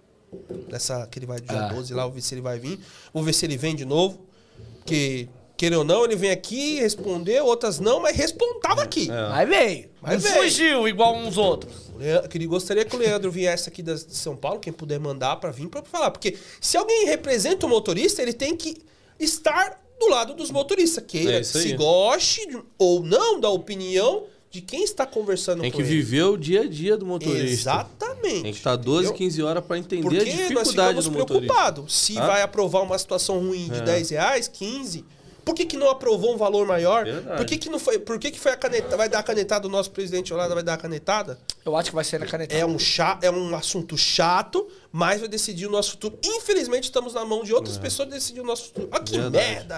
Nessa 0.68 1.06
que 1.06 1.20
ele 1.20 1.26
vai 1.26 1.40
dia 1.40 1.66
Ah. 1.66 1.68
12 1.68 1.94
lá, 1.94 2.02
vou 2.02 2.12
ver 2.14 2.22
se 2.22 2.34
ele 2.34 2.40
vai 2.40 2.58
vir. 2.58 2.80
Vou 3.12 3.22
ver 3.22 3.32
se 3.34 3.46
ele 3.46 3.56
vem 3.56 3.76
de 3.76 3.84
novo. 3.84 4.18
Porque, 4.78 5.28
queira 5.56 5.78
ou 5.78 5.84
não, 5.84 6.04
ele 6.04 6.16
vem 6.16 6.30
aqui 6.30 6.80
responder, 6.80 7.40
outras 7.42 7.78
não, 7.80 8.00
mas 8.00 8.16
respondava 8.16 8.82
aqui. 8.82 9.08
É. 9.10 9.28
Mas 9.28 9.48
veio. 9.48 9.88
Mas 10.02 10.22
não 10.24 10.30
veio. 10.32 10.42
fugiu 10.44 10.88
igual 10.88 11.14
uns 11.16 11.36
outros. 11.38 11.72
Leandro- 11.96 12.28
queria- 12.28 12.48
gostaria 12.48 12.84
que 12.84 12.94
o 12.96 12.98
Leandro 12.98 13.30
viesse 13.30 13.68
aqui 13.68 13.82
de 13.82 13.96
São 13.98 14.36
Paulo, 14.36 14.58
quem 14.58 14.72
puder 14.72 14.98
mandar 14.98 15.36
pra 15.36 15.50
vir 15.50 15.68
pra 15.68 15.82
falar. 15.82 16.10
Porque 16.10 16.36
se 16.60 16.76
alguém 16.76 17.06
representa 17.06 17.66
o 17.66 17.68
motorista, 17.68 18.20
ele 18.20 18.32
tem 18.32 18.56
que 18.56 18.76
estar 19.18 19.80
do 19.98 20.08
lado 20.08 20.34
dos 20.34 20.50
motoristas. 20.50 21.02
É 21.04 21.06
Queira 21.06 21.36
aí. 21.38 21.44
se 21.44 21.72
goste 21.74 22.40
ou 22.76 23.02
não 23.02 23.38
da 23.40 23.48
opinião 23.48 24.24
de 24.50 24.60
quem 24.60 24.82
está 24.84 25.04
conversando 25.06 25.62
Tem 25.62 25.70
com 25.70 25.78
que 25.78 25.82
ele. 25.82 25.90
viver 25.96 26.24
o 26.24 26.36
dia 26.36 26.62
a 26.62 26.66
dia 26.68 26.96
do 26.96 27.04
motorista. 27.06 27.44
Exatamente. 27.70 28.42
Tem 28.42 28.52
que 28.52 28.58
estar 28.58 28.76
12, 28.76 29.08
Entendeu? 29.08 29.18
15 29.18 29.42
horas 29.42 29.64
para 29.64 29.78
entender 29.78 30.02
Porque 30.02 30.16
a 30.18 30.24
nós 30.24 30.32
dificuldade 30.34 30.68
ficamos 30.88 31.04
do 31.04 31.10
motorista. 31.12 31.36
preocupados. 31.54 31.94
Se 31.96 32.18
Ah? 32.18 32.26
vai 32.26 32.42
aprovar 32.42 32.82
uma 32.82 32.98
situação 32.98 33.38
ruim 33.40 33.68
de 33.68 33.78
É. 33.78 33.82
10 33.82 34.10
reais, 34.10 34.46
15, 34.48 35.04
por 35.44 35.54
que, 35.54 35.64
que 35.66 35.76
não 35.76 35.88
aprovou 35.90 36.34
um 36.34 36.36
valor 36.36 36.66
maior? 36.66 37.04
Verdade. 37.04 37.36
Por 37.36 37.46
que, 37.46 37.58
que 37.58 37.68
não 37.68 37.78
foi? 37.78 37.98
Por 37.98 38.18
que, 38.18 38.30
que 38.30 38.40
foi 38.40 38.52
a 38.52 38.56
caneta? 38.56 38.96
Vai 38.96 39.08
dar 39.08 39.18
a 39.18 39.22
canetada, 39.22 39.66
o 39.66 39.70
nosso 39.70 39.90
presidente 39.90 40.32
Holanda 40.32 40.54
vai 40.54 40.62
dar 40.64 40.74
a 40.74 40.76
canetada? 40.76 41.38
Eu 41.64 41.76
acho 41.76 41.90
que 41.90 41.94
vai 41.94 42.04
ser 42.04 42.18
na 42.20 42.26
caneta. 42.26 42.54
É 42.54 42.64
um, 42.64 42.78
cha 42.78 43.18
é 43.22 43.30
um 43.30 43.54
assunto 43.54 43.96
chato, 43.96 44.66
mas 44.92 45.20
vai 45.20 45.28
decidir 45.28 45.66
o 45.66 45.70
nosso 45.70 45.92
futuro. 45.92 46.18
Infelizmente, 46.24 46.84
estamos 46.84 47.14
na 47.14 47.24
mão 47.24 47.42
de 47.44 47.52
outras 47.54 47.76
pessoas 47.78 48.08
decidir 48.08 48.40
o 48.40 48.44
nosso 48.44 48.64
futuro. 48.66 48.88
Olha 48.92 49.02
que 49.02 49.14
É. 49.16 49.20
Verdade. 49.20 49.36
merda! 49.36 49.76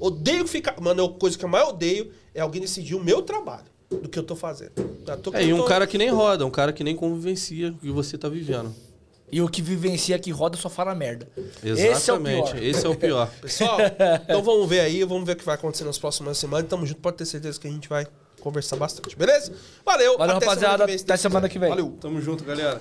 Odeio 0.00 0.46
ficar. 0.46 0.80
Mano, 0.80 1.04
a 1.04 1.12
coisa 1.12 1.36
que 1.36 1.44
eu 1.44 1.48
mais 1.48 1.68
odeio 1.68 2.10
é 2.34 2.40
alguém 2.40 2.60
decidir 2.60 2.94
o 2.94 3.02
meu 3.02 3.22
trabalho 3.22 3.64
do 3.90 4.08
que 4.08 4.18
eu 4.18 4.22
tô 4.22 4.36
fazendo. 4.36 4.72
Eu 5.06 5.16
tô- 5.18 5.34
É, 5.34 5.44
e 5.44 5.50
eu 5.50 5.56
um 5.56 5.60
tô- 5.60 5.64
cara 5.64 5.86
que 5.86 5.98
nem 5.98 6.08
roda, 6.10 6.44
um 6.46 6.50
cara 6.50 6.72
que 6.72 6.84
nem 6.84 6.94
convivencia 6.94 7.70
o 7.70 7.74
que 7.74 7.90
você 7.90 8.16
tá 8.16 8.28
vivendo. 8.28 8.72
E 9.30 9.40
o 9.42 9.48
que 9.48 9.60
vivencia 9.60 10.18
que 10.18 10.30
roda 10.30 10.56
só 10.56 10.68
fala 10.68 10.94
merda. 10.94 11.28
Exatamente. 11.62 11.86
Esse 11.96 12.10
é 12.10 12.14
o 12.14 12.20
pior. 12.20 12.62
Esse 12.62 12.86
é 12.86 12.88
o 12.88 12.94
pior. 12.94 13.30
Pessoal, 13.40 13.78
então 14.22 14.42
vamos 14.42 14.68
ver 14.68 14.80
aí, 14.80 15.04
vamos 15.04 15.26
ver 15.26 15.32
o 15.32 15.36
que 15.36 15.44
vai 15.44 15.54
acontecer 15.54 15.84
nas 15.84 15.98
próximas 15.98 16.38
semanas. 16.38 16.66
Tamo 16.68 16.86
junto, 16.86 17.00
pode 17.00 17.16
ter 17.18 17.26
certeza 17.26 17.60
que 17.60 17.68
a 17.68 17.70
gente 17.70 17.88
vai 17.88 18.06
conversar 18.40 18.76
bastante, 18.76 19.16
beleza? 19.16 19.52
Valeu, 19.84 20.16
Valeu, 20.16 20.36
até 20.36 20.46
semana 20.46 20.60
rapaziada. 20.60 20.84
que 20.86 20.92
vem, 20.92 21.00
Até 21.02 21.16
semana 21.16 21.48
que 21.48 21.58
vem. 21.58 21.68
Valeu. 21.68 21.98
Tamo 22.00 22.20
junto, 22.20 22.44
galera. 22.44 22.80